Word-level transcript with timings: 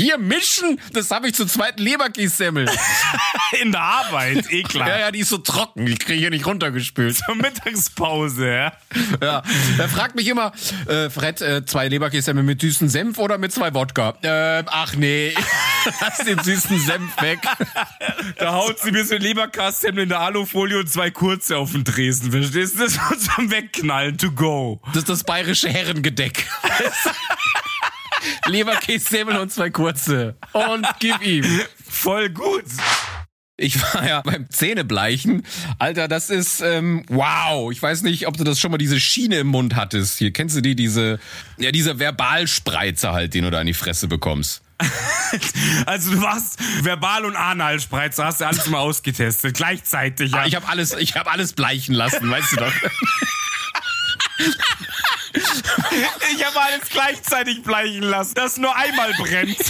Vier 0.00 0.16
Mischen? 0.16 0.80
Das 0.94 1.10
habe 1.10 1.28
ich 1.28 1.34
zur 1.34 1.46
zweiten 1.46 1.82
Leberkässemmel. 1.82 2.70
In 3.60 3.72
der 3.72 3.82
Arbeit, 3.82 4.50
eh 4.50 4.62
klar. 4.62 4.88
Ja, 4.88 4.98
ja, 4.98 5.10
die 5.10 5.18
ist 5.18 5.28
so 5.28 5.36
trocken, 5.36 5.84
die 5.84 5.94
kriege 5.94 6.14
ich 6.14 6.20
hier 6.20 6.30
nicht 6.30 6.46
runtergespült. 6.46 7.18
Zur 7.18 7.34
Mittagspause, 7.34 8.48
ja. 8.48 8.72
Ja, 9.20 9.42
er 9.76 9.88
fragt 9.90 10.14
mich 10.14 10.26
immer, 10.26 10.52
äh, 10.86 11.10
Fred, 11.10 11.42
äh, 11.42 11.66
zwei 11.66 11.88
Leberkässemmel 11.88 12.42
mit 12.42 12.62
süßen 12.62 12.88
Senf 12.88 13.18
oder 13.18 13.36
mit 13.36 13.52
zwei 13.52 13.74
Wodka? 13.74 14.14
Äh, 14.22 14.64
ach 14.68 14.94
nee, 14.94 15.34
lass 16.00 16.16
den 16.24 16.38
süßen 16.38 16.80
Senf 16.80 17.20
weg. 17.20 17.40
Da 18.38 18.54
haut 18.54 18.78
sie 18.78 18.92
mir 18.92 19.04
so 19.04 19.16
ein 19.16 19.20
Leberkassemmel 19.20 20.04
in 20.04 20.08
der 20.08 20.20
Alufolie 20.20 20.78
und 20.78 20.90
zwei 20.90 21.10
kurze 21.10 21.58
auf 21.58 21.72
den 21.72 21.84
Tresen, 21.84 22.32
verstehst 22.32 22.78
du? 22.78 22.84
Das 22.84 23.10
wird 23.10 23.20
zum 23.20 23.50
Wegknallen, 23.50 24.16
to 24.16 24.30
go. 24.30 24.80
Das 24.86 24.98
ist 24.98 25.10
das 25.10 25.24
bayerische 25.24 25.68
Herrengedeck. 25.68 26.46
Leberkässemmel 28.46 29.36
und 29.36 29.52
zwei 29.52 29.70
kurze. 29.70 30.36
Und 30.52 30.86
gib 30.98 31.22
ihm. 31.22 31.44
Voll 31.88 32.30
gut. 32.30 32.64
Ich 33.60 33.80
war 33.82 34.06
ja 34.06 34.22
beim 34.22 34.48
Zähnebleichen. 34.48 35.44
Alter, 35.78 36.08
das 36.08 36.30
ist 36.30 36.62
ähm, 36.62 37.04
wow. 37.08 37.70
Ich 37.70 37.82
weiß 37.82 38.02
nicht, 38.02 38.26
ob 38.26 38.38
du 38.38 38.44
das 38.44 38.58
schon 38.58 38.70
mal 38.70 38.78
diese 38.78 38.98
Schiene 38.98 39.36
im 39.36 39.48
Mund 39.48 39.76
hattest. 39.76 40.18
Hier 40.18 40.32
kennst 40.32 40.56
du 40.56 40.62
die, 40.62 40.74
diese, 40.74 41.20
ja, 41.58 41.70
dieser 41.70 41.98
Verbalspreizer 41.98 43.12
halt, 43.12 43.34
den 43.34 43.44
du 43.44 43.50
da 43.50 43.60
in 43.60 43.66
die 43.66 43.74
Fresse 43.74 44.08
bekommst. 44.08 44.62
Also 45.86 46.12
du 46.12 46.22
warst 46.22 46.58
verbal 46.84 47.24
und 47.24 47.36
Analspreizer, 47.36 48.24
hast 48.24 48.40
du 48.40 48.46
alles 48.46 48.66
mal 48.66 48.78
ausgetestet, 48.78 49.56
gleichzeitig. 49.56 50.32
Ja. 50.32 50.46
Ich 50.46 50.56
habe 50.56 50.68
alles, 50.68 50.94
ich 50.94 51.14
habe 51.14 51.30
alles 51.30 51.52
bleichen 51.52 51.94
lassen, 51.94 52.28
weißt 52.28 52.52
du 52.52 52.56
doch. 52.56 52.72
Ich 56.32 56.44
habe 56.44 56.60
alles 56.60 56.88
gleichzeitig 56.88 57.62
bleichen 57.62 58.02
lassen, 58.02 58.34
das 58.34 58.56
nur 58.56 58.74
einmal 58.76 59.12
brennt. 59.14 59.58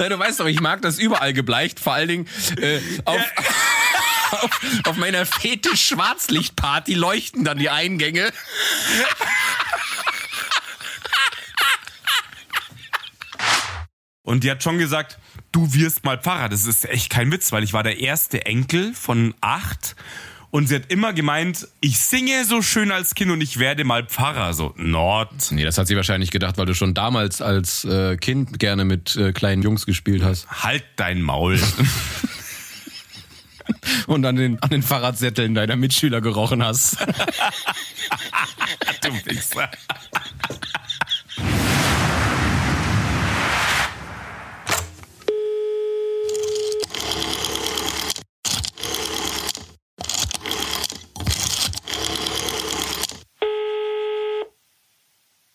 Ja, 0.00 0.08
du 0.08 0.18
weißt 0.18 0.40
doch, 0.40 0.46
ich 0.46 0.60
mag 0.60 0.82
das 0.82 0.98
überall 0.98 1.32
gebleicht, 1.32 1.78
vor 1.78 1.92
allen 1.92 2.08
Dingen 2.08 2.28
äh, 2.56 2.80
auf, 3.04 3.20
auf, 4.30 4.60
auf 4.84 4.96
meiner 4.96 5.26
Fetisch-Schwarzlicht-Party 5.26 6.94
leuchten 6.94 7.44
dann 7.44 7.58
die 7.58 7.70
Eingänge. 7.70 8.32
Und 14.22 14.44
die 14.44 14.50
hat 14.50 14.62
schon 14.62 14.78
gesagt, 14.78 15.18
du 15.52 15.72
wirst 15.72 16.04
mal 16.04 16.18
Pfarrer. 16.18 16.48
Das 16.48 16.66
ist 16.66 16.84
echt 16.84 17.10
kein 17.10 17.32
Witz, 17.32 17.50
weil 17.52 17.62
ich 17.62 17.72
war 17.72 17.82
der 17.82 17.98
erste 18.00 18.44
Enkel 18.46 18.92
von 18.94 19.34
acht. 19.40 19.96
Und 20.50 20.68
sie 20.68 20.76
hat 20.76 20.90
immer 20.90 21.12
gemeint, 21.12 21.68
ich 21.80 22.00
singe 22.00 22.44
so 22.44 22.62
schön 22.62 22.90
als 22.90 23.14
Kind 23.14 23.30
und 23.30 23.42
ich 23.42 23.58
werde 23.58 23.84
mal 23.84 24.06
Pfarrer. 24.06 24.54
So, 24.54 24.72
Nord. 24.76 25.30
Nee, 25.50 25.64
das 25.64 25.76
hat 25.76 25.88
sie 25.88 25.96
wahrscheinlich 25.96 26.30
gedacht, 26.30 26.56
weil 26.56 26.64
du 26.64 26.74
schon 26.74 26.94
damals 26.94 27.42
als 27.42 27.84
äh, 27.84 28.16
Kind 28.16 28.58
gerne 28.58 28.86
mit 28.86 29.14
äh, 29.16 29.32
kleinen 29.32 29.60
Jungs 29.62 29.84
gespielt 29.84 30.22
hast. 30.22 30.48
Halt 30.48 30.84
dein 30.96 31.20
Maul. 31.20 31.60
Und 34.06 34.24
an 34.24 34.36
den, 34.36 34.58
an 34.62 34.70
den 34.70 34.82
Fahrradsätteln 34.82 35.54
deiner 35.54 35.76
Mitschüler 35.76 36.22
gerochen 36.22 36.64
hast. 36.64 36.96
du 39.02 39.12
Wichser. 39.26 39.70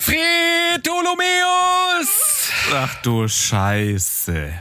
Fretolomeus! 0.03 2.51
Ach 2.73 2.95
du 3.01 3.27
Scheiße. 3.27 4.53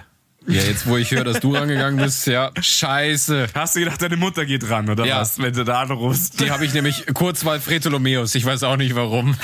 Ja, 0.48 0.60
jetzt 0.62 0.86
wo 0.86 0.96
ich 0.96 1.10
höre, 1.12 1.24
dass 1.24 1.40
du 1.40 1.54
rangegangen 1.54 2.02
bist, 2.02 2.26
ja, 2.26 2.50
scheiße. 2.60 3.48
Hast 3.54 3.76
du 3.76 3.80
gedacht, 3.80 4.02
deine 4.02 4.16
Mutter 4.16 4.44
geht 4.44 4.68
ran, 4.68 4.88
oder 4.90 5.04
Ja. 5.04 5.20
was, 5.20 5.38
wenn 5.40 5.52
du 5.52 5.64
da 5.64 5.82
anrufst? 5.82 6.40
Die 6.40 6.50
habe 6.50 6.64
ich 6.64 6.74
nämlich 6.74 7.06
Kurzwahl 7.14 7.60
Fretolomeus. 7.60 8.34
Ich 8.34 8.44
weiß 8.44 8.62
auch 8.64 8.76
nicht 8.76 8.94
warum. 8.94 9.36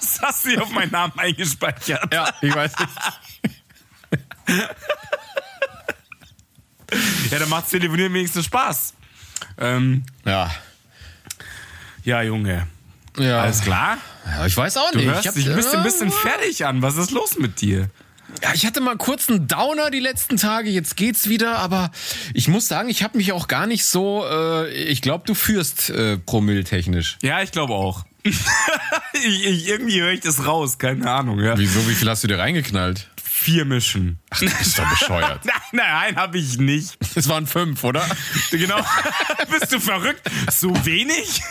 Das 0.00 0.20
hast 0.20 0.44
du 0.46 0.60
auf 0.60 0.70
meinen 0.72 0.90
Namen 0.92 1.12
eingespeichert. 1.16 2.12
Ja, 2.12 2.28
ich 2.42 2.54
weiß 2.54 2.72
nicht. 2.78 2.90
Ja, 7.30 7.38
dann 7.38 7.48
macht 7.48 7.70
Telefonieren 7.70 8.12
wenigstens 8.12 8.44
Spaß. 8.46 8.92
Ähm, 9.58 10.04
Ja. 10.26 10.50
ja, 12.04 12.20
Junge. 12.22 12.66
Ja. 13.18 13.42
Alles 13.42 13.60
klar? 13.62 13.98
ja 14.26 14.46
ich 14.46 14.56
weiß 14.56 14.76
auch 14.76 14.90
Du 14.92 14.98
nicht. 14.98 15.08
hörst 15.08 15.26
ich 15.26 15.32
dich 15.32 15.48
ein 15.50 15.56
bisschen, 15.56 15.78
ein 15.78 15.84
bisschen 15.84 16.08
Ja, 16.10 16.14
fertig 16.16 16.64
an. 16.66 16.82
Was 16.82 16.96
ist 16.96 17.10
los 17.10 17.38
mit 17.38 17.60
dir? 17.60 17.88
Ja, 18.42 18.50
ich 18.54 18.64
hatte 18.64 18.80
mal 18.80 18.96
kurz 18.96 19.28
einen 19.28 19.48
Downer 19.48 19.90
die 19.90 19.98
letzten 19.98 20.36
Tage, 20.36 20.70
jetzt 20.70 20.96
geht's 20.96 21.28
wieder, 21.28 21.58
aber 21.58 21.90
ich 22.32 22.46
muss 22.46 22.68
sagen, 22.68 22.88
ich 22.88 23.02
habe 23.02 23.18
mich 23.18 23.32
auch 23.32 23.48
gar 23.48 23.66
nicht 23.66 23.84
so, 23.84 24.24
äh, 24.30 24.70
ich 24.72 25.02
glaube, 25.02 25.24
du 25.26 25.34
führst 25.34 25.90
äh, 25.90 26.16
promilltechnisch. 26.16 27.18
Ja, 27.22 27.42
ich 27.42 27.50
glaube 27.50 27.74
auch. 27.74 28.04
ich, 28.22 29.44
ich, 29.46 29.66
irgendwie 29.68 30.00
höre 30.00 30.12
ich 30.12 30.20
das 30.20 30.46
raus, 30.46 30.78
keine 30.78 31.10
Ahnung. 31.10 31.40
Ja. 31.40 31.58
Wieso, 31.58 31.86
wie 31.88 31.94
viel 31.94 32.08
hast 32.08 32.22
du 32.22 32.28
dir 32.28 32.38
reingeknallt? 32.38 33.08
Vier 33.20 33.64
Mischen. 33.64 34.20
Ach, 34.30 34.38
das 34.40 34.60
ist 34.60 34.78
doch 34.78 34.88
bescheuert. 35.00 35.44
Nein, 35.44 35.54
nein, 35.72 36.16
habe 36.16 36.38
ich 36.38 36.58
nicht. 36.58 36.98
Es 37.16 37.28
waren 37.28 37.46
fünf, 37.48 37.82
oder? 37.82 38.06
Genau. 38.52 38.78
Bist 39.50 39.72
du 39.72 39.80
verrückt? 39.80 40.22
So 40.52 40.72
wenig? 40.86 41.42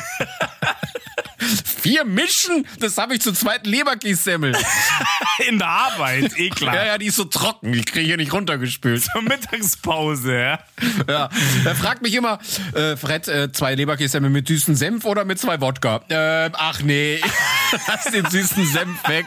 Vier 1.82 2.06
Mischen? 2.06 2.68
Das 2.80 2.98
habe 2.98 3.16
ich 3.16 3.22
zur 3.22 3.34
zweiten 3.34 3.70
Leberkässemmel. 3.70 4.56
In 5.48 5.58
der 5.60 5.68
Arbeit, 5.68 6.38
eh 6.38 6.50
klar. 6.50 6.76
Ja, 6.76 6.86
ja, 6.86 6.98
die 6.98 7.08
ist 7.08 7.16
so 7.16 7.24
trocken, 7.26 7.72
die 7.72 7.82
kriege 7.82 8.02
ich 8.02 8.08
hier 8.08 8.18
nicht 8.18 8.34
runtergespült. 8.34 9.04
Zur 9.04 9.22
Mittagspause, 9.22 10.34
ja. 10.38 10.60
Ja, 11.08 11.30
er 11.66 11.76
fragt 11.76 12.02
mich 12.02 12.14
immer, 12.14 12.40
äh, 12.74 12.96
Fred, 12.98 13.28
äh, 13.28 13.52
zwei 13.52 13.76
Leberkässemmel 13.76 14.30
mit 14.30 14.48
süßen 14.48 14.76
Senf 14.76 15.06
oder 15.06 15.26
mit 15.26 15.40
zwei 15.40 15.62
Wodka? 15.62 16.02
Äh, 16.10 16.50
ach 16.54 16.82
nee, 16.82 17.22
lass 17.88 18.06
den 18.06 18.26
süßen 18.26 18.66
Senf 18.66 19.08
weg. 19.08 19.26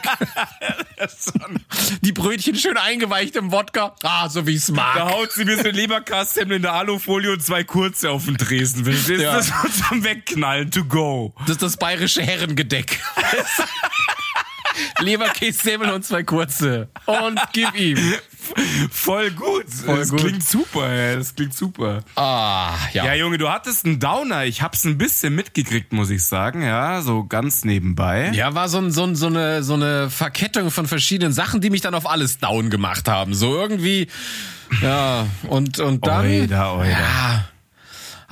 Die 2.01 2.11
Brötchen 2.11 2.55
schön 2.55 2.77
eingeweicht 2.77 3.35
im 3.35 3.51
Wodka. 3.51 3.95
Ah, 4.03 4.29
so 4.29 4.45
wie 4.47 4.55
ich's 4.55 4.67
Da 4.67 4.73
mag. 4.73 4.99
haut 4.99 5.31
sie 5.31 5.45
mir 5.45 5.57
so 5.57 5.67
ein 5.67 5.75
Leberkassemmel 5.75 6.57
in 6.57 6.61
der 6.61 6.73
Alufolie 6.73 7.31
und 7.31 7.43
zwei 7.43 7.63
kurze 7.63 8.11
auf 8.11 8.25
den 8.25 8.37
Tresen. 8.37 8.85
Verstehst 8.85 9.09
du? 9.09 9.23
Ja. 9.23 9.33
Das 9.37 9.49
wird 9.51 10.03
Wegknallen, 10.03 10.71
to 10.71 10.83
go. 10.85 11.33
Das 11.41 11.51
ist 11.51 11.61
das 11.61 11.77
bayerische 11.83 12.21
Herrengedeck. 12.21 12.97
Leberkässemmel 15.01 15.91
und 15.91 16.05
zwei 16.05 16.23
kurze. 16.23 16.87
Und 17.05 17.41
gib 17.51 17.75
ihm. 17.75 17.97
Voll 18.89 19.31
gut. 19.31 19.65
Voll 19.69 19.99
das 19.99 20.09
gut. 20.09 20.21
klingt 20.21 20.43
super, 20.47 20.89
ey. 20.89 21.17
Das 21.17 21.35
klingt 21.35 21.53
super. 21.53 21.99
Ah, 22.15 22.71
ja. 22.93 23.07
Ja, 23.07 23.13
Junge, 23.15 23.37
du 23.37 23.49
hattest 23.49 23.85
einen 23.85 23.99
Downer. 23.99 24.45
Ich 24.45 24.61
hab's 24.61 24.85
ein 24.85 24.97
bisschen 24.97 25.35
mitgekriegt, 25.35 25.91
muss 25.91 26.09
ich 26.09 26.23
sagen. 26.23 26.61
Ja, 26.61 27.01
so 27.01 27.25
ganz 27.25 27.65
nebenbei. 27.65 28.31
Ja, 28.33 28.55
war 28.55 28.69
so, 28.69 28.77
ein, 28.77 28.91
so, 28.91 29.03
ein, 29.03 29.17
so, 29.17 29.27
eine, 29.27 29.61
so 29.61 29.73
eine 29.73 30.09
Verkettung 30.09 30.71
von 30.71 30.87
verschiedenen 30.87 31.33
Sachen, 31.33 31.59
die 31.59 31.69
mich 31.69 31.81
dann 31.81 31.95
auf 31.95 32.09
alles 32.09 32.37
down 32.37 32.69
gemacht 32.69 33.09
haben. 33.09 33.33
So 33.33 33.53
irgendwie, 33.57 34.07
ja, 34.81 35.27
und, 35.49 35.81
und 35.81 36.07
dann. 36.07 36.25
Oida, 36.25 36.75
oida. 36.77 36.89
Ja. 36.89 37.52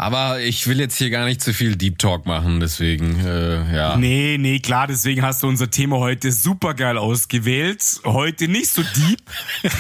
Aber 0.02 0.40
ich 0.40 0.66
will 0.66 0.80
jetzt 0.80 0.98
hier 0.98 1.12
gar 1.12 1.26
nicht 1.26 1.44
zu 1.44 1.54
viel 1.54 1.76
Deep 1.76 2.00
Talk 2.00 2.26
machen, 2.26 2.60
deswegen, 2.60 3.24
äh, 3.24 3.76
ja. 3.76 3.96
Nee, 3.98 4.40
nee, 4.40 4.58
klar, 4.58 4.88
deswegen 4.88 5.22
hast 5.22 5.44
du 5.44 5.48
unser 5.48 5.70
Thema 5.70 5.98
heute 5.98 6.32
super 6.32 6.74
geil 6.74 6.98
ausgewählt. 6.98 8.02
Heute 8.04 8.48
nicht 8.48 8.70
so 8.70 8.82
deep. 8.82 9.22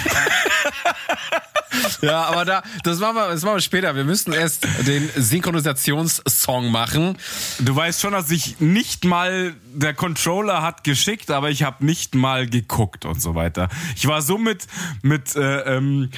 Ja, 2.01 2.25
aber 2.25 2.45
da, 2.45 2.63
das 2.83 2.99
machen 2.99 3.15
wir, 3.15 3.29
das 3.29 3.43
machen 3.43 3.55
wir 3.55 3.61
später. 3.61 3.95
Wir 3.95 4.03
müssen 4.03 4.33
erst 4.33 4.67
den 4.85 5.09
Synchronisationssong 5.15 6.69
machen. 6.69 7.17
Du 7.59 7.75
weißt 7.75 8.01
schon, 8.01 8.11
dass 8.11 8.29
ich 8.29 8.59
nicht 8.59 9.05
mal, 9.05 9.53
der 9.73 9.93
Controller 9.93 10.61
hat 10.61 10.83
geschickt, 10.83 11.31
aber 11.31 11.49
ich 11.49 11.63
habe 11.63 11.85
nicht 11.85 12.13
mal 12.13 12.45
geguckt 12.47 13.05
und 13.05 13.21
so 13.21 13.35
weiter. 13.35 13.69
Ich 13.95 14.05
war 14.05 14.21
so 14.21 14.37
mit, 14.37 14.67
mit 15.01 15.35
äh, 15.35 15.77
ähm, 15.77 16.09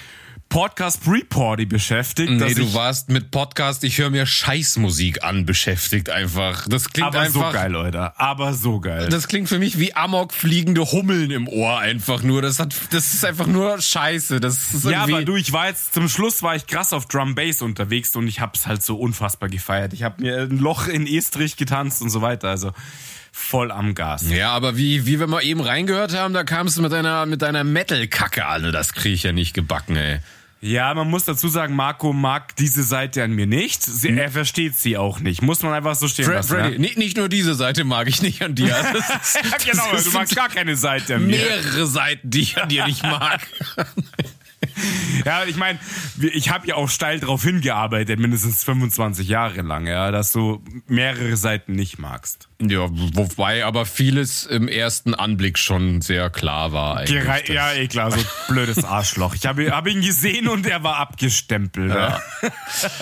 Podcast 0.53 1.07
Reporty 1.07 1.65
beschäftigt, 1.65 2.31
Nee, 2.31 2.53
du 2.53 2.75
warst 2.75 3.09
mit 3.09 3.31
Podcast, 3.31 3.83
ich 3.83 3.97
höre 3.97 4.11
mir 4.11 4.27
Scheißmusik 4.27 5.23
an, 5.23 5.47
beschäftigt 5.47 6.11
einfach. 6.11 6.67
Das 6.67 6.91
klingt 6.91 7.07
aber 7.07 7.21
einfach. 7.21 7.47
so 7.47 7.57
geil, 7.57 7.71
Leute. 7.71 8.19
Aber 8.19 8.53
so 8.53 8.79
geil. 8.79 9.09
Das 9.09 9.27
klingt 9.27 9.49
für 9.49 9.57
mich 9.57 9.79
wie 9.79 9.95
Amok 9.95 10.31
fliegende 10.31 10.91
Hummeln 10.91 11.31
im 11.31 11.47
Ohr 11.47 11.79
einfach 11.79 12.21
nur. 12.21 12.43
Das 12.43 12.59
hat, 12.59 12.75
das 12.91 13.15
ist 13.15 13.25
einfach 13.25 13.47
nur 13.47 13.81
Scheiße. 13.81 14.39
Das 14.39 14.75
ist 14.75 14.85
Ja, 14.85 15.01
aber 15.01 15.25
du, 15.25 15.37
ich 15.37 15.53
war 15.53 15.69
jetzt 15.69 15.95
zum 15.95 16.07
Schluss 16.07 16.43
war 16.43 16.55
ich 16.55 16.67
krass 16.67 16.93
auf 16.93 17.07
Drum 17.07 17.33
Bass 17.33 17.63
unterwegs 17.63 18.15
und 18.15 18.27
ich 18.27 18.39
hab's 18.39 18.67
halt 18.67 18.83
so 18.83 18.97
unfassbar 18.97 19.49
gefeiert. 19.49 19.93
Ich 19.93 20.03
habe 20.03 20.21
mir 20.21 20.41
ein 20.41 20.59
Loch 20.59 20.87
in 20.87 21.07
Estrich 21.07 21.57
getanzt 21.57 22.03
und 22.03 22.11
so 22.11 22.21
weiter, 22.21 22.49
also 22.49 22.73
voll 23.31 23.71
am 23.71 23.95
Gas. 23.95 24.29
Ja, 24.29 24.51
aber 24.51 24.77
wie, 24.77 25.07
wie 25.07 25.19
wir 25.19 25.25
mal 25.25 25.41
eben 25.43 25.61
reingehört 25.61 26.15
haben, 26.15 26.35
da 26.35 26.43
kamst 26.43 26.77
du 26.77 26.83
mit 26.83 26.91
deiner, 26.91 27.25
mit 27.25 27.41
deiner 27.41 27.63
Metal-Kacke 27.63 28.45
an. 28.45 28.71
Das 28.71 28.93
krieg 28.93 29.13
ich 29.15 29.23
ja 29.23 29.31
nicht 29.31 29.55
gebacken, 29.55 29.95
ey. 29.95 30.19
Ja, 30.65 30.93
man 30.93 31.09
muss 31.09 31.25
dazu 31.25 31.49
sagen, 31.49 31.75
Marco 31.75 32.13
mag 32.13 32.55
diese 32.55 32.83
Seite 32.83 33.21
an 33.21 33.33
mir 33.33 33.45
nicht. 33.45 33.83
Sie, 33.83 34.07
Er 34.07 34.31
versteht 34.31 34.77
sie 34.77 34.95
auch 34.95 35.19
nicht. 35.19 35.41
Muss 35.41 35.61
man 35.61 35.73
einfach 35.73 35.93
so 35.95 36.07
stehen 36.07 36.23
Fre 36.23 36.35
lassen. 36.35 36.55
Freddy, 36.55 36.73
ja? 36.75 36.79
nicht, 36.79 36.97
nicht 36.97 37.17
nur 37.17 37.27
diese 37.27 37.53
Seite 37.53 37.83
mag 37.83 38.07
ich 38.07 38.21
nicht 38.21 38.41
an 38.41 38.55
dir. 38.55 38.73
Ist, 39.21 39.65
genau, 39.69 39.83
du 39.91 40.11
magst 40.11 40.33
gar 40.37 40.47
keine 40.47 40.77
Seite 40.77 41.15
an 41.15 41.27
mir. 41.27 41.35
mehrere 41.35 41.85
Seiten, 41.85 42.29
die 42.29 42.43
ich 42.43 42.61
an 42.61 42.69
dir 42.69 42.85
nicht 42.85 43.03
mag. 43.03 43.41
Ja, 45.25 45.45
ich 45.45 45.55
meine, 45.55 45.79
ich 46.19 46.49
habe 46.49 46.67
ja 46.67 46.75
auch 46.75 46.89
steil 46.89 47.19
drauf 47.19 47.43
hingearbeitet, 47.43 48.19
mindestens 48.19 48.63
25 48.63 49.27
Jahre 49.27 49.61
lang, 49.61 49.87
ja, 49.87 50.11
dass 50.11 50.31
du 50.33 50.61
mehrere 50.87 51.37
Seiten 51.37 51.73
nicht 51.73 51.97
magst. 51.97 52.49
Ja, 52.61 52.87
wobei 52.89 53.63
aber 53.63 53.85
vieles 53.85 54.45
im 54.45 54.67
ersten 54.67 55.13
Anblick 55.15 55.57
schon 55.57 56.01
sehr 56.01 56.29
klar 56.29 56.73
war. 56.73 56.97
Eigentlich. 56.97 57.21
Gerei 57.21 57.43
ja, 57.47 57.71
eh 57.73 57.87
klar, 57.87 58.11
so 58.11 58.19
blödes 58.49 58.83
Arschloch. 58.83 59.35
Ich 59.35 59.45
habe 59.45 59.71
hab 59.71 59.87
ihn 59.87 60.01
gesehen 60.01 60.47
und 60.49 60.65
er 60.65 60.83
war 60.83 60.97
abgestempelt. 60.97 61.91
Ja. 61.91 62.19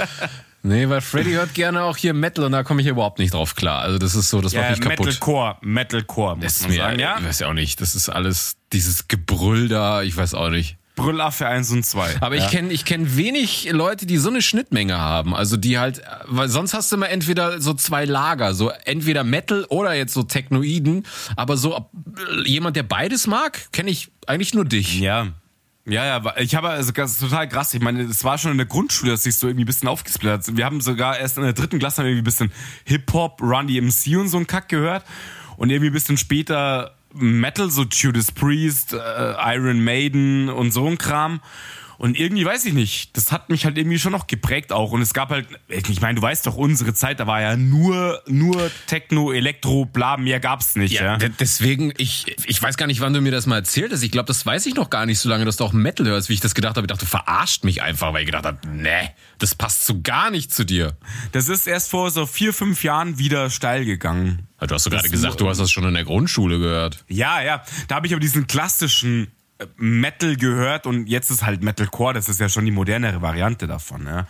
Nee, 0.64 0.88
weil 0.90 1.02
Freddy 1.02 1.32
hört 1.32 1.56
gerne 1.56 1.84
auch 1.84 1.98
hier 1.98 2.14
Metal 2.14 2.46
und 2.46 2.52
da 2.52 2.64
komme 2.64 2.82
ich 2.82 2.88
überhaupt 2.88 3.18
nicht 3.18 3.34
drauf 3.34 3.56
klar. 3.56 3.82
Also 3.82 3.98
das 3.98 4.14
ist 4.14 4.30
so, 4.30 4.42
das 4.42 4.54
macht 4.54 4.66
Ja, 4.66 4.70
mich 4.70 4.82
kaputt. 4.82 5.06
Metalcore, 5.08 5.58
Metalcore, 5.62 6.36
muss 6.38 6.46
ist 6.46 6.62
man 6.62 6.70
mir, 6.72 6.78
sagen. 6.78 7.00
Ja, 7.00 7.18
Ich 7.18 7.26
weiß 7.26 7.40
ja 7.40 7.48
auch 7.48 7.54
nicht. 7.54 7.82
Das 7.82 7.96
ist 7.96 8.10
alles 8.10 8.58
dieses 8.72 9.08
Gebrüll 9.08 9.70
da. 9.70 10.04
Ich 10.04 10.16
weiß 10.16 10.36
auch 10.36 10.50
nicht. 10.50 10.78
Brüllaffe 10.96 11.48
1 11.48 11.72
und 11.72 11.86
2. 11.86 12.18
Aber 12.22 12.36
ich 12.36 12.48
kenne 12.50 12.72
ich 12.72 12.86
kenn 12.86 13.16
wenig 13.16 13.70
Leute, 13.72 14.06
die 14.06 14.18
so 14.18 14.30
eine 14.30 14.42
Schnittmenge 14.42 14.98
haben. 14.98 15.34
Also 15.34 15.58
die 15.58 15.80
halt, 15.80 16.02
weil 16.26 16.50
sonst 16.50 16.74
hast 16.74 16.92
du 16.92 16.98
immer 16.98 17.10
entweder 17.10 17.62
so 17.62 17.74
zwei 17.74 18.06
Lager, 18.06 18.54
so 18.54 18.70
entweder 18.86 19.24
Metal 19.24 19.66
oder 19.70 19.94
jetzt 19.94 20.14
so 20.14 20.24
Technoiden. 20.24 21.06
Aber 21.36 21.58
so 21.58 21.90
jemand, 22.46 22.76
der 22.76 22.84
beides 22.84 23.28
mag, 23.28 23.72
kenne 23.72 23.90
ich 23.90 24.12
eigentlich 24.28 24.54
nur 24.54 24.66
dich. 24.66 25.00
Ja. 25.00 25.28
Ja, 25.86 26.06
ja, 26.06 26.34
ich 26.38 26.54
habe 26.54 26.70
also 26.70 26.92
das 26.92 27.14
ist 27.14 27.22
total 27.22 27.50
krass. 27.50 27.74
Ich 27.74 27.82
meine, 27.82 28.04
es 28.04 28.24
war 28.24 28.38
schon 28.38 28.52
in 28.52 28.58
der 28.58 28.68
Grundschule, 28.68 29.12
dass 29.12 29.24
sich 29.24 29.36
so 29.36 29.48
irgendwie 29.48 29.64
ein 29.64 29.66
bisschen 29.66 29.88
aufgesplittert 29.88 30.48
hat. 30.48 30.58
Wir 30.58 30.66
haben 30.66 30.80
sogar 30.80 31.18
erst 31.18 31.38
in 31.38 31.44
der 31.44 31.54
dritten 31.54 31.80
Klasse 31.80 32.04
irgendwie 32.04 32.22
ein 32.22 32.24
bisschen 32.24 32.52
Hip-Hop, 32.86 33.42
Run 33.42 33.66
DMC 33.66 34.18
und 34.18 34.28
so 34.28 34.38
ein 34.38 34.46
Kack 34.46 34.70
gehört. 34.70 35.04
Und 35.58 35.70
irgendwie 35.70 35.90
ein 35.90 35.94
bisschen 35.94 36.18
später 36.18 36.96
Metal, 37.14 37.70
so 37.70 37.84
Judas 37.84 38.32
Priest, 38.32 38.94
äh, 38.94 39.56
Iron 39.56 39.84
Maiden 39.84 40.50
und 40.50 40.72
so 40.72 40.88
ein 40.88 40.98
Kram. 40.98 41.42
Und 42.02 42.20
irgendwie 42.20 42.44
weiß 42.44 42.66
ich 42.66 42.74
nicht, 42.74 43.16
das 43.16 43.32
hat 43.32 43.50
mich 43.52 43.64
halt 43.66 43.78
irgendwie 43.78 44.00
schon 44.00 44.12
noch 44.12 44.26
geprägt 44.26 44.72
auch. 44.74 44.92
Und 44.92 45.04
es 45.04 45.14
gab 45.14 45.30
halt, 45.30 45.48
ich 45.68 46.02
meine, 46.02 46.16
du 46.16 46.22
weißt 46.24 46.48
doch, 46.48 46.56
unsere 46.56 46.96
Zeit, 46.96 47.20
da 47.20 47.28
war 47.28 47.42
ja 47.42 47.56
nur, 47.56 48.24
nur 48.26 48.72
Techno, 48.88 49.32
Elektro, 49.32 49.86
bla, 49.86 50.18
mehr 50.18 50.40
gab's 50.40 50.76
nicht. 50.76 50.94
Ja, 51.00 51.18
d- 51.18 51.30
deswegen, 51.40 51.94
ich, 51.98 52.26
ich 52.48 52.60
weiß 52.60 52.78
gar 52.78 52.88
nicht, 52.88 53.02
wann 53.02 53.14
du 53.14 53.22
mir 53.22 53.32
das 53.32 53.46
mal 53.46 53.58
erzählt 53.58 53.92
hast. 53.92 54.02
Ich 54.02 54.10
glaube, 54.10 54.26
das 54.26 54.44
weiß 54.44 54.66
ich 54.66 54.74
noch 54.74 54.90
gar 54.90 55.06
nicht, 55.06 55.20
so 55.20 55.30
lange, 55.30 55.46
dass 55.46 55.58
du 55.58 55.64
auch 55.64 55.74
Metal 55.74 56.08
hörst, 56.08 56.30
wie 56.30 56.34
ich 56.34 56.40
das 56.40 56.56
gedacht 56.56 56.76
habe. 56.76 56.86
Ich 56.86 56.90
dachte, 56.90 57.06
du 57.06 57.10
verarscht 57.12 57.64
mich 57.66 57.84
einfach, 57.84 58.14
weil 58.14 58.22
ich 58.22 58.26
gedacht 58.26 58.46
habe, 58.46 58.58
nee, 58.74 59.12
das 59.38 59.54
passt 59.54 59.86
so 59.86 60.02
gar 60.02 60.32
nicht 60.32 60.52
zu 60.52 60.66
dir. 60.66 60.98
Das 61.34 61.50
ist 61.50 61.68
erst 61.68 61.92
vor 61.92 62.10
so 62.10 62.26
vier, 62.26 62.52
fünf 62.52 62.84
Jahren 62.84 63.20
wieder 63.20 63.52
steil 63.52 63.86
gegangen. 63.86 64.48
Du 64.60 64.74
hast 64.74 64.88
doch 64.88 64.92
gerade 64.92 65.08
gesagt, 65.10 65.40
du 65.40 65.48
hast 65.48 65.60
das 65.60 65.70
schon 65.70 65.84
in 65.84 65.94
der 65.94 66.04
Grundschule 66.06 66.58
gehört. 66.58 67.04
Ja, 67.10 67.44
ja. 67.44 67.64
Da 67.88 67.96
habe 67.96 68.08
ich 68.08 68.14
aber 68.14 68.20
diesen 68.22 68.48
klassischen 68.48 69.28
Metal 69.78 70.36
gehört 70.36 70.86
und 70.88 71.08
jetzt 71.08 71.30
ist 71.32 71.44
halt 71.44 71.64
Metalcore, 71.64 72.14
das 72.14 72.30
ist 72.30 72.40
ja 72.40 72.50
schon 72.50 72.66
die 72.66 72.72
modernere 72.72 73.22
Variante 73.22 73.68
davon. 73.68 74.06
Ja. 74.06 74.28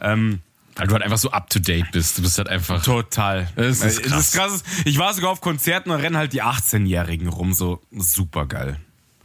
Ähm, 0.00 0.40
Weil 0.76 0.86
du 0.86 0.92
halt 0.94 1.02
einfach 1.02 1.18
so 1.18 1.30
up 1.30 1.50
to 1.50 1.58
date 1.58 1.90
bist. 1.92 2.18
Du 2.18 2.22
bist 2.22 2.38
halt 2.38 2.48
einfach. 2.48 2.82
total. 2.82 3.48
Das 3.56 3.80
ist 3.82 4.02
krass. 4.02 4.10
Das 4.10 4.32
krass. 4.32 4.62
Ich 4.84 4.98
war 4.98 5.12
sogar 5.14 5.30
auf 5.30 5.40
Konzerten 5.40 5.90
und 5.90 6.00
rennen 6.00 6.16
halt 6.16 6.32
die 6.32 6.42
18-Jährigen 6.42 7.28
rum, 7.28 7.52
so 7.52 7.82
super 7.92 8.46
geil. 8.46 8.76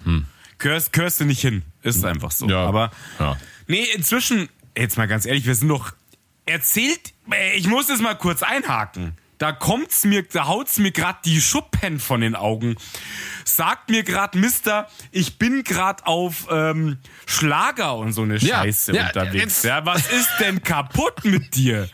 Hm. 0.03 0.25
Gehörst, 0.57 0.93
gehörst 0.93 1.19
du 1.19 1.25
nicht 1.25 1.41
hin. 1.41 1.63
Ist 1.83 2.03
einfach 2.05 2.31
so. 2.31 2.47
Ja. 2.47 2.65
Aber 2.65 2.91
Ja. 3.19 3.37
nee, 3.67 3.85
inzwischen, 3.95 4.49
jetzt 4.77 4.97
mal 4.97 5.07
ganz 5.07 5.25
ehrlich, 5.25 5.45
wir 5.45 5.55
sind 5.55 5.67
doch 5.69 5.93
erzählt, 6.45 7.13
äh, 7.31 7.57
ich 7.57 7.67
muss 7.67 7.89
es 7.89 7.99
mal 8.01 8.15
kurz 8.15 8.41
einhaken. 8.43 9.13
Da 9.37 9.51
kommt's 9.51 10.05
mir, 10.05 10.23
da 10.23 10.47
haut's 10.47 10.77
mir 10.77 10.91
grad 10.91 11.25
die 11.25 11.41
Schuppen 11.41 11.99
von 11.99 12.21
den 12.21 12.35
Augen. 12.35 12.77
Sagt 13.43 13.89
mir 13.89 14.03
grad 14.03 14.33
Mister, 14.35 14.87
ich 15.11 15.37
bin 15.37 15.63
grad 15.63 16.05
auf 16.07 16.47
ähm, 16.49 16.97
Schlager 17.25 17.95
und 17.97 18.13
so 18.13 18.21
eine 18.21 18.37
Ja, 18.37 18.59
Scheiße 18.63 18.93
ja, 18.95 19.07
unterwegs. 19.07 19.43
jetzt- 19.43 19.65
Ja, 19.65 19.85
was 19.85 20.07
ist 20.11 20.29
denn 20.39 20.63
kaputt 20.63 21.25
mit 21.25 21.53
dir? 21.55 21.89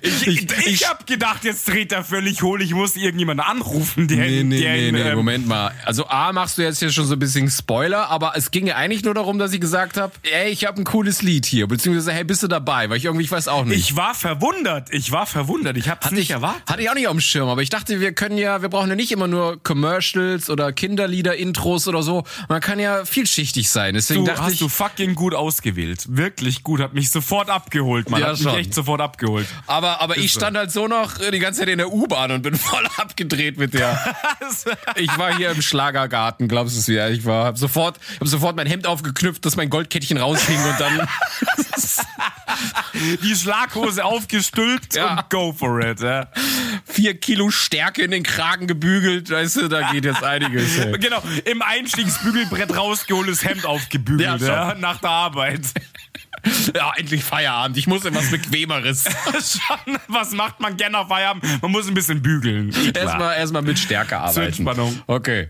Ich, 0.00 0.26
ich, 0.26 0.42
Ich- 0.50 0.66
ich, 0.66 0.88
hab 0.88 1.06
gedacht, 1.06 1.44
jetzt 1.44 1.68
dreht 1.68 1.92
er 1.92 2.02
völlig 2.02 2.42
hohl, 2.42 2.62
ich 2.62 2.72
muss 2.74 2.96
irgendjemanden 2.96 3.44
anrufen, 3.46 4.08
der, 4.08 4.16
Nee, 4.18 4.42
nee, 4.42 4.60
der 4.60 4.72
nee, 4.74 4.92
nee, 4.92 5.00
ähm, 5.02 5.16
Moment 5.16 5.46
mal. 5.46 5.72
Also 5.84 6.08
A, 6.08 6.32
machst 6.32 6.56
du 6.58 6.62
jetzt 6.62 6.78
hier 6.78 6.90
schon 6.90 7.06
so 7.06 7.12
ein 7.14 7.18
bisschen 7.18 7.50
Spoiler, 7.50 8.08
aber 8.08 8.32
es 8.36 8.50
ging 8.50 8.66
ja 8.66 8.76
eigentlich 8.76 9.04
nur 9.04 9.14
darum, 9.14 9.38
dass 9.38 9.52
ich 9.52 9.60
gesagt 9.60 9.96
habe, 9.98 10.12
ey, 10.22 10.50
ich 10.50 10.64
habe 10.66 10.80
ein 10.80 10.84
cooles 10.84 11.20
Lied 11.22 11.44
hier, 11.46 11.66
beziehungsweise, 11.68 12.12
hey, 12.12 12.24
bist 12.24 12.42
du 12.42 12.48
dabei? 12.48 12.88
Weil 12.90 12.96
ich 12.96 13.04
irgendwie, 13.04 13.24
ich 13.24 13.30
weiß 13.30 13.48
auch 13.48 13.64
nicht. 13.64 13.78
Ich 13.78 13.96
war 13.96 14.14
verwundert, 14.14 14.88
ich 14.92 15.12
war 15.12 15.26
verwundert, 15.26 15.76
ich 15.76 15.88
hab's 15.88 16.10
nicht 16.10 16.30
erwartet. 16.30 16.53
Hatte 16.68 16.82
ich 16.82 16.90
auch 16.90 16.94
nicht 16.94 17.06
auf 17.06 17.12
dem 17.12 17.20
Schirm, 17.20 17.48
aber 17.48 17.62
ich 17.62 17.70
dachte, 17.70 18.00
wir 18.00 18.12
können 18.12 18.38
ja, 18.38 18.62
wir 18.62 18.68
brauchen 18.68 18.88
ja 18.88 18.94
nicht 18.96 19.12
immer 19.12 19.26
nur 19.28 19.62
Commercials 19.62 20.50
oder 20.50 20.72
Kinderlieder, 20.72 21.36
Intros 21.36 21.86
oder 21.88 22.02
so. 22.02 22.24
Man 22.48 22.60
kann 22.60 22.78
ja 22.78 23.04
vielschichtig 23.04 23.68
sein. 23.70 23.94
Deswegen 23.94 24.24
Du 24.24 24.30
dachte 24.30 24.42
hast 24.44 24.52
ich, 24.54 24.58
du 24.60 24.68
fucking 24.68 25.14
gut 25.14 25.34
ausgewählt. 25.34 26.04
Wirklich 26.08 26.62
gut, 26.62 26.80
hat 26.80 26.94
mich 26.94 27.10
sofort 27.10 27.50
abgeholt, 27.50 28.10
man. 28.10 28.20
Ja, 28.20 28.28
hat 28.28 28.38
schon. 28.38 28.52
mich 28.52 28.60
echt 28.66 28.74
sofort 28.74 29.00
abgeholt. 29.00 29.46
aber, 29.66 30.00
aber 30.00 30.16
ich 30.16 30.32
so. 30.32 30.40
stand 30.40 30.56
halt 30.56 30.70
so 30.72 30.86
noch 30.88 31.20
äh, 31.20 31.30
die 31.30 31.38
ganze 31.38 31.60
Zeit 31.60 31.68
in 31.68 31.78
der 31.78 31.92
U-Bahn 31.92 32.30
und 32.32 32.42
bin 32.42 32.54
voll 32.56 32.84
abgedreht 32.96 33.58
mit 33.58 33.74
der. 33.74 34.14
Ich 34.96 35.16
war 35.18 35.36
hier 35.36 35.50
im 35.50 35.62
Schlagergarten, 35.62 36.48
glaubst 36.48 36.74
du 36.76 36.80
es 36.80 36.88
mir? 36.88 37.08
Ich 37.10 37.24
war, 37.24 37.44
hab 37.46 37.58
sofort, 37.58 37.98
hab 38.20 38.28
sofort 38.28 38.56
mein 38.56 38.66
Hemd 38.66 38.86
aufgeknüpft, 38.86 39.44
dass 39.44 39.56
mein 39.56 39.70
Goldkettchen 39.70 40.16
raushing 40.18 40.56
und 40.62 40.80
dann. 40.80 41.08
Die 43.22 43.34
Schlaghose 43.34 44.04
aufgestülpt 44.04 44.94
Ja. 44.94 45.18
und 45.18 45.30
go 45.30 45.52
for 45.52 45.80
it. 45.80 46.00
Ja. 46.00 46.28
Vier 46.84 47.14
Kilo 47.18 47.50
Stärke 47.50 48.02
in 48.02 48.10
den 48.10 48.22
Kragen 48.22 48.66
gebügelt, 48.66 49.30
weißt 49.30 49.56
du, 49.56 49.68
da 49.68 49.90
geht 49.92 50.04
jetzt 50.04 50.22
einiges. 50.22 50.78
Ey. 50.78 50.92
Genau, 51.04 51.22
im 51.44 51.60
Einstiegsbügelbrett 51.60 52.76
rausgeholt, 52.76 53.28
das 53.28 53.44
Hemd 53.44 53.66
aufgebügelt, 53.66 54.40
Ja, 54.40 54.70
ja, 54.70 54.74
nach 54.74 55.00
der 55.00 55.10
Arbeit. 55.10 55.62
Ja, 56.74 56.92
endlich 56.96 57.24
Feierabend. 57.24 57.78
Ich 57.78 57.86
muss 57.86 58.04
in 58.04 58.14
was 58.14 58.30
Bequemeres. 58.30 59.04
Schon, 59.32 59.96
Was 60.08 60.32
macht 60.32 60.60
man 60.60 60.76
gerne 60.76 60.98
auf 60.98 61.08
Feierabend? 61.08 61.62
Man 61.62 61.70
muss 61.70 61.88
ein 61.88 61.94
bisschen 61.94 62.20
bügeln. 62.20 62.70
Erstmal 62.94 63.38
erstmal 63.38 63.62
mit 63.62 63.78
Stärke 63.78 64.18
arbeiten. 64.18 64.48
Entspannung. 64.48 65.00
Okay. 65.06 65.48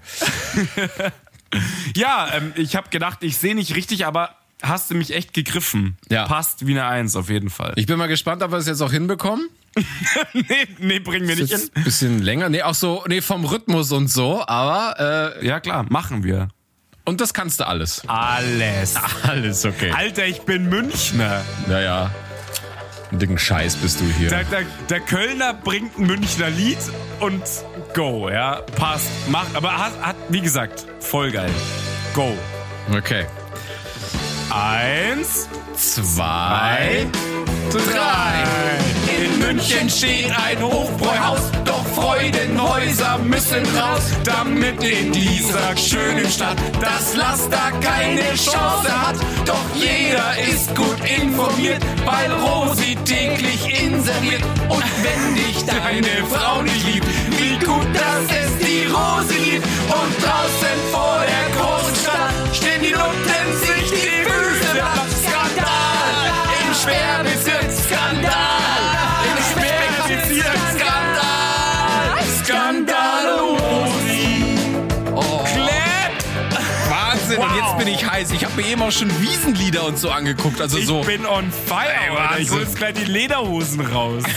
Ja, 1.97 2.29
ähm, 2.35 2.53
ich 2.57 2.77
habe 2.77 2.91
gedacht, 2.91 3.19
ich 3.23 3.37
sehe 3.39 3.55
nicht 3.57 3.75
richtig, 3.75 4.07
aber 4.07 4.37
hast 4.67 4.91
du 4.91 4.95
mich 4.95 5.15
echt 5.15 5.33
gegriffen. 5.35 5.97
Ja. 6.11 6.27
Passt 6.27 6.67
wie 6.67 6.73
eine 6.73 6.87
Eins 6.87 7.17
auf 7.17 7.29
jeden 7.31 7.51
Fall. 7.51 7.73
Ich 7.77 7.87
bin 7.87 7.97
mal 7.99 8.07
gespannt, 8.09 8.43
ob 8.43 8.51
wir 8.51 8.59
es 8.59 8.67
jetzt 8.67 8.81
auch 8.81 8.91
hinbekommen. 8.93 9.49
nee, 10.33 10.45
nee, 10.79 10.99
bringen 11.01 11.27
wir 11.29 11.37
nicht 11.37 11.53
hin. 11.53 11.71
Bisschen 11.85 12.23
länger. 12.23 12.49
Nee, 12.49 12.63
auch 12.63 12.75
so, 12.75 13.05
nee, 13.09 13.21
vom 13.21 13.45
Rhythmus 13.45 13.91
und 13.93 14.09
so, 14.09 14.47
aber 14.47 15.35
äh, 15.41 15.47
Ja, 15.47 15.59
klar, 15.61 15.85
machen 15.89 16.23
wir. 16.25 16.49
und 17.05 17.21
das 17.21 17.35
kannst 17.35 17.59
du 17.61 17.67
alles. 17.67 18.03
Alles. 18.07 18.95
Alles 19.25 19.65
okay. 19.65 19.91
Alter, 19.91 20.27
ich 20.27 20.43
bin 20.43 20.69
Münchner. 20.69 21.43
Naja. 21.69 22.11
Einen 23.11 23.19
dicken 23.21 23.39
Scheiß 23.39 23.77
bist 23.77 24.01
du 24.01 24.05
hier. 24.19 24.29
Der, 24.31 24.45
der, 24.45 24.63
der 24.89 25.01
Kölner 25.01 25.55
bringt 25.55 25.99
ein 25.99 26.07
Münchner 26.07 26.51
Lied 26.51 26.79
und 27.21 27.43
go, 27.95 28.29
ja. 28.31 28.63
Passt. 28.77 29.09
Macht, 29.29 29.55
aber 29.57 29.77
hat, 29.77 29.93
hat, 30.01 30.17
wie 30.31 30.41
gesagt, 30.41 30.87
voll 31.01 31.31
geil. 31.33 31.51
Go. 32.15 32.37
Okay. 32.97 33.27
Eins, 34.51 35.49
Zwei. 35.77 37.07
drei. 37.71 38.85
In 39.17 39.39
München 39.39 39.89
steht 39.89 40.31
ein 40.31 40.63
Hofbräuhaus, 40.63 41.41
doch 41.65 41.85
Freudenhäuser 41.95 43.19
müssen 43.19 43.65
raus, 43.77 44.03
damit 44.25 44.83
in 44.83 45.13
dieser 45.13 45.77
schönen 45.77 46.29
Stadt 46.29 46.57
das 46.81 47.15
Laster 47.17 47.73
keine 47.81 48.35
Chance 48.35 48.89
hat. 48.91 49.17
Doch 49.47 49.65
jeder 49.75 50.37
ist 50.53 50.75
gut 50.77 50.99
informiert, 51.19 51.83
weil 52.05 52.31
Rosi 52.33 52.97
täglich 53.05 53.83
inseriert. 53.83 54.43
Und 54.69 54.85
wenn 55.03 55.35
dich 55.35 55.65
deine 55.65 56.27
Frau 56.31 56.63
nicht 56.63 56.87
liebt, 56.87 57.07
wie 57.39 57.65
gut, 57.65 57.87
dass 57.95 58.25
es 58.37 58.59
die 58.59 58.87
Rosi 58.87 59.51
liebt. 59.51 59.67
Und 59.89 60.23
draußen 60.23 60.79
vor 60.93 61.21
der 61.27 61.57
großen 61.57 61.97
Stadt 62.03 62.57
stehen 62.57 62.83
die 62.83 62.93
Nutten 62.93 63.74
bin 78.29 78.37
ich 78.37 78.45
habe 78.45 78.61
mir 78.61 78.69
eben 78.69 78.83
auch 78.83 78.93
schon 78.93 79.11
Wiesenlieder 79.21 79.85
und 79.85 79.99
so 79.99 80.11
angeguckt. 80.11 80.61
Also 80.61 80.79
Ich 80.79 80.87
so. 80.87 81.03
bin 81.03 81.27
on 81.27 81.51
fire, 81.67 81.85
Ey. 82.37 82.43
Ich 82.43 82.51
hol 82.51 82.61
jetzt 82.61 82.77
gleich 82.77 82.95
die 82.95 83.05
Lederhosen 83.05 83.81
raus. 83.81 84.23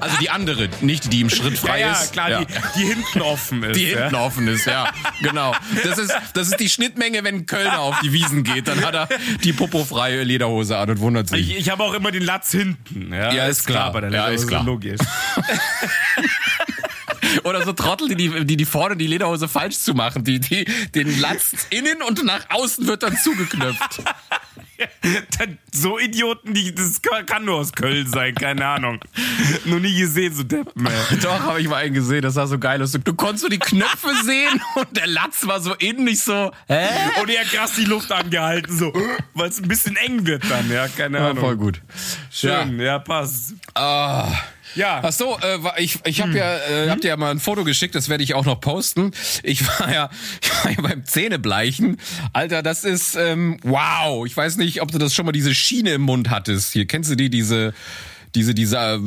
Also 0.00 0.16
die 0.18 0.30
andere, 0.30 0.68
nicht 0.80 1.12
die 1.12 1.20
im 1.20 1.30
Schritt 1.30 1.54
ja, 1.54 1.58
frei 1.60 1.80
ja, 1.80 1.92
ist. 1.92 2.12
klar, 2.12 2.30
Ja. 2.30 2.44
Die, 2.44 2.46
die 2.76 2.84
hinten 2.86 3.22
offen 3.22 3.62
ist. 3.64 3.76
Die 3.76 3.90
ja. 3.90 3.98
hinten 4.00 4.14
offen 4.14 4.48
ist, 4.48 4.66
ja. 4.66 4.88
Genau. 5.22 5.54
Das 5.84 5.98
ist, 5.98 6.12
das 6.34 6.48
ist 6.48 6.60
die 6.60 6.68
Schnittmenge, 6.68 7.24
wenn 7.24 7.36
ein 7.36 7.46
Kölner 7.46 7.80
auf 7.80 7.98
die 8.00 8.12
Wiesen 8.12 8.44
geht. 8.44 8.68
Dann 8.68 8.84
hat 8.84 8.94
er 8.94 9.08
die 9.42 9.52
popofreie 9.52 10.22
Lederhose 10.22 10.76
an 10.78 10.90
und 10.90 11.00
wundert 11.00 11.28
sich. 11.28 11.50
Ich, 11.50 11.58
ich 11.58 11.70
habe 11.70 11.82
auch 11.82 11.94
immer 11.94 12.10
den 12.12 12.22
Latz 12.22 12.52
hinten. 12.52 13.12
Ja, 13.12 13.32
Ja, 13.32 13.46
ist 13.46 13.66
klar. 13.66 13.92
bei 13.92 14.00
der 14.02 14.10
Ja, 14.10 14.28
ist 14.28 14.46
klar. 14.46 14.62
Logisch. 14.64 15.00
Oder 17.44 17.64
so 17.64 17.72
Trottel, 17.72 18.08
die, 18.08 18.16
die, 18.16 18.44
die, 18.44 18.56
die 18.56 18.64
vorne 18.64 18.96
die 18.96 19.06
Lederhose 19.06 19.48
falsch 19.48 19.78
zu 19.78 19.94
machen. 19.94 20.24
Die, 20.24 20.40
die, 20.40 20.64
den 20.94 21.20
Latz 21.20 21.52
innen 21.70 22.02
und 22.02 22.24
nach 22.24 22.48
außen 22.50 22.86
wird 22.86 23.02
dann 23.02 23.16
zugeknöpft. 23.16 24.02
so 25.72 25.98
Idioten, 25.98 26.54
die, 26.54 26.74
das 26.74 27.00
kann 27.26 27.44
nur 27.44 27.56
aus 27.56 27.72
Köln 27.72 28.06
sein, 28.06 28.34
keine 28.34 28.66
Ahnung. 28.66 29.00
Nur 29.64 29.80
nie 29.80 29.94
gesehen, 29.96 30.34
so 30.34 30.42
Deppen, 30.44 30.86
ey. 30.86 31.18
Doch, 31.22 31.40
habe 31.40 31.60
ich 31.60 31.68
mal 31.68 31.76
einen 31.76 31.94
gesehen, 31.94 32.22
das 32.22 32.34
sah 32.34 32.46
so 32.46 32.58
geil 32.58 32.80
aus. 32.82 32.92
Du 32.92 33.14
konntest 33.14 33.42
so 33.42 33.48
die 33.48 33.58
Knöpfe 33.58 34.10
sehen 34.24 34.60
und 34.76 34.96
der 34.96 35.06
Latz 35.06 35.46
war 35.46 35.60
so 35.60 35.74
innen 35.74 36.04
nicht 36.04 36.22
so, 36.22 36.52
hä? 36.68 36.86
Und 37.20 37.28
er 37.30 37.40
hat 37.44 37.50
krass 37.52 37.72
die 37.76 37.84
Luft 37.84 38.12
angehalten, 38.12 38.76
so, 38.76 38.92
weil 39.34 39.48
es 39.48 39.60
ein 39.60 39.68
bisschen 39.68 39.96
eng 39.96 40.26
wird 40.26 40.48
dann, 40.48 40.70
ja, 40.70 40.86
keine 40.88 41.18
Ja, 41.18 41.30
Ahnung. 41.30 41.42
voll 41.42 41.56
gut. 41.56 41.80
Schön, 42.30 42.78
ja, 42.80 42.98
passt. 42.98 43.54
Ah. 43.74 44.28
Ja, 44.78 45.00
Ach 45.02 45.10
so, 45.10 45.36
äh, 45.40 45.58
ich, 45.82 45.98
ich 46.04 46.20
habe 46.20 46.38
ja, 46.38 46.56
äh, 46.56 46.88
hab 46.88 47.00
dir 47.00 47.08
ja 47.08 47.16
mal 47.16 47.32
ein 47.32 47.40
Foto 47.40 47.64
geschickt, 47.64 47.96
das 47.96 48.08
werde 48.08 48.22
ich 48.22 48.34
auch 48.34 48.44
noch 48.44 48.60
posten. 48.60 49.10
Ich 49.42 49.66
war 49.66 49.92
ja, 49.92 50.08
ich 50.40 50.64
war 50.64 50.70
ja 50.70 50.80
beim 50.80 51.04
Zähnebleichen. 51.04 51.96
Alter, 52.32 52.62
das 52.62 52.84
ist, 52.84 53.16
ähm, 53.16 53.58
wow. 53.64 54.24
Ich 54.24 54.36
weiß 54.36 54.56
nicht, 54.56 54.80
ob 54.80 54.92
du 54.92 54.98
das 54.98 55.14
schon 55.14 55.26
mal 55.26 55.32
diese 55.32 55.52
Schiene 55.52 55.90
im 55.90 56.02
Mund 56.02 56.30
hattest. 56.30 56.72
Hier, 56.72 56.86
kennst 56.86 57.10
du 57.10 57.16
die, 57.16 57.28
diese, 57.28 57.74
diese, 58.36 58.54
dieser, 58.54 58.94
äh, 58.94 59.00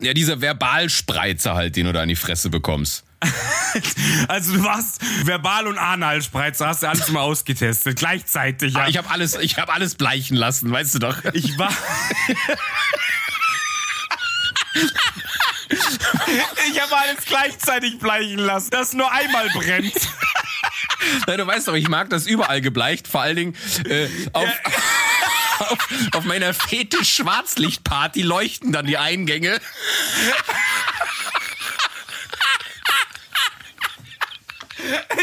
ja, 0.00 0.14
dieser 0.14 0.40
Verbalspreizer 0.40 1.56
halt, 1.56 1.74
den 1.74 1.86
du 1.86 1.92
da 1.92 2.04
in 2.04 2.08
die 2.08 2.16
Fresse 2.16 2.48
bekommst. 2.48 3.02
also 4.28 4.54
du 4.54 4.62
warst 4.62 5.00
verbal 5.24 5.66
und 5.66 5.76
Analspreizer, 5.76 6.68
hast 6.68 6.84
du 6.84 6.88
alles 6.88 7.08
mal 7.08 7.22
ausgetestet, 7.22 7.98
gleichzeitig, 7.98 8.74
ja. 8.74 8.82
Ah, 8.82 8.88
Ich 8.88 8.96
habe 8.96 9.10
alles, 9.10 9.34
ich 9.40 9.58
habe 9.58 9.72
alles 9.72 9.96
bleichen 9.96 10.36
lassen, 10.36 10.70
weißt 10.70 10.94
du 10.94 10.98
doch. 11.00 11.16
Ich 11.32 11.58
war. 11.58 11.72
ich 16.68 16.80
habe 16.80 16.96
alles 16.96 17.24
gleichzeitig 17.26 17.98
bleichen 17.98 18.38
lassen, 18.38 18.70
das 18.70 18.92
nur 18.92 19.10
einmal 19.10 19.48
brennt. 19.50 19.94
Nein, 21.26 21.38
du 21.38 21.46
weißt 21.46 21.68
doch, 21.68 21.74
ich 21.74 21.88
mag 21.88 22.10
das 22.10 22.26
überall 22.26 22.60
gebleicht, 22.60 23.08
vor 23.08 23.20
allen 23.22 23.36
Dingen 23.36 23.56
äh, 23.88 24.08
auf, 24.32 24.48
auf, 25.70 25.78
auf 26.12 26.24
meiner 26.24 26.54
Fetisch-Schwarzlicht-Party 26.54 28.22
leuchten 28.22 28.72
dann 28.72 28.86
die 28.86 28.98
Eingänge. 28.98 29.60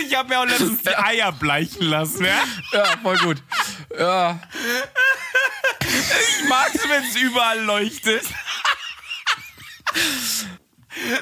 Ich 0.05 0.15
habe 0.15 0.29
mir 0.29 0.39
auch 0.39 0.45
letztens 0.45 0.81
die 0.81 0.95
Eier 0.95 1.31
bleichen 1.31 1.83
lassen, 1.85 2.25
ja? 2.25 2.43
Ja, 2.71 2.85
voll 3.03 3.17
gut. 3.17 3.37
Ja, 3.97 4.39
Ich 5.81 6.47
mag's, 6.49 6.79
wenn's 6.87 7.15
überall 7.15 7.59
leuchtet. 7.61 8.23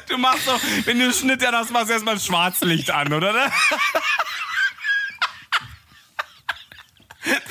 Du 0.08 0.18
machst 0.18 0.48
doch, 0.48 0.60
wenn 0.86 1.00
du 1.00 1.14
Schnitt 1.14 1.46
hast, 1.46 1.72
machst 1.72 1.90
du 1.90 1.94
erstmal 1.94 2.16
ein 2.16 2.20
Schwarzlicht 2.20 2.90
an, 2.92 3.14
oder? 3.14 3.52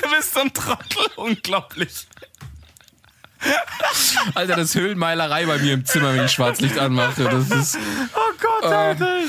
Du 0.01 0.09
bist 0.09 0.33
so 0.33 0.41
ein 0.41 0.53
Trottel, 0.53 1.07
unglaublich. 1.15 2.07
Alter, 4.35 4.57
das 4.57 4.75
Höhlenmeilerei 4.75 5.45
bei 5.45 5.57
mir 5.59 5.73
im 5.73 5.85
Zimmer, 5.85 6.13
wenn 6.13 6.25
ich 6.25 6.31
Schwarzlicht 6.31 6.77
anmache. 6.77 7.23
Das 7.23 7.49
ist. 7.49 7.77
Oh 8.13 8.33
Gott, 8.41 8.71
Alter. 8.71 9.19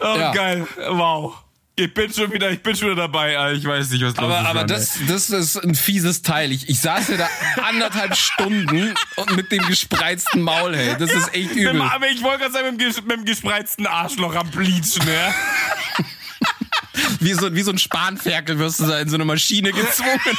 Oh, 0.00 0.16
ja. 0.16 0.32
geil. 0.32 0.68
Wow. 0.90 1.42
Ich 1.78 1.94
bin 1.94 2.12
schon 2.12 2.32
wieder, 2.32 2.50
ich 2.50 2.60
bin 2.60 2.74
schon 2.74 2.90
wieder 2.90 3.02
dabei. 3.02 3.52
Ich 3.52 3.64
weiß 3.64 3.90
nicht, 3.90 4.02
was 4.02 4.16
los 4.16 4.18
Aber, 4.18 4.40
ist. 4.40 4.46
aber 4.46 4.64
das, 4.64 4.98
das 5.06 5.30
ist 5.30 5.56
ein 5.62 5.76
fieses 5.76 6.22
Teil. 6.22 6.50
Ich, 6.50 6.68
ich 6.68 6.80
saß 6.80 7.06
ja 7.08 7.16
da 7.18 7.28
anderthalb 7.62 8.16
Stunden 8.18 8.94
und 9.14 9.36
mit 9.36 9.52
dem 9.52 9.64
gespreizten 9.64 10.42
Maul, 10.42 10.74
hey. 10.74 10.96
Das 10.98 11.12
ist 11.12 11.32
echt 11.32 11.52
übel. 11.52 11.80
Aber 11.80 12.08
ich 12.08 12.20
wollte 12.24 12.40
gerade 12.40 12.52
sagen, 12.52 12.76
mit 12.76 12.80
dem, 12.80 13.04
mit 13.06 13.16
dem 13.18 13.24
gespreizten 13.24 13.86
Arschloch 13.86 14.34
am 14.34 14.50
Bleachen, 14.50 15.06
ja. 15.06 15.34
Wie 17.20 17.32
so, 17.32 17.54
wie 17.54 17.62
so 17.62 17.70
ein 17.70 17.78
Spanferkel 17.78 18.58
wirst 18.58 18.80
du 18.80 18.86
da 18.86 18.98
in 18.98 19.08
so 19.08 19.14
eine 19.14 19.24
Maschine 19.24 19.72
gezwungen. 19.72 20.20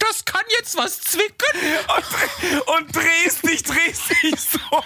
Das 0.00 0.24
kann 0.24 0.42
jetzt 0.58 0.76
was 0.76 1.00
zwicken. 1.00 1.62
Und, 1.96 2.76
und 2.76 2.96
drehst 2.96 3.46
dich, 3.46 3.62
drehst 3.62 4.10
dich 4.22 4.34
so. 4.40 4.84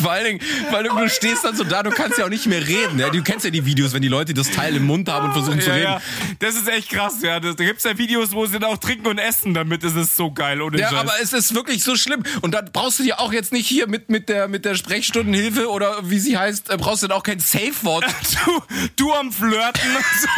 Vor 0.00 0.12
allen 0.12 0.24
Dingen, 0.24 0.40
weil 0.70 0.84
du, 0.84 0.94
du 0.96 1.08
stehst 1.08 1.44
dann 1.44 1.56
so 1.56 1.64
da, 1.64 1.82
du 1.82 1.90
kannst 1.90 2.18
ja 2.18 2.24
auch 2.24 2.28
nicht 2.30 2.46
mehr 2.46 2.66
reden. 2.66 2.98
Ja? 2.98 3.10
Du 3.10 3.22
kennst 3.22 3.44
ja 3.44 3.50
die 3.50 3.64
Videos, 3.66 3.92
wenn 3.92 4.02
die 4.02 4.08
Leute 4.08 4.34
das 4.34 4.50
Teil 4.50 4.76
im 4.76 4.84
Mund 4.86 5.08
haben 5.08 5.26
und 5.26 5.32
versuchen 5.32 5.60
zu 5.60 5.68
Ja, 5.68 5.74
reden. 5.74 5.84
ja. 5.92 6.00
Das 6.38 6.54
ist 6.56 6.68
echt 6.68 6.90
krass, 6.90 7.16
ja. 7.22 7.40
Das, 7.40 7.56
da 7.56 7.64
gibt's 7.64 7.84
ja 7.84 7.96
Videos, 7.98 8.32
wo 8.32 8.46
sie 8.46 8.58
dann 8.58 8.64
auch 8.70 8.78
trinken 8.78 9.06
und 9.08 9.18
essen, 9.18 9.54
damit 9.54 9.82
ist 9.84 9.96
es 9.96 10.16
so 10.16 10.30
geil, 10.32 10.60
ohne 10.62 10.78
Ja, 10.78 10.90
Scheiß. 10.90 10.98
aber 10.98 11.12
es 11.22 11.32
ist 11.32 11.54
wirklich 11.54 11.82
so 11.84 11.96
schlimm. 11.96 12.22
Und 12.42 12.52
da 12.52 12.62
brauchst 12.62 12.98
du 12.98 13.02
dir 13.02 13.20
auch 13.20 13.32
jetzt 13.32 13.52
nicht 13.52 13.66
hier 13.66 13.86
mit, 13.88 14.08
mit, 14.10 14.28
der, 14.28 14.48
mit 14.48 14.64
der 14.64 14.74
Sprechstundenhilfe 14.74 15.68
oder 15.70 15.98
wie 16.10 16.18
sie 16.18 16.36
heißt, 16.38 16.70
äh, 16.70 16.76
brauchst 16.76 17.02
du 17.02 17.08
dann 17.08 17.16
auch 17.18 17.22
kein 17.22 17.40
Safe-Wort. 17.40 18.04
du, 18.44 18.62
du 18.96 19.12
am 19.14 19.32
Flirten 19.32 19.80
so. 20.20 20.28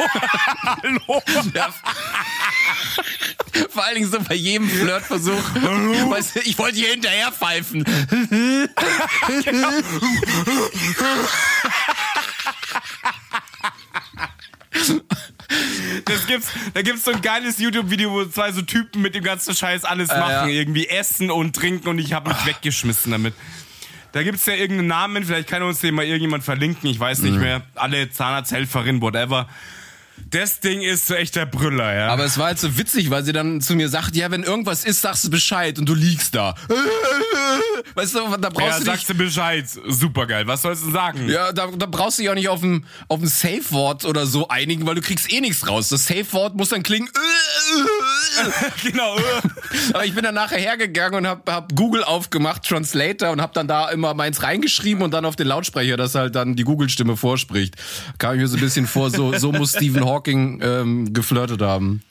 Hallo. 0.82 1.22
Ja. 1.54 1.68
Vor 3.70 3.84
allen 3.84 3.94
Dingen 3.96 4.10
so 4.10 4.18
bei 4.20 4.34
jedem 4.34 4.68
Flirtversuch. 4.68 5.32
Weißt 6.10 6.36
du, 6.36 6.40
ich 6.40 6.58
wollte 6.58 6.76
hier 6.78 6.88
hinterher 6.90 7.30
pfeifen. 7.32 7.84
Das 16.04 16.26
gibt's, 16.26 16.48
da 16.74 16.82
gibt's 16.82 17.04
so 17.04 17.12
ein 17.12 17.22
geiles 17.22 17.58
YouTube-Video, 17.58 18.10
wo 18.10 18.24
zwei 18.24 18.50
so 18.52 18.62
Typen 18.62 19.02
mit 19.02 19.14
dem 19.14 19.22
ganzen 19.22 19.54
Scheiß 19.54 19.84
alles 19.84 20.08
machen. 20.08 20.30
ja. 20.30 20.46
Irgendwie 20.46 20.88
essen 20.88 21.30
und 21.30 21.54
trinken 21.54 21.88
und 21.88 21.98
ich 21.98 22.12
habe 22.12 22.30
mich 22.30 22.46
weggeschmissen 22.46 23.12
damit. 23.12 23.34
Da 24.12 24.22
gibt's 24.22 24.46
ja 24.46 24.54
irgendeinen 24.54 24.88
Namen, 24.88 25.24
vielleicht 25.24 25.48
kann 25.48 25.62
uns 25.62 25.80
den 25.80 25.94
mal 25.94 26.04
irgendjemand 26.04 26.44
verlinken, 26.44 26.88
ich 26.90 26.98
weiß 26.98 27.20
Mhm. 27.20 27.30
nicht 27.30 27.40
mehr. 27.40 27.62
Alle 27.74 28.10
Zahnarzthelferin, 28.10 29.00
whatever. 29.00 29.48
Das 30.30 30.60
Ding 30.60 30.80
ist 30.80 31.06
so 31.06 31.14
echt 31.14 31.36
der 31.36 31.46
Brüller, 31.46 31.94
ja. 31.94 32.08
Aber 32.08 32.24
es 32.24 32.38
war 32.38 32.46
halt 32.46 32.58
so 32.58 32.76
witzig, 32.76 33.10
weil 33.10 33.24
sie 33.24 33.32
dann 33.32 33.60
zu 33.60 33.76
mir 33.76 33.88
sagt, 33.88 34.16
ja, 34.16 34.30
wenn 34.30 34.42
irgendwas 34.42 34.84
ist, 34.84 35.00
sagst 35.00 35.24
du 35.24 35.30
Bescheid 35.30 35.78
und 35.78 35.88
du 35.88 35.94
liegst 35.94 36.34
da. 36.34 36.54
Weißt 37.94 38.14
du, 38.14 38.36
da 38.38 38.50
brauchst 38.50 38.72
ja, 38.72 38.78
du 38.78 38.84
sagst 38.84 39.08
du 39.08 39.14
Bescheid. 39.14 39.64
Supergeil. 39.86 40.46
Was 40.46 40.62
sollst 40.62 40.84
du 40.84 40.90
sagen? 40.90 41.28
ja, 41.28 41.52
da, 41.52 41.68
da 41.68 41.86
brauchst 41.86 42.18
du 42.18 42.22
dich 42.22 42.30
auch 42.30 42.34
nicht 42.34 42.48
auf 42.48 42.62
ein, 42.62 42.86
auf 43.08 43.20
ein 43.20 43.28
Safe-Wort 43.28 44.04
oder 44.04 44.26
so 44.26 44.48
einigen, 44.48 44.86
weil 44.86 44.96
du 44.96 45.00
kriegst 45.00 45.32
eh 45.32 45.40
nichts 45.40 45.68
raus. 45.68 45.88
Das 45.90 46.06
Safe-Wort 46.06 46.56
muss 46.56 46.70
dann 46.70 46.82
klingen. 46.82 47.08
genau. 48.82 49.16
Aber 49.92 50.04
ich 50.04 50.14
bin 50.14 50.24
dann 50.24 50.34
nachher 50.34 50.58
hergegangen 50.58 51.20
und 51.20 51.26
hab, 51.26 51.48
hab 51.48 51.74
Google 51.74 52.04
aufgemacht, 52.04 52.64
Translator, 52.64 53.30
und 53.30 53.40
hab 53.40 53.52
dann 53.52 53.68
da 53.68 53.90
immer 53.90 54.14
meins 54.14 54.42
reingeschrieben 54.42 55.02
und 55.02 55.12
dann 55.12 55.24
auf 55.24 55.36
den 55.36 55.46
Lautsprecher, 55.46 55.96
dass 55.96 56.14
halt 56.14 56.34
dann 56.34 56.56
die 56.56 56.64
Google-Stimme 56.64 57.16
vorspricht. 57.16 57.76
Kam 58.18 58.34
ich 58.34 58.40
mir 58.40 58.48
so 58.48 58.56
ein 58.56 58.60
bisschen 58.60 58.86
vor, 58.86 59.10
so, 59.10 59.36
so 59.38 59.52
muss 59.52 59.72
Hawking 60.04 60.60
ähm, 60.62 61.12
geflirtet 61.12 61.62
haben. 61.62 62.02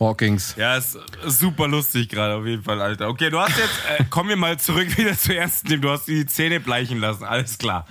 Hawkings. 0.00 0.54
Ja, 0.56 0.76
ist 0.76 0.96
super 1.26 1.66
lustig 1.66 2.08
gerade 2.08 2.34
auf 2.34 2.46
jeden 2.46 2.62
Fall, 2.62 2.80
Alter. 2.80 3.08
Okay, 3.08 3.30
du 3.30 3.40
hast 3.40 3.58
jetzt, 3.58 4.00
äh, 4.00 4.04
kommen 4.04 4.28
wir 4.28 4.36
mal 4.36 4.58
zurück 4.58 4.86
wieder 4.96 5.16
zu 5.16 5.36
ersten. 5.36 5.80
Du 5.80 5.90
hast 5.90 6.06
die 6.06 6.24
Zähne 6.26 6.60
bleichen 6.60 6.98
lassen, 7.00 7.24
alles 7.24 7.58
klar. 7.58 7.86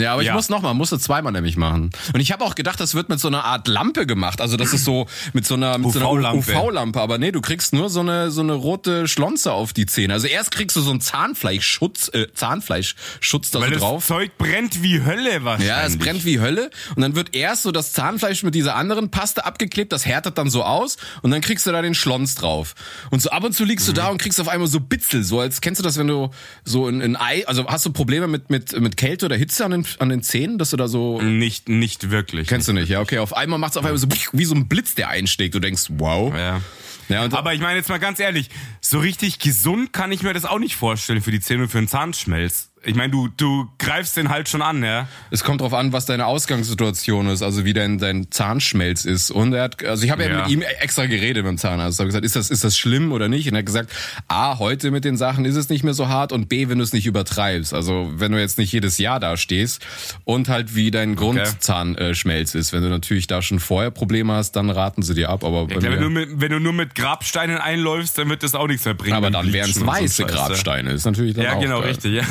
Ja, 0.00 0.12
aber 0.14 0.22
ich 0.22 0.28
Ja. 0.28 0.34
muss 0.34 0.48
noch 0.48 0.62
mal, 0.62 0.74
musste 0.74 0.98
zweimal 0.98 1.32
nämlich 1.32 1.56
machen. 1.56 1.90
Und 2.12 2.20
ich 2.20 2.32
habe 2.32 2.44
auch 2.44 2.54
gedacht, 2.54 2.80
das 2.80 2.94
wird 2.94 3.08
mit 3.08 3.20
so 3.20 3.28
einer 3.28 3.44
Art 3.44 3.68
Lampe 3.68 4.06
gemacht. 4.06 4.40
Also 4.40 4.56
das 4.56 4.72
ist 4.72 4.84
so 4.84 5.06
mit 5.32 5.46
so 5.46 5.54
einer, 5.54 5.78
mit 5.78 5.92
so 5.92 5.98
einer 5.98 6.10
UV-Lampe. 6.10 6.52
UV-Lampe. 6.52 7.00
Aber 7.00 7.18
nee, 7.18 7.32
du 7.32 7.40
kriegst 7.40 7.72
nur 7.72 7.88
so 7.90 8.00
eine, 8.00 8.30
so 8.30 8.40
eine 8.40 8.52
rote 8.54 9.08
Schlonze 9.08 9.52
auf 9.52 9.72
die 9.72 9.86
Zähne. 9.86 10.12
Also 10.14 10.26
erst 10.26 10.50
kriegst 10.52 10.76
du 10.76 10.80
so 10.80 10.90
einen 10.90 11.00
Zahnfleischschutz, 11.00 12.10
äh, 12.14 12.26
Zahnfleischschutz 12.34 13.50
da 13.50 13.60
Weil 13.60 13.68
so 13.68 13.74
das 13.74 13.82
drauf. 13.82 14.06
Zeug 14.06 14.36
brennt 14.38 14.82
wie 14.82 15.02
Hölle 15.04 15.44
wahrscheinlich. 15.44 15.68
Ja, 15.68 15.84
es 15.84 15.98
brennt 15.98 16.24
wie 16.24 16.40
Hölle 16.40 16.70
und 16.96 17.02
dann 17.02 17.14
wird 17.14 17.34
erst 17.34 17.62
so 17.62 17.72
das 17.72 17.92
Zahnfleisch 17.92 18.42
mit 18.42 18.54
dieser 18.54 18.76
anderen 18.76 19.10
Paste 19.10 19.44
abgeklebt, 19.44 19.92
das 19.92 20.06
härtet 20.06 20.38
dann 20.38 20.50
so 20.50 20.62
aus 20.64 20.96
und 21.22 21.30
dann 21.30 21.40
kriegst 21.40 21.66
du 21.66 21.72
da 21.72 21.82
den 21.82 21.94
Schlons 21.94 22.34
drauf. 22.34 22.74
Und 23.10 23.20
so 23.22 23.30
ab 23.30 23.44
und 23.44 23.52
zu 23.54 23.64
liegst 23.64 23.88
du 23.88 23.92
da 23.92 24.08
und 24.08 24.18
kriegst 24.18 24.40
auf 24.40 24.48
einmal 24.48 24.68
so 24.68 24.80
Bitzel, 24.80 25.24
so 25.24 25.40
als 25.40 25.60
kennst 25.60 25.80
du 25.80 25.82
das, 25.84 25.98
wenn 25.98 26.06
du 26.08 26.30
so 26.64 26.88
in, 26.88 27.00
in 27.00 27.16
Ei, 27.16 27.46
also 27.46 27.66
hast 27.66 27.84
du 27.86 27.92
Probleme 27.92 28.26
mit 28.28 28.50
mit 28.50 28.78
mit 28.80 28.96
Kälte 28.96 29.26
oder 29.26 29.36
Hitze 29.36 29.64
an 29.64 29.70
den 29.72 29.81
an 29.98 30.08
den 30.08 30.22
Zähnen, 30.22 30.58
dass 30.58 30.70
du 30.70 30.76
da 30.76 30.88
so 30.88 31.20
Nicht, 31.20 31.68
nicht 31.68 32.10
wirklich. 32.10 32.48
kennst 32.48 32.68
du 32.68 32.72
nicht, 32.72 32.88
ja, 32.88 33.00
okay, 33.00 33.18
auf 33.18 33.36
einmal 33.36 33.58
macht's 33.58 33.76
auf 33.76 33.84
einmal 33.84 33.98
so 33.98 34.08
wie 34.32 34.44
so 34.44 34.54
ein 34.54 34.68
Blitz, 34.68 34.94
der 34.94 35.08
einschlägt. 35.08 35.54
Du 35.54 35.60
denkst, 35.60 35.84
wow. 35.90 36.34
Ja. 36.34 36.60
Ja, 37.08 37.30
Aber 37.32 37.52
ich 37.52 37.60
meine 37.60 37.76
jetzt 37.76 37.88
mal 37.88 37.98
ganz 37.98 38.20
ehrlich, 38.20 38.48
so 38.80 38.98
richtig 38.98 39.38
gesund 39.38 39.92
kann 39.92 40.12
ich 40.12 40.22
mir 40.22 40.32
das 40.32 40.44
auch 40.44 40.58
nicht 40.58 40.76
vorstellen 40.76 41.20
für 41.20 41.30
die 41.30 41.40
Zähne 41.40 41.64
und 41.64 41.68
für 41.68 41.78
den 41.78 41.88
Zahnschmelz. 41.88 42.71
Ich 42.84 42.94
meine, 42.96 43.10
du, 43.12 43.28
du 43.36 43.68
greifst 43.78 44.16
den 44.16 44.28
halt 44.28 44.48
schon 44.48 44.60
an, 44.62 44.82
ja. 44.82 45.06
Es 45.30 45.44
kommt 45.44 45.60
drauf 45.60 45.72
an, 45.72 45.92
was 45.92 46.04
deine 46.06 46.26
Ausgangssituation 46.26 47.28
ist, 47.28 47.42
also 47.42 47.64
wie 47.64 47.72
dein, 47.72 47.98
dein 47.98 48.30
Zahnschmelz 48.30 49.04
ist. 49.04 49.30
Und 49.30 49.52
er 49.52 49.64
hat, 49.64 49.84
also 49.84 50.04
ich 50.04 50.10
habe 50.10 50.24
ja. 50.24 50.30
Ja. 50.30 50.42
mit 50.42 50.50
ihm 50.50 50.62
extra 50.80 51.06
geredet 51.06 51.44
mit 51.44 51.50
dem 51.52 51.58
Zahnarzt. 51.58 51.94
Ich 51.96 52.00
habe 52.00 52.08
gesagt, 52.08 52.24
ist 52.24 52.34
das, 52.36 52.50
ist 52.50 52.64
das 52.64 52.76
schlimm 52.76 53.12
oder 53.12 53.28
nicht? 53.28 53.46
Und 53.48 53.54
er 53.54 53.58
hat 53.60 53.66
gesagt, 53.66 53.90
A, 54.28 54.58
heute 54.58 54.90
mit 54.90 55.04
den 55.04 55.16
Sachen 55.16 55.44
ist 55.44 55.56
es 55.56 55.68
nicht 55.68 55.84
mehr 55.84 55.94
so 55.94 56.08
hart 56.08 56.32
und 56.32 56.48
B, 56.48 56.68
wenn 56.68 56.78
du 56.78 56.84
es 56.84 56.92
nicht 56.92 57.06
übertreibst. 57.06 57.72
Also 57.74 58.10
wenn 58.16 58.32
du 58.32 58.40
jetzt 58.40 58.58
nicht 58.58 58.72
jedes 58.72 58.98
Jahr 58.98 59.20
da 59.20 59.36
stehst 59.36 59.84
und 60.24 60.48
halt 60.48 60.74
wie 60.74 60.90
dein 60.90 61.14
Grundzahnschmelz 61.16 62.54
ist. 62.54 62.72
Wenn 62.72 62.82
du 62.82 62.88
natürlich 62.88 63.26
da 63.26 63.42
schon 63.42 63.60
vorher 63.60 63.90
Probleme 63.90 64.32
hast, 64.34 64.52
dann 64.52 64.70
raten 64.70 65.02
sie 65.02 65.14
dir 65.14 65.28
ab. 65.30 65.44
Aber, 65.44 65.62
Ich 65.62 65.68
glaube, 65.78 65.90
wenn, 65.90 66.00
du 66.00 66.10
mit, 66.10 66.28
wenn 66.40 66.50
du 66.50 66.58
nur 66.60 66.72
mit 66.72 66.94
Grabsteinen 66.94 67.58
einläufst, 67.58 68.18
dann 68.18 68.28
wird 68.28 68.42
das 68.42 68.54
auch 68.54 68.66
nichts 68.66 68.84
mehr 68.84 68.94
bringen. 68.94 69.14
aber 69.16 69.30
dann 69.30 69.52
wären 69.52 69.70
es 69.70 69.84
weiße. 69.84 70.24
Grabsteine. 70.24 70.90
Ist 70.92 71.04
natürlich 71.04 71.34
dann 71.34 71.44
Ja, 71.44 71.54
auch 71.54 71.60
genau, 71.60 71.80
geil. 71.80 71.90
richtig. 71.90 72.12
Ja. 72.14 72.22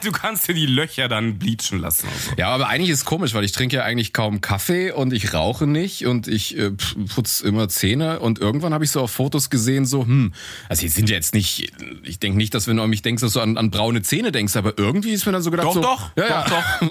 Du 0.08 0.12
kannst 0.12 0.48
dir 0.48 0.54
die 0.54 0.66
Löcher 0.66 1.08
dann 1.08 1.38
bleachen 1.38 1.80
lassen. 1.80 2.08
So. 2.26 2.34
Ja, 2.36 2.48
aber 2.48 2.68
eigentlich 2.68 2.90
ist 2.90 3.04
komisch, 3.04 3.34
weil 3.34 3.44
ich 3.44 3.52
trinke 3.52 3.76
ja 3.76 3.82
eigentlich 3.82 4.12
kaum 4.12 4.40
Kaffee 4.40 4.92
und 4.92 5.12
ich 5.12 5.34
rauche 5.34 5.66
nicht 5.66 6.06
und 6.06 6.28
ich 6.28 6.56
äh, 6.56 6.70
putze 7.14 7.46
immer 7.46 7.68
Zähne 7.68 8.20
und 8.20 8.38
irgendwann 8.38 8.72
habe 8.72 8.84
ich 8.84 8.90
so 8.90 9.00
auf 9.00 9.10
Fotos 9.10 9.50
gesehen, 9.50 9.86
so, 9.86 10.04
hm, 10.04 10.32
also 10.68 10.82
die 10.82 10.88
sind 10.88 11.10
ja 11.10 11.16
jetzt 11.16 11.34
nicht, 11.34 11.72
ich 12.04 12.18
denke 12.18 12.38
nicht, 12.38 12.54
dass 12.54 12.66
wenn 12.66 12.76
du 12.76 12.82
an 12.82 12.90
mich 12.90 13.02
denkst, 13.02 13.20
dass 13.22 13.32
du 13.32 13.40
an, 13.40 13.56
an 13.56 13.70
braune 13.70 14.02
Zähne 14.02 14.32
denkst, 14.32 14.56
aber 14.56 14.78
irgendwie 14.78 15.10
ist 15.10 15.26
mir 15.26 15.32
dann 15.32 15.42
so 15.42 15.50
gedacht, 15.50 15.66
Doch, 15.68 15.74
so, 15.74 15.80
doch, 15.80 16.10
ja, 16.16 16.44
doch, 16.44 16.50
ja. 16.52 16.80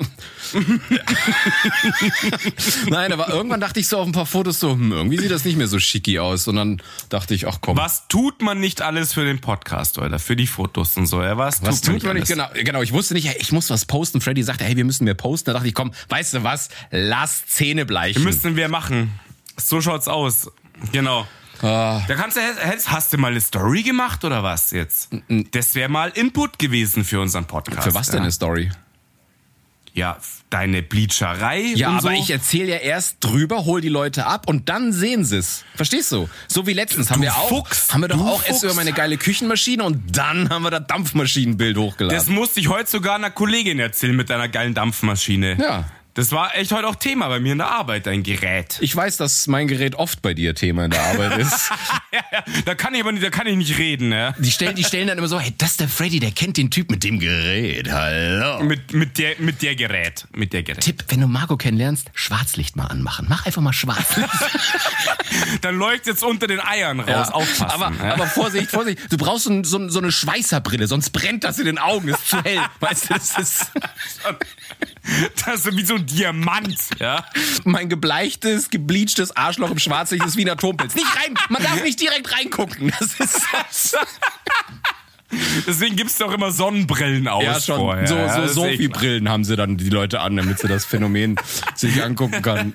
Nein, 2.90 3.14
aber 3.14 3.30
irgendwann 3.30 3.60
dachte 3.60 3.80
ich 3.80 3.88
so 3.88 3.98
auf 3.98 4.06
ein 4.06 4.12
paar 4.12 4.26
Fotos 4.26 4.60
so, 4.60 4.72
hm, 4.72 4.92
irgendwie 4.92 5.18
sieht 5.18 5.32
das 5.32 5.46
nicht 5.46 5.58
mehr 5.58 5.68
so 5.68 5.80
schicki 5.80 6.20
aus 6.20 6.48
und 6.48 6.56
dann 6.56 6.82
dachte 7.10 7.34
ich, 7.34 7.48
ach 7.48 7.60
komm. 7.62 7.78
Was 7.78 8.08
tut 8.08 8.42
man 8.42 8.60
nicht 8.60 8.82
alles 8.82 9.14
für 9.14 9.26
den 9.26 9.40
Podcast, 9.40 9.98
oder? 9.98 10.20
Für 10.20 10.36
die 10.36 10.48
Fotos 10.48 10.98
und 10.98 11.08
so, 11.08 11.22
ja? 11.22 11.38
Was, 11.38 11.62
Was 11.64 11.82
tut 11.82 12.04
man 12.04 12.18
nicht? 12.18 12.32
alles? 12.32 12.54
Genau, 12.54 12.64
genau, 12.64 12.82
ich 12.82 12.94
wusste 12.94 13.14
nicht, 13.14 13.30
ich 13.40 13.52
muss 13.52 13.70
was 13.70 13.86
posten. 13.86 14.22
Freddy 14.22 14.44
sagte, 14.44 14.64
hey, 14.64 14.76
wir 14.76 14.86
müssen 14.86 15.06
mehr 15.06 15.14
posten. 15.14 15.48
Da 15.48 15.54
dachte 15.54 15.68
ich, 15.68 15.74
komm, 15.74 15.92
weißt 16.10 16.36
du 16.36 16.44
was? 16.44 16.70
Lass 16.92 17.46
Zähne 17.48 17.86
bleichen. 17.86 18.24
Müssten 18.24 18.56
wir 18.56 18.70
machen. 18.70 19.20
So 19.58 19.82
schaut's 19.82 20.08
aus. 20.08 20.52
Genau. 20.92 21.28
Ah. 21.62 22.02
Da 22.08 22.16
kannst 22.16 22.38
du, 22.38 22.42
hast, 22.86 23.14
du 23.14 23.18
mal 23.18 23.32
eine 23.32 23.42
Story 23.42 23.82
gemacht 23.82 24.24
oder 24.24 24.44
was 24.44 24.72
jetzt? 24.72 25.10
Das 25.52 25.76
wäre 25.76 25.90
mal 25.90 26.10
Input 26.10 26.60
gewesen 26.60 27.04
für 27.04 27.20
unseren 27.20 27.46
Podcast. 27.46 27.84
Für 27.84 27.94
was 27.94 28.10
denn 28.10 28.22
eine 28.22 28.32
Story? 28.32 28.70
Ja, 29.98 30.18
deine 30.52 30.84
Bleacherei. 30.84 31.74
Ja, 31.76 31.90
aber 31.90 32.02
so. 32.02 32.10
ich 32.12 32.30
erzähle 32.30 32.70
ja 32.74 32.78
erst 32.78 33.18
drüber, 33.20 33.66
hol 33.66 33.82
die 33.82 33.90
Leute 33.90 34.28
ab 34.28 34.48
und 34.48 34.70
dann 34.70 34.94
sehen 34.94 35.26
sie's. 35.26 35.66
Verstehst 35.76 36.12
du? 36.12 36.30
So 36.48 36.68
wie 36.68 36.74
letztens 36.74 37.10
haben 37.10 37.22
Du 37.22 37.26
wir 37.26 37.36
auch, 37.36 37.50
Fuchs, 37.50 37.92
haben 37.92 38.02
wir 38.02 38.08
doch 38.08 38.20
auch 38.22 38.40
erst 38.46 38.62
Fuchs. 38.62 38.64
über 38.64 38.74
meine 38.76 38.94
geile 38.94 39.18
Küchenmaschine 39.18 39.84
und 39.84 40.16
dann 40.16 40.50
haben 40.50 40.62
wir 40.62 40.70
das 40.70 40.86
Dampfmaschinenbild 40.88 41.78
hochgeladen. 41.78 42.16
Das 42.16 42.28
musste 42.28 42.60
ich 42.60 42.70
heute 42.70 42.90
sogar 42.90 43.16
einer 43.16 43.32
Kollegin 43.32 43.80
erzählen 43.80 44.16
mit 44.16 44.30
deiner 44.30 44.48
geilen 44.48 44.76
Dampfmaschine. 44.76 45.58
Ja. 45.60 45.86
Das 46.18 46.32
war 46.32 46.56
echt 46.56 46.72
heute 46.72 46.88
auch 46.88 46.96
Thema 46.96 47.28
bei 47.28 47.40
mir 47.40 47.52
in 47.52 47.60
der 47.60 47.70
Arbeit, 47.70 48.08
dein 48.08 48.24
Gerät. 48.24 48.80
ich 48.82 48.96
weiß, 48.96 49.18
dass 49.18 49.46
mein 49.46 49.68
Gerät 49.68 49.94
oft 49.94 50.24
bei 50.24 50.34
dir 50.34 50.56
Thema 50.56 50.86
in 50.86 50.90
der 50.90 51.04
Arbeit 51.04 51.38
ist. 51.38 51.70
Ja, 52.12 52.22
ja, 52.32 52.44
da 52.66 52.74
kann 52.74 52.96
ich 52.96 53.02
aber 53.02 53.12
nicht, 53.12 53.24
da 53.24 53.30
kann 53.30 53.46
ich 53.46 53.56
nicht 53.56 53.78
reden, 53.78 54.10
ne? 54.10 54.34
Die 54.40 54.50
stellen, 54.50 54.76
die 54.76 54.84
stellen 54.84 55.10
dann 55.10 55.20
immer 55.20 55.28
so, 55.28 55.40
hey, 55.40 55.54
das 55.60 55.72
ist 55.72 55.80
der 55.80 55.88
Freddy, 55.88 56.20
der 56.20 56.32
kennt 56.32 56.58
den 56.58 56.72
Typ 56.72 56.90
mit 56.90 57.04
dem 57.04 57.20
Gerät. 57.20 57.92
Hallo. 57.92 58.64
Mit, 58.64 58.94
mit 58.94 59.20
der, 59.20 59.36
mit 59.38 59.62
der 59.62 59.76
Gerät. 59.76 60.26
Mit 60.34 60.54
der 60.54 60.64
Gerät. 60.64 60.82
Tipp, 60.82 61.04
wenn 61.10 61.22
du 61.22 61.28
Marco 61.28 61.56
kennenlernst, 61.56 62.10
Schwarzlicht 62.16 62.76
mal 62.76 62.88
anmachen. 62.88 63.28
Mach 63.30 63.46
einfach 63.46 63.62
mal 63.62 63.74
Schwarzlicht. 63.74 64.28
Dann 65.62 65.76
leuchtet 65.76 66.08
jetzt 66.08 66.24
unter 66.24 66.48
den 66.48 66.60
Eiern 66.60 67.00
raus. 67.00 67.30
Aufpassen. 67.30 67.82
Aber, 67.84 67.94
ja. 68.04 68.14
aber 68.14 68.26
Vorsicht, 68.26 68.72
Vorsicht. 68.72 69.02
Du 69.12 69.18
brauchst 69.18 69.44
so, 69.44 69.64
so, 69.64 69.88
so 69.88 70.00
eine 70.00 70.12
Schweißerbrille, 70.12 70.88
sonst 70.88 71.12
brennt 71.12 71.44
das 71.44 71.60
in 71.60 71.66
den 71.66 71.78
Augen. 71.78 72.08
Ist 72.08 72.28
zu 72.28 72.42
hell. 72.42 72.62
Weißt 72.80 73.12
du, 73.12 73.14
das 73.14 73.38
ist 73.38 73.72
Das 75.46 75.66
ist 75.66 75.78
wie 75.78 75.86
so 75.86 75.96
ein 75.96 76.06
Diamant, 76.06 76.78
ja? 77.00 77.26
mein 77.64 77.90
gebleichtes, 77.90 78.70
gebleachtes 78.70 79.36
Arschloch 79.36 79.72
im 79.72 79.80
Schwarzlicht 79.80 80.26
ist 80.26 80.38
wie 80.38 80.46
ein 80.46 80.50
Atompilz. 80.50 80.96
Nicht 80.96 81.16
rein, 81.16 81.34
man 81.50 81.64
darf 81.64 81.82
nicht 81.84 82.00
direkt 82.00 82.32
reingucken. 82.34 82.94
Das 83.00 83.20
ist 83.20 83.48
Deswegen 85.68 85.96
gibt's 85.96 86.18
doch 86.18 86.32
immer 86.32 86.52
Sonnenbrillen 86.52 87.28
aus 87.28 87.44
ja 87.44 87.60
schon. 87.60 87.78
vorher. 87.78 88.08
so 88.08 88.48
so 88.48 88.62
Sophie-Brillen 88.62 89.28
haben 89.30 89.44
sie 89.44 89.56
dann 89.56 89.78
die 89.78 89.90
Leute 89.90 90.22
an, 90.22 90.38
damit 90.38 90.60
sie 90.60 90.68
das 90.68 90.86
Phänomen 90.86 91.36
sich 91.76 92.02
angucken 92.02 92.42
kann. 92.42 92.74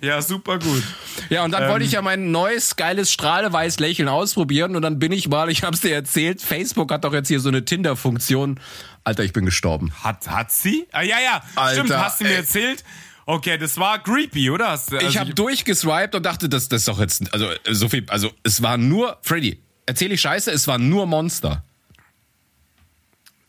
Ja, 0.00 0.22
super 0.22 0.58
gut. 0.58 0.82
Ja, 1.30 1.44
und 1.44 1.50
dann 1.50 1.68
wollte 1.68 1.84
ich 1.84 1.92
ja 1.92 2.02
mein 2.02 2.30
neues, 2.30 2.76
geiles 2.76 3.12
strahleweiß 3.12 3.80
Lächeln 3.80 4.08
ausprobieren 4.08 4.76
und 4.76 4.82
dann 4.82 4.98
bin 4.98 5.12
ich 5.12 5.28
mal, 5.28 5.50
ich 5.50 5.64
hab's 5.64 5.80
dir 5.80 5.94
erzählt, 5.94 6.40
Facebook 6.40 6.92
hat 6.92 7.04
doch 7.04 7.12
jetzt 7.12 7.28
hier 7.28 7.40
so 7.40 7.48
eine 7.48 7.64
Tinder-Funktion. 7.64 8.60
Alter, 9.04 9.24
ich 9.24 9.32
bin 9.32 9.44
gestorben. 9.44 9.92
Hat, 10.02 10.28
hat 10.28 10.52
sie? 10.52 10.86
Ah, 10.92 11.02
ja, 11.02 11.16
ja. 11.20 11.42
Alter, 11.56 11.84
Stimmt, 11.84 11.98
hast 11.98 12.20
du 12.20 12.24
mir 12.24 12.30
ey. 12.30 12.36
erzählt. 12.36 12.84
Okay, 13.26 13.58
das 13.58 13.76
war 13.76 14.02
creepy, 14.02 14.48
oder? 14.48 14.68
Also 14.70 14.96
ich 14.96 15.18
habe 15.18 15.34
durchgeswiped 15.34 16.14
und 16.14 16.24
dachte, 16.24 16.48
das, 16.48 16.68
das 16.70 16.82
ist 16.82 16.88
doch 16.88 16.98
jetzt, 16.98 17.30
also 17.34 17.48
so 17.68 17.88
viel, 17.90 18.06
also 18.08 18.30
es 18.42 18.62
war 18.62 18.78
nur, 18.78 19.18
Freddy, 19.22 19.60
erzähl 19.88 20.12
ich 20.12 20.20
Scheiße, 20.20 20.50
es 20.50 20.68
war 20.68 20.78
nur 20.78 21.06
Monster. 21.06 21.64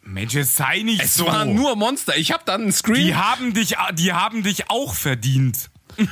Mensch, 0.01 0.33
jetzt 0.33 0.55
sei 0.55 0.81
nicht 0.81 1.03
Es 1.03 1.13
so. 1.13 1.27
war 1.27 1.45
nur 1.45 1.75
Monster. 1.75 2.17
Ich 2.17 2.31
habe 2.31 2.43
dann 2.45 2.61
einen 2.61 2.71
Screen. 2.71 3.05
die 3.05 3.15
haben 3.15 3.53
dich, 3.53 3.75
die 3.93 4.13
haben 4.13 4.41
dich 4.41 4.69
auch 4.69 4.95
verdient. 4.95 5.69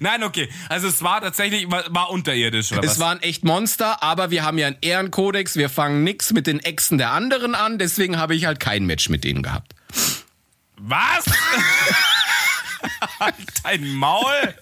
Nein, 0.00 0.22
okay. 0.22 0.50
Also 0.68 0.88
es 0.88 1.02
war 1.02 1.20
tatsächlich, 1.22 1.70
war, 1.70 1.84
war 1.88 2.10
unterirdisch, 2.10 2.72
oder 2.72 2.82
es 2.84 2.90
was? 2.92 2.98
waren 2.98 3.22
echt 3.22 3.44
Monster, 3.44 4.02
aber 4.02 4.30
wir 4.30 4.44
haben 4.44 4.58
ja 4.58 4.66
einen 4.66 4.76
Ehrenkodex. 4.82 5.56
Wir 5.56 5.70
fangen 5.70 6.04
nix 6.04 6.32
mit 6.32 6.46
den 6.46 6.60
Exen 6.60 6.98
der 6.98 7.12
anderen 7.12 7.54
an. 7.54 7.78
Deswegen 7.78 8.18
habe 8.18 8.34
ich 8.34 8.44
halt 8.44 8.60
kein 8.60 8.84
Match 8.84 9.08
mit 9.08 9.24
denen 9.24 9.42
gehabt. 9.42 9.74
Was? 10.76 11.24
halt 13.20 13.34
dein 13.62 13.88
Maul. 13.94 14.54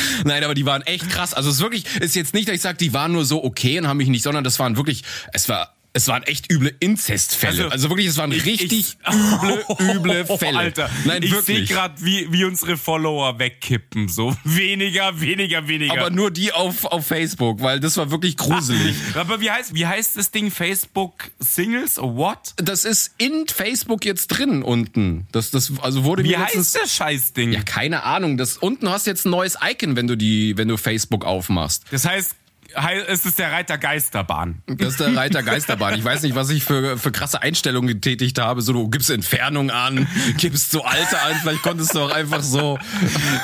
Nein, 0.24 0.44
aber 0.44 0.54
die 0.54 0.66
waren 0.66 0.82
echt 0.82 1.08
krass. 1.10 1.34
Also 1.34 1.50
es 1.50 1.56
ist 1.56 1.62
wirklich, 1.62 1.84
ist 2.00 2.14
jetzt 2.14 2.34
nicht, 2.34 2.48
dass 2.48 2.54
ich 2.54 2.62
sage, 2.62 2.78
die 2.78 2.92
waren 2.92 3.12
nur 3.12 3.24
so 3.24 3.42
okay 3.44 3.78
und 3.78 3.88
haben 3.88 3.96
mich 3.96 4.08
nicht, 4.08 4.22
sondern 4.22 4.44
das 4.44 4.58
waren 4.58 4.76
wirklich, 4.76 5.02
es 5.32 5.48
war, 5.48 5.74
es 5.94 6.08
waren 6.08 6.22
echt 6.22 6.50
üble 6.50 6.74
Inzestfälle. 6.80 7.64
Also, 7.64 7.68
Also, 7.68 7.88
wirklich, 7.90 8.06
es 8.06 8.16
waren 8.16 8.32
ich- 8.32 8.46
richtig 8.46 8.72
ich- 8.72 8.96
üble, 9.80 10.20
üble 10.22 10.38
Fälle. 10.38 10.58
Alter, 10.58 10.90
Nein, 11.04 11.22
ich 11.22 11.30
sehe 11.30 11.56
wirklich. 11.56 11.68
gerade, 11.68 11.94
wie, 12.02 12.32
wie 12.32 12.44
unsere 12.44 12.76
Follower 12.78 13.38
wegkippen. 13.38 14.08
So 14.08 14.34
weniger, 14.44 15.20
weniger, 15.20 15.68
weniger. 15.68 15.92
aber 15.92 16.10
nur 16.10 16.30
die 16.30 16.52
auf, 16.52 16.84
auf 16.86 17.06
Facebook, 17.06 17.60
weil 17.60 17.78
das 17.80 17.96
war 17.98 18.10
wirklich 18.10 18.36
gruselig. 18.36 18.96
Aber 19.14 19.40
wie 19.40 19.50
heißt, 19.50 19.74
wie 19.74 19.86
heißt 19.86 20.16
das 20.16 20.30
Ding? 20.30 20.50
Facebook 20.50 21.30
Singles? 21.38 21.98
or 21.98 22.16
What? 22.16 22.54
Das 22.56 22.84
ist 22.84 23.12
in 23.18 23.46
Facebook 23.48 24.04
jetzt 24.04 24.28
drin 24.28 24.62
unten. 24.62 25.26
Das, 25.32 25.50
das, 25.50 25.72
also 25.82 26.04
wurde 26.04 26.24
Wie 26.24 26.36
heißt 26.36 26.74
das 26.76 26.94
Scheißding? 26.96 27.52
Ja, 27.52 27.62
keine 27.62 28.04
Ahnung. 28.04 28.38
Das 28.38 28.56
unten 28.56 28.88
hast 28.88 29.06
du 29.06 29.10
jetzt 29.10 29.26
ein 29.26 29.30
neues 29.30 29.58
Icon, 29.62 29.96
wenn 29.96 30.06
du 30.06 30.16
die, 30.16 30.56
wenn 30.56 30.68
du 30.68 30.76
Facebook 30.78 31.24
aufmachst. 31.24 31.84
Das 31.90 32.04
heißt, 32.06 32.34
hei- 32.76 33.00
es 33.08 33.24
ist 33.26 33.38
der 33.38 33.52
Reiter 33.52 33.78
Geisterbahn. 33.78 34.62
Das 34.66 34.88
ist 34.90 35.00
der 35.00 35.14
Reiter 35.16 35.42
Geisterbahn. 35.42 35.94
Ich 35.94 36.04
weiß 36.04 36.22
nicht, 36.22 36.34
was 36.34 36.50
ich 36.50 36.64
für, 36.64 36.96
für 36.98 37.12
krasse 37.12 37.42
Einstellungen 37.42 37.88
getätigt 37.88 38.38
habe. 38.38 38.62
So, 38.62 38.72
du 38.72 38.88
gibst 38.88 39.10
Entfernung 39.10 39.70
an, 39.70 40.06
gibst 40.38 40.70
so 40.70 40.82
Alter 40.84 41.22
an. 41.22 41.34
Vielleicht 41.40 41.62
konntest 41.62 41.94
du 41.94 42.00
auch 42.00 42.10
einfach 42.10 42.42
so 42.42 42.78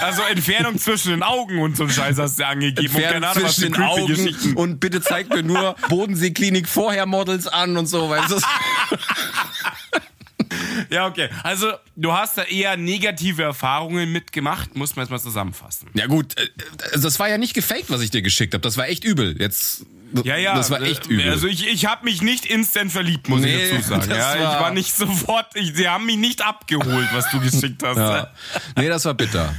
Also 0.02 0.22
Entfernung 0.22 0.78
zwischen 0.78 1.10
den 1.10 1.22
Augen 1.22 1.58
und 1.60 1.76
so 1.76 1.84
ein 1.84 1.90
Scheiß 1.90 2.18
hast 2.18 2.38
du 2.38 2.46
angegeben. 2.46 2.94
Und 2.94 3.02
Entfernung 3.02 3.12
keine 3.12 3.28
Ahnung, 3.28 3.42
was 3.44 3.54
für 3.54 3.60
zwischen 3.62 3.72
den 3.74 3.82
Augen 3.82 4.54
und 4.56 4.80
bitte 4.80 5.00
zeig 5.00 5.28
mir 5.30 5.42
nur 5.42 5.76
Bodensee-Klinik 5.88 6.68
vorher 6.68 7.06
Models 7.06 7.46
an 7.46 7.76
und 7.76 7.86
so, 7.86 8.08
weißt 8.10 8.30
du? 8.32 8.40
Ja, 10.90 11.06
okay. 11.06 11.28
Also, 11.42 11.72
du 11.96 12.12
hast 12.12 12.38
da 12.38 12.42
eher 12.44 12.76
negative 12.76 13.42
Erfahrungen 13.42 14.10
mitgemacht, 14.12 14.74
muss 14.76 14.96
man 14.96 15.04
jetzt 15.04 15.10
mal 15.10 15.18
zusammenfassen. 15.20 15.88
Ja 15.94 16.06
gut, 16.06 16.36
äh, 16.38 16.48
das 16.98 17.18
war 17.18 17.28
ja 17.28 17.36
nicht 17.38 17.54
gefaked, 17.54 17.90
was 17.90 18.00
ich 18.00 18.10
dir 18.10 18.22
geschickt 18.22 18.54
habe. 18.54 18.62
Das 18.62 18.76
war 18.76 18.88
echt 18.88 19.04
übel. 19.04 19.36
Jetzt, 19.40 19.84
Ja, 20.24 20.36
ja. 20.36 20.54
das 20.54 20.70
war 20.70 20.80
echt 20.80 21.06
äh, 21.08 21.14
übel. 21.14 21.30
Also 21.30 21.46
ich, 21.48 21.66
ich 21.66 21.86
habe 21.86 22.04
mich 22.04 22.22
nicht 22.22 22.46
instant 22.46 22.92
verliebt, 22.92 23.28
muss 23.28 23.40
Nee, 23.42 23.56
ich 23.64 23.70
dazu 23.70 23.88
sagen. 23.88 24.10
Ja, 24.10 24.34
ich 24.36 24.40
war- 24.42 24.60
war 24.62 24.70
nicht 24.70 24.94
sofort, 24.96 25.46
ich, 25.54 25.74
sie 25.74 25.88
haben 25.88 26.06
mich 26.06 26.16
nicht 26.16 26.42
abgeholt, 26.44 27.08
was 27.12 27.30
du 27.30 27.40
geschickt 27.40 27.82
hast. 27.82 27.96
Ja. 27.98 28.30
Nee, 28.76 28.88
das 28.88 29.04
war 29.04 29.14
bitter. 29.14 29.54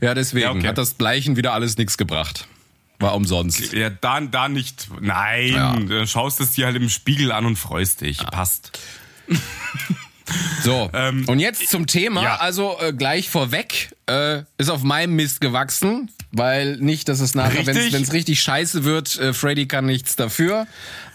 Ja, 0.00 0.14
deswegen 0.14 0.44
Ja, 0.44 0.50
okay. 0.52 0.68
hat 0.68 0.78
das 0.78 0.94
Bleichen 0.94 1.36
wieder 1.36 1.52
alles 1.54 1.76
nichts 1.78 1.96
gebracht. 1.98 2.46
War 3.00 3.14
umsonst. 3.14 3.72
Ja, 3.72 3.90
da, 3.90 4.20
da 4.20 4.48
nicht. 4.48 4.88
Nein, 5.00 5.52
Ja. 5.54 5.76
du 5.76 6.04
schaust 6.06 6.40
es 6.40 6.52
dir 6.52 6.66
halt 6.66 6.74
im 6.76 6.88
Spiegel 6.88 7.30
an 7.32 7.46
und 7.46 7.56
freust 7.56 8.00
dich. 8.00 8.18
Passt. 8.18 8.76
So, 10.62 10.90
und 11.26 11.38
jetzt 11.38 11.68
zum 11.68 11.86
Thema. 11.86 12.20
Ähm, 12.20 12.26
ja. 12.26 12.36
Also 12.36 12.76
äh, 12.80 12.92
gleich 12.92 13.30
vorweg, 13.30 13.90
äh, 14.06 14.42
ist 14.58 14.70
auf 14.70 14.82
meinem 14.82 15.14
Mist 15.16 15.40
gewachsen, 15.40 16.10
weil 16.32 16.76
nicht, 16.76 17.08
dass 17.08 17.20
es 17.20 17.34
nachher, 17.34 17.66
wenn 17.66 17.76
es 17.76 18.12
richtig 18.12 18.40
scheiße 18.42 18.84
wird, 18.84 19.18
äh, 19.18 19.32
Freddy 19.32 19.66
kann 19.66 19.86
nichts 19.86 20.16
dafür. 20.16 20.66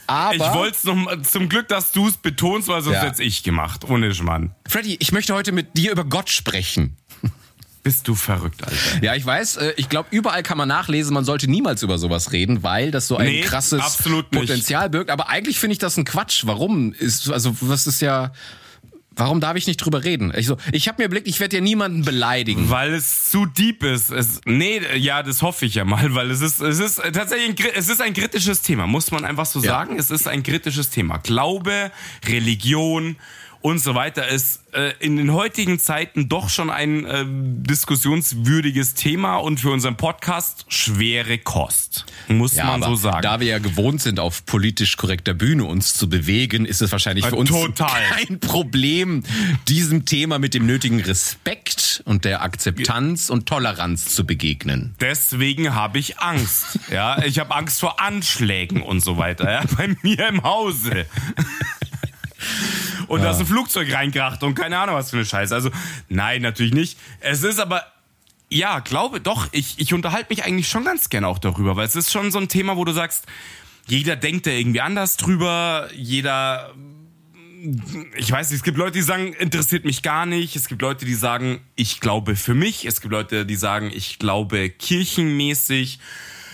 Aber 0.07 0.33
Ich 0.35 0.41
wollte 0.53 0.77
noch 0.87 0.95
mal- 0.95 1.21
zum 1.21 1.47
Glück, 1.49 1.67
dass 1.69 1.91
du 1.91 2.07
es 2.07 2.17
betonst, 2.17 2.67
weil 2.67 2.81
sonst 2.81 2.95
Ja. 2.97 3.03
hätte 3.03 3.23
ich 3.23 3.43
gemacht. 3.43 3.85
Ohne 3.89 4.13
Schmann. 4.13 4.53
Freddy, 4.67 4.97
ich 4.99 5.11
möchte 5.11 5.33
heute 5.33 5.51
mit 5.51 5.77
dir 5.77 5.91
über 5.91 6.03
Gott 6.03 6.29
sprechen. 6.29 6.97
Bist 7.83 8.07
du 8.07 8.15
verrückt, 8.15 8.63
Alter. 8.63 9.03
Ja, 9.03 9.13
ich 9.13 9.25
weiß, 9.25 9.57
äh, 9.57 9.73
ich 9.75 9.89
glaube, 9.89 10.07
überall 10.11 10.41
kann 10.41 10.57
man 10.57 10.69
nachlesen, 10.69 11.13
man 11.13 11.25
sollte 11.25 11.49
niemals 11.51 11.83
über 11.83 11.97
sowas 11.97 12.31
reden, 12.31 12.63
weil 12.63 12.91
das 12.91 13.09
so 13.09 13.17
ein 13.17 13.25
Nee, 13.27 13.41
krasses. 13.41 13.81
Potenzial 14.31 14.89
birgt. 14.89 15.09
Aber 15.09 15.27
eigentlich 15.27 15.59
finde 15.59 15.73
ich 15.73 15.79
das 15.79 15.97
ein 15.97 16.05
Quatsch. 16.05 16.43
Warum? 16.45 16.93
Ist, 16.93 17.29
also, 17.29 17.53
was 17.59 17.85
ist 17.85 18.01
ja. 18.01 18.31
Warum 19.15 19.39
darf 19.39 19.55
ich 19.57 19.67
nicht 19.67 19.77
drüber 19.77 20.03
reden? 20.03 20.33
Ich, 20.35 20.47
so, 20.47 20.57
ich 20.71 20.87
habe 20.87 21.01
mir 21.01 21.05
überlegt, 21.05 21.27
ich 21.27 21.39
werde 21.39 21.57
ja 21.57 21.61
niemanden 21.61 22.03
beleidigen. 22.03 22.69
Weil 22.69 22.93
es 22.93 23.29
zu 23.29 23.45
deep 23.45 23.83
ist. 23.83 24.11
Es, 24.11 24.41
nee, 24.45 24.81
ja, 24.97 25.21
das 25.23 25.41
hoffe 25.41 25.65
ich 25.65 25.75
ja 25.75 25.85
mal, 25.85 26.13
weil 26.15 26.31
es 26.31 26.41
ist, 26.41 26.61
es 26.61 26.79
ist 26.79 27.01
tatsächlich 27.13 27.49
ein, 27.49 27.71
es 27.75 27.89
ist 27.89 28.01
ein 28.01 28.13
kritisches 28.13 28.61
Thema, 28.61 28.87
muss 28.87 29.11
man 29.11 29.25
einfach 29.25 29.45
so 29.45 29.59
Ja. 29.59 29.65
sagen. 29.71 29.97
Es 29.99 30.11
ist 30.11 30.27
ein 30.27 30.43
kritisches 30.43 30.89
Thema. 30.89 31.17
Glaube, 31.17 31.91
Religion 32.27 33.15
und 33.63 33.79
so 33.79 33.95
weiter 33.95 34.27
ist 34.27 34.59
äh, 34.73 34.91
in 34.99 35.15
den 35.15 35.31
heutigen 35.31 35.79
Zeiten 35.79 36.27
doch 36.27 36.49
schon 36.49 36.69
ein 36.69 37.05
äh, 37.05 37.23
diskussionswürdiges 37.25 38.93
Thema 38.93 39.37
und 39.37 39.61
für 39.61 39.71
unseren 39.71 39.95
Podcast 39.95 40.65
schwere 40.67 41.37
Kost. 41.37 42.05
Muss 42.27 42.55
Ja, 42.55 42.65
man 42.65 42.83
so 42.83 42.95
sagen. 42.95 43.21
Da 43.21 43.39
wir 43.39 43.47
ja 43.47 43.59
gewohnt 43.59 44.01
sind, 44.01 44.19
auf 44.19 44.45
politisch 44.45 44.97
korrekter 44.97 45.33
Bühne 45.33 45.63
uns 45.63 45.93
zu 45.93 46.09
bewegen, 46.09 46.65
ist 46.65 46.81
es 46.81 46.91
wahrscheinlich 46.91 47.25
für 47.25 47.37
uns 47.37 47.49
total. 47.49 48.01
kein 48.11 48.41
Problem, 48.41 49.23
diesem 49.69 50.03
Thema 50.05 50.39
mit 50.39 50.53
dem 50.53 50.65
nötigen 50.65 50.99
Respekt 50.99 52.03
und 52.03 52.25
der 52.25 52.41
Akzeptanz 52.41 53.29
und 53.29 53.47
Toleranz 53.47 54.13
zu 54.13 54.25
begegnen. 54.25 54.93
Deswegen 54.99 55.73
habe 55.73 55.99
ich 55.99 56.19
Angst. 56.19 56.79
Ja, 56.91 57.23
ich 57.23 57.39
habe 57.39 57.55
Angst 57.55 57.79
vor 57.79 58.01
Anschlägen 58.01 58.81
und 58.81 58.99
so 58.99 59.17
weiter. 59.17 59.49
Ja, 59.49 59.63
bei 59.77 59.95
mir 60.03 60.27
im 60.27 60.43
Hause. 60.43 61.05
Und 63.07 63.23
da 63.23 63.31
ist 63.31 63.39
ein 63.39 63.45
Flugzeug 63.45 63.93
reinkracht 63.93 64.43
und 64.43 64.55
keine 64.55 64.77
Ahnung 64.77 64.95
was 64.95 65.09
für 65.09 65.17
eine 65.17 65.25
Scheiße. 65.25 65.53
Also 65.53 65.71
nein, 66.09 66.41
natürlich 66.41 66.73
nicht. 66.73 66.97
Es 67.19 67.43
ist 67.43 67.59
aber 67.59 67.83
ja, 68.49 68.79
glaube 68.79 69.19
doch. 69.19 69.47
Ich 69.51 69.75
ich 69.77 69.93
unterhalte 69.93 70.27
mich 70.29 70.43
eigentlich 70.43 70.67
schon 70.67 70.85
ganz 70.85 71.09
gerne 71.09 71.27
auch 71.27 71.39
darüber, 71.39 71.75
weil 71.75 71.87
es 71.87 71.95
ist 71.95 72.11
schon 72.11 72.31
so 72.31 72.39
ein 72.39 72.47
Thema, 72.47 72.77
wo 72.77 72.85
du 72.85 72.91
sagst, 72.91 73.25
jeder 73.87 74.15
denkt 74.15 74.45
da 74.45 74.51
irgendwie 74.51 74.81
anders 74.81 75.17
drüber. 75.17 75.89
Jeder 75.95 76.73
ich 78.17 78.31
weiß 78.31 78.49
nicht, 78.49 78.57
es 78.57 78.63
gibt 78.63 78.77
Leute, 78.77 78.93
die 78.93 79.01
sagen, 79.01 79.33
interessiert 79.33 79.85
mich 79.85 80.01
gar 80.01 80.25
nicht. 80.25 80.55
Es 80.55 80.67
gibt 80.67 80.81
Leute, 80.81 81.05
die 81.05 81.13
sagen, 81.13 81.61
ich 81.75 82.01
glaube 82.01 82.35
für 82.35 82.53
mich. 82.53 82.85
Es 82.85 82.99
gibt 82.99 83.13
Leute, 83.13 83.45
die 83.45 83.55
sagen, 83.55 83.91
ich 83.93 84.19
glaube 84.19 84.69
kirchenmäßig. 84.69 85.99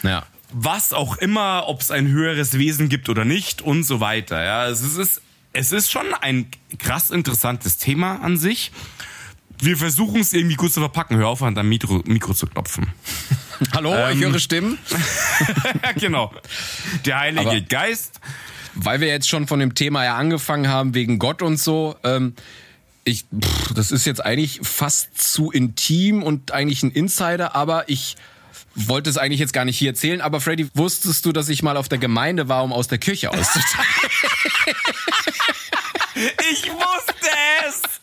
Ja. 0.04 0.26
Was 0.52 0.94
auch 0.94 1.18
immer, 1.18 1.64
ob 1.68 1.82
es 1.82 1.92
ein 1.92 2.08
höheres 2.08 2.58
Wesen 2.58 2.90
gibt 2.90 3.10
oder 3.10 3.26
nicht 3.26 3.62
und 3.62 3.84
so 3.84 4.00
weiter. 4.00 4.44
Ja, 4.44 4.68
es 4.68 4.82
ist, 4.82 5.22
es 5.54 5.72
ist, 5.72 5.92
schon 5.92 6.14
ein 6.22 6.48
krass 6.78 7.10
interessantes 7.10 7.78
Thema 7.78 8.22
an 8.22 8.38
sich. 8.38 8.72
Wir 9.62 9.76
versuchen 9.76 10.22
es 10.22 10.32
irgendwie 10.34 10.56
gut 10.56 10.72
zu 10.72 10.80
verpacken. 10.80 11.18
Hör 11.18 11.28
auf, 11.28 11.44
an 11.44 11.54
dein 11.56 11.68
Mikro, 11.68 12.02
Mikro 12.06 12.34
zu 12.34 12.48
klopfen. 12.48 12.88
Hallo, 13.74 13.94
ich 14.10 14.20
höre 14.20 14.40
Stimmen. 14.40 14.78
ja, 15.84 15.92
genau. 15.96 16.32
Der 17.06 17.20
Heilige 17.20 17.50
Aber- 17.50 17.62
Geist. 17.62 18.20
Weil 18.76 19.02
wir 19.02 19.08
jetzt 19.08 19.28
schon 19.28 19.48
von 19.48 19.60
dem 19.60 19.74
Thema 19.76 20.06
ja 20.06 20.16
angefangen 20.16 20.68
haben, 20.70 20.94
wegen 20.94 21.20
Gott 21.20 21.42
und 21.42 21.58
so, 21.58 21.98
ähm, 22.04 22.36
ich, 23.04 23.26
pff, 23.26 23.74
das 23.74 23.92
ist 23.92 24.06
jetzt 24.06 24.24
eigentlich 24.24 24.60
fast 24.64 25.20
zu 25.20 25.52
intim 25.52 26.22
und 26.24 26.52
eigentlich 26.52 26.84
ein 26.84 26.92
Insider, 26.92 27.56
aber 27.56 27.90
ich 27.90 28.16
wollte 28.76 29.10
es 29.10 29.18
eigentlich 29.18 29.40
jetzt 29.40 29.52
gar 29.54 29.66
nicht 29.66 29.78
hier 29.78 29.90
erzählen. 29.90 30.22
Aber 30.22 30.40
Freddy, 30.40 30.70
wusstest 30.76 31.26
du, 31.26 31.34
dass 31.34 31.50
ich 31.50 31.64
mal 31.64 31.76
auf 31.76 31.90
der 31.90 31.98
Gemeinde 31.98 32.48
war, 32.48 32.64
um 32.64 32.72
aus 32.72 32.88
der 32.88 33.00
Kirche 33.00 33.32
auszuteilen? 33.32 33.88
Ich 36.20 36.70
wusste 36.70 37.30
es! 37.66 37.99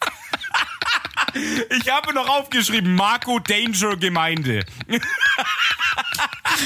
Ich 1.80 1.90
habe 1.90 2.14
noch 2.14 2.28
aufgeschrieben, 2.28 2.94
Marco 2.94 3.38
Danger 3.38 3.96
Gemeinde. 3.96 4.64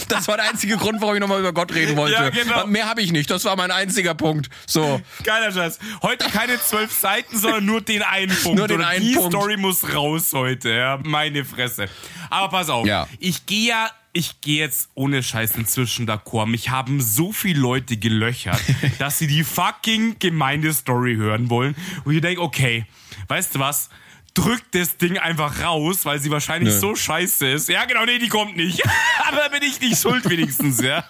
Das 0.09 0.29
war 0.29 0.37
der 0.37 0.51
einzige 0.51 0.77
Grund, 0.77 1.01
warum 1.01 1.15
ich 1.15 1.21
nochmal 1.21 1.41
über 1.41 1.53
Gott 1.53 1.73
reden 1.75 1.97
wollte. 1.97 2.15
Ja, 2.15 2.31
genau. 2.31 2.67
Mehr 2.67 2.87
habe 2.87 3.03
ich 3.03 3.13
nicht. 3.13 3.31
Das 3.31 3.45
war 3.45 3.57
mein 3.57 3.71
einziger 3.71 4.15
Punkt. 4.15 4.49
So. 4.67 5.01
Geiler 5.25 5.53
Scheiß. 5.53 5.79
Heute 6.03 6.29
keine 6.31 6.61
zwölf 6.61 6.93
Seiten, 6.93 7.39
sondern 7.39 7.65
nur 7.65 7.81
den 7.81 8.03
einen 8.03 8.35
Punkt. 8.37 8.59
Nur 8.59 8.69
den 8.69 8.83
einen 8.83 9.05
die 9.05 9.15
Punkt. 9.15 9.33
Story 9.33 9.57
muss 9.57 9.95
raus 9.95 10.33
heute, 10.33 10.71
ja. 10.71 10.99
Meine 11.03 11.45
Fresse. 11.45 11.89
Aber 12.29 12.49
pass 12.49 12.69
auf. 12.69 12.87
Ja. 12.87 13.09
Ich 13.19 13.47
gehe 13.47 13.69
ja, 13.69 13.91
ich 14.13 14.41
gehe 14.41 14.59
jetzt 14.59 14.91
ohne 14.95 15.23
Scheiß 15.23 15.57
inzwischen 15.57 16.09
d'accord. 16.09 16.47
Mich 16.47 16.71
haben 16.71 17.01
so 17.01 17.33
viele 17.33 17.61
Leute 17.61 17.97
gelöchert, 17.97 18.61
dass 18.99 19.19
sie 19.19 19.27
die 19.27 19.45
fucking 19.45 20.17
Gemeindestory 20.19 21.17
hören 21.17 21.51
wollen. 21.51 21.75
Und 22.05 22.15
ich 22.15 22.21
denke, 22.21 22.43
okay, 22.43 22.87
weißt 23.29 23.55
du 23.55 23.59
was? 23.61 23.91
Drück 24.35 24.63
das 24.73 24.97
Ding 24.97 25.19
einfach 25.19 25.61
raus, 25.63 26.05
weil 26.05 26.21
sie 26.21 26.31
wahrscheinlich 26.31 26.75
Nö. 26.75 26.81
so 26.81 26.95
scheiße 26.95 27.49
ist. 27.49 27.69
Ja, 27.69 27.85
genau, 27.85 28.05
nee, 28.05 28.19
die 28.19 28.29
kommt 28.29 28.57
nicht. 28.57 28.83
Aber 29.29 29.39
da 29.39 29.49
bin 29.49 29.63
ich 29.63 29.81
nicht 29.81 30.01
schuld 30.01 30.29
wenigstens, 30.29 30.81
ja. 30.81 31.05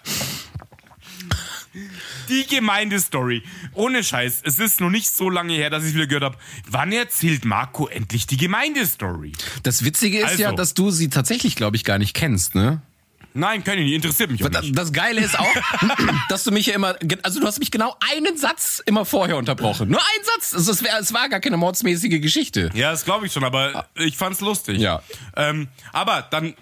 Die 2.28 2.46
Gemeindestory. 2.46 3.42
Ohne 3.74 4.02
Scheiß. 4.02 4.40
Es 4.44 4.58
ist 4.58 4.80
noch 4.80 4.90
nicht 4.90 5.14
so 5.14 5.30
lange 5.30 5.52
her, 5.54 5.70
dass 5.70 5.84
ich 5.84 5.94
wieder 5.94 6.06
gehört 6.06 6.24
habe, 6.24 6.38
wann 6.68 6.90
erzählt 6.92 7.44
Marco 7.44 7.86
endlich 7.86 8.26
die 8.26 8.36
Gemeindestory? 8.36 9.32
Das 9.62 9.84
Witzige 9.84 10.18
ist 10.18 10.30
Also. 10.30 10.42
ja, 10.42 10.52
dass 10.52 10.74
du 10.74 10.90
sie 10.90 11.08
tatsächlich, 11.10 11.56
glaube 11.56 11.76
ich, 11.76 11.84
gar 11.84 11.98
nicht 11.98 12.14
kennst, 12.14 12.54
ne? 12.54 12.82
Nein, 13.34 13.62
kann 13.62 13.78
ich 13.78 13.84
nicht. 13.84 13.94
Interessiert 13.94 14.30
mich 14.30 14.42
auch 14.44 14.48
Das, 14.48 14.62
nicht. 14.62 14.76
das 14.76 14.92
Geile 14.92 15.20
ist 15.20 15.38
auch, 15.38 15.46
dass 16.28 16.44
du 16.44 16.50
mich 16.50 16.66
ja 16.66 16.74
immer, 16.74 16.96
also 17.22 17.40
du 17.40 17.46
hast 17.46 17.58
mich 17.60 17.70
genau 17.70 17.96
einen 18.12 18.36
Satz 18.36 18.82
immer 18.86 19.04
vorher 19.04 19.36
unterbrochen. 19.36 19.88
Nur 19.88 20.00
einen 20.00 20.24
Satz. 20.24 20.54
Also 20.54 20.72
es, 20.72 20.82
wär, 20.82 20.98
es 20.98 21.12
war 21.12 21.28
gar 21.28 21.40
keine 21.40 21.56
mordsmäßige 21.56 22.20
Geschichte. 22.20 22.70
Ja, 22.74 22.90
das 22.90 23.04
glaube 23.04 23.26
ich 23.26 23.32
schon, 23.32 23.44
aber 23.44 23.86
ich 23.94 24.16
fand's 24.16 24.40
lustig. 24.40 24.78
Ja. 24.78 25.02
Ähm, 25.36 25.68
aber 25.92 26.26
dann, 26.30 26.54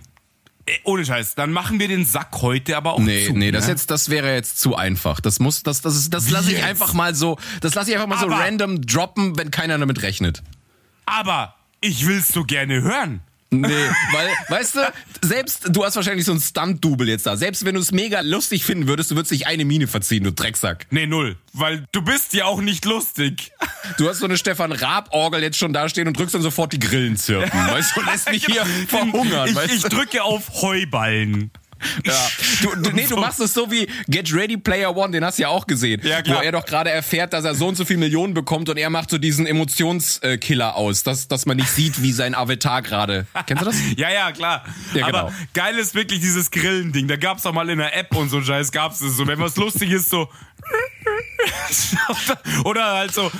äh, 0.66 0.72
ohne 0.85 1.04
Scheiß, 1.07 1.35
dann 1.37 1.52
machen 1.52 1.81
wir 1.81 1.88
den 1.88 2.04
Sack 2.04 2.37
heute 2.42 2.76
aber 2.76 2.92
auch 2.94 2.98
Nee, 3.00 3.26
zu. 3.26 3.33
nee, 3.33 3.50
das 3.50 3.64
ne? 3.64 3.70
jetzt, 3.72 3.90
das 3.90 4.11
wäre 4.11 4.35
jetzt 4.35 4.61
zu 4.61 4.76
einfach. 4.76 5.20
Das 5.20 5.40
muss, 5.40 5.62
das, 5.62 5.81
das 5.81 5.96
ist, 5.96 6.12
das 6.12 6.28
lasse 6.31 6.52
ich 6.52 6.62
einfach 6.62 6.92
mal 6.92 7.14
so, 7.14 7.38
das 7.62 7.74
lasse 7.74 7.90
ich 7.90 7.96
einfach 7.96 8.09
mal 8.09 8.18
so 8.18 8.26
Aber- 8.26 8.44
random 8.44 8.83
droppen, 8.83 9.38
wenn 9.38 9.50
keiner 9.50 9.78
damit 9.78 10.02
rechnet. 10.02 10.42
Aber 11.07 11.54
ich 11.81 12.07
will's 12.07 12.28
so 12.28 12.44
gerne 12.44 12.83
hören. 12.83 13.20
Nee, 13.50 13.68
weil, 14.12 14.28
weißt 14.48 14.74
du, 14.76 14.80
selbst, 15.22 15.68
du 15.70 15.82
hast 15.84 15.96
wahrscheinlich 15.96 16.26
so 16.26 16.32
ein 16.32 16.40
Stunt-Double 16.40 17.08
jetzt 17.08 17.26
da. 17.26 17.37
Selbst 17.37 17.64
wenn 17.64 17.74
du 17.74 17.80
es 17.80 17.92
mega 17.92 18.20
lustig 18.20 18.62
finden 18.64 18.87
würdest, 18.88 19.11
du 19.11 19.14
würdest 19.16 19.30
dich 19.32 19.46
eine 19.46 19.64
Mine 19.64 19.87
verziehen, 19.87 20.24
du 20.24 20.32
Drecksack. 20.32 20.87
Nee, 20.90 21.06
null. 21.06 21.37
Weil 21.54 21.87
du 21.92 22.02
bist 22.02 22.34
ja 22.34 22.44
auch 22.44 22.61
nicht 22.61 22.84
lustig. 22.84 23.52
Du 23.96 24.08
hast 24.08 24.18
so 24.18 24.26
eine 24.26 24.37
Stefan 24.37 24.70
Raab-Orgel 24.72 25.42
jetzt 25.42 25.56
schon 25.56 25.72
da 25.72 25.88
stehen 25.88 26.06
und 26.08 26.18
drückst 26.18 26.34
dann 26.34 26.42
sofort 26.42 26.74
die 26.74 26.78
Grillen 26.78 27.16
zirpen. 27.16 27.50
Weißt 27.58 27.96
du, 27.96 28.02
lässt 28.02 28.30
mich 28.30 28.44
hier 28.46 28.66
verhungern, 28.87 29.48
ich, 29.48 29.54
weißt 29.54 29.72
ich 29.74 29.82
du? 29.82 29.88
drücke 29.88 30.22
auf 30.22 30.62
Heuballen. 30.62 31.50
Ja. 32.04 32.14
Du, 32.60 32.74
du, 32.74 32.90
nee, 32.90 33.06
du 33.06 33.16
machst 33.16 33.38
es 33.38 33.54
so 33.54 33.70
wie 33.70 33.88
Get 34.08 34.34
Ready 34.34 34.56
Player 34.56 34.96
One, 34.96 35.12
den 35.12 35.24
hast 35.24 35.38
du 35.38 35.42
ja 35.42 35.48
auch 35.48 35.66
gesehen. 35.66 36.00
Ja, 36.02 36.22
klar. 36.22 36.38
Wo 36.38 36.42
er 36.42 36.50
doch 36.50 36.64
gerade 36.64 36.90
erfährt, 36.90 37.32
dass 37.32 37.44
er 37.44 37.54
so 37.54 37.68
und 37.68 37.76
so 37.76 37.84
viel 37.84 37.98
Millionen 37.98 38.34
bekommt 38.34 38.68
und 38.68 38.76
er 38.78 38.90
macht 38.90 39.10
so 39.10 39.18
diesen 39.18 39.46
Emotionskiller 39.46 40.74
aus, 40.74 41.04
dass, 41.04 41.28
dass 41.28 41.46
man 41.46 41.56
nicht 41.56 41.68
sieht, 41.68 42.02
wie 42.02 42.10
sein 42.10 42.34
Avatar 42.34 42.82
gerade. 42.82 43.26
Kennst 43.46 43.62
du 43.62 43.66
das? 43.66 43.76
Ja, 43.96 44.10
ja, 44.10 44.32
klar. 44.32 44.64
Ja, 44.94 45.06
Aber 45.06 45.30
genau. 45.30 45.32
geil 45.54 45.76
ist 45.78 45.94
wirklich 45.94 46.20
dieses 46.20 46.50
Grillending. 46.50 47.06
Da 47.06 47.16
gab's 47.16 47.46
auch 47.46 47.52
mal 47.52 47.68
in 47.70 47.78
der 47.78 47.96
App 47.96 48.14
und 48.16 48.28
so 48.28 48.38
ein 48.38 48.44
Scheiß 48.44 48.72
gab's 48.72 49.00
es 49.00 49.16
so. 49.16 49.26
Wenn 49.26 49.38
was 49.38 49.56
lustig 49.56 49.90
ist, 49.90 50.10
so. 50.10 50.28
Oder 52.64 52.94
halt 52.94 53.14
so. 53.14 53.30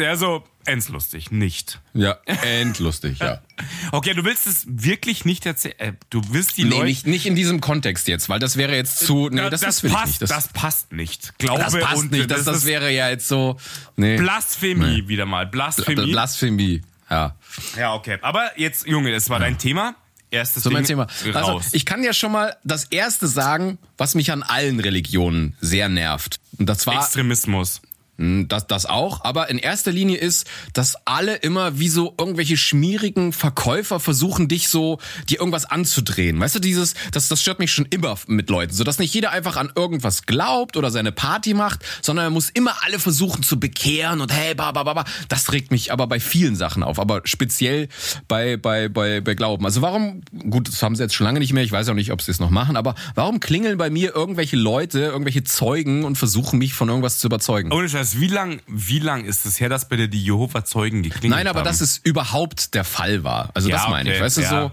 Ja, 0.00 0.16
so 0.16 0.44
endslustig. 0.64 1.30
Nicht. 1.30 1.80
Ja, 1.94 2.18
endlustig, 2.42 3.18
ja. 3.18 3.40
Okay, 3.92 4.14
du 4.14 4.24
willst 4.24 4.46
es 4.46 4.64
wirklich 4.68 5.24
nicht 5.24 5.44
erzählen. 5.46 5.74
Äh, 5.78 5.92
du 6.10 6.22
willst 6.30 6.56
die 6.56 6.64
Nee, 6.64 6.70
Leute. 6.70 6.84
nicht, 6.86 7.06
nicht 7.06 7.26
in 7.26 7.34
diesem 7.34 7.60
Kontext 7.60 8.08
jetzt, 8.08 8.28
weil 8.28 8.38
das 8.38 8.56
wäre 8.56 8.74
jetzt 8.74 8.98
zu. 9.00 9.28
Nee, 9.28 9.36
Da- 9.36 9.50
das, 9.50 9.60
das, 9.60 9.82
will 9.82 9.90
passt, 9.90 10.04
ich 10.04 10.20
nicht. 10.20 10.22
Das, 10.22 10.30
das 10.30 10.48
passt 10.48 10.92
nicht. 10.92 11.38
Glaube 11.38 11.62
das 11.62 11.78
passt 11.78 11.96
und 12.04 12.12
nicht. 12.12 12.30
Das, 12.30 12.44
das 12.44 12.64
wäre 12.64 12.90
ja 12.90 13.08
jetzt 13.10 13.28
so. 13.28 13.56
Nee. 13.96 14.16
Blasphemie 14.16 15.06
wieder 15.08 15.26
mal. 15.26 15.46
Blasphemie. 15.46 16.10
Blasphemie. 16.12 16.82
Ja. 17.10 17.34
ja, 17.76 17.94
okay. 17.94 18.18
Aber 18.22 18.50
jetzt, 18.58 18.86
Junge, 18.86 19.12
das 19.12 19.28
war 19.28 19.38
dein 19.40 19.58
Thema. 19.58 19.94
Erstes 20.32 20.62
So 20.62 20.70
mein 20.70 20.84
Thema. 20.84 21.08
Also, 21.34 21.38
raus. 21.38 21.70
ich 21.72 21.84
kann 21.84 22.04
ja 22.04 22.12
schon 22.12 22.30
mal 22.30 22.56
das 22.62 22.84
erste 22.84 23.26
sagen, 23.26 23.78
was 23.98 24.14
mich 24.14 24.30
an 24.30 24.44
allen 24.44 24.78
Religionen 24.78 25.56
sehr 25.60 25.88
nervt. 25.88 26.38
Und 26.56 26.66
das 26.66 26.86
war 26.86 26.94
Extremismus. 27.02 27.82
Hm, 28.20 28.48
Das, 28.48 28.66
das 28.66 28.84
auch, 28.86 29.24
aber 29.24 29.48
in 29.48 29.58
erster 29.58 29.92
Linie 29.92 30.18
ist, 30.18 30.46
dass 30.74 30.94
alle 31.06 31.36
immer 31.36 31.78
wie 31.78 31.88
so 31.88 32.14
irgendwelche 32.18 32.56
schmierigen 32.58 33.32
Verkäufer 33.32 33.98
versuchen, 33.98 34.46
dich 34.46 34.68
so, 34.68 34.98
dir 35.28 35.38
irgendwas 35.38 35.64
anzudrehen. 35.64 36.38
Weißt 36.38 36.54
du, 36.54 36.58
dieses, 36.58 36.94
das, 37.12 37.28
das 37.28 37.40
stört 37.40 37.58
mich 37.58 37.72
schon 37.72 37.86
immer 37.86 38.16
mit 38.26 38.50
Leuten, 38.50 38.74
so 38.74 38.84
dass 38.84 38.98
nicht 38.98 39.14
jeder 39.14 39.30
einfach 39.30 39.56
an 39.56 39.72
irgendwas 39.74 40.26
glaubt 40.26 40.76
oder 40.76 40.90
seine 40.90 41.12
Party 41.12 41.54
macht, 41.54 41.80
sondern 42.02 42.26
er 42.26 42.30
muss 42.30 42.50
immer 42.50 42.74
alle 42.82 42.98
versuchen 42.98 43.42
zu 43.42 43.58
bekehren 43.58 44.20
und 44.20 44.32
hey, 44.32 44.54
ba, 44.54 44.72
ba, 44.72 44.82
ba, 44.82 44.92
ba. 44.94 45.04
Das 45.28 45.52
regt 45.52 45.70
mich 45.70 45.92
aber 45.92 46.06
bei 46.06 46.20
vielen 46.20 46.56
Sachen 46.56 46.82
auf, 46.82 46.98
aber 46.98 47.22
speziell 47.24 47.88
bei, 48.28 48.58
bei, 48.58 48.88
bei, 48.90 49.22
bei 49.22 49.34
Glauben. 49.34 49.64
Also 49.64 49.80
warum, 49.80 50.22
gut, 50.50 50.68
das 50.68 50.82
haben 50.82 50.94
sie 50.94 51.02
jetzt 51.02 51.14
schon 51.14 51.24
lange 51.24 51.38
nicht 51.40 51.54
mehr, 51.54 51.64
ich 51.64 51.72
weiß 51.72 51.88
auch 51.88 51.94
nicht, 51.94 52.12
ob 52.12 52.20
sie 52.20 52.32
es 52.32 52.40
noch 52.40 52.50
machen, 52.50 52.76
aber 52.76 52.94
warum 53.14 53.40
klingeln 53.40 53.78
bei 53.78 53.88
mir 53.88 54.14
irgendwelche 54.14 54.56
Leute, 54.56 55.00
irgendwelche 55.00 55.42
Zeugen 55.44 56.04
und 56.04 56.16
versuchen 56.16 56.58
mich 56.58 56.74
von 56.74 56.88
irgendwas 56.88 57.18
zu 57.18 57.28
überzeugen? 57.28 57.72
Ohne 57.72 57.88
Scheiß, 57.88 58.09
Lukas, 58.14 58.20
wie 58.20 58.26
lang, 58.32 58.60
wie 58.66 58.98
lang 58.98 59.24
ist 59.24 59.46
es 59.46 59.60
her, 59.60 59.68
dass 59.68 59.88
bei 59.88 59.96
dir 59.96 60.08
die 60.08 60.22
Jehova-Zeugen 60.24 61.02
geklingelt 61.02 61.38
Nein, 61.38 61.46
aber 61.46 61.60
haben? 61.60 61.66
dass 61.66 61.80
es 61.80 61.98
überhaupt 61.98 62.74
der 62.74 62.84
Fall 62.84 63.24
war. 63.24 63.50
Also 63.54 63.68
Ja, 63.68 63.76
das 63.76 63.88
meine 63.88 64.10
ich. 64.10 64.16
okay, 64.16 64.24
Weißt 64.24 64.36
du, 64.38 64.40
ja. 64.42 64.48
so, 64.48 64.72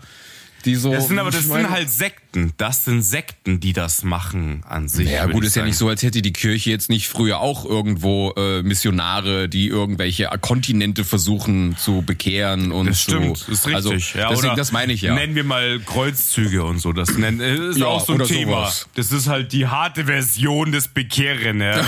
die 0.65 0.76
so. 0.76 0.91
Das 0.93 1.08
sind 1.08 1.19
aber 1.19 1.32
das 1.32 1.41
ich 1.41 1.47
sind 1.47 1.69
halt 1.69 1.89
Sekten. 1.89 2.27
Das 2.58 2.86
sind 2.86 3.02
Sekten, 3.02 3.60
die 3.60 3.73
das 3.73 4.04
machen 4.04 4.63
an 4.67 4.88
sich. 4.88 5.10
Ja 5.10 5.23
würd 5.26 5.34
gut, 5.34 5.43
ist 5.45 5.56
ja 5.56 5.62
sagen. 5.62 5.67
nicht 5.69 5.78
so, 5.78 5.89
als 5.89 6.04
hätte 6.04 6.21
die 6.21 6.34
Kirche 6.34 6.69
jetzt 6.69 6.89
nicht 6.89 7.08
früher 7.08 7.39
auch 7.39 7.65
irgendwo 7.65 8.32
äh, 8.38 8.63
Missionare, 8.63 9.50
die 9.50 9.67
irgendwelche 9.67 10.30
Kontinente 10.41 11.04
versuchen 11.04 11.76
zu 11.78 12.02
bekehren 12.06 12.71
und 12.71 12.88
Das 12.88 13.02
stimmt, 13.02 13.38
zu, 13.38 13.52
ist 13.52 13.65
richtig. 13.67 13.76
Also, 13.76 13.93
ja, 14.17 14.30
deswegen, 14.30 14.56
das 14.56 14.71
meine 14.71 14.93
ich 14.93 15.02
ja. 15.02 15.13
Nennen 15.13 15.36
wir 15.36 15.43
mal 15.43 15.80
Kreuzzüge 15.80 16.63
und 16.63 16.80
so. 16.80 16.93
Das 16.93 17.17
nennen, 17.17 17.39
äh, 17.39 17.69
ist 17.69 17.78
Ja, 17.78 17.88
auch 17.88 18.06
so 18.06 18.13
ein 18.13 18.23
Thema. 18.26 18.52
sowas. 18.67 18.88
Das 18.95 19.12
ist 19.12 19.28
halt 19.28 19.52
die 19.54 19.67
harte 19.67 20.06
Version 20.06 20.71
des 20.71 20.88
Bekehren. 20.88 21.62
Ja. 21.62 21.82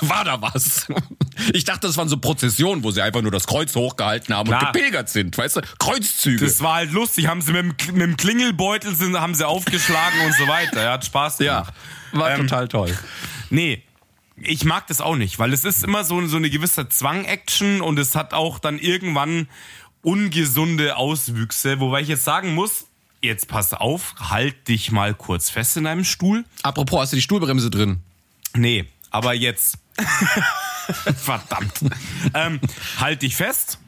War 0.00 0.24
da 0.24 0.40
was? 0.40 0.86
Ich 1.52 1.64
dachte, 1.64 1.86
das 1.86 1.96
waren 1.96 2.08
so 2.08 2.16
Prozessionen, 2.18 2.84
wo 2.84 2.90
sie 2.90 3.02
einfach 3.02 3.22
nur 3.22 3.30
das 3.30 3.46
Kreuz 3.46 3.74
hochgehalten 3.74 4.34
haben 4.34 4.48
Klar. 4.48 4.66
und 4.68 4.72
gepilgert 4.72 5.08
sind, 5.08 5.36
weißt 5.36 5.56
du? 5.56 5.60
Kreuzzüge. 5.78 6.44
Das 6.44 6.60
war 6.60 6.74
halt 6.76 6.92
lustig. 6.92 7.26
Haben 7.26 7.40
sie 7.40 7.52
mit 7.52 7.62
dem, 7.62 7.94
mit 7.94 8.02
dem 8.02 8.16
Klingelbeutel 8.16 8.94
sind, 8.94 9.18
haben 9.18 9.34
sie 9.34 9.46
aufgeschlagen 9.62 10.20
und 10.26 10.34
so 10.34 10.46
weiter. 10.46 10.80
Er 10.80 10.92
hat 10.92 11.04
Spaß 11.04 11.38
ja, 11.40 11.60
gemacht. 11.60 11.74
war 12.12 12.30
Ähm, 12.30 12.40
total 12.42 12.68
toll. 12.68 12.98
Nee, 13.50 13.82
ich 14.36 14.64
mag 14.64 14.86
das 14.86 15.00
auch 15.00 15.16
nicht, 15.16 15.38
weil 15.38 15.52
es 15.52 15.64
ist 15.64 15.84
immer 15.84 16.04
so, 16.04 16.24
so 16.26 16.36
eine 16.36 16.50
gewisse 16.50 16.88
Zwang-Action 16.88 17.80
und 17.80 17.98
es 17.98 18.14
hat 18.14 18.34
auch 18.34 18.58
dann 18.58 18.78
irgendwann 18.78 19.48
ungesunde 20.02 20.96
Auswüchse, 20.96 21.80
wobei 21.80 22.00
ich 22.00 22.08
jetzt 22.08 22.24
sagen 22.24 22.54
muss, 22.54 22.86
jetzt 23.20 23.46
pass 23.48 23.72
auf, 23.72 24.14
halt 24.18 24.68
dich 24.68 24.90
mal 24.90 25.14
kurz 25.14 25.50
fest 25.50 25.76
in 25.76 25.84
deinem 25.84 26.04
Stuhl. 26.04 26.44
Apropos, 26.62 27.00
hast 27.00 27.12
du 27.12 27.16
die 27.16 27.22
Stuhlbremse 27.22 27.70
drin? 27.70 28.00
Nee, 28.54 28.86
aber 29.10 29.34
jetzt. 29.34 29.78
Verdammt. 31.16 31.80
ähm, 32.34 32.60
halt 32.98 33.22
dich 33.22 33.36
fest. 33.36 33.78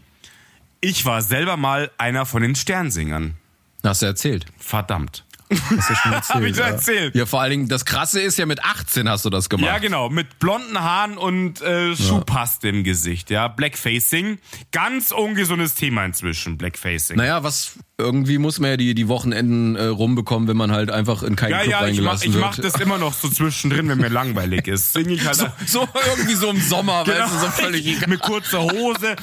Ich 0.81 1.05
war 1.05 1.23
selber 1.23 1.57
mal 1.57 1.91
einer 1.99 2.27
von 2.27 2.43
den 2.43 2.55
Sternsingern. 2.55 3.35
Hast 3.83 4.03
du 4.03 4.07
erzählt. 4.07 4.47
Verdammt. 4.59 5.24
Hast 5.51 5.91
du 5.91 5.95
schon 5.95 6.13
erzählt. 6.13 6.35
Hab 6.35 6.43
ich 6.43 6.57
schon 6.57 6.65
erzählt. 6.67 7.15
Ja, 7.15 7.27
vor 7.27 7.41
allen 7.41 7.51
Dingen, 7.51 7.69
das 7.69 7.85
Krasse 7.85 8.21
ist 8.21 8.39
ja, 8.39 8.47
mit 8.47 8.65
18 8.65 9.09
hast 9.09 9.25
du 9.25 9.31
das 9.31 9.49
gemacht. 9.49 9.67
Ja, 9.67 9.79
genau, 9.79 10.09
mit 10.09 10.39
blonden 10.39 10.81
Haaren 10.81 11.17
und 11.19 11.61
äh, 11.63 11.95
Schuhpaste 11.97 12.69
im 12.69 12.85
Gesicht, 12.85 13.31
ja. 13.31 13.49
Blackfacing. 13.49 14.39
Ganz 14.73 15.13
ungesundes 15.13 15.75
Thema 15.75 16.05
inzwischen, 16.05 16.57
Blackfacing. 16.59 17.17
Naja, 17.17 17.43
was 17.43 17.73
irgendwie 17.99 18.39
muss 18.39 18.59
man 18.59 18.71
ja 18.71 18.77
die, 18.77 18.95
die 18.95 19.07
Wochenenden 19.09 19.77
äh, 19.77 19.85
rumbekommen, 19.85 20.49
wenn 20.49 20.57
man 20.57 20.73
halt 20.73 20.91
einfach 20.91 21.23
in 21.23 21.37
keinen 21.37 21.51
ja, 21.53 21.59
Club 21.61 21.71
ja, 21.71 21.77
ich 21.87 22.01
mach, 22.01 22.13
reingelassen 22.15 22.29
ich 22.29 22.35
wird. 22.35 22.45
mach 22.45 22.57
das 22.59 22.81
immer 22.81 22.99
noch 22.99 23.13
so 23.15 23.29
zwischendrin, 23.29 23.89
wenn 23.89 23.99
mir 23.99 24.09
langweilig 24.09 24.67
ist. 24.67 24.93
Sing 24.93 25.09
ich 25.11 25.25
halt 25.25 25.37
so, 25.37 25.47
so 25.67 25.89
irgendwie 26.09 26.35
so 26.35 26.51
im 26.51 26.61
Sommer, 26.61 27.05
Genau. 27.05 27.19
weißt 27.19 27.35
du, 27.35 27.39
so 27.39 27.47
völlig 27.49 27.87
egal. 27.97 28.09
mit 28.09 28.21
kurzer 28.21 28.63
Hose, 28.63 29.15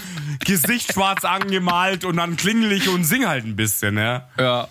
Gesicht 0.45 0.93
schwarz 0.93 1.25
angemalt 1.25 2.05
und 2.05 2.17
dann 2.17 2.37
klingel 2.37 2.71
ich 2.71 2.87
und 2.87 3.03
sing 3.03 3.27
halt 3.27 3.43
ein 3.45 3.55
bisschen, 3.57 3.97
ja. 3.97 4.29
Ja. 4.39 4.67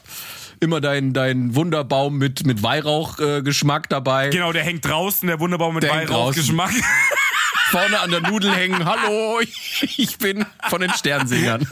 Immer 0.61 0.83
dein, 0.83 1.14
dein 1.14 1.55
Wunderbaum 1.55 2.18
mit, 2.18 2.46
mit 2.46 2.62
Weihrauchgeschmack 2.62 3.87
äh, 3.87 3.88
dabei. 3.88 4.29
Genau, 4.29 4.53
der 4.53 4.62
hängt 4.62 4.85
draußen, 4.85 5.27
der 5.27 5.40
Wunderbaum 5.40 5.75
mit 5.75 5.88
Weihrauchgeschmack. 5.88 6.73
Vorne 7.70 8.01
an 8.01 8.11
der 8.11 8.20
Nudel 8.20 8.53
hängen. 8.53 8.85
Hallo, 8.85 9.40
ich, 9.40 9.99
ich 9.99 10.18
bin 10.18 10.44
von 10.68 10.81
den 10.81 10.90
Sternsingern. 10.90 11.66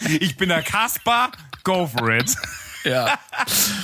Ich 0.00 0.36
bin 0.36 0.48
der 0.48 0.62
Kaspar, 0.62 1.30
go 1.62 1.86
for 1.86 2.10
it. 2.10 2.34
Ja. 2.84 3.18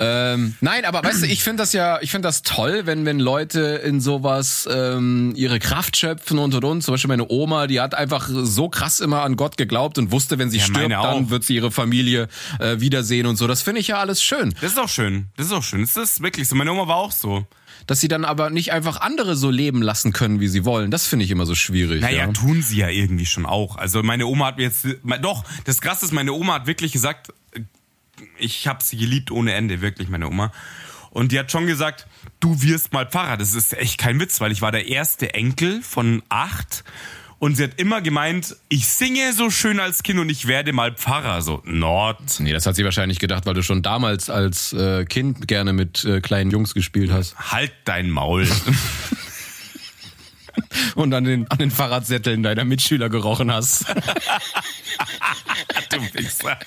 ähm, 0.00 0.54
nein, 0.60 0.84
aber 0.84 1.02
weißt 1.04 1.22
du, 1.22 1.26
ich 1.26 1.44
finde 1.44 1.62
das 1.62 1.72
ja, 1.72 2.00
ich 2.00 2.10
finde 2.10 2.26
das 2.26 2.42
toll, 2.42 2.82
wenn 2.86 3.04
wenn 3.04 3.20
Leute 3.20 3.60
in 3.84 4.00
sowas 4.00 4.68
ähm, 4.70 5.32
ihre 5.36 5.60
Kraft 5.60 5.96
schöpfen 5.96 6.38
und 6.38 6.54
und 6.54 6.64
und. 6.64 6.82
Zum 6.82 6.94
Beispiel 6.94 7.08
meine 7.08 7.28
Oma, 7.28 7.66
die 7.66 7.80
hat 7.80 7.94
einfach 7.94 8.28
so 8.30 8.68
krass 8.68 9.00
immer 9.00 9.22
an 9.22 9.36
Gott 9.36 9.56
geglaubt 9.56 9.98
und 9.98 10.10
wusste, 10.10 10.38
wenn 10.38 10.50
sie 10.50 10.58
Ja, 10.58 10.64
stirbt, 10.64 10.90
dann 10.90 11.30
wird 11.30 11.44
sie 11.44 11.54
ihre 11.54 11.70
Familie 11.70 12.28
äh, 12.58 12.80
wiedersehen 12.80 13.26
und 13.26 13.36
so. 13.36 13.46
Das 13.46 13.62
finde 13.62 13.80
ich 13.80 13.88
ja 13.88 13.98
alles 13.98 14.22
schön. 14.22 14.54
Das 14.60 14.72
ist 14.72 14.78
auch 14.78 14.88
schön. 14.88 15.28
Das 15.36 15.46
ist 15.46 15.52
auch 15.52 15.62
schön. 15.62 15.80
Das 15.82 15.96
ist 15.96 16.22
wirklich 16.22 16.48
so. 16.48 16.56
Meine 16.56 16.72
Oma 16.72 16.88
war 16.88 16.96
auch 16.96 17.12
so. 17.12 17.46
Dass 17.86 18.00
sie 18.00 18.08
dann 18.08 18.24
aber 18.24 18.50
nicht 18.50 18.72
einfach 18.72 19.00
andere 19.00 19.36
so 19.36 19.50
leben 19.50 19.82
lassen 19.82 20.12
können, 20.12 20.40
wie 20.40 20.48
sie 20.48 20.64
wollen. 20.64 20.90
Das 20.90 21.06
finde 21.06 21.24
ich 21.24 21.30
immer 21.30 21.46
so 21.46 21.54
schwierig. 21.54 22.02
Naja, 22.02 22.26
ja. 22.26 22.32
tun 22.32 22.62
sie 22.62 22.78
ja 22.78 22.88
irgendwie 22.88 23.26
schon 23.26 23.46
auch. 23.46 23.76
Also 23.76 24.02
meine 24.02 24.26
Oma 24.26 24.46
hat 24.46 24.58
mir 24.58 24.64
jetzt, 24.64 24.86
doch, 25.22 25.44
das 25.64 25.80
Krasse 25.80 26.04
ist, 26.04 26.12
meine 26.12 26.32
Oma 26.32 26.54
hat 26.54 26.66
wirklich 26.66 26.92
gesagt, 26.92 27.32
ich 28.38 28.66
habe 28.66 28.82
sie 28.82 28.96
geliebt 28.96 29.30
ohne 29.30 29.54
Ende, 29.54 29.80
wirklich 29.80 30.08
meine 30.08 30.28
Oma. 30.28 30.52
Und 31.10 31.32
die 31.32 31.38
hat 31.38 31.50
schon 31.50 31.66
gesagt, 31.66 32.06
du 32.38 32.62
wirst 32.62 32.92
mal 32.92 33.06
Pfarrer. 33.06 33.36
Das 33.36 33.54
ist 33.54 33.76
echt 33.76 33.98
kein 33.98 34.20
Witz, 34.20 34.40
weil 34.40 34.52
ich 34.52 34.62
war 34.62 34.72
der 34.72 34.88
erste 34.88 35.34
Enkel 35.34 35.82
von 35.82 36.22
acht. 36.28 36.84
Und 37.40 37.56
sie 37.56 37.64
hat 37.64 37.80
immer 37.80 38.00
gemeint, 38.02 38.54
ich 38.68 38.86
singe 38.86 39.32
so 39.32 39.48
schön 39.48 39.80
als 39.80 40.02
Kind 40.02 40.18
und 40.18 40.28
ich 40.28 40.46
werde 40.46 40.74
mal 40.74 40.92
Pfarrer. 40.92 41.40
So, 41.40 41.62
Nord. 41.64 42.38
Nee, 42.38 42.52
das 42.52 42.66
hat 42.66 42.76
sie 42.76 42.84
wahrscheinlich 42.84 43.18
gedacht, 43.18 43.46
weil 43.46 43.54
du 43.54 43.62
schon 43.62 43.82
damals 43.82 44.28
als 44.28 44.74
äh, 44.74 45.06
Kind 45.06 45.48
gerne 45.48 45.72
mit 45.72 46.04
äh, 46.04 46.20
kleinen 46.20 46.50
Jungs 46.50 46.74
gespielt 46.74 47.10
hast. 47.10 47.34
Halt 47.50 47.72
dein 47.86 48.10
Maul. 48.10 48.46
Und 50.94 51.14
an 51.14 51.24
den, 51.24 51.50
an 51.50 51.58
den 51.58 51.70
Fahrradsätteln 51.70 52.42
deiner 52.42 52.64
Mitschüler 52.64 53.08
gerochen 53.08 53.50
hast. 53.50 53.88
du 55.88 56.02
Wichser. 56.12 56.58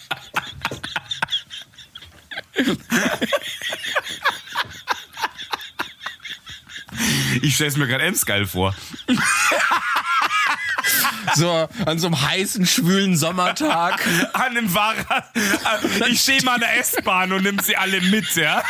Ich 7.41 7.55
stell's 7.55 7.75
mir 7.77 7.87
gerade 7.87 8.03
Emsgeil 8.03 8.45
vor. 8.45 8.75
So, 11.35 11.67
an 11.85 11.99
so 11.99 12.07
einem 12.07 12.21
heißen, 12.21 12.65
schwülen 12.65 13.17
Sommertag. 13.17 14.05
An 14.33 14.55
dem 14.55 14.69
Fahrrad. 14.69 15.25
Ich 16.07 16.21
stehe 16.21 16.43
mal 16.43 16.55
an 16.55 16.61
der 16.61 16.79
S-Bahn 16.79 17.31
und 17.31 17.43
nimm 17.43 17.59
sie 17.59 17.75
alle 17.75 18.01
mit, 18.01 18.35
ja? 18.35 18.63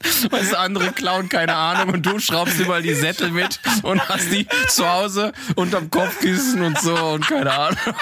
Weißt 0.30 0.52
du, 0.52 0.58
andere 0.58 0.92
klauen 0.92 1.28
keine 1.28 1.54
Ahnung 1.54 1.94
und 1.94 2.06
du 2.06 2.18
schraubst 2.20 2.58
überall 2.58 2.82
die 2.82 2.94
Sättel 2.94 3.30
mit 3.30 3.58
und 3.82 4.08
hast 4.08 4.30
die 4.30 4.46
zu 4.68 4.88
Hause 4.88 5.32
unterm 5.56 5.90
Kopfkissen 5.90 6.62
und 6.62 6.78
so 6.80 6.94
und 6.94 7.26
keine 7.26 7.52
Ahnung. 7.52 7.78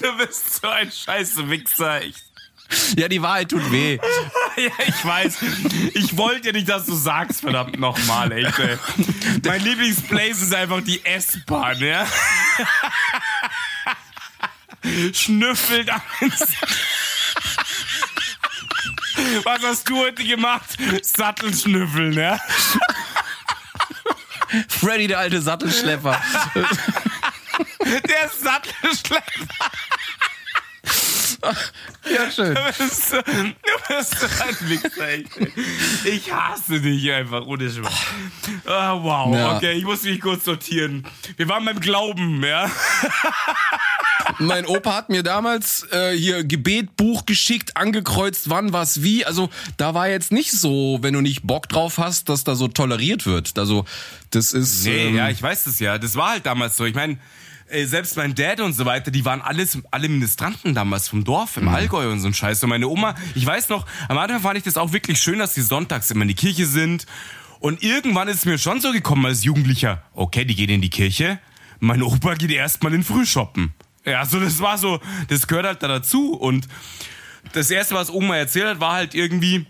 Du 0.00 0.16
bist 0.16 0.60
so 0.60 0.68
ein 0.68 0.90
scheiße 0.90 1.48
Wichser. 1.48 2.02
Ich, 2.02 2.16
Ja, 2.96 3.06
die 3.06 3.22
Wahrheit 3.22 3.48
tut 3.48 3.70
weh. 3.70 3.98
ja, 4.56 4.72
ich 4.86 5.04
weiß. 5.04 5.36
Ich 5.94 6.16
wollte 6.16 6.48
ja 6.48 6.52
nicht, 6.52 6.68
dass 6.68 6.86
du 6.86 6.94
sagst, 6.94 7.42
verdammt 7.42 7.78
nochmal, 7.78 8.32
echt. 8.32 8.58
Ey. 8.58 8.76
Mein 9.44 9.62
Lieblingsplace 9.62 10.42
ist 10.42 10.54
einfach 10.54 10.82
die 10.82 11.04
S-Bahn, 11.04 11.78
ja? 11.78 12.06
Schnüffelt 15.12 15.90
an 15.90 16.02
Was 19.44 19.62
hast 19.62 19.88
du 19.88 19.96
heute 19.98 20.24
gemacht? 20.24 20.76
Sattelschnüffeln, 21.02 22.12
ja? 22.12 22.40
Freddy, 24.68 25.06
der 25.06 25.18
alte 25.18 25.40
Sattelschlepper. 25.40 26.20
Der 27.84 28.28
Sattelschlepper. 28.28 29.22
Ja, 32.14 32.30
schön. 32.30 32.54
Du 32.54 32.60
bist, 32.84 33.10
so- 33.10 33.16
du 33.22 33.96
bist 33.96 34.20
so 34.20 34.26
ein 34.44 34.68
Wichser. 34.68 36.08
Ich 36.08 36.32
hasse 36.32 36.80
dich 36.80 37.10
einfach, 37.12 37.46
ohne 37.46 37.70
Schmarrn. 37.70 37.92
Ah, 38.66 38.94
wow, 39.00 39.34
Ja. 39.34 39.56
okay, 39.56 39.72
ich 39.72 39.84
muss 39.84 40.02
mich 40.02 40.20
kurz 40.20 40.44
sortieren. 40.44 41.06
Wir 41.36 41.48
waren 41.48 41.64
beim 41.64 41.80
Glauben, 41.80 42.42
ja? 42.44 42.70
Mein 44.38 44.66
Opa 44.66 44.94
hat 44.94 45.08
mir 45.08 45.22
damals 45.22 45.86
äh, 45.90 46.16
hier 46.16 46.44
Gebetbuch 46.44 47.26
geschickt, 47.26 47.76
angekreuzt, 47.76 48.48
wann, 48.50 48.72
was, 48.72 49.02
wie. 49.02 49.24
Also 49.26 49.50
da 49.76 49.94
war 49.94 50.08
jetzt 50.08 50.32
nicht 50.32 50.52
so, 50.52 50.98
wenn 51.02 51.14
du 51.14 51.20
nicht 51.20 51.42
Bock 51.46 51.68
drauf 51.68 51.98
hast, 51.98 52.28
dass 52.28 52.44
da 52.44 52.54
so 52.54 52.68
toleriert 52.68 53.26
wird. 53.26 53.58
Also 53.58 53.84
das 54.30 54.52
ist. 54.52 54.84
Nee, 54.84 55.08
ähm, 55.08 55.16
ja, 55.16 55.28
ich 55.28 55.42
weiß 55.42 55.64
das 55.64 55.80
ja. 55.80 55.98
Das 55.98 56.14
war 56.16 56.30
halt 56.30 56.46
damals 56.46 56.76
so. 56.76 56.84
Ich 56.84 56.94
meine, 56.94 57.18
äh, 57.72 57.86
selbst 57.86 58.16
mein 58.16 58.34
Dad 58.34 58.60
und 58.60 58.72
so 58.74 58.84
weiter, 58.84 59.10
die 59.10 59.24
waren 59.24 59.40
alles, 59.40 59.78
alle 59.90 60.08
Ministranten 60.08 60.74
damals 60.74 61.08
vom 61.08 61.24
Dorf, 61.24 61.56
Mhm. 61.56 61.62
im 61.62 61.68
Allgäu 61.68 62.10
und 62.10 62.20
so 62.20 62.28
ein 62.28 62.34
Scheiß. 62.34 62.62
Und 62.62 62.70
meine 62.70 62.86
Oma, 62.88 63.14
ich 63.34 63.44
weiß 63.46 63.68
noch, 63.70 63.86
am 64.08 64.18
Anfang 64.18 64.40
fand 64.40 64.58
ich 64.58 64.64
das 64.64 64.76
auch 64.76 64.92
wirklich 64.92 65.18
schön, 65.20 65.38
dass 65.38 65.54
die 65.54 65.62
sonntags 65.62 66.10
immer 66.10 66.22
in 66.22 66.28
die 66.28 66.34
Kirche 66.34 66.66
sind. 66.66 67.06
Und 67.60 67.82
irgendwann 67.82 68.28
ist 68.28 68.36
es 68.38 68.44
mir 68.44 68.58
schon 68.58 68.80
so 68.80 68.92
gekommen 68.92 69.24
als 69.26 69.44
Jugendlicher, 69.44 70.02
okay, 70.14 70.44
die 70.44 70.54
gehen 70.54 70.70
in 70.70 70.80
die 70.80 70.90
Kirche, 70.90 71.38
mein 71.80 72.02
Opa 72.02 72.34
geht 72.34 72.50
erstmal 72.50 72.92
in 72.94 73.02
Frühshoppen. 73.04 73.72
Ja, 74.04 74.18
also 74.20 74.40
das 74.40 74.58
war 74.60 74.78
so, 74.78 75.00
das 75.28 75.46
gehört 75.46 75.66
halt 75.66 75.82
da 75.82 75.88
dazu. 75.88 76.34
Und 76.34 76.66
das 77.52 77.70
erste, 77.70 77.94
was 77.94 78.10
Oma 78.10 78.36
erzählt 78.36 78.66
hat, 78.66 78.80
war 78.80 78.94
halt 78.94 79.14
irgendwie, 79.14 79.66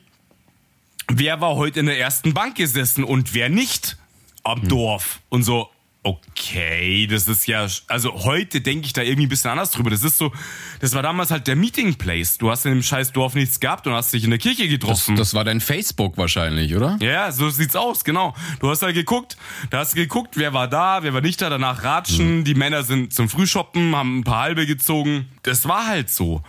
wer 1.09 1.41
war 1.41 1.57
heute 1.57 1.81
in 1.81 1.87
der 1.87 1.99
ersten 1.99 2.33
Bank 2.35 2.55
gesessen 2.57 3.05
und 3.05 3.35
wer 3.35 3.49
nicht 3.49 3.99
am 4.43 4.67
Dorf. 4.69 5.21
Und 5.29 5.43
so, 5.45 5.71
okay, 6.05 7.07
das 7.07 7.29
ist 7.29 7.47
ja, 7.47 7.67
also 7.87 8.25
heute 8.25 8.61
denke 8.61 8.87
ich 8.87 8.93
da 8.93 9.03
irgendwie 9.03 9.27
ein 9.27 9.29
bisschen 9.29 9.51
anders 9.51 9.71
drüber. 9.71 9.91
Das 9.91 10.03
ist 10.03 10.19
so, 10.19 10.33
das 10.81 10.95
war 10.95 11.03
damals 11.03 11.31
halt 11.31 11.47
der 11.47 11.55
Meeting 11.57 11.95
Place. 11.95 12.39
Du 12.39 12.51
hast 12.51 12.67
in 12.67 12.73
dem 12.73 12.83
scheiß 12.83 13.13
Dorf 13.13 13.35
nichts 13.35 13.61
gehabt 13.61 13.87
und 13.87 13.93
hast 13.93 14.13
dich 14.13 14.25
in 14.25 14.31
der 14.31 14.39
Kirche 14.41 14.65
Das, 14.65 14.71
getroffen. 14.71 15.17
das 15.17 15.35
war 15.35 15.45
dein 15.45 15.61
Facebook 15.61 16.17
wahrscheinlich, 16.19 16.75
oder? 16.75 16.97
ja, 17.01 17.31
so 17.31 17.51
sieht's 17.51 17.77
aus, 17.77 18.03
genau. 18.05 18.35
Du 18.61 18.69
hast 18.69 18.83
halt 18.83 18.95
geguckt, 18.95 19.37
da 19.71 19.79
hast 19.79 19.93
du 19.93 19.97
geguckt, 19.97 20.37
wer 20.37 20.53
war 20.53 20.67
da, 20.69 21.03
wer 21.03 21.15
war 21.15 21.21
nicht 21.21 21.41
da, 21.41 21.49
danach 21.51 21.85
ratschen, 21.85 22.43
die 22.45 22.55
Männer 22.55 22.83
sind 22.83 23.15
zum 23.15 23.29
Frühshoppen, 23.29 23.95
haben 23.95 24.19
ein 24.21 24.25
paar 24.25 24.43
halbe 24.43 24.67
gezogen. 24.67 25.29
Das 25.43 25.69
war 25.69 25.87
halt 25.87 26.11
so. 26.11 26.43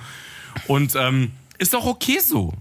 Und 0.68 0.96
ähm, 0.96 1.32
ist 1.60 1.76
auch 1.76 1.86
okay 1.86 2.20
so. 2.20 2.54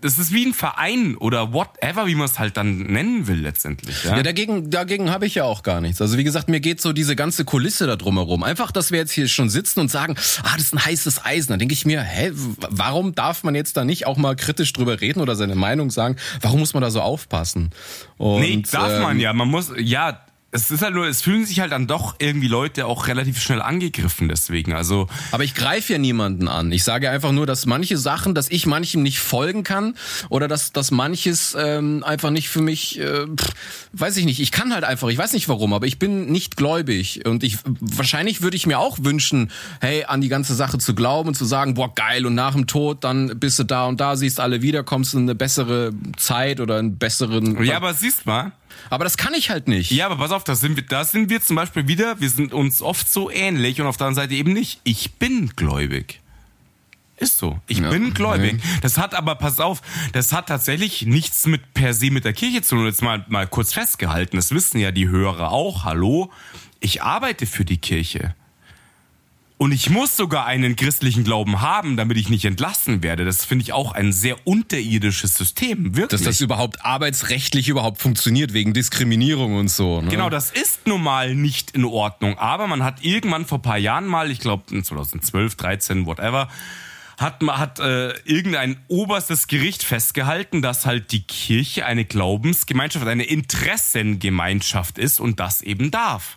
Das 0.00 0.18
ist 0.18 0.32
wie 0.32 0.44
ein 0.44 0.52
Verein 0.52 1.16
oder 1.16 1.52
whatever, 1.52 2.06
wie 2.06 2.14
man 2.14 2.26
es 2.26 2.38
halt 2.38 2.56
dann 2.56 2.78
nennen 2.78 3.26
will 3.26 3.40
letztendlich. 3.40 4.04
Ja, 4.04 4.16
Ja, 4.16 4.22
dagegen, 4.22 4.70
dagegen 4.70 5.10
habe 5.10 5.26
ich 5.26 5.34
ja 5.36 5.44
auch 5.44 5.62
gar 5.62 5.80
nichts. 5.80 6.00
Also 6.02 6.18
wie 6.18 6.24
gesagt, 6.24 6.48
mir 6.48 6.60
geht 6.60 6.80
so 6.80 6.92
diese 6.92 7.16
ganze 7.16 7.44
Kulisse 7.44 7.86
da 7.86 7.96
drumherum. 7.96 8.42
Einfach, 8.42 8.72
dass 8.72 8.90
wir 8.90 8.98
jetzt 8.98 9.12
hier 9.12 9.26
schon 9.26 9.48
sitzen 9.48 9.80
und 9.80 9.90
sagen, 9.90 10.14
ah, 10.42 10.52
das 10.54 10.66
ist 10.66 10.74
ein 10.74 10.84
heißes 10.84 11.24
Eisen. 11.24 11.52
Dann 11.52 11.58
denke 11.58 11.72
ich 11.72 11.86
mir, 11.86 12.02
hä, 12.02 12.30
warum 12.68 13.14
darf 13.14 13.42
man 13.42 13.54
jetzt 13.54 13.76
da 13.76 13.84
nicht 13.84 14.06
auch 14.06 14.16
mal 14.16 14.36
kritisch 14.36 14.72
drüber 14.72 15.00
reden 15.00 15.20
oder 15.20 15.34
seine 15.34 15.54
Meinung 15.54 15.90
sagen? 15.90 16.16
Warum 16.42 16.60
muss 16.60 16.74
man 16.74 16.82
da 16.82 16.90
so 16.90 17.00
aufpassen? 17.00 17.70
Und, 18.18 18.40
Nee, 18.40 18.62
darf 18.70 18.92
ähm, 18.92 19.02
man 19.02 19.18
ja. 19.20 19.32
Man 19.32 19.48
muss, 19.48 19.72
ja, 19.78 20.25
es 20.52 20.70
ist 20.70 20.82
halt 20.82 20.94
nur, 20.94 21.06
es 21.06 21.22
fühlen 21.22 21.44
sich 21.44 21.60
halt 21.60 21.72
dann 21.72 21.86
doch 21.86 22.16
irgendwie 22.18 22.48
Leute 22.48 22.86
auch 22.86 23.08
relativ 23.08 23.40
schnell 23.42 23.60
angegriffen 23.60 24.28
deswegen. 24.28 24.72
Also, 24.72 25.08
Aber 25.32 25.44
ich 25.44 25.54
greife 25.54 25.92
ja 25.92 25.98
niemanden 25.98 26.48
an. 26.48 26.72
Ich 26.72 26.84
sage 26.84 27.10
einfach 27.10 27.32
nur, 27.32 27.46
dass 27.46 27.66
manche 27.66 27.98
Sachen, 27.98 28.34
dass 28.34 28.48
ich 28.48 28.64
manchem 28.64 29.02
nicht 29.02 29.18
folgen 29.18 29.64
kann 29.64 29.96
oder 30.30 30.48
dass, 30.48 30.72
dass 30.72 30.90
manches 30.90 31.56
ähm, 31.58 32.04
einfach 32.04 32.30
nicht 32.30 32.48
für 32.48 32.62
mich, 32.62 32.98
äh, 32.98 33.26
pff, 33.26 33.50
weiß 33.92 34.16
ich 34.16 34.24
nicht. 34.24 34.40
Ich 34.40 34.52
kann 34.52 34.72
halt 34.72 34.84
einfach, 34.84 35.08
ich 35.08 35.18
weiß 35.18 35.32
nicht 35.32 35.48
warum, 35.48 35.74
aber 35.74 35.86
ich 35.86 35.98
bin 35.98 36.26
nicht 36.26 36.56
gläubig 36.56 37.26
und 37.26 37.42
ich 37.42 37.58
wahrscheinlich 37.64 38.40
würde 38.40 38.56
ich 38.56 38.66
mir 38.66 38.78
auch 38.78 38.98
wünschen, 39.02 39.50
hey, 39.80 40.04
an 40.04 40.20
die 40.20 40.28
ganze 40.28 40.54
Sache 40.54 40.78
zu 40.78 40.94
glauben 40.94 41.28
und 41.28 41.34
zu 41.34 41.44
sagen, 41.44 41.74
boah 41.74 41.94
geil 41.94 42.24
und 42.24 42.34
nach 42.34 42.54
dem 42.54 42.66
Tod 42.66 43.04
dann 43.04 43.38
bist 43.38 43.58
du 43.58 43.64
da 43.64 43.86
und 43.86 44.00
da, 44.00 44.16
siehst 44.16 44.40
alle 44.40 44.62
wieder, 44.62 44.84
kommst 44.84 45.12
in 45.12 45.22
eine 45.22 45.34
bessere 45.34 45.92
Zeit 46.16 46.60
oder 46.60 46.78
einen 46.78 46.96
besseren. 46.96 47.62
ja, 47.64 47.76
aber 47.76 47.92
siehst 47.94 48.26
mal, 48.26 48.52
aber 48.90 49.04
das 49.04 49.16
kann 49.16 49.34
ich 49.34 49.50
halt 49.50 49.68
nicht. 49.68 49.90
ja, 49.90 50.06
aber 50.06 50.16
pass 50.16 50.30
auf, 50.30 50.44
da 50.44 50.54
sind 50.54 50.76
wir, 50.76 50.84
da 50.84 51.04
sind 51.04 51.30
wir 51.30 51.40
zum 51.42 51.56
Beispiel 51.56 51.88
wieder, 51.88 52.20
wir 52.20 52.30
sind 52.30 52.52
uns 52.52 52.82
oft 52.82 53.10
so 53.10 53.30
ähnlich 53.30 53.80
und 53.80 53.86
auf 53.86 53.96
der 53.96 54.08
anderen 54.08 54.24
Seite 54.28 54.34
eben 54.34 54.52
nicht. 54.52 54.80
Ich 54.84 55.14
bin 55.14 55.50
gläubig. 55.56 56.20
Ist 57.18 57.38
so. 57.38 57.58
Ich 57.66 57.78
Ja. 57.78 57.88
bin 57.90 58.12
gläubig. 58.12 58.60
Das 58.82 58.98
hat 58.98 59.14
aber, 59.14 59.36
pass 59.36 59.58
auf, 59.58 59.80
das 60.12 60.32
hat 60.32 60.48
tatsächlich 60.48 61.06
nichts 61.06 61.46
mit 61.46 61.72
per 61.72 61.94
se 61.94 62.10
mit 62.10 62.26
der 62.26 62.34
Kirche 62.34 62.60
zu 62.60 62.76
tun. 62.76 62.84
Jetzt 62.84 63.00
mal, 63.02 63.24
mal 63.28 63.46
kurz 63.46 63.72
festgehalten. 63.72 64.36
Das 64.36 64.50
wissen 64.52 64.78
ja 64.78 64.90
die 64.90 65.08
Hörer 65.08 65.50
auch. 65.50 65.84
Hallo? 65.84 66.30
Ich 66.78 67.02
arbeite 67.02 67.46
für 67.46 67.64
die 67.64 67.78
Kirche. 67.78 68.34
Und 69.58 69.72
ich 69.72 69.88
muss 69.88 70.16
sogar 70.16 70.44
einen 70.44 70.76
christlichen 70.76 71.24
Glauben 71.24 71.62
haben, 71.62 71.96
damit 71.96 72.18
ich 72.18 72.28
nicht 72.28 72.44
entlassen 72.44 73.02
werde. 73.02 73.24
Das 73.24 73.46
finde 73.46 73.62
ich 73.62 73.72
auch 73.72 73.92
ein 73.92 74.12
sehr 74.12 74.46
unterirdisches 74.46 75.34
System. 75.34 75.96
Wirklich. 75.96 76.08
Dass 76.08 76.22
das 76.22 76.42
überhaupt 76.42 76.84
arbeitsrechtlich 76.84 77.68
überhaupt 77.68 78.02
funktioniert, 78.02 78.52
wegen 78.52 78.74
Diskriminierung 78.74 79.56
und 79.56 79.68
so. 79.68 80.02
Ne? 80.02 80.10
Genau, 80.10 80.28
das 80.28 80.50
ist 80.50 80.86
nun 80.86 81.02
mal 81.02 81.34
nicht 81.34 81.70
in 81.70 81.86
Ordnung. 81.86 82.38
Aber 82.38 82.66
man 82.66 82.84
hat 82.84 83.02
irgendwann 83.02 83.46
vor 83.46 83.62
paar 83.62 83.78
Jahren 83.78 84.06
mal, 84.06 84.30
ich 84.30 84.40
glaube 84.40 84.64
2012, 84.82 85.54
13, 85.54 86.04
whatever, 86.04 86.48
hat, 87.16 87.42
hat 87.42 87.78
äh, 87.78 88.10
irgendein 88.24 88.76
oberstes 88.88 89.46
Gericht 89.46 89.82
festgehalten, 89.84 90.60
dass 90.60 90.84
halt 90.84 91.12
die 91.12 91.22
Kirche 91.22 91.86
eine 91.86 92.04
Glaubensgemeinschaft, 92.04 93.06
eine 93.06 93.24
Interessengemeinschaft 93.24 94.98
ist 94.98 95.18
und 95.18 95.40
das 95.40 95.62
eben 95.62 95.90
darf. 95.90 96.36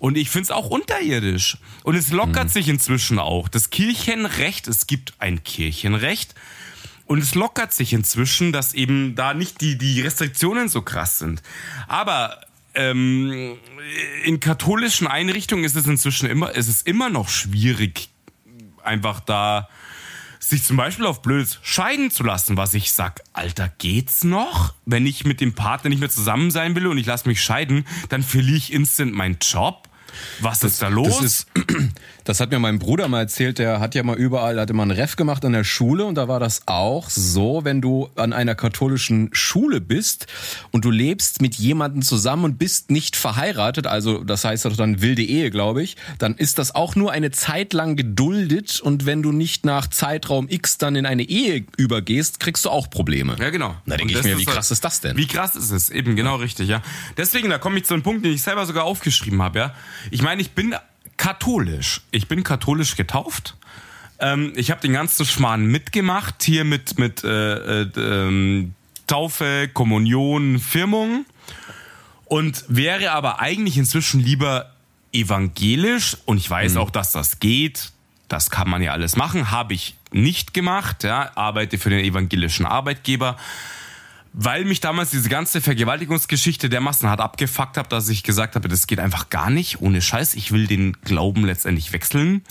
Und 0.00 0.16
ich 0.16 0.30
finde 0.30 0.44
es 0.44 0.50
auch 0.50 0.70
unterirdisch. 0.70 1.58
Und 1.84 1.94
es 1.94 2.10
lockert 2.10 2.50
sich 2.50 2.68
inzwischen 2.68 3.18
auch. 3.18 3.48
Das 3.48 3.68
Kirchenrecht, 3.68 4.66
es 4.66 4.86
gibt 4.86 5.12
ein 5.18 5.44
Kirchenrecht. 5.44 6.34
Und 7.04 7.18
es 7.22 7.34
lockert 7.34 7.74
sich 7.74 7.92
inzwischen, 7.92 8.50
dass 8.50 8.72
eben 8.72 9.14
da 9.14 9.34
nicht 9.34 9.60
die, 9.60 9.76
die 9.76 10.00
Restriktionen 10.00 10.70
so 10.70 10.80
krass 10.80 11.18
sind. 11.18 11.42
Aber 11.86 12.40
ähm, 12.74 13.58
in 14.24 14.40
katholischen 14.40 15.06
Einrichtungen 15.06 15.64
ist 15.64 15.76
es 15.76 15.86
inzwischen 15.86 16.30
immer, 16.30 16.56
es 16.56 16.68
ist 16.68 16.86
immer 16.86 17.10
noch 17.10 17.28
schwierig, 17.28 18.08
einfach 18.82 19.20
da 19.20 19.68
sich 20.38 20.64
zum 20.64 20.78
Beispiel 20.78 21.04
auf 21.04 21.20
blöd 21.20 21.58
scheiden 21.62 22.10
zu 22.10 22.22
lassen, 22.22 22.56
was 22.56 22.72
ich 22.72 22.94
sag, 22.94 23.22
Alter, 23.34 23.70
geht's 23.76 24.24
noch? 24.24 24.72
Wenn 24.86 25.04
ich 25.04 25.26
mit 25.26 25.42
dem 25.42 25.54
Partner 25.54 25.90
nicht 25.90 26.00
mehr 26.00 26.08
zusammen 26.08 26.50
sein 26.50 26.74
will 26.74 26.86
und 26.86 26.96
ich 26.96 27.04
lasse 27.04 27.28
mich 27.28 27.42
scheiden, 27.42 27.86
dann 28.08 28.22
verliere 28.22 28.56
ich 28.56 28.72
instant 28.72 29.12
meinen 29.12 29.36
Job. 29.42 29.89
Was 30.40 30.62
ist 30.62 30.82
da 30.82 30.88
los? 30.88 31.16
Das 31.16 31.24
ist, 31.24 31.46
das 32.24 32.40
hat 32.40 32.50
mir 32.50 32.58
mein 32.58 32.78
Bruder 32.78 33.08
mal 33.08 33.20
erzählt, 33.20 33.58
der 33.58 33.80
hat 33.80 33.94
ja 33.94 34.02
mal 34.02 34.16
überall, 34.16 34.58
hat 34.60 34.70
immer 34.70 34.82
einen 34.82 34.92
Ref 34.92 35.16
gemacht 35.16 35.44
an 35.44 35.52
der 35.52 35.64
Schule 35.64 36.04
und 36.04 36.14
da 36.14 36.28
war 36.28 36.40
das 36.40 36.62
auch 36.66 37.10
so, 37.10 37.64
wenn 37.64 37.80
du 37.80 38.08
an 38.16 38.32
einer 38.32 38.54
katholischen 38.54 39.30
Schule 39.32 39.80
bist 39.80 40.26
und 40.70 40.84
du 40.84 40.90
lebst 40.90 41.40
mit 41.42 41.54
jemandem 41.56 42.02
zusammen 42.02 42.44
und 42.44 42.58
bist 42.58 42.90
nicht 42.90 43.16
verheiratet, 43.16 43.86
also 43.86 44.22
das 44.24 44.44
heißt 44.44 44.64
doch 44.64 44.76
dann 44.76 45.00
wilde 45.02 45.22
Ehe, 45.22 45.50
glaube 45.50 45.82
ich, 45.82 45.96
dann 46.18 46.34
ist 46.36 46.58
das 46.58 46.74
auch 46.74 46.96
nur 46.96 47.12
eine 47.12 47.30
Zeit 47.30 47.72
lang 47.72 47.96
geduldet 47.96 48.80
und 48.80 49.06
wenn 49.06 49.22
du 49.22 49.32
nicht 49.32 49.64
nach 49.64 49.86
Zeitraum 49.86 50.46
X 50.48 50.78
dann 50.78 50.96
in 50.96 51.06
eine 51.06 51.22
Ehe 51.22 51.64
übergehst, 51.76 52.40
kriegst 52.40 52.64
du 52.64 52.70
auch 52.70 52.90
Probleme. 52.90 53.36
Ja, 53.40 53.50
genau. 53.50 53.74
Da 53.86 53.96
denke 53.96 54.14
ich 54.14 54.22
mir, 54.22 54.38
wie 54.38 54.46
halt- 54.46 54.56
krass 54.56 54.70
ist 54.70 54.84
das 54.84 55.00
denn? 55.00 55.16
Wie 55.16 55.26
krass 55.26 55.56
ist 55.56 55.70
es? 55.70 55.90
Eben, 55.90 56.16
genau 56.16 56.36
richtig, 56.36 56.68
ja. 56.68 56.82
Deswegen, 57.16 57.50
da 57.50 57.58
komme 57.58 57.78
ich 57.78 57.84
zu 57.84 57.94
einem 57.94 58.02
Punkt, 58.02 58.24
den 58.24 58.32
ich 58.32 58.42
selber 58.42 58.66
sogar 58.66 58.84
aufgeschrieben 58.84 59.42
habe, 59.42 59.58
ja. 59.58 59.74
Ich 60.10 60.22
meine, 60.22 60.40
ich 60.42 60.52
bin 60.52 60.74
katholisch. 61.20 62.00
Ich 62.12 62.28
bin 62.28 62.42
katholisch 62.44 62.96
getauft. 62.96 63.54
Ähm, 64.20 64.54
ich 64.56 64.70
habe 64.70 64.80
den 64.80 64.94
ganzen 64.94 65.26
Schmarrn 65.26 65.66
mitgemacht, 65.66 66.42
hier 66.42 66.64
mit, 66.64 66.98
mit 66.98 67.22
äh, 67.24 67.82
äh, 67.82 67.90
ähm, 67.94 68.74
Taufe, 69.06 69.68
Kommunion, 69.68 70.58
Firmung. 70.58 71.26
Und 72.24 72.64
wäre 72.68 73.10
aber 73.10 73.38
eigentlich 73.38 73.76
inzwischen 73.76 74.18
lieber 74.20 74.70
evangelisch. 75.12 76.16
Und 76.24 76.38
ich 76.38 76.48
weiß 76.48 76.78
auch, 76.78 76.88
dass 76.88 77.12
das 77.12 77.38
geht. 77.38 77.92
Das 78.28 78.48
kann 78.48 78.70
man 78.70 78.80
ja 78.80 78.92
alles 78.92 79.14
machen. 79.14 79.50
Habe 79.50 79.74
ich 79.74 79.96
nicht 80.12 80.54
gemacht. 80.54 81.04
Ja, 81.04 81.32
arbeite 81.34 81.76
für 81.76 81.90
den 81.90 82.00
evangelischen 82.00 82.64
Arbeitgeber 82.64 83.36
weil 84.32 84.64
mich 84.64 84.80
damals 84.80 85.10
diese 85.10 85.28
ganze 85.28 85.60
Vergewaltigungsgeschichte 85.60 86.68
dermaßen 86.68 87.08
hart 87.08 87.20
abgefuckt 87.20 87.76
hat, 87.76 87.92
dass 87.92 88.08
ich 88.08 88.22
gesagt 88.22 88.54
habe, 88.54 88.68
das 88.68 88.86
geht 88.86 89.00
einfach 89.00 89.28
gar 89.28 89.50
nicht, 89.50 89.80
ohne 89.80 90.00
Scheiß. 90.00 90.34
Ich 90.34 90.52
will 90.52 90.66
den 90.66 90.92
Glauben 91.04 91.44
letztendlich 91.44 91.92
wechseln. 91.92 92.42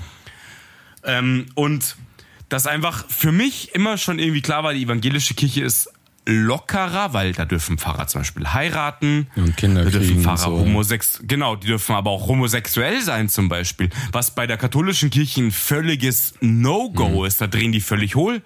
Ähm, 1.04 1.46
und 1.56 1.96
das 2.50 2.68
einfach 2.68 3.06
für 3.08 3.32
mich 3.32 3.74
immer 3.76 3.98
schon 3.98 4.20
irgendwie 4.20 4.42
klar 4.42 4.64
war, 4.64 4.74
die 4.74 4.84
evangelische 4.84 5.36
Kirche 5.36 5.64
ist 5.64 5.92
lockerer, 6.30 7.14
weil 7.14 7.34
da 7.34 7.46
dürfen 7.46 7.78
Pfarrer 7.78 8.08
zum 8.08 8.22
Beispiel 8.22 8.48
heiraten. 8.48 9.28
Und 9.36 9.58
Kinder 9.58 9.84
da 9.84 9.90
dürfen 9.90 10.22
Pfarrer 10.22 10.38
so. 10.38 10.60
homosex 10.60 11.22
genau, 11.24 11.56
die 11.56 11.68
dürfen 11.68 11.96
aber 11.96 12.12
auch 12.12 12.28
homosexuell 12.28 13.02
sein 13.02 13.30
zum 13.30 13.50
Beispiel. 13.50 13.90
Was 14.12 14.32
bei 14.36 14.48
der 14.48 14.58
katholischen 14.58 15.10
Kirche 15.10 15.42
ein 15.42 15.52
völliges 15.52 16.36
No-Go 16.42 17.26
ist. 17.26 17.42
Da 17.42 17.48
drehen 17.48 17.72
die 17.72 17.82
völlig 17.82 18.16
hohl. 18.16 18.42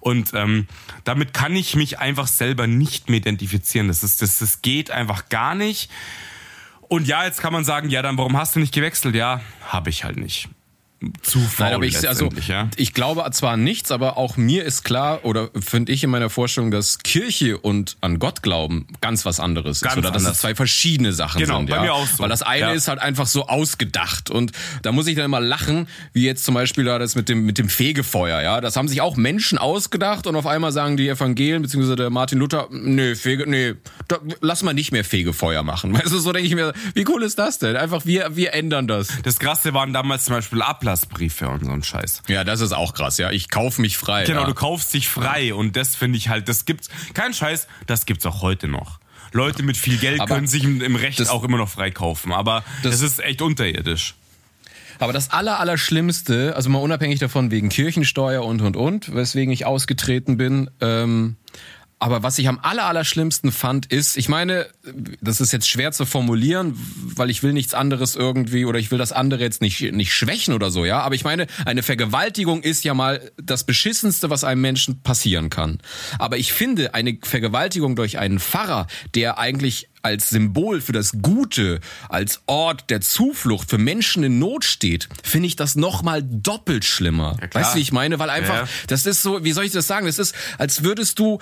Und 0.00 0.32
ähm, 0.34 0.66
damit 1.04 1.34
kann 1.34 1.54
ich 1.54 1.76
mich 1.76 1.98
einfach 1.98 2.26
selber 2.26 2.66
nicht 2.66 3.08
mehr 3.08 3.18
identifizieren. 3.18 3.88
Das, 3.88 4.02
ist, 4.02 4.22
das, 4.22 4.38
das 4.38 4.62
geht 4.62 4.90
einfach 4.90 5.28
gar 5.28 5.54
nicht. 5.54 5.90
Und 6.88 7.08
ja, 7.08 7.24
jetzt 7.24 7.40
kann 7.40 7.52
man 7.52 7.64
sagen, 7.64 7.90
ja, 7.90 8.02
dann 8.02 8.16
warum 8.16 8.36
hast 8.36 8.56
du 8.56 8.60
nicht 8.60 8.72
gewechselt? 8.72 9.14
Ja, 9.14 9.40
habe 9.68 9.90
ich 9.90 10.04
halt 10.04 10.16
nicht. 10.16 10.48
Zu 11.22 11.38
faul 11.40 11.66
Nein, 11.66 11.74
aber 11.74 11.84
ich, 11.84 12.08
also, 12.08 12.28
ja. 12.48 12.68
ich 12.76 12.92
glaube 12.94 13.28
zwar 13.32 13.56
nichts, 13.56 13.90
aber 13.90 14.16
auch 14.16 14.36
mir 14.36 14.64
ist 14.64 14.84
klar, 14.84 15.24
oder 15.24 15.50
finde 15.60 15.92
ich 15.92 16.02
in 16.04 16.10
meiner 16.10 16.30
Vorstellung, 16.30 16.70
dass 16.70 16.98
Kirche 16.98 17.58
und 17.58 17.96
an 18.00 18.18
Gott 18.18 18.42
glauben 18.42 18.86
ganz 19.00 19.24
was 19.24 19.40
anderes 19.40 19.80
Ganz 19.80 19.94
ist. 19.94 19.98
Oder 19.98 20.10
dass 20.10 20.22
anders. 20.22 20.36
es 20.36 20.40
zwei 20.40 20.54
verschiedene 20.54 21.12
Sachen 21.12 21.40
Genau, 21.40 21.58
sind. 21.58 21.70
bei 21.70 21.76
ja? 21.76 21.82
mir 21.82 21.92
auch 21.94 22.06
so. 22.06 22.18
Weil 22.22 22.28
das 22.28 22.42
eine 22.42 22.60
Ja. 22.60 22.72
ist 22.72 22.88
halt 22.88 23.00
einfach 23.00 23.26
so 23.26 23.46
ausgedacht. 23.46 24.30
Und 24.30 24.52
da 24.82 24.92
muss 24.92 25.06
ich 25.06 25.16
dann 25.16 25.24
immer 25.26 25.40
lachen, 25.40 25.88
wie 26.12 26.24
jetzt 26.24 26.44
zum 26.44 26.54
Beispiel 26.54 26.84
da 26.84 26.98
das 26.98 27.14
mit 27.14 27.28
dem, 27.28 27.44
mit 27.44 27.58
dem 27.58 27.68
Fegefeuer. 27.68 28.40
Ja, 28.42 28.60
Das 28.60 28.76
haben 28.76 28.88
sich 28.88 29.00
auch 29.00 29.16
Menschen 29.16 29.58
ausgedacht 29.58 30.26
und 30.26 30.36
auf 30.36 30.46
einmal 30.46 30.72
sagen 30.72 30.96
die 30.96 31.08
Evangelien, 31.08 31.62
beziehungsweise 31.62 31.96
der 31.96 32.10
Martin 32.10 32.38
Luther, 32.38 32.68
nee, 32.70 33.14
Fege, 33.14 33.48
nee, 33.48 33.74
da, 34.08 34.18
lass 34.40 34.62
mal 34.62 34.72
nicht 34.74 34.92
mehr 34.92 35.04
Fegefeuer 35.04 35.62
machen. 35.62 35.94
Weißt 35.98 36.12
du, 36.12 36.18
so 36.18 36.32
denke 36.32 36.48
ich 36.48 36.54
mir, 36.54 36.72
wie 36.94 37.04
cool 37.08 37.22
ist 37.22 37.38
das 37.38 37.58
denn? 37.58 37.76
Einfach 37.76 38.06
wir, 38.06 38.36
wir 38.36 38.52
ändern 38.54 38.86
das. 38.88 39.08
Das 39.22 39.38
Krasse 39.38 39.74
waren 39.74 39.92
damals 39.92 40.24
zum 40.26 40.34
Beispiel 40.34 40.58
Ablassbriefe 40.96 41.48
und 41.48 41.64
so 41.64 41.70
ein 41.70 41.82
Scheiß. 41.82 42.22
Ja, 42.28 42.44
das 42.44 42.60
ist 42.60 42.72
auch 42.72 42.94
krass, 42.94 43.18
ja. 43.18 43.30
Ich 43.30 43.50
kaufe 43.50 43.80
mich 43.80 43.96
frei. 43.98 44.24
Genau, 44.24 44.40
ja. 44.40 44.46
du 44.46 44.54
kaufst 44.54 44.94
dich 44.94 45.08
frei 45.08 45.52
und 45.54 45.76
das 45.76 45.94
finde 45.94 46.16
ich 46.18 46.28
halt, 46.28 46.48
das 46.48 46.64
gibt's, 46.64 46.88
kein 47.14 47.34
Scheiß, 47.34 47.66
das 47.86 48.06
gibt's 48.06 48.24
auch 48.26 48.42
heute 48.42 48.68
noch. 48.68 48.98
Leute 49.32 49.62
mit 49.62 49.76
viel 49.76 49.98
Geld 49.98 50.20
Aber 50.20 50.34
können 50.34 50.46
sich 50.46 50.64
im, 50.64 50.80
im 50.80 50.96
Recht 50.96 51.20
das- 51.20 51.28
auch 51.28 51.44
immer 51.44 51.58
noch 51.58 51.68
freikaufen, 51.68 52.32
aber 52.32 52.64
das, 52.82 53.00
Das- 53.00 53.02
ist 53.12 53.20
echt 53.20 53.42
unterirdisch. 53.42 54.14
Aber 54.98 55.12
das 55.12 55.30
aller, 55.30 55.58
also 56.56 56.70
mal 56.70 56.78
unabhängig 56.78 57.18
davon 57.18 57.50
wegen 57.50 57.68
Kirchensteuer 57.68 58.42
und, 58.42 58.62
und, 58.62 58.76
und, 58.78 59.14
weswegen 59.14 59.52
ich 59.52 59.66
ausgetreten 59.66 60.38
bin, 60.38 60.70
ähm, 60.80 61.36
Aber 61.98 62.22
was 62.22 62.38
ich 62.38 62.46
am 62.46 62.58
aller, 62.62 62.84
aller 62.84 63.04
schlimmsten 63.04 63.50
fand, 63.52 63.86
ist, 63.86 64.18
ich 64.18 64.28
meine, 64.28 64.66
das 65.22 65.40
ist 65.40 65.52
jetzt 65.52 65.66
schwer 65.66 65.92
zu 65.92 66.04
formulieren, 66.04 66.74
weil 67.16 67.30
ich 67.30 67.42
will 67.42 67.54
nichts 67.54 67.72
anderes 67.72 68.16
irgendwie 68.16 68.66
oder 68.66 68.78
ich 68.78 68.90
will 68.90 68.98
das 68.98 69.12
andere 69.12 69.40
jetzt 69.42 69.62
nicht, 69.62 69.80
nicht 69.92 70.12
schwächen 70.12 70.52
oder 70.52 70.70
so, 70.70 70.84
ja. 70.84 71.00
Aber 71.00 71.14
ich 71.14 71.24
meine, 71.24 71.46
eine 71.64 71.82
Vergewaltigung 71.82 72.62
ist 72.62 72.84
ja 72.84 72.92
mal 72.92 73.32
das 73.42 73.64
Beschissenste, 73.64 74.28
was 74.28 74.44
einem 74.44 74.60
Menschen 74.60 75.00
passieren 75.02 75.48
kann. 75.48 75.78
Aber 76.18 76.36
ich 76.36 76.52
finde, 76.52 76.92
eine 76.92 77.16
Vergewaltigung 77.22 77.96
durch 77.96 78.18
einen 78.18 78.40
Pfarrer, 78.40 78.88
der 79.14 79.38
eigentlich 79.38 79.88
als 80.02 80.28
Symbol 80.28 80.80
für 80.82 80.92
das 80.92 81.12
Gute, 81.22 81.80
als 82.08 82.42
Ort 82.46 82.90
der 82.90 83.00
Zuflucht 83.00 83.70
für 83.70 83.78
Menschen 83.78 84.22
in 84.22 84.38
Not 84.38 84.64
steht, 84.64 85.08
finde 85.24 85.48
ich 85.48 85.56
das 85.56 85.74
nochmal 85.74 86.22
doppelt 86.22 86.84
schlimmer. 86.84 87.36
Ja, 87.40 87.48
weißt 87.52 87.72
du, 87.72 87.78
wie 87.78 87.82
ich 87.82 87.90
meine? 87.90 88.18
Weil 88.18 88.30
einfach, 88.30 88.54
Ja. 88.54 88.68
das 88.86 89.06
ist 89.06 89.22
so, 89.22 89.42
wie 89.44 89.52
soll 89.52 89.64
ich 89.64 89.72
das 89.72 89.86
sagen? 89.86 90.06
Das 90.06 90.18
ist, 90.20 90.34
als 90.58 90.84
würdest 90.84 91.18
du 91.18 91.40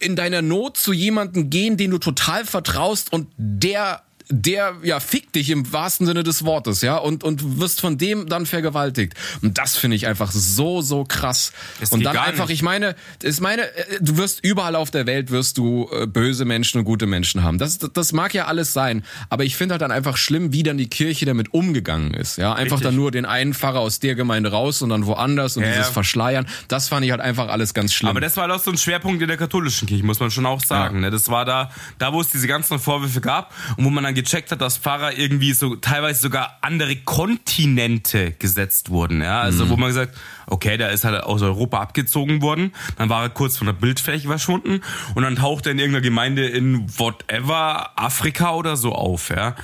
in 0.00 0.16
deiner 0.16 0.42
Not 0.42 0.76
zu 0.76 0.92
jemandem 0.92 1.50
gehen, 1.50 1.76
den 1.76 1.90
du 1.90 1.98
total 1.98 2.44
vertraust 2.44 3.12
und 3.12 3.28
der 3.36 4.02
der 4.30 4.76
ja 4.82 5.00
fickt 5.00 5.34
dich 5.34 5.50
im 5.50 5.72
wahrsten 5.72 6.06
Sinne 6.06 6.22
des 6.22 6.44
Wortes, 6.44 6.82
ja, 6.82 6.96
und 6.96 7.24
und 7.24 7.60
wirst 7.60 7.80
von 7.80 7.98
dem 7.98 8.28
dann 8.28 8.46
vergewaltigt. 8.46 9.14
Und 9.42 9.58
das 9.58 9.76
finde 9.76 9.96
ich 9.96 10.06
einfach 10.06 10.30
so 10.30 10.80
so 10.82 11.04
krass. 11.04 11.52
Das 11.80 11.90
und 11.90 12.04
dann 12.04 12.16
einfach, 12.16 12.48
nicht. 12.48 12.58
ich 12.58 12.62
meine, 12.62 12.94
ich 13.22 13.40
meine, 13.40 13.62
äh, 13.62 13.98
du 14.00 14.16
wirst 14.16 14.44
überall 14.44 14.76
auf 14.76 14.90
der 14.90 15.06
Welt 15.06 15.30
wirst 15.30 15.58
du 15.58 15.88
äh, 15.92 16.06
böse 16.06 16.44
Menschen 16.44 16.78
und 16.78 16.84
gute 16.84 17.06
Menschen 17.06 17.42
haben. 17.42 17.58
Das 17.58 17.78
das, 17.78 18.12
mag 18.12 18.32
ja 18.34 18.46
alles 18.46 18.72
sein, 18.72 19.04
aber 19.28 19.44
ich 19.44 19.56
finde 19.56 19.74
halt 19.74 19.82
dann 19.82 19.92
einfach 19.92 20.16
schlimm, 20.16 20.52
wie 20.52 20.62
dann 20.62 20.78
die 20.78 20.88
Kirche 20.88 21.26
damit 21.26 21.52
umgegangen 21.52 22.14
ist, 22.14 22.38
ja, 22.38 22.52
einfach 22.52 22.76
Richtig. 22.76 22.88
dann 22.88 22.96
nur 22.96 23.10
den 23.10 23.24
einen 23.24 23.54
Pfarrer 23.54 23.80
aus 23.80 23.98
der 23.98 24.14
Gemeinde 24.14 24.50
raus 24.50 24.82
und 24.82 24.90
dann 24.90 25.06
woanders 25.06 25.56
und 25.56 25.64
Ja, 25.64 25.70
dieses 25.70 25.86
ja. 25.86 25.92
Verschleiern, 25.92 26.46
das 26.68 26.88
fand 26.88 27.04
ich 27.04 27.10
halt 27.10 27.20
einfach 27.20 27.48
alles 27.48 27.74
ganz 27.74 27.92
schlimm. 27.92 28.10
Aber 28.10 28.20
das 28.20 28.36
war 28.36 28.50
auch 28.54 28.60
so 28.60 28.70
ein 28.70 28.78
Schwerpunkt 28.78 29.20
in 29.22 29.28
der 29.28 29.36
katholischen 29.36 29.88
Kirche, 29.88 30.04
muss 30.04 30.20
man 30.20 30.30
schon 30.30 30.46
auch 30.46 30.62
sagen. 30.62 31.00
Ne? 31.00 31.10
Das 31.10 31.28
war 31.28 31.44
da, 31.44 31.70
da 31.98 32.12
wo 32.12 32.20
es 32.20 32.30
diese 32.30 32.46
ganzen 32.46 32.78
Vorwürfe 32.78 33.20
gab 33.20 33.52
und 33.76 33.84
wo 33.84 33.90
man 33.90 34.04
dann 34.04 34.14
gecheckt 34.22 34.50
hat, 34.52 34.60
dass 34.60 34.78
Pfarrer 34.78 35.16
irgendwie 35.18 35.52
so 35.52 35.76
teilweise 35.76 36.20
sogar 36.20 36.58
andere 36.62 36.96
Kontinente 36.96 38.32
gesetzt 38.32 38.90
wurden. 38.90 39.22
Ja? 39.22 39.40
Also 39.40 39.68
wo 39.68 39.76
man 39.76 39.88
gesagt, 39.88 40.16
okay, 40.46 40.76
der 40.76 40.90
ist 40.90 41.04
halt 41.04 41.22
aus 41.22 41.42
Europa 41.42 41.80
abgezogen 41.80 42.42
worden, 42.42 42.72
dann 42.96 43.08
war 43.08 43.22
er 43.22 43.28
kurz 43.30 43.56
von 43.56 43.66
der 43.66 43.74
Bildfläche 43.74 44.28
verschwunden 44.28 44.80
und 45.14 45.22
dann 45.22 45.36
taucht 45.36 45.66
er 45.66 45.72
in 45.72 45.78
irgendeiner 45.78 46.02
Gemeinde 46.02 46.46
in 46.46 46.86
whatever 46.98 47.90
Afrika 47.98 48.54
oder 48.54 48.76
so 48.76 48.92
auf. 48.92 49.30
Ja? 49.30 49.56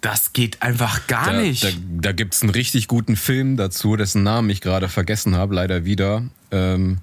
Das 0.00 0.32
geht 0.32 0.62
einfach 0.62 1.06
gar 1.06 1.32
Da, 1.32 1.40
nicht. 1.40 1.64
da, 1.64 1.68
da 2.00 2.12
gibt's 2.12 2.42
einen 2.42 2.50
richtig 2.50 2.88
guten 2.88 3.16
Film 3.16 3.56
dazu, 3.56 3.96
dessen 3.96 4.22
Namen 4.22 4.48
ich 4.50 4.60
gerade 4.60 4.88
vergessen 4.88 5.36
habe, 5.36 5.54
leider 5.54 5.84
wieder. 5.84 6.22
Ähm, 6.50 6.98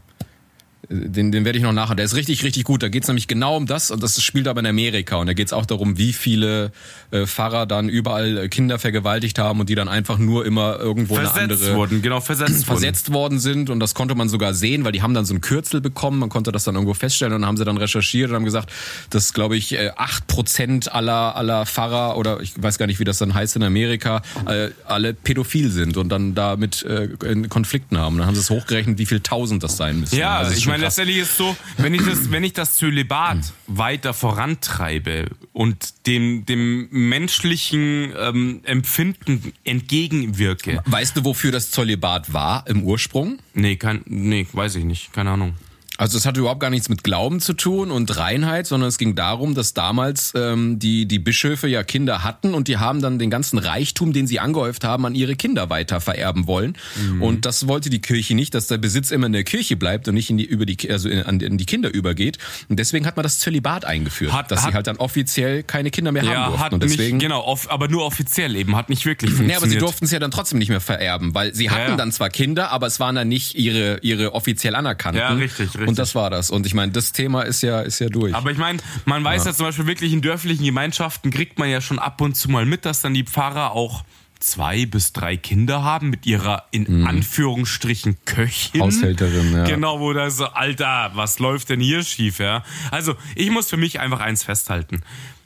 den, 0.89 1.31
den 1.31 1.43
werde 1.45 1.57
ich 1.57 1.63
noch 1.63 1.73
nachher. 1.73 1.95
Der 1.95 2.05
ist 2.05 2.15
richtig, 2.15 2.43
richtig 2.43 2.63
gut. 2.63 2.81
Da 2.81 2.89
geht's 2.89 3.07
nämlich 3.07 3.27
genau 3.27 3.57
um 3.57 3.65
das 3.65 3.91
und 3.91 4.01
das 4.01 4.21
spielt 4.21 4.47
aber 4.47 4.61
in 4.61 4.65
Amerika. 4.65 5.17
Und 5.17 5.27
da 5.27 5.33
geht's 5.33 5.51
auch 5.53 5.65
darum, 5.65 5.97
wie 5.97 6.13
viele 6.13 6.71
äh, 7.11 7.25
Pfarrer 7.25 7.65
dann 7.65 7.89
überall 7.89 8.37
äh, 8.37 8.47
Kinder 8.49 8.79
vergewaltigt 8.79 9.37
haben 9.37 9.59
und 9.59 9.69
die 9.69 9.75
dann 9.75 9.89
einfach 9.89 10.17
nur 10.17 10.45
immer 10.45 10.79
irgendwo 10.79 11.15
eine 11.17 11.27
versetzt 11.27 11.51
andere 11.51 11.75
wurden, 11.75 12.01
genau, 12.01 12.21
versetzt, 12.21 12.65
versetzt 12.65 13.11
worden 13.11 13.39
sind 13.39 13.69
und 13.69 13.79
das 13.79 13.95
konnte 13.95 14.15
man 14.15 14.29
sogar 14.29 14.53
sehen, 14.53 14.85
weil 14.85 14.93
die 14.93 15.01
haben 15.01 15.13
dann 15.13 15.25
so 15.25 15.33
ein 15.33 15.41
Kürzel 15.41 15.81
bekommen, 15.81 16.19
man 16.19 16.29
konnte 16.29 16.51
das 16.51 16.63
dann 16.63 16.75
irgendwo 16.75 16.93
feststellen 16.93 17.33
und 17.33 17.41
dann 17.41 17.47
haben 17.47 17.57
sie 17.57 17.65
dann 17.65 17.77
recherchiert 17.77 18.29
und 18.29 18.35
haben 18.35 18.45
gesagt, 18.45 18.71
dass 19.09 19.33
glaube 19.33 19.57
ich 19.57 19.73
äh, 19.73 19.91
acht 19.95 20.27
Prozent 20.27 20.91
aller 20.93 21.35
aller 21.35 21.65
Pfarrer 21.65 22.17
oder 22.17 22.39
ich 22.41 22.53
weiß 22.61 22.77
gar 22.77 22.87
nicht, 22.87 22.99
wie 22.99 23.05
das 23.05 23.17
dann 23.17 23.33
heißt 23.33 23.57
in 23.57 23.63
Amerika, 23.63 24.21
äh, 24.45 24.69
alle 24.85 25.13
pädophil 25.13 25.69
sind 25.69 25.97
und 25.97 26.09
dann 26.09 26.33
damit 26.33 26.83
äh, 26.83 27.09
in 27.25 27.49
Konflikten 27.49 27.97
haben. 27.97 28.17
Dann 28.17 28.27
haben 28.27 28.35
sie 28.35 28.41
es 28.41 28.49
hochgerechnet, 28.49 28.97
wie 28.97 29.05
viel 29.05 29.19
tausend 29.19 29.63
das 29.63 29.77
sein 29.77 29.99
müssen. 29.99 30.15
Ja, 30.17 30.37
Also 30.37 30.53
ich 30.53 30.63
schon 30.63 30.76
meine, 30.77 30.85
krass. 30.85 30.97
letztendlich 30.97 31.23
ist 31.23 31.37
so, 31.37 31.55
wenn 31.77 31.93
ich 31.93 32.03
das, 32.03 32.31
wenn 32.31 32.43
ich 32.43 32.53
das 32.53 32.77
Zölibat 32.77 33.53
weiter 33.67 34.13
vorantreibe 34.13 35.27
und 35.53 36.07
dem, 36.07 36.45
dem 36.45 36.87
menschlichen 36.91 38.13
ähm, 38.17 38.61
Empfinden 38.63 39.53
entgegenwirke. 39.63 40.81
Weißt 40.85 41.17
du, 41.17 41.25
wofür 41.25 41.51
das 41.51 41.71
Zölibat 41.71 42.33
war 42.33 42.65
im 42.67 42.83
Ursprung? 42.83 43.39
Nee, 43.53 43.75
kein, 43.75 44.01
nee, 44.05 44.47
weiß 44.51 44.75
ich 44.75 44.83
nicht, 44.83 45.13
keine 45.13 45.31
Ahnung. 45.31 45.55
Also 45.97 46.17
es 46.17 46.25
hatte 46.25 46.39
überhaupt 46.39 46.59
gar 46.59 46.69
nichts 46.69 46.89
mit 46.89 47.03
Glauben 47.03 47.39
zu 47.39 47.53
tun 47.53 47.89
und 47.91 48.15
Reinheit, 48.17 48.67
sondern 48.67 48.87
es 48.89 48.97
ging 48.97 49.15
darum, 49.15 49.55
dass 49.55 49.73
damals 49.73 50.31
ähm, 50.35 50.77
die, 50.79 51.07
die 51.07 51.19
Bischöfe 51.19 51.67
ja 51.67 51.83
Kinder 51.83 52.23
hatten 52.23 52.53
und 52.53 52.67
die 52.67 52.77
haben 52.77 53.01
dann 53.01 53.17
den 53.19 53.29
ganzen 53.29 53.57
Reichtum, 53.57 54.13
den 54.13 54.27
sie 54.27 54.39
angehäuft 54.39 54.83
haben, 54.83 55.05
an 55.05 55.15
ihre 55.15 55.35
Kinder 55.35 55.69
weiter 55.69 55.99
vererben 55.99 56.45
wollen. 56.47 56.77
Und 57.19 57.45
das 57.45 57.67
wollte 57.67 57.89
die 57.89 57.99
Kirche 58.01 58.35
nicht, 58.35 58.53
dass 58.53 58.67
der 58.67 58.77
Besitz 58.77 59.11
immer 59.11 59.25
in 59.27 59.33
der 59.33 59.43
Kirche 59.43 59.75
bleibt 59.75 60.07
und 60.07 60.13
nicht 60.13 60.29
in 60.29 60.37
die, 60.37 60.45
über 60.45 60.65
die, 60.65 60.89
also 60.91 61.09
in, 61.09 61.23
an, 61.23 61.39
in 61.39 61.57
die 61.57 61.65
Kinder 61.65 61.91
übergeht. 61.93 62.37
Und 62.69 62.77
deswegen 62.79 63.05
hat 63.07 63.15
man 63.15 63.23
das 63.23 63.39
Zölibat 63.39 63.85
eingeführt, 63.85 64.31
Hat- 64.33 64.51
dass 64.51 64.61
hat- 64.63 64.69
sie 64.71 64.75
halt 64.75 64.87
dann 64.87 64.97
offiziell 64.97 65.63
keine 65.63 65.89
Kinder 65.89 66.11
mehr 66.11 66.21
haben 66.23 66.31
Ja, 66.31 66.45
durften. 66.47 66.63
hat 66.63 66.73
und 66.73 66.83
deswegen 66.83 67.17
nicht, 67.17 67.23
genau, 67.23 67.43
off, 67.43 67.69
aber 67.71 67.87
nur 67.87 68.05
offiziell 68.05 68.55
eben, 68.55 68.75
hat 68.75 68.89
nicht 68.89 69.05
wirklich 69.05 69.31
Nee, 69.31 69.37
funktioniert. 69.37 69.61
aber 69.63 69.69
sie 69.71 69.77
durften 69.79 70.05
es 70.05 70.11
ja 70.11 70.19
dann 70.19 70.31
trotzdem 70.31 70.59
nicht 70.59 70.69
mehr 70.69 70.81
vererben, 70.81 71.33
weil 71.33 71.55
sie 71.55 71.69
hatten 71.71 71.91
ja. 71.91 71.95
dann 71.97 72.11
zwar 72.11 72.29
Kinder, 72.29 72.71
aber 72.71 72.85
es 72.87 72.99
waren 72.99 73.15
dann 73.15 73.27
nicht 73.27 73.55
ihre, 73.55 73.99
ihre 74.03 74.33
offiziell 74.35 74.75
anerkannten. 74.75 75.19
Ja, 75.21 75.29
richtig, 75.33 75.69
richtig. 75.69 75.86
Und 75.87 75.99
das 75.99 76.15
war 76.15 76.29
das. 76.29 76.49
Und 76.49 76.65
ich 76.65 76.73
meine, 76.73 76.91
das 76.91 77.11
Thema 77.11 77.43
ist 77.43 77.61
ja, 77.61 77.81
ist 77.81 77.99
ja 77.99 78.09
durch. 78.09 78.33
Aber 78.33 78.51
ich 78.51 78.57
meine, 78.57 78.79
man 79.05 79.23
weiß 79.23 79.45
ja. 79.45 79.53
zum 79.53 79.65
Beispiel 79.65 79.87
wirklich 79.87 80.13
in 80.13 80.21
dörflichen 80.21 80.65
Gemeinschaften 80.65 81.31
kriegt 81.31 81.59
man 81.59 81.69
ja 81.69 81.81
schon 81.81 81.99
ab 81.99 82.21
und 82.21 82.35
zu 82.35 82.49
mal 82.49 82.65
mit, 82.65 82.85
dass 82.85 83.01
dann 83.01 83.13
die 83.13 83.23
Pfarrer 83.23 83.71
auch 83.71 84.03
zwei 84.39 84.85
bis 84.85 85.13
drei 85.13 85.37
Kinder 85.37 85.83
haben 85.83 86.09
mit 86.09 86.25
ihrer 86.25 86.65
in 86.71 87.05
Anführungsstrichen 87.05 88.17
Köchin. 88.25 88.81
Mhm. 88.81 88.85
Haushälterin, 88.85 89.53
ja. 89.53 89.63
Genau, 89.65 89.99
wo 89.99 90.13
da 90.13 90.29
so, 90.29 90.45
Alter, 90.45 91.11
was 91.13 91.39
läuft 91.39 91.69
denn 91.69 91.79
hier 91.79 92.03
schief, 92.03 92.39
ja? 92.39 92.63
Also, 92.91 93.15
ich 93.35 93.49
muss 93.49 93.69
für 93.69 93.77
mich 93.77 93.99
einfach 93.99 94.19
eins 94.19 94.43
festhalten. 94.43 95.01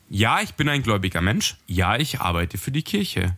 Ja, 0.09 0.41
ich 0.41 0.55
bin 0.55 0.67
ein 0.67 0.83
gläubiger 0.83 1.21
Mensch. 1.21 1.55
Ja, 1.67 1.97
ich 1.97 2.19
arbeite 2.19 2.57
für 2.57 2.71
die 2.71 2.83
Kirche. 2.83 3.37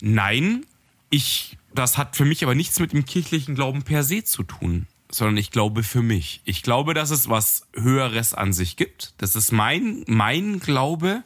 Nein, 0.00 0.64
ich, 1.10 1.56
das 1.74 1.98
hat 1.98 2.16
für 2.16 2.24
mich 2.24 2.42
aber 2.42 2.54
nichts 2.54 2.80
mit 2.80 2.92
dem 2.92 3.04
kirchlichen 3.04 3.54
Glauben 3.54 3.82
per 3.82 4.02
se 4.02 4.24
zu 4.24 4.42
tun, 4.42 4.86
sondern 5.10 5.36
ich 5.36 5.50
glaube 5.50 5.82
für 5.82 6.02
mich. 6.02 6.42
Ich 6.44 6.62
glaube, 6.62 6.94
dass 6.94 7.10
es 7.10 7.28
was 7.28 7.66
Höheres 7.74 8.34
an 8.34 8.52
sich 8.52 8.76
gibt. 8.76 9.14
Das 9.18 9.36
ist 9.36 9.52
mein, 9.52 10.04
mein 10.06 10.60
Glaube. 10.60 11.22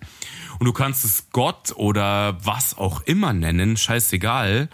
Und 0.59 0.67
du 0.67 0.73
kannst 0.73 1.05
es 1.05 1.31
Gott 1.33 1.73
oder 1.77 2.39
was 2.45 2.77
auch 2.77 3.03
immer 3.03 3.33
nennen, 3.33 3.77
scheißegal. 3.77 4.69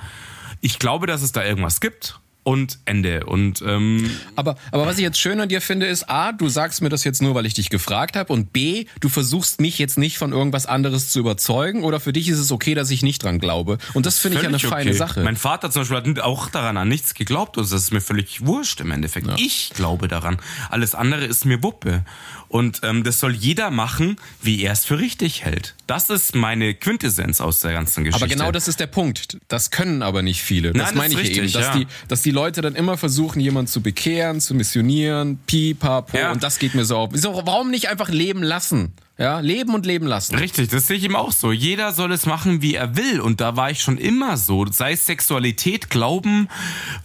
Ich 0.61 0.79
glaube, 0.79 1.07
dass 1.07 1.23
es 1.23 1.33
da 1.33 1.45
irgendwas 1.45 1.81
gibt. 1.81 2.21
Und 2.49 2.79
Ende. 2.87 3.27
Und 3.27 3.61
ähm, 3.61 4.11
Aber, 4.35 4.57
aber 4.73 4.87
was 4.87 4.97
ich 4.97 5.03
jetzt 5.03 5.21
schön 5.21 5.39
an 5.39 5.51
dir 5.51 5.61
finde, 5.61 5.85
ist 5.85 6.09
A, 6.09 6.33
du 6.33 6.49
sagst 6.49 6.81
mir 6.81 6.89
das 6.89 7.05
jetzt 7.05 7.21
nur, 7.21 7.35
weil 7.35 7.45
ich 7.45 7.53
dich 7.53 7.69
gefragt 7.69 8.17
habe 8.17 8.33
und 8.33 8.55
B, 8.55 8.87
du 9.01 9.11
versuchst 9.11 9.61
mich 9.61 9.79
jetzt 9.79 9.99
nicht 9.99 10.17
von 10.17 10.33
irgendwas 10.33 10.65
anderes 10.65 11.11
zu 11.11 11.19
überzeugen 11.19 11.85
oder 11.85 12.01
für 12.01 12.15
dich 12.15 12.27
ist 12.31 12.39
es 12.39 12.51
okay, 12.51 12.75
dass 12.75 12.91
ich 12.91 13.03
nicht 13.03 13.23
dran 13.23 13.39
glaube. 13.39 13.77
Und 13.93 14.07
das 14.07 14.19
finde 14.19 14.39
ich 14.39 14.45
ja 14.45 14.49
eine 14.49 14.59
völlig 14.59 14.73
feine 14.73 14.91
okay. 14.93 14.99
Sache. 14.99 15.25
Mein 15.25 15.37
Vater 15.37 15.71
zum 15.71 15.83
Beispiel 15.83 15.99
hat 15.99 16.21
auch 16.21 16.49
daran 16.49 16.79
an 16.79 16.89
nichts 16.89 17.13
geglaubt 17.13 17.59
und 17.59 17.71
das 17.71 17.83
ist 17.83 17.93
mir 17.93 18.01
völlig 18.01 18.47
wurscht 18.47 18.81
im 18.81 18.93
Endeffekt. 18.93 19.29
Ich 19.37 19.69
glaube 19.75 20.09
daran. 20.09 20.39
Alles 20.71 20.95
andere 20.95 21.27
ist 21.27 21.45
mir 21.45 21.63
Wuppe. 21.63 22.03
Und 22.49 22.81
ähm, 22.83 23.05
das 23.05 23.21
soll 23.21 23.35
jeder 23.35 23.71
machen, 23.71 24.17
wie 24.43 24.63
er 24.63 24.73
es 24.73 24.85
für 24.85 24.99
richtig 24.99 25.45
hält. 25.45 25.75
Das 25.87 26.09
ist 26.11 26.35
meine 26.35 26.75
Quintessenz 26.75 27.41
aus 27.41 27.61
der 27.61 27.73
ganzen 27.73 28.05
Geschichte. 28.05 28.25
aber 28.25 28.33
genau 28.33 28.51
das 28.53 28.69
ist 28.69 28.81
der 28.81 28.87
Punkt. 28.87 29.39
Das 29.49 29.71
können 29.71 30.03
aber 30.03 30.23
nicht 30.23 30.43
viele. 30.43 30.73
Das 30.73 30.77
Nein, 30.77 30.87
das 30.87 30.95
meine 30.95 31.15
ich 31.15 31.21
ist 31.21 31.37
eben, 31.37 31.41
richtig, 31.43 31.53
dass, 31.53 31.75
ja. 31.75 31.81
die, 31.81 31.87
dass 32.09 32.23
die 32.23 32.31
Leute 32.31 32.63
dann 32.63 32.75
immer 32.75 32.97
versuchen, 32.97 33.41
jemanden 33.41 33.71
zu 33.71 33.83
bekehren, 33.83 34.41
zu 34.41 34.55
missionieren, 34.55 35.39
pipapo, 35.47 36.17
Ja. 36.17 36.33
und 36.33 36.43
das 36.43 36.59
geht 36.59 36.75
mir 36.75 36.85
so 36.85 36.97
auf. 36.97 37.11
Warum 37.13 37.71
nicht 37.71 37.89
einfach 37.89 38.09
leben 38.09 38.43
lassen? 38.43 38.93
Ja, 39.19 39.41
leben 39.41 39.75
und 39.75 39.85
leben 39.85 40.07
lassen. 40.07 40.37
Richtig, 40.37 40.69
das 40.69 40.87
sehe 40.87 40.97
ich 40.97 41.03
ihm 41.03 41.17
auch 41.17 41.33
so. 41.33 41.51
Jeder 41.51 41.93
soll 41.93 42.13
es 42.13 42.25
machen, 42.25 42.63
wie 42.63 42.77
er 42.77 42.97
will. 42.97 43.21
Und 43.21 43.41
da 43.41 43.57
war 43.57 43.69
ich 43.69 43.81
schon 43.81 43.99
immer 43.99 44.37
so. 44.37 44.65
Sei 44.67 44.93
es 44.93 45.07
Sexualität, 45.07 45.91
Glauben, 45.91 46.49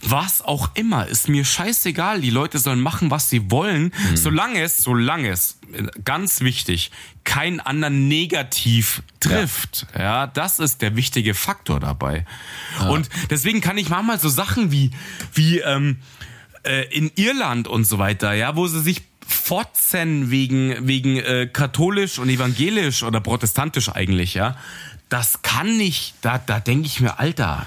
was 0.00 0.40
auch 0.40 0.70
immer. 0.74 1.08
Ist 1.08 1.28
mir 1.28 1.44
scheißegal. 1.44 2.20
Die 2.20 2.30
Leute 2.30 2.60
sollen 2.60 2.80
machen, 2.80 3.10
was 3.10 3.30
sie 3.30 3.50
wollen. 3.50 3.92
Solange 4.14 4.62
es, 4.62 4.76
solange 4.76 5.30
es, 5.30 5.58
ganz 6.04 6.40
wichtig, 6.40 6.92
keinen 7.24 7.58
anderen 7.58 8.06
negativ 8.06 9.02
trifft. 9.18 9.88
Ja, 9.98 10.28
das 10.28 10.60
ist 10.60 10.82
der 10.82 10.94
wichtige 10.94 11.34
Faktor 11.34 11.80
dabei. 11.80 12.26
Und 12.90 13.08
deswegen 13.30 13.60
kann 13.60 13.76
ich 13.76 13.88
manchmal 13.88 14.20
so 14.20 14.28
Sachen 14.28 14.70
wie, 14.70 14.92
wie, 15.32 15.58
ähm, 15.58 15.98
äh, 16.64 16.84
in 16.96 17.10
Irland 17.16 17.68
und 17.68 17.84
so 17.84 17.98
weiter, 17.98 18.32
ja, 18.32 18.56
wo 18.56 18.66
sie 18.66 18.80
sich 18.80 19.02
fotzen 19.26 20.30
wegen, 20.30 20.86
wegen 20.86 21.16
äh, 21.16 21.48
katholisch 21.52 22.18
und 22.18 22.28
evangelisch 22.28 23.02
oder 23.02 23.20
protestantisch 23.20 23.88
eigentlich, 23.88 24.34
ja. 24.34 24.56
Das 25.08 25.42
kann 25.42 25.76
nicht, 25.76 26.14
da, 26.22 26.38
da 26.38 26.60
denke 26.60 26.86
ich 26.86 27.00
mir, 27.00 27.18
Alter, 27.18 27.66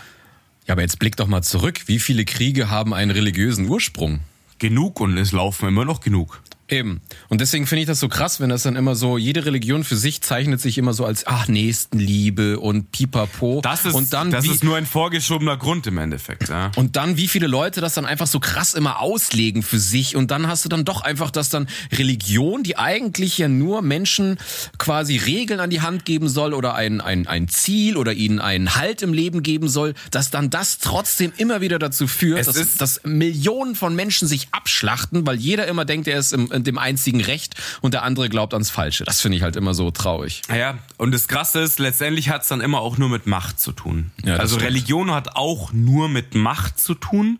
Ja, 0.65 0.73
aber 0.73 0.81
jetzt 0.81 0.99
blick 0.99 1.15
doch 1.15 1.27
mal 1.27 1.43
zurück. 1.43 1.81
Wie 1.85 1.99
viele 1.99 2.25
Kriege 2.25 2.69
haben 2.69 2.93
einen 2.93 3.11
religiösen 3.11 3.69
Ursprung? 3.69 4.21
genug 4.59 4.99
und 4.99 5.17
es 5.17 5.31
laufen 5.31 5.67
immer 5.67 5.85
noch 5.85 6.01
genug. 6.01 6.41
Eben. 6.69 6.99
Und 7.29 7.39
deswegen 7.39 7.65
finde 7.65 7.81
ich 7.81 7.87
das 7.87 8.01
so 8.01 8.09
krass, 8.09 8.41
wenn 8.41 8.49
das 8.49 8.63
dann 8.63 8.75
immer 8.75 8.95
so, 8.95 9.17
jede 9.17 9.45
Religion 9.45 9.85
für 9.85 9.95
sich 9.95 10.21
zeichnet 10.21 10.59
sich 10.59 10.77
immer 10.77 10.93
so 10.93 11.05
als, 11.05 11.25
ach, 11.25 11.47
Nächstenliebe 11.47 12.59
und 12.59 12.91
Pipapo. 12.91 13.61
Das 13.63 13.85
ist, 13.85 13.93
und 13.93 14.11
dann 14.11 14.31
das 14.31 14.43
wie, 14.43 14.49
ist 14.49 14.65
nur 14.65 14.75
ein 14.75 14.85
vorgeschobener 14.85 15.55
Grund 15.55 15.87
im 15.87 15.97
Endeffekt. 15.97 16.49
Ja. 16.49 16.71
Und 16.75 16.97
dann, 16.97 17.15
wie 17.15 17.29
viele 17.29 17.47
Leute 17.47 17.79
das 17.79 17.93
dann 17.93 18.05
einfach 18.05 18.27
so 18.27 18.41
krass 18.41 18.73
immer 18.73 18.99
auslegen 18.99 19.63
für 19.63 19.79
sich. 19.79 20.17
Und 20.17 20.29
dann 20.29 20.47
hast 20.47 20.65
du 20.65 20.69
dann 20.69 20.83
doch 20.83 21.01
einfach, 21.01 21.31
dass 21.31 21.49
dann 21.49 21.67
Religion, 21.93 22.63
die 22.63 22.77
eigentlich 22.77 23.37
ja 23.37 23.47
nur 23.47 23.81
Menschen 23.81 24.37
quasi 24.77 25.15
Regeln 25.15 25.61
an 25.61 25.69
die 25.69 25.79
Hand 25.79 26.03
geben 26.03 26.27
soll 26.27 26.53
oder 26.53 26.75
ein, 26.75 26.99
ein, 26.99 27.27
ein 27.27 27.47
Ziel 27.47 27.95
oder 27.95 28.11
ihnen 28.11 28.39
einen 28.39 28.75
Halt 28.75 29.01
im 29.01 29.13
Leben 29.13 29.41
geben 29.41 29.69
soll, 29.69 29.93
dass 30.11 30.31
dann 30.31 30.49
das 30.49 30.79
trotzdem 30.79 31.31
immer 31.37 31.61
wieder 31.61 31.79
dazu 31.79 32.07
führt, 32.07 32.41
Es 32.41 32.47
dass, 32.47 32.75
dass 32.75 33.01
Millionen 33.05 33.75
von 33.75 33.95
Menschen 33.95 34.27
sich 34.27 34.49
abschlachten, 34.51 35.25
weil 35.25 35.37
jeder 35.37 35.65
immer 35.67 35.85
denkt, 35.85 36.09
er 36.09 36.19
ist 36.19 36.33
im, 36.33 36.51
dem 36.65 36.77
einzigen 36.77 37.21
Recht 37.21 37.55
und 37.81 37.93
der 37.93 38.03
andere 38.03 38.29
glaubt 38.29 38.53
ans 38.53 38.69
Falsche. 38.69 39.03
Das 39.03 39.21
finde 39.21 39.37
ich 39.37 39.43
halt 39.43 39.55
immer 39.55 39.73
so 39.73 39.91
traurig. 39.91 40.41
Ja, 40.53 40.77
und 40.97 41.11
das 41.11 41.27
Krasse 41.27 41.59
ist, 41.59 41.79
letztendlich 41.79 42.29
hat 42.29 42.43
es 42.43 42.47
dann 42.47 42.61
immer 42.61 42.79
auch 42.79 42.97
nur 42.97 43.09
mit 43.09 43.27
Macht 43.27 43.59
zu 43.59 43.71
tun. 43.71 44.11
Ja, 44.23 44.37
also 44.37 44.55
stimmt. 44.55 44.71
Religion 44.71 45.11
hat 45.11 45.35
auch 45.35 45.73
nur 45.73 46.09
mit 46.09 46.35
Macht 46.35 46.79
zu 46.79 46.93
tun. 46.93 47.39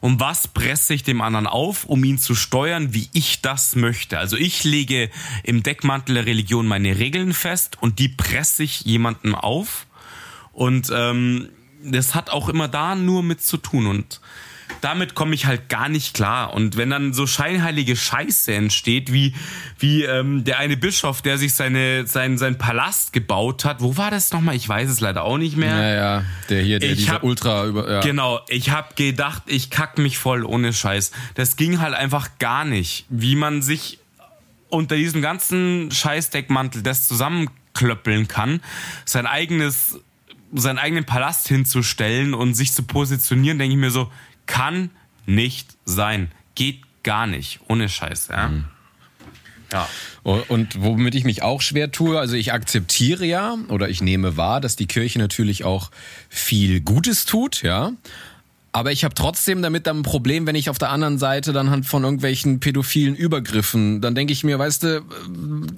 Und 0.00 0.20
was 0.20 0.48
presse 0.48 0.94
ich 0.94 1.02
dem 1.02 1.20
anderen 1.20 1.46
auf, 1.46 1.84
um 1.84 2.04
ihn 2.04 2.18
zu 2.18 2.34
steuern, 2.34 2.94
wie 2.94 3.08
ich 3.12 3.42
das 3.42 3.74
möchte? 3.74 4.18
Also 4.18 4.36
ich 4.36 4.64
lege 4.64 5.10
im 5.42 5.62
Deckmantel 5.62 6.14
der 6.14 6.26
Religion 6.26 6.66
meine 6.66 6.98
Regeln 6.98 7.32
fest 7.32 7.76
und 7.80 7.98
die 7.98 8.08
presse 8.08 8.62
ich 8.62 8.82
jemandem 8.82 9.34
auf. 9.34 9.86
Und 10.52 10.90
ähm, 10.94 11.48
das 11.82 12.14
hat 12.14 12.30
auch 12.30 12.48
immer 12.48 12.68
da 12.68 12.94
nur 12.94 13.22
mit 13.22 13.42
zu 13.42 13.56
tun. 13.56 13.86
Und 13.86 14.20
damit 14.80 15.14
komme 15.14 15.34
ich 15.34 15.46
halt 15.46 15.68
gar 15.68 15.88
nicht 15.88 16.14
klar. 16.14 16.54
Und 16.54 16.76
wenn 16.76 16.90
dann 16.90 17.12
so 17.12 17.26
scheinheilige 17.26 17.96
Scheiße 17.96 18.54
entsteht, 18.54 19.12
wie, 19.12 19.34
wie 19.78 20.04
ähm, 20.04 20.44
der 20.44 20.58
eine 20.58 20.76
Bischof, 20.76 21.22
der 21.22 21.38
sich 21.38 21.54
seine, 21.54 22.06
sein, 22.06 22.38
sein 22.38 22.58
Palast 22.58 23.12
gebaut 23.12 23.64
hat, 23.64 23.80
wo 23.80 23.96
war 23.96 24.10
das 24.10 24.32
nochmal? 24.32 24.54
Ich 24.54 24.68
weiß 24.68 24.88
es 24.88 25.00
leider 25.00 25.24
auch 25.24 25.38
nicht 25.38 25.56
mehr. 25.56 25.76
Ja, 25.76 25.94
ja, 25.94 26.24
der 26.48 26.62
hier, 26.62 26.78
der 26.78 26.90
Ich 26.92 26.98
dieser 26.98 27.14
hab- 27.14 27.22
Ultra 27.24 27.66
über. 27.66 27.90
Ja. 27.90 28.00
Genau, 28.00 28.40
ich 28.48 28.70
hab 28.70 28.94
gedacht, 28.96 29.42
ich 29.46 29.70
kack 29.70 29.98
mich 29.98 30.18
voll 30.18 30.44
ohne 30.44 30.72
Scheiß. 30.72 31.10
Das 31.34 31.56
ging 31.56 31.80
halt 31.80 31.94
einfach 31.94 32.30
gar 32.38 32.64
nicht. 32.64 33.06
Wie 33.08 33.34
man 33.36 33.62
sich 33.62 33.98
unter 34.68 34.96
diesem 34.96 35.22
ganzen 35.22 35.90
Scheißdeckmantel 35.90 36.82
das 36.82 37.08
zusammenklöppeln 37.08 38.28
kann, 38.28 38.60
sein 39.06 39.26
eigenes, 39.26 39.98
seinen 40.54 40.78
eigenen 40.78 41.04
Palast 41.04 41.48
hinzustellen 41.48 42.34
und 42.34 42.54
sich 42.54 42.72
zu 42.72 42.82
positionieren, 42.82 43.58
denke 43.58 43.74
ich 43.74 43.80
mir 43.80 43.90
so, 43.90 44.10
kann 44.48 44.90
nicht 45.26 45.76
sein. 45.84 46.32
Geht 46.56 46.80
gar 47.04 47.28
nicht. 47.28 47.60
Ohne 47.68 47.88
Scheiß, 47.88 48.28
ja. 48.32 48.50
Ja. 49.72 49.86
Und 50.24 50.82
womit 50.82 51.14
ich 51.14 51.24
mich 51.24 51.42
auch 51.42 51.60
schwer 51.60 51.92
tue, 51.92 52.18
also 52.18 52.34
ich 52.34 52.52
akzeptiere 52.52 53.24
ja 53.24 53.56
oder 53.68 53.88
ich 53.88 54.00
nehme 54.00 54.36
wahr, 54.36 54.60
dass 54.60 54.76
die 54.76 54.86
Kirche 54.86 55.18
natürlich 55.18 55.62
auch 55.64 55.90
viel 56.28 56.80
Gutes 56.80 57.26
tut, 57.26 57.62
ja. 57.62 57.92
Aber 58.70 58.92
ich 58.92 59.02
habe 59.02 59.14
trotzdem 59.14 59.62
damit 59.62 59.86
dann 59.86 60.00
ein 60.00 60.02
Problem, 60.02 60.46
wenn 60.46 60.54
ich 60.54 60.68
auf 60.68 60.78
der 60.78 60.90
anderen 60.90 61.18
Seite 61.18 61.52
dann 61.52 61.70
halt 61.70 61.86
von 61.86 62.04
irgendwelchen 62.04 62.60
pädophilen 62.60 63.16
Übergriffen, 63.16 64.02
dann 64.02 64.14
denke 64.14 64.32
ich 64.32 64.44
mir, 64.44 64.58
weißt 64.58 64.82
du, 64.82 65.02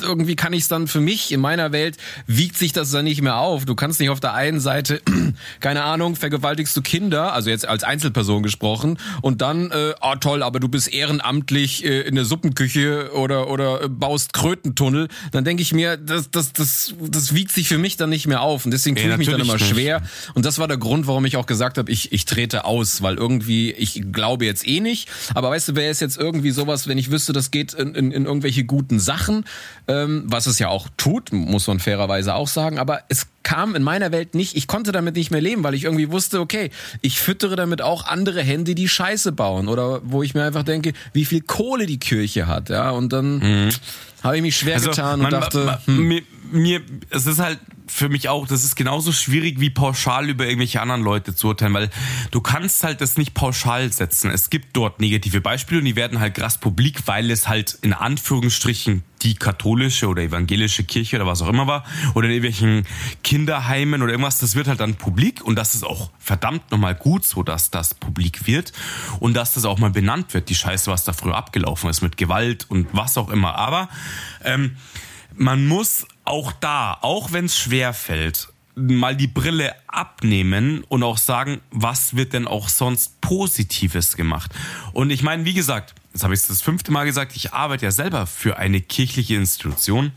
irgendwie 0.03 0.34
kann 0.34 0.53
ich 0.53 0.62
es 0.62 0.68
dann 0.68 0.88
für 0.88 1.01
mich 1.01 1.30
in 1.30 1.41
meiner 1.41 1.70
Welt 1.70 1.97
wiegt 2.26 2.59
sich 2.59 2.72
das 2.72 2.91
dann 2.91 3.05
nicht 3.05 3.22
mehr 3.22 3.36
auf. 3.36 3.64
Du 3.64 3.76
kannst 3.76 4.01
nicht 4.01 4.11
auf 4.11 4.18
der 4.18 4.34
einen 4.34 4.59
Seite, 4.59 5.01
keine 5.61 5.84
Ahnung, 5.84 6.16
vergewaltigst 6.16 6.76
du 6.76 6.82
Kinder, 6.82 7.32
also 7.32 7.49
jetzt 7.49 7.66
als 7.66 7.84
Einzelperson 7.84 8.43
gesprochen, 8.43 8.99
und 9.22 9.41
dann, 9.41 9.70
äh, 9.70 9.95
oh 10.01 10.16
toll, 10.16 10.43
aber 10.43 10.59
du 10.59 10.68
bist 10.68 10.93
ehrenamtlich 10.93 11.84
äh, 11.84 12.01
in 12.01 12.16
der 12.16 12.24
Suppenküche 12.24 13.12
oder 13.14 13.51
oder 13.51 13.84
äh, 13.84 13.88
baust 13.88 14.32
Krötentunnel, 14.32 15.09
dann 15.30 15.45
denke 15.45 15.62
ich 15.62 15.72
mir, 15.72 15.97
das 15.97 16.30
das 16.30 16.53
das 16.53 16.95
das 17.01 17.34
wiegt 17.34 17.53
sich 17.53 17.68
für 17.68 17.78
mich 17.78 17.97
dann 17.97 18.11
nicht 18.11 18.26
mehr 18.26 18.41
auf 18.43 18.64
und 18.64 18.72
deswegen 18.72 18.97
tue 18.97 19.11
ich 19.11 19.16
mich 19.16 19.28
dann 19.28 19.41
immer 19.41 19.55
nicht. 19.55 19.66
schwer 19.66 20.03
und 20.34 20.45
das 20.45 20.59
war 20.59 20.66
der 20.66 20.78
Grund, 20.78 21.07
warum 21.07 21.24
ich 21.24 21.36
auch 21.36 21.47
gesagt 21.47 21.78
habe, 21.78 21.91
ich 21.93 22.12
ich 22.12 22.24
trete 22.24 22.64
aus, 22.64 22.79
weil 23.02 23.16
irgendwie 23.16 23.70
ich 23.72 24.02
glaube 24.12 24.44
jetzt 24.46 24.66
eh 24.66 24.80
nicht, 24.80 25.08
aber 25.34 25.50
weißt 25.50 25.68
du, 25.68 25.74
wäre 25.76 25.90
es 25.90 26.00
jetzt 26.00 26.18
irgendwie 26.18 26.50
sowas, 26.50 26.88
wenn 26.88 26.98
ich 26.98 27.10
wüsste, 27.10 27.32
das 27.32 27.50
geht 27.50 27.74
in, 27.74 27.94
in, 27.94 28.10
in 28.12 28.24
irgendwelche 28.24 28.64
guten 28.64 28.98
Sachen, 28.98 29.44
ähm, 29.88 30.24
was 30.26 30.46
es 30.46 30.58
ja 30.58 30.68
auch 30.68 30.88
tut, 30.96 31.32
muss 31.32 31.66
man 31.66 31.78
fairerweise 31.78 32.34
auch 32.34 32.48
sagen, 32.48 32.78
aber 32.78 33.00
es 33.08 33.26
kam 33.42 33.74
in 33.74 33.82
meiner 33.82 34.12
Welt 34.12 34.34
nicht, 34.34 34.56
ich 34.56 34.66
konnte 34.66 34.92
damit 34.92 35.16
nicht 35.16 35.30
mehr 35.30 35.40
leben, 35.40 35.62
weil 35.64 35.74
ich 35.74 35.84
irgendwie 35.84 36.10
wusste, 36.10 36.40
okay, 36.40 36.70
ich 37.00 37.20
füttere 37.20 37.56
damit 37.56 37.82
auch 37.82 38.06
andere 38.06 38.42
Hände, 38.42 38.74
die 38.74 38.88
Scheiße 38.88 39.32
bauen 39.32 39.68
oder 39.68 40.00
wo 40.04 40.22
ich 40.22 40.34
mir 40.34 40.44
einfach 40.44 40.62
denke, 40.62 40.92
wie 41.12 41.24
viel 41.24 41.40
Kohle 41.40 41.86
die 41.86 41.98
Kirche 41.98 42.46
hat, 42.46 42.68
ja, 42.70 42.90
und 42.90 43.12
dann 43.12 43.70
habe 44.22 44.36
ich 44.36 44.42
mich 44.42 44.56
schwer 44.56 44.78
getan 44.80 45.20
und 45.20 45.26
Mhm. 45.26 45.30
man- 45.32 45.40
dachte, 45.40 45.64
man- 45.64 45.78
hm, 45.86 46.22
mir, 46.53 46.82
es 47.11 47.26
ist 47.26 47.38
halt 47.38 47.59
für 47.86 48.09
mich 48.09 48.28
auch, 48.28 48.46
das 48.46 48.64
ist 48.64 48.76
genauso 48.76 49.12
schwierig 49.12 49.61
wie 49.61 49.70
pauschal 49.70 50.28
über 50.28 50.44
irgendwelche 50.44 50.80
anderen 50.80 51.03
Leute 51.03 51.34
zu 51.34 51.48
urteilen, 51.48 51.74
weil 51.74 51.90
du 52.30 52.40
kannst 52.40 52.84
halt 52.84 53.01
das 53.01 53.18
nicht 53.18 53.34
pauschal 53.34 53.92
setzen. 53.92 54.30
Es 54.30 54.48
gibt 54.48 54.76
dort 54.76 55.01
negative 55.01 55.40
Beispiele 55.40 55.80
und 55.80 55.86
die 55.86 55.96
werden 55.96 56.20
halt 56.20 56.34
krass 56.34 56.59
publik, 56.59 57.07
weil 57.07 57.30
es 57.30 57.48
halt 57.48 57.78
in 57.82 57.92
Anführungsstrichen 57.92 59.03
die 59.22 59.34
katholische 59.34 60.09
oder 60.09 60.22
evangelische 60.22 60.84
Kirche 60.84 61.16
oder 61.16 61.26
was 61.26 61.42
auch 61.42 61.48
immer 61.48 61.66
war 61.66 61.84
oder 62.14 62.28
in 62.28 62.34
irgendwelchen 62.34 62.86
Kinderheimen 63.22 64.03
oder 64.03 64.12
irgendwas, 64.12 64.38
das 64.38 64.55
wird 64.55 64.68
halt 64.68 64.80
dann 64.80 64.94
publik 64.94 65.42
und 65.42 65.57
das 65.57 65.74
ist 65.74 65.84
auch 65.84 66.11
verdammt 66.18 66.70
nochmal 66.70 66.94
gut 66.94 67.24
so, 67.24 67.42
dass 67.42 67.70
das 67.70 67.94
publik 67.94 68.46
wird 68.46 68.72
und 69.18 69.34
dass 69.34 69.53
das 69.55 69.64
auch 69.64 69.78
mal 69.78 69.90
benannt 69.90 70.32
wird, 70.32 70.48
die 70.48 70.55
Scheiße, 70.55 70.90
was 70.90 71.05
da 71.05 71.12
früher 71.12 71.36
abgelaufen 71.36 71.90
ist 71.90 72.03
mit 72.03 72.16
Gewalt 72.16 72.66
und 72.70 72.88
was 72.92 73.18
auch 73.18 73.30
immer. 73.30 73.57
Aber 73.57 73.88
ähm, 74.44 74.76
man 75.34 75.66
muss 75.66 76.07
auch 76.30 76.52
da, 76.52 76.96
auch 77.00 77.32
wenn 77.32 77.46
es 77.46 77.58
schwer 77.58 77.92
fällt, 77.92 78.48
mal 78.76 79.16
die 79.16 79.26
Brille 79.26 79.74
abnehmen 79.88 80.84
und 80.88 81.02
auch 81.02 81.18
sagen, 81.18 81.60
was 81.70 82.16
wird 82.16 82.32
denn 82.32 82.46
auch 82.46 82.68
sonst 82.68 83.20
Positives 83.20 84.16
gemacht? 84.16 84.52
Und 84.92 85.10
ich 85.10 85.22
meine, 85.22 85.44
wie 85.44 85.54
gesagt, 85.54 85.94
jetzt 86.12 86.22
habe 86.22 86.32
ich 86.32 86.40
es 86.40 86.46
das 86.46 86.62
fünfte 86.62 86.92
Mal 86.92 87.04
gesagt, 87.04 87.34
ich 87.34 87.52
arbeite 87.52 87.84
ja 87.84 87.90
selber 87.90 88.26
für 88.26 88.56
eine 88.56 88.80
kirchliche 88.80 89.34
Institution. 89.34 90.12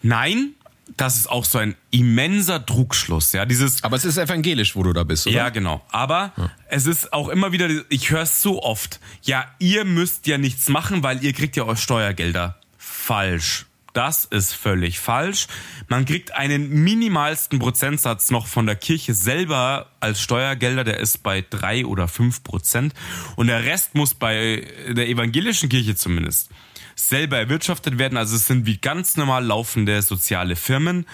Nein, 0.00 0.54
das 0.96 1.16
ist 1.16 1.28
auch 1.28 1.44
so 1.44 1.58
ein 1.58 1.74
immenser 1.90 2.64
Trugschluss, 2.64 3.32
ja, 3.32 3.44
dieses 3.44 3.84
aber 3.84 3.96
es 3.96 4.04
ist 4.04 4.16
evangelisch, 4.16 4.74
wo 4.74 4.84
du 4.84 4.92
da 4.92 5.02
bist, 5.02 5.26
oder? 5.26 5.36
ja, 5.36 5.48
genau. 5.50 5.84
Aber 5.90 6.32
es 6.68 6.86
ist 6.86 7.12
auch 7.12 7.28
immer 7.28 7.52
wieder, 7.52 7.68
ich 7.90 8.10
höre 8.10 8.22
es 8.22 8.40
so 8.40 8.62
oft, 8.62 9.00
ja, 9.22 9.44
ihr 9.58 9.84
müsst 9.84 10.26
ja 10.28 10.38
nichts 10.38 10.68
machen, 10.68 11.02
weil 11.02 11.22
ihr 11.22 11.32
kriegt 11.32 11.56
ja 11.56 11.64
eure 11.64 11.76
Steuergelder. 11.76 12.56
Falsch. 12.78 13.67
Das 13.98 14.26
ist 14.26 14.54
völlig 14.54 15.00
falsch. 15.00 15.48
Man 15.88 16.04
kriegt 16.04 16.32
einen 16.32 16.84
minimalsten 16.84 17.58
Prozentsatz 17.58 18.30
noch 18.30 18.46
von 18.46 18.64
der 18.64 18.76
Kirche 18.76 19.12
selber 19.12 19.90
als 19.98 20.20
Steuergelder, 20.20 20.84
der 20.84 21.00
ist 21.00 21.24
bei 21.24 21.44
drei 21.50 21.84
oder 21.84 22.06
fünf 22.06 22.44
Prozent. 22.44 22.94
Und 23.34 23.48
der 23.48 23.64
Rest 23.64 23.96
muss 23.96 24.14
bei 24.14 24.64
der 24.88 25.08
evangelischen 25.08 25.68
Kirche 25.68 25.96
zumindest 25.96 26.50
selber 26.94 27.38
erwirtschaftet 27.38 27.98
werden. 27.98 28.16
Also 28.16 28.36
es 28.36 28.46
sind 28.46 28.66
wie 28.66 28.76
ganz 28.76 29.16
normal 29.16 29.44
laufende 29.44 30.00
soziale 30.02 30.54
Firmen. 30.54 31.04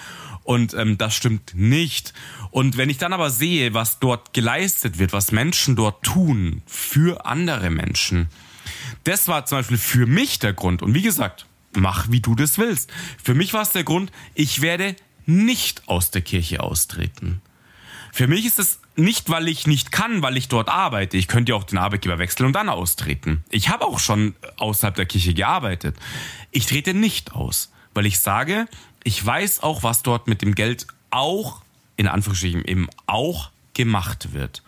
Und 0.43 0.74
ähm, 0.74 0.99
das 0.99 1.14
stimmt 1.14 1.55
nicht. 1.55 2.12
Und 2.51 2.76
wenn 2.76 2.91
ich 2.91 2.99
dann 2.99 3.14
aber 3.14 3.30
sehe, 3.30 3.72
was 3.72 3.99
dort 3.99 4.35
geleistet 4.35 4.99
wird, 4.99 5.14
was 5.14 5.32
Menschen 5.32 5.74
dort 5.74 6.03
tun 6.03 6.61
für 6.66 7.24
andere 7.24 7.70
Menschen, 7.70 8.28
das 9.05 9.26
war 9.26 9.47
zum 9.47 9.61
Beispiel 9.61 9.78
für 9.78 10.05
mich 10.05 10.39
der 10.39 10.53
Grund. 10.53 10.82
Und 10.82 10.93
wie 10.93 11.01
gesagt, 11.01 11.47
mach 11.77 12.11
wie 12.11 12.20
du 12.20 12.35
das 12.35 12.59
willst. 12.59 12.91
Für 13.22 13.35
mich 13.35 13.53
war 13.53 13.62
es 13.62 13.70
der 13.70 13.85
Grund, 13.85 14.12
ich 14.35 14.61
werde 14.61 14.97
nicht 15.27 15.89
aus 15.89 16.11
der 16.11 16.22
Kirche 16.22 16.61
austreten. 16.62 17.41
Für 18.12 18.29
mich 18.29 18.47
ist 18.47 18.59
es 18.59 18.79
nicht, 18.97 19.29
weil 19.29 19.49
ich 19.49 19.66
nicht 19.66 19.91
kann, 19.91 20.22
weil 20.22 20.37
ich 20.37 20.49
dort 20.49 20.68
arbeite. 20.68 21.16
Ich 21.16 21.27
könnte 21.27 21.51
ja 21.51 21.57
auch 21.57 21.64
den 21.64 21.79
Arbeitgeber 21.79 22.18
wechseln 22.18 22.47
und 22.47 22.53
dann 22.53 22.68
austreten. 22.68 23.43
Ich 23.51 23.68
habe 23.70 23.85
auch 23.85 23.99
schon 23.99 24.35
außerhalb 24.57 24.95
der 24.95 25.07
Kirche 25.07 25.35
gearbeitet. 25.35 25.97
Ich 26.53 26.66
trete 26.66 26.95
nicht 26.95 27.33
aus, 27.33 27.72
weil 27.93 28.07
ich 28.07 28.20
sage, 28.20 28.66
ich 29.03 29.25
weiß 29.25 29.64
auch, 29.64 29.83
was 29.83 30.03
dort 30.03 30.29
mit 30.29 30.43
dem 30.43 30.55
Geld 30.55 30.87
auch, 31.11 31.62
in 31.97 32.07
Anführungsstrichen 32.07 32.64
eben 32.64 32.89
auch 33.07 33.51
gemacht 33.75 34.33
wird. 34.33 34.62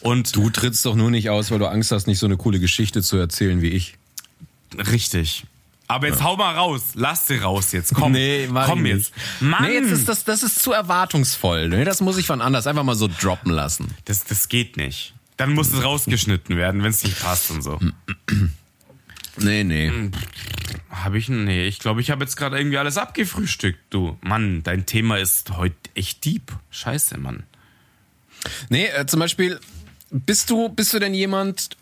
Und 0.00 0.36
Du 0.36 0.50
trittst 0.50 0.86
doch 0.86 0.94
nur 0.94 1.10
nicht 1.10 1.30
aus, 1.30 1.50
weil 1.50 1.58
du 1.58 1.66
Angst 1.66 1.90
hast, 1.90 2.06
nicht 2.06 2.18
so 2.18 2.26
eine 2.26 2.36
coole 2.36 2.60
Geschichte 2.60 3.02
zu 3.02 3.16
erzählen 3.16 3.60
wie 3.62 3.70
ich. 3.70 3.96
richtig. 4.76 5.46
Aber 5.86 6.08
jetzt 6.08 6.22
hau 6.22 6.36
mal 6.36 6.54
raus. 6.54 6.92
Lass 6.94 7.26
sie 7.26 7.36
raus 7.36 7.72
jetzt. 7.72 7.94
Komm. 7.94 8.16
mach 8.48 8.66
komm 8.68 8.86
jetzt. 8.86 9.12
Mann. 9.40 9.64
Nee, 9.64 9.74
jetzt 9.74 9.90
ist 9.90 10.08
das, 10.08 10.24
das 10.24 10.42
ist 10.42 10.60
zu 10.60 10.72
erwartungsvoll. 10.72 11.68
Das 11.84 12.00
muss 12.00 12.16
ich 12.16 12.26
von 12.26 12.40
anders 12.40 12.66
einfach 12.66 12.84
mal 12.84 12.96
so 12.96 13.08
droppen 13.08 13.52
lassen. 13.52 13.94
Das, 14.06 14.24
das 14.24 14.48
geht 14.48 14.76
nicht. 14.76 15.14
Dann 15.36 15.52
muss 15.52 15.72
es 15.72 15.82
rausgeschnitten 15.82 16.56
werden, 16.56 16.82
wenn 16.82 16.90
es 16.90 17.02
nicht 17.02 17.20
passt 17.20 17.50
und 17.50 17.62
so. 17.62 17.78
Nee, 19.36 19.64
nee. 19.64 20.10
Habe 20.90 21.18
ich? 21.18 21.28
Nee, 21.28 21.66
ich 21.66 21.80
glaube, 21.80 22.00
ich 22.00 22.10
habe 22.10 22.24
jetzt 22.24 22.36
gerade 22.36 22.56
irgendwie 22.56 22.78
alles 22.78 22.96
abgefrühstückt, 22.96 23.80
du. 23.90 24.16
Mann, 24.20 24.62
dein 24.62 24.86
Thema 24.86 25.18
ist 25.18 25.56
heute 25.56 25.74
echt 25.94 26.24
deep. 26.24 26.52
Scheiße, 26.70 27.18
Mann. 27.18 27.42
Nee, 28.68 28.86
äh, 28.86 29.06
zum 29.06 29.20
Beispiel, 29.20 29.58
bist 30.10 30.50
du, 30.50 30.68
bist 30.68 30.94
du 30.94 31.00
denn 31.00 31.14
jemand, 31.14 31.76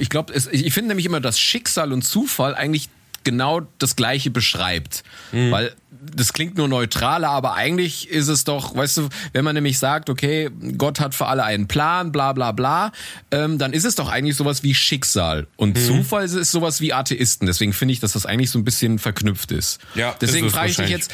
ich 0.00 0.08
glaube, 0.08 0.32
ich 0.34 0.72
finde 0.72 0.88
nämlich 0.88 1.06
immer, 1.06 1.20
dass 1.20 1.38
Schicksal 1.38 1.92
und 1.92 2.02
Zufall 2.02 2.54
eigentlich 2.54 2.88
genau 3.26 3.62
das 3.78 3.96
Gleiche 3.96 4.30
beschreibt. 4.30 5.02
Mhm. 5.32 5.50
Weil 5.50 5.72
das 6.14 6.32
klingt 6.32 6.56
nur 6.56 6.68
neutraler, 6.68 7.30
aber 7.30 7.54
eigentlich 7.54 8.08
ist 8.08 8.28
es 8.28 8.44
doch, 8.44 8.76
weißt 8.76 8.98
du, 8.98 9.08
wenn 9.32 9.44
man 9.44 9.54
nämlich 9.54 9.78
sagt, 9.78 10.08
okay, 10.08 10.50
Gott 10.78 11.00
hat 11.00 11.14
für 11.14 11.26
alle 11.26 11.42
einen 11.42 11.66
Plan, 11.66 12.12
bla 12.12 12.32
bla 12.32 12.52
bla, 12.52 12.92
ähm, 13.32 13.58
dann 13.58 13.72
ist 13.72 13.84
es 13.84 13.96
doch 13.96 14.08
eigentlich 14.08 14.36
sowas 14.36 14.62
wie 14.62 14.74
Schicksal. 14.74 15.48
Und 15.56 15.76
mhm. 15.76 15.84
Zufall 15.84 16.24
ist 16.24 16.52
sowas 16.52 16.80
wie 16.80 16.92
Atheisten. 16.92 17.46
Deswegen 17.46 17.72
finde 17.72 17.92
ich, 17.92 18.00
dass 18.00 18.12
das 18.12 18.24
eigentlich 18.26 18.50
so 18.50 18.58
ein 18.58 18.64
bisschen 18.64 18.98
verknüpft 18.98 19.50
ist. 19.50 19.80
Ja, 19.96 20.14
Deswegen 20.20 20.48
frage 20.48 20.70
ich 20.70 20.76
dich 20.76 20.88
jetzt, 20.88 21.10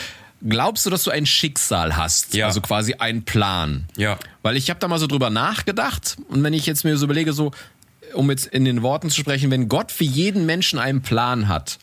glaubst 0.47 0.85
du, 0.85 0.91
dass 0.91 1.05
du 1.05 1.11
ein 1.11 1.25
Schicksal 1.25 1.97
hast? 1.97 2.35
Ja. 2.35 2.47
Also 2.47 2.61
quasi 2.61 2.95
einen 2.95 3.25
Plan? 3.25 3.87
Ja. 3.97 4.18
Weil 4.43 4.59
ich 4.59 4.68
habe 4.68 4.81
da 4.81 4.89
mal 4.89 4.99
so 4.99 5.07
drüber 5.07 5.31
nachgedacht 5.31 6.16
und 6.29 6.43
wenn 6.43 6.53
ich 6.53 6.66
jetzt 6.66 6.85
mir 6.85 6.97
so 6.99 7.07
überlege, 7.07 7.33
so, 7.33 7.53
um 8.14 8.30
jetzt 8.30 8.46
in 8.46 8.64
den 8.64 8.82
Worten 8.82 9.10
zu 9.10 9.20
sprechen, 9.20 9.50
wenn 9.50 9.68
Gott 9.68 9.92
für 9.92 10.04
jeden 10.04 10.46
Menschen 10.46 10.78
einen 10.78 11.02
Plan 11.02 11.48
hat, 11.48 11.78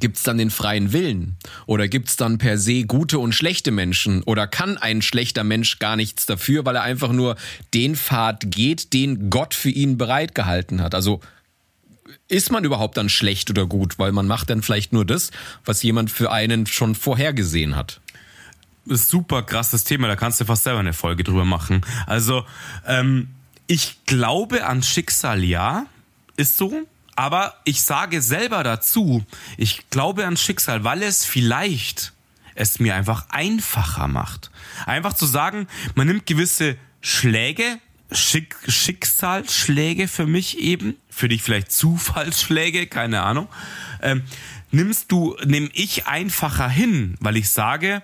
Gibt 0.00 0.18
es 0.18 0.22
dann 0.22 0.36
den 0.36 0.50
freien 0.50 0.92
Willen? 0.92 1.36
Oder 1.64 1.88
gibt 1.88 2.10
es 2.10 2.16
dann 2.16 2.36
per 2.36 2.58
se 2.58 2.84
gute 2.84 3.18
und 3.18 3.32
schlechte 3.32 3.70
Menschen? 3.70 4.22
Oder 4.24 4.46
kann 4.46 4.76
ein 4.76 5.00
schlechter 5.00 5.44
Mensch 5.44 5.78
gar 5.78 5.96
nichts 5.96 6.26
dafür, 6.26 6.66
weil 6.66 6.76
er 6.76 6.82
einfach 6.82 7.10
nur 7.10 7.36
den 7.72 7.96
Pfad 7.96 8.50
geht, 8.50 8.92
den 8.92 9.30
Gott 9.30 9.54
für 9.54 9.70
ihn 9.70 9.96
bereitgehalten 9.96 10.82
hat? 10.82 10.94
Also 10.94 11.20
ist 12.28 12.52
man 12.52 12.64
überhaupt 12.64 12.98
dann 12.98 13.08
schlecht 13.08 13.48
oder 13.48 13.64
gut? 13.64 13.98
Weil 13.98 14.12
man 14.12 14.26
macht 14.26 14.50
dann 14.50 14.62
vielleicht 14.62 14.92
nur 14.92 15.06
das, 15.06 15.30
was 15.64 15.82
jemand 15.82 16.10
für 16.10 16.30
einen 16.30 16.66
schon 16.66 16.94
vorhergesehen 16.94 17.74
hat. 17.74 18.00
Super 18.84 19.42
krasses 19.42 19.84
Thema, 19.84 20.06
da 20.06 20.16
kannst 20.16 20.40
du 20.40 20.44
fast 20.44 20.64
selber 20.64 20.80
eine 20.80 20.92
Folge 20.92 21.24
drüber 21.24 21.44
machen. 21.46 21.80
Also, 22.06 22.44
ähm, 22.86 23.28
ich 23.68 24.04
glaube 24.06 24.66
an 24.66 24.82
Schicksal, 24.82 25.44
ja, 25.44 25.86
ist 26.36 26.56
so 26.56 26.86
aber 27.18 27.56
ich 27.64 27.82
sage 27.82 28.22
selber 28.22 28.62
dazu, 28.62 29.24
ich 29.56 29.90
glaube 29.90 30.24
an 30.24 30.36
Schicksal, 30.36 30.84
weil 30.84 31.02
es 31.02 31.24
vielleicht 31.24 32.12
es 32.54 32.78
mir 32.78 32.94
einfach 32.94 33.26
einfacher 33.30 34.06
macht. 34.06 34.52
Einfach 34.86 35.14
zu 35.14 35.26
sagen, 35.26 35.66
man 35.96 36.06
nimmt 36.06 36.26
gewisse 36.26 36.76
Schläge, 37.00 37.80
Schick, 38.12 38.54
Schicksalsschläge 38.68 40.06
für 40.06 40.26
mich 40.26 40.58
eben, 40.58 40.94
für 41.10 41.28
dich 41.28 41.42
vielleicht 41.42 41.72
Zufallsschläge, 41.72 42.86
keine 42.86 43.22
Ahnung, 43.22 43.48
ähm, 44.00 44.22
nimmst 44.70 45.10
du, 45.10 45.36
nimm 45.44 45.70
ich 45.72 46.06
einfacher 46.06 46.68
hin, 46.68 47.16
weil 47.18 47.36
ich 47.36 47.50
sage, 47.50 48.00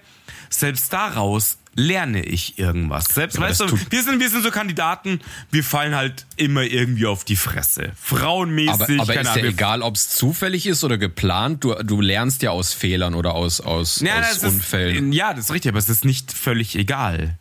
selbst 0.51 0.93
daraus 0.93 1.59
lerne 1.75 2.23
ich 2.23 2.59
irgendwas. 2.59 3.07
Selbst, 3.07 3.37
ja, 3.37 3.43
weißt 3.43 3.61
du, 3.61 3.79
wir 3.91 4.03
sind, 4.03 4.21
wir 4.21 4.31
sind 4.31 4.43
so 4.43 4.51
Kandidaten, 4.51 5.21
wir 5.51 5.65
fallen 5.65 5.95
halt 5.95 6.27
immer 6.37 6.63
irgendwie 6.63 7.07
auf 7.07 7.25
die 7.25 7.37
Fresse. 7.37 7.93
Frauenmäßig. 8.01 8.71
Aber, 8.71 9.03
aber 9.03 9.21
ist 9.21 9.37
ja 9.37 9.45
egal, 9.45 9.83
ob 9.83 9.97
es 9.97 10.11
zufällig 10.11 10.67
ist 10.67 10.85
oder 10.85 10.99
geplant. 10.99 11.65
Du, 11.65 11.75
du 11.75 12.01
lernst 12.01 12.43
ja 12.43 12.51
aus 12.51 12.73
Fehlern 12.73 13.15
oder 13.15 13.35
aus, 13.35 13.61
aus, 13.61 14.01
ja, 14.01 14.21
aus 14.21 14.39
Unfällen. 14.45 15.11
Ist, 15.11 15.17
ja, 15.17 15.35
das 15.35 15.47
ist 15.47 15.53
richtig, 15.53 15.71
aber 15.71 15.79
es 15.79 15.89
ist 15.89 16.05
nicht 16.05 16.33
völlig 16.33 16.77
egal. 16.77 17.39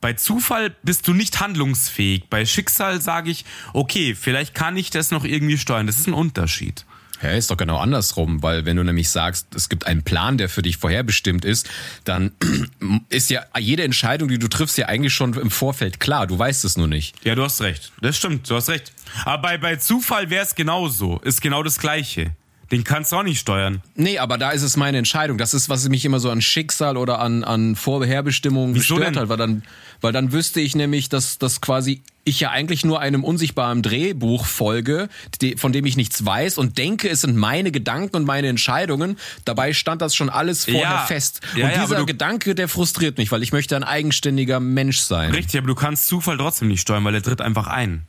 Bei 0.00 0.12
Zufall 0.12 0.74
bist 0.82 1.08
du 1.08 1.14
nicht 1.14 1.40
handlungsfähig. 1.40 2.24
Bei 2.28 2.44
Schicksal 2.44 3.00
sage 3.00 3.30
ich, 3.30 3.46
okay, 3.72 4.14
vielleicht 4.14 4.54
kann 4.54 4.76
ich 4.76 4.90
das 4.90 5.10
noch 5.10 5.24
irgendwie 5.24 5.56
steuern. 5.56 5.86
Das 5.86 5.98
ist 5.98 6.06
ein 6.06 6.12
Unterschied. 6.12 6.84
Ja, 7.22 7.30
ist 7.30 7.50
doch 7.50 7.56
genau 7.56 7.78
andersrum, 7.78 8.42
weil 8.42 8.64
wenn 8.64 8.76
du 8.76 8.82
nämlich 8.82 9.08
sagst, 9.10 9.54
es 9.54 9.68
gibt 9.68 9.86
einen 9.86 10.02
Plan, 10.02 10.38
der 10.38 10.48
für 10.48 10.62
dich 10.62 10.76
vorherbestimmt 10.76 11.44
ist, 11.44 11.68
dann 12.04 12.32
ist 13.08 13.30
ja 13.30 13.44
jede 13.58 13.84
Entscheidung, 13.84 14.28
die 14.28 14.38
du 14.38 14.48
triffst, 14.48 14.76
ja 14.78 14.86
eigentlich 14.86 15.14
schon 15.14 15.34
im 15.34 15.50
Vorfeld 15.50 16.00
klar. 16.00 16.26
Du 16.26 16.38
weißt 16.38 16.64
es 16.64 16.76
nur 16.76 16.88
nicht. 16.88 17.14
Ja, 17.24 17.34
du 17.34 17.42
hast 17.42 17.60
recht. 17.62 17.92
Das 18.00 18.16
stimmt, 18.16 18.48
du 18.50 18.56
hast 18.56 18.68
recht. 18.68 18.92
Aber 19.24 19.42
bei, 19.42 19.58
bei 19.58 19.76
Zufall 19.76 20.30
wäre 20.30 20.44
es 20.44 20.54
genauso. 20.54 21.18
Ist 21.20 21.40
genau 21.40 21.62
das 21.62 21.78
Gleiche. 21.78 22.34
Den 22.74 22.82
kannst 22.82 23.12
du 23.12 23.16
auch 23.16 23.22
nicht 23.22 23.38
steuern. 23.38 23.82
Nee, 23.94 24.18
aber 24.18 24.36
da 24.36 24.50
ist 24.50 24.62
es 24.62 24.76
meine 24.76 24.98
Entscheidung. 24.98 25.38
Das 25.38 25.54
ist, 25.54 25.68
was 25.68 25.88
mich 25.88 26.04
immer 26.04 26.18
so 26.18 26.28
an 26.28 26.42
Schicksal 26.42 26.96
oder 26.96 27.20
an, 27.20 27.44
an 27.44 27.76
Vorherbestimmungen 27.76 28.74
Wieso 28.74 28.96
gestört 28.96 29.14
denn? 29.14 29.22
hat, 29.22 29.28
weil 29.28 29.36
dann, 29.36 29.62
weil 30.00 30.12
dann 30.12 30.32
wüsste 30.32 30.60
ich 30.60 30.74
nämlich, 30.74 31.08
dass 31.08 31.38
das 31.38 31.60
quasi 31.60 32.02
ich 32.24 32.40
ja 32.40 32.50
eigentlich 32.50 32.84
nur 32.84 32.98
einem 32.98 33.22
unsichtbaren 33.22 33.80
Drehbuch 33.80 34.44
folge, 34.44 35.08
von 35.56 35.72
dem 35.72 35.86
ich 35.86 35.96
nichts 35.96 36.26
weiß 36.26 36.58
und 36.58 36.76
denke, 36.76 37.08
es 37.08 37.20
sind 37.20 37.36
meine 37.36 37.70
Gedanken 37.70 38.16
und 38.16 38.24
meine 38.24 38.48
Entscheidungen. 38.48 39.18
Dabei 39.44 39.72
stand 39.72 40.02
das 40.02 40.16
schon 40.16 40.28
alles 40.28 40.64
vorher 40.64 40.82
ja. 40.82 41.06
fest. 41.06 41.42
Ja, 41.54 41.66
und 41.66 41.72
ja, 41.74 41.82
dieser 41.82 42.04
Gedanke, 42.04 42.56
der 42.56 42.66
frustriert 42.66 43.18
mich, 43.18 43.30
weil 43.30 43.44
ich 43.44 43.52
möchte 43.52 43.76
ein 43.76 43.84
eigenständiger 43.84 44.58
Mensch 44.58 44.98
sein. 44.98 45.30
Richtig, 45.30 45.58
aber 45.58 45.68
du 45.68 45.76
kannst 45.76 46.08
Zufall 46.08 46.38
trotzdem 46.38 46.66
nicht 46.66 46.80
steuern, 46.80 47.04
weil 47.04 47.14
er 47.14 47.22
tritt 47.22 47.40
einfach 47.40 47.68
ein. 47.68 48.04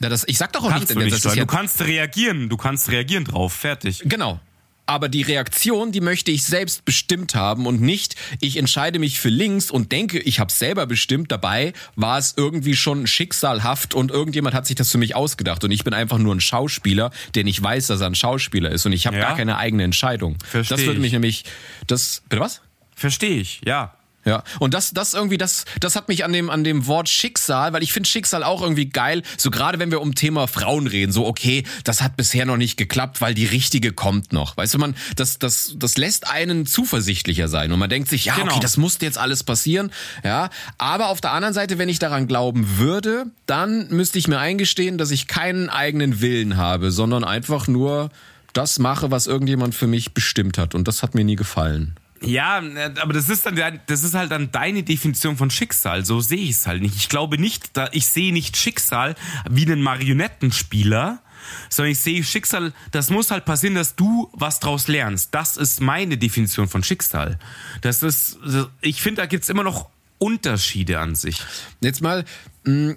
Ja, 0.00 0.08
das, 0.08 0.24
ich 0.26 0.36
sag 0.36 0.52
doch 0.52 0.64
auch 0.64 0.70
kannst 0.70 0.94
nicht, 0.94 1.00
du, 1.00 1.04
nicht 1.04 1.24
ja 1.24 1.34
du 1.34 1.46
kannst 1.46 1.80
reagieren, 1.80 2.48
du 2.48 2.56
kannst 2.56 2.90
reagieren 2.90 3.24
drauf, 3.24 3.52
fertig. 3.52 4.02
Genau. 4.04 4.40
Aber 4.88 5.08
die 5.08 5.22
Reaktion, 5.22 5.90
die 5.90 6.00
möchte 6.00 6.30
ich 6.30 6.44
selbst 6.44 6.84
bestimmt 6.84 7.34
haben 7.34 7.66
und 7.66 7.80
nicht, 7.80 8.14
ich 8.40 8.56
entscheide 8.56 9.00
mich 9.00 9.18
für 9.18 9.30
links 9.30 9.68
und 9.72 9.90
denke, 9.90 10.20
ich 10.20 10.38
habe 10.38 10.52
selber 10.52 10.86
bestimmt. 10.86 11.32
Dabei 11.32 11.72
war 11.96 12.18
es 12.18 12.34
irgendwie 12.36 12.76
schon 12.76 13.08
schicksalhaft 13.08 13.94
und 13.94 14.12
irgendjemand 14.12 14.54
hat 14.54 14.64
sich 14.64 14.76
das 14.76 14.92
für 14.92 14.98
mich 14.98 15.16
ausgedacht 15.16 15.64
und 15.64 15.72
ich 15.72 15.82
bin 15.82 15.92
einfach 15.92 16.18
nur 16.18 16.32
ein 16.32 16.40
Schauspieler, 16.40 17.10
der 17.34 17.42
nicht 17.42 17.60
weiß, 17.60 17.88
dass 17.88 18.00
er 18.00 18.06
ein 18.06 18.14
Schauspieler 18.14 18.70
ist 18.70 18.86
und 18.86 18.92
ich 18.92 19.08
habe 19.08 19.16
ja. 19.16 19.24
gar 19.24 19.36
keine 19.36 19.56
eigene 19.58 19.82
Entscheidung. 19.82 20.36
Versteh 20.44 20.76
das 20.76 20.86
würde 20.86 21.00
mich 21.00 21.12
nämlich, 21.12 21.44
das, 21.88 22.22
bitte 22.28 22.42
was? 22.42 22.60
Verstehe 22.94 23.40
ich, 23.40 23.62
ja. 23.64 23.95
Ja, 24.26 24.42
und 24.58 24.74
das, 24.74 24.90
das 24.90 25.14
irgendwie, 25.14 25.38
das, 25.38 25.64
das 25.78 25.94
hat 25.94 26.08
mich 26.08 26.24
an 26.24 26.32
dem, 26.32 26.50
an 26.50 26.64
dem 26.64 26.88
Wort 26.88 27.08
Schicksal, 27.08 27.72
weil 27.72 27.84
ich 27.84 27.92
finde 27.92 28.08
Schicksal 28.08 28.42
auch 28.42 28.60
irgendwie 28.60 28.86
geil, 28.86 29.22
so 29.36 29.52
gerade 29.52 29.78
wenn 29.78 29.92
wir 29.92 30.00
um 30.00 30.16
Thema 30.16 30.48
Frauen 30.48 30.88
reden, 30.88 31.12
so 31.12 31.26
okay, 31.26 31.62
das 31.84 32.02
hat 32.02 32.16
bisher 32.16 32.44
noch 32.44 32.56
nicht 32.56 32.76
geklappt, 32.76 33.20
weil 33.20 33.34
die 33.34 33.44
richtige 33.44 33.92
kommt 33.92 34.32
noch. 34.32 34.56
Weißt 34.56 34.74
du, 34.74 34.78
man, 34.78 34.96
das, 35.14 35.38
das, 35.38 35.76
das 35.76 35.96
lässt 35.96 36.28
einen 36.28 36.66
zuversichtlicher 36.66 37.46
sein 37.46 37.70
und 37.70 37.78
man 37.78 37.88
denkt 37.88 38.08
sich, 38.08 38.24
ja, 38.24 38.34
genau. 38.34 38.50
okay, 38.50 38.60
das 38.60 38.76
muss 38.76 38.98
jetzt 39.00 39.16
alles 39.16 39.44
passieren, 39.44 39.92
ja. 40.24 40.50
Aber 40.76 41.08
auf 41.08 41.20
der 41.20 41.30
anderen 41.30 41.54
Seite, 41.54 41.78
wenn 41.78 41.88
ich 41.88 42.00
daran 42.00 42.26
glauben 42.26 42.78
würde, 42.78 43.26
dann 43.46 43.88
müsste 43.90 44.18
ich 44.18 44.26
mir 44.26 44.40
eingestehen, 44.40 44.98
dass 44.98 45.12
ich 45.12 45.28
keinen 45.28 45.68
eigenen 45.68 46.20
Willen 46.20 46.56
habe, 46.56 46.90
sondern 46.90 47.22
einfach 47.22 47.68
nur 47.68 48.10
das 48.52 48.80
mache, 48.80 49.12
was 49.12 49.28
irgendjemand 49.28 49.76
für 49.76 49.86
mich 49.86 50.14
bestimmt 50.14 50.58
hat. 50.58 50.74
Und 50.74 50.88
das 50.88 51.04
hat 51.04 51.14
mir 51.14 51.24
nie 51.24 51.36
gefallen. 51.36 51.94
Ja, 52.22 52.62
aber 53.00 53.12
das 53.12 53.28
ist 53.28 53.46
dann 53.46 53.80
das 53.86 54.02
ist 54.02 54.14
halt 54.14 54.30
dann 54.30 54.50
deine 54.50 54.82
Definition 54.82 55.36
von 55.36 55.50
Schicksal. 55.50 56.04
So 56.04 56.20
sehe 56.20 56.38
ich 56.38 56.50
es 56.50 56.66
halt 56.66 56.82
nicht. 56.82 56.96
Ich 56.96 57.08
glaube 57.08 57.38
nicht, 57.38 57.70
ich 57.92 58.06
sehe 58.06 58.32
nicht 58.32 58.56
Schicksal 58.56 59.14
wie 59.48 59.66
einen 59.66 59.82
Marionettenspieler, 59.82 61.22
sondern 61.68 61.92
ich 61.92 62.00
sehe 62.00 62.24
Schicksal, 62.24 62.72
das 62.90 63.10
muss 63.10 63.30
halt 63.30 63.44
passieren, 63.44 63.74
dass 63.74 63.96
du 63.96 64.30
was 64.32 64.60
draus 64.60 64.88
lernst. 64.88 65.34
Das 65.34 65.56
ist 65.56 65.80
meine 65.80 66.16
Definition 66.18 66.68
von 66.68 66.82
Schicksal. 66.82 67.38
Das 67.82 68.02
ist, 68.02 68.38
ich 68.80 69.00
finde, 69.02 69.22
da 69.22 69.26
gibt's 69.26 69.48
immer 69.48 69.62
noch 69.62 69.88
Unterschiede 70.18 70.98
an 70.98 71.14
sich. 71.14 71.42
Jetzt 71.80 72.00
mal, 72.00 72.24
mm, 72.64 72.92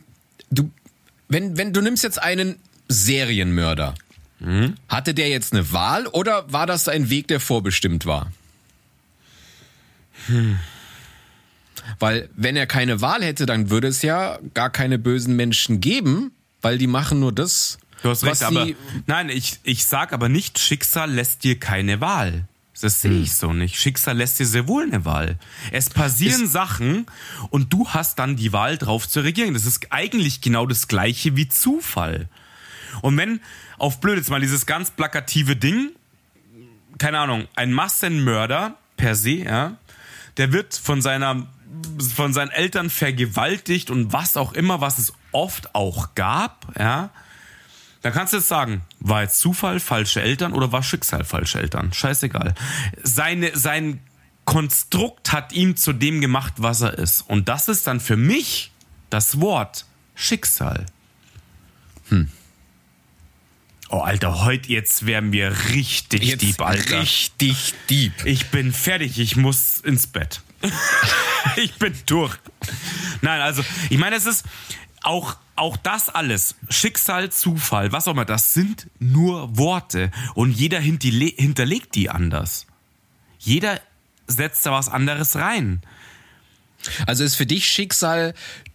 du, 0.50 0.72
wenn, 1.28 1.58
wenn 1.58 1.74
du 1.74 1.82
nimmst 1.82 2.04
jetzt 2.04 2.22
einen 2.22 2.56
Serienmörder, 2.88 3.96
mhm. 4.40 4.76
hatte 4.88 5.14
der 5.14 5.30
jetzt 5.30 5.54
eine 5.54 5.72
Wahl 5.72 6.08
oder 6.08 6.52
war 6.52 6.66
das 6.66 6.88
ein 6.88 7.10
Weg, 7.10 7.28
der 7.28 7.40
vorbestimmt 7.40 8.06
war? 8.06 8.32
Hm. 10.28 10.60
Weil 11.98 12.30
wenn 12.36 12.56
er 12.56 12.68
keine 12.68 13.02
Wahl 13.02 13.24
hätte, 13.24 13.46
dann 13.46 13.70
würde 13.70 13.88
es 13.88 14.02
ja 14.02 14.40
gar 14.54 14.70
keine 14.70 15.00
bösen 15.00 15.36
Menschen 15.36 15.82
geben, 15.82 16.32
weil 16.62 16.78
die 16.78 16.88
machen 16.88 17.20
nur 17.20 17.34
das. 17.34 17.80
Du 18.04 18.10
hast 18.10 18.24
recht, 18.24 18.44
aber 18.44 18.68
nein, 19.08 19.30
ich, 19.30 19.60
ich 19.64 19.86
sag 19.86 20.14
aber 20.14 20.30
nicht, 20.30 20.60
Schicksal 20.60 21.12
lässt 21.12 21.44
dir 21.44 21.60
keine 21.60 22.00
Wahl. 22.00 22.46
Das 22.82 23.02
sehe 23.02 23.12
hm. 23.12 23.24
ich 23.24 23.36
so 23.36 23.52
nicht. 23.52 23.76
Schicksal 23.76 24.16
lässt 24.16 24.40
dir 24.40 24.46
sehr 24.46 24.68
wohl 24.68 24.84
eine 24.84 25.04
Wahl. 25.04 25.38
Es 25.72 25.90
passieren 25.90 26.46
es 26.46 26.52
Sachen 26.54 27.08
und 27.50 27.74
du 27.74 27.90
hast 27.90 28.20
dann 28.20 28.38
die 28.38 28.54
Wahl 28.54 28.78
drauf 28.78 29.08
zu 29.08 29.20
reagieren. 29.20 29.54
Das 29.54 29.66
ist 29.66 29.88
eigentlich 29.90 30.40
genau 30.40 30.66
das 30.66 30.88
gleiche 30.88 31.36
wie 31.36 31.50
Zufall. 31.50 32.30
Und 33.02 33.18
wenn, 33.18 33.42
auf 33.78 34.00
blöd 34.00 34.18
jetzt 34.18 34.30
mal 34.30 34.40
dieses 34.40 34.66
ganz 34.66 34.92
plakative 34.92 35.58
Ding, 35.58 35.92
keine 36.98 37.20
Ahnung, 37.20 37.48
ein 37.56 37.74
Massenmörder 37.74 38.78
per 38.96 39.16
se, 39.16 39.32
ja, 39.32 39.78
der 40.40 40.52
wird 40.54 40.74
von 40.74 41.02
seiner 41.02 41.48
von 42.16 42.34
seinen 42.34 42.50
Eltern 42.50 42.90
vergewaltigt 42.90 43.92
und 43.92 44.12
was 44.12 44.38
auch 44.38 44.54
immer, 44.54 44.82
was 44.82 44.98
es 44.98 45.14
oft 45.32 45.76
auch 45.76 46.16
gab, 46.16 46.66
ja. 46.78 47.12
Dann 48.02 48.14
kannst 48.14 48.32
du 48.32 48.38
jetzt 48.38 48.48
sagen, 48.48 48.82
war 49.02 49.24
jetzt 49.24 49.40
Zufall, 49.40 49.80
falsche 49.82 50.22
Eltern 50.22 50.54
oder 50.54 50.72
war 50.72 50.82
Schicksal, 50.82 51.26
falsche 51.26 51.60
Eltern? 51.60 51.92
Scheißegal. 51.92 52.56
Seine, 53.04 53.58
sein 53.58 54.00
Konstrukt 54.46 55.34
hat 55.34 55.52
ihn 55.52 55.76
zu 55.76 55.92
dem 55.92 56.22
gemacht, 56.22 56.54
was 56.58 56.80
er 56.80 56.98
ist. 56.98 57.22
Und 57.22 57.50
das 57.50 57.68
ist 57.68 57.86
dann 57.88 58.00
für 58.00 58.16
mich 58.16 58.72
das 59.10 59.42
Wort 59.42 59.86
Schicksal. 60.16 60.86
Hm. 62.08 62.32
Oh, 63.90 64.00
Alter, 64.02 64.44
heute 64.44 64.70
jetzt 64.70 65.06
werden 65.08 65.32
wir 65.32 65.52
richtig 65.72 66.24
jetzt 66.24 66.42
deep, 66.44 66.62
Alter. 66.62 67.02
Richtig 67.02 67.74
deep. 67.90 68.14
Ich 68.26 68.48
bin 68.48 68.72
fertig, 68.72 69.18
ich 69.20 69.36
muss 69.36 69.80
ins 69.80 70.06
Bett. 70.08 70.42
ich 71.56 71.74
bin 71.76 71.96
durch. 72.06 72.36
Nein, 73.22 73.42
also, 73.42 73.64
ich 73.90 73.98
meine, 73.98 74.16
es 74.16 74.26
ist, 74.28 74.46
auch, 75.02 75.38
auch 75.56 75.76
das 75.78 76.10
alles, 76.10 76.56
Schicksal, 76.70 77.32
Zufall, 77.32 77.92
was 77.92 78.08
auch 78.08 78.12
immer, 78.12 78.26
das 78.26 78.54
sind 78.54 78.88
nur 79.00 79.58
Worte. 79.58 80.12
Und 80.36 80.52
jeder 80.52 80.80
hinterle- 80.80 81.36
hinterlegt 81.36 81.96
die 81.96 82.10
anders. 82.10 82.68
Jeder 83.40 83.82
setzt 84.28 84.66
da 84.66 84.72
was 84.72 84.90
anderes 84.90 85.36
rein. 85.36 85.82
Also 87.08 87.24
ist 87.24 87.36
für 87.36 87.46
dich 87.46 87.66
Schicksal, 87.68 88.34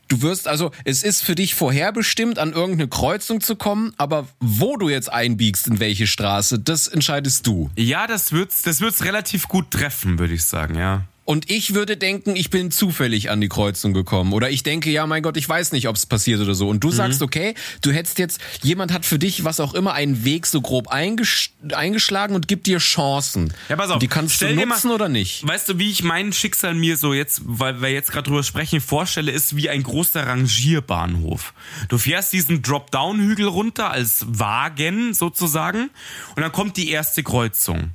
du 0.08 0.22
wirst, 0.22 0.48
also 0.48 0.70
es 0.84 1.02
ist 1.02 1.22
für 1.22 1.34
dich 1.34 1.54
vorherbestimmt, 1.54 2.38
an 2.38 2.52
irgendeine 2.52 2.88
Kreuzung 2.88 3.40
zu 3.40 3.56
kommen, 3.56 3.92
aber 3.96 4.26
wo 4.40 4.76
du 4.76 4.88
jetzt 4.88 5.12
einbiegst, 5.12 5.66
in 5.66 5.80
welche 5.80 6.06
Straße, 6.06 6.58
das 6.58 6.88
entscheidest 6.88 7.46
du. 7.46 7.70
Ja, 7.76 8.06
das 8.06 8.32
wird's, 8.32 8.62
das 8.62 8.80
wird's 8.80 9.04
relativ 9.04 9.48
gut 9.48 9.70
treffen, 9.70 10.18
würde 10.18 10.34
ich 10.34 10.44
sagen, 10.44 10.76
ja. 10.76 11.04
Und 11.24 11.50
ich 11.50 11.74
würde 11.74 11.96
denken, 11.96 12.36
ich 12.36 12.50
bin 12.50 12.70
zufällig 12.70 13.30
an 13.30 13.40
die 13.40 13.48
Kreuzung 13.48 13.94
gekommen. 13.94 14.34
Oder 14.34 14.50
ich 14.50 14.62
denke, 14.62 14.90
ja, 14.90 15.06
mein 15.06 15.22
Gott, 15.22 15.38
ich 15.38 15.48
weiß 15.48 15.72
nicht, 15.72 15.88
ob 15.88 15.96
es 15.96 16.04
passiert 16.04 16.40
oder 16.40 16.54
so. 16.54 16.68
Und 16.68 16.84
du 16.84 16.90
sagst, 16.90 17.22
okay, 17.22 17.54
du 17.80 17.92
hättest 17.92 18.18
jetzt, 18.18 18.40
jemand 18.62 18.92
hat 18.92 19.06
für 19.06 19.18
dich, 19.18 19.42
was 19.42 19.58
auch 19.58 19.72
immer, 19.72 19.94
einen 19.94 20.24
Weg 20.24 20.46
so 20.46 20.60
grob 20.60 20.88
eingesch 20.88 21.52
eingeschlagen 21.72 22.34
und 22.34 22.46
gibt 22.46 22.66
dir 22.66 22.78
Chancen. 22.78 23.54
Ja, 23.70 23.76
pass 23.76 23.88
auf. 23.88 23.94
Und 23.94 24.02
die 24.02 24.08
kannst 24.08 24.40
du 24.42 24.46
dir 24.46 24.66
nutzen 24.66 24.88
mal- 24.88 24.94
oder 24.94 25.08
nicht? 25.08 25.46
Weißt 25.46 25.68
du, 25.68 25.78
wie 25.78 25.90
ich 25.90 26.02
mein 26.02 26.32
Schicksal 26.32 26.74
mir 26.74 26.98
so 26.98 27.14
jetzt, 27.14 27.40
weil 27.44 27.80
wir 27.80 27.88
jetzt 27.88 28.12
gerade 28.12 28.28
drüber 28.28 28.42
sprechen, 28.42 28.82
vorstelle, 28.82 29.32
ist 29.32 29.56
wie 29.56 29.70
ein 29.70 29.82
großer 29.82 30.26
Rangierbahnhof. 30.26 31.54
Du 31.88 31.96
fährst 31.96 32.34
diesen 32.34 32.60
Drop-Down-Hügel 32.60 33.46
runter 33.46 33.90
als 33.90 34.26
Wagen 34.28 35.14
sozusagen 35.14 35.90
und 36.36 36.42
dann 36.42 36.52
kommt 36.52 36.76
die 36.76 36.90
erste 36.90 37.22
Kreuzung. 37.22 37.92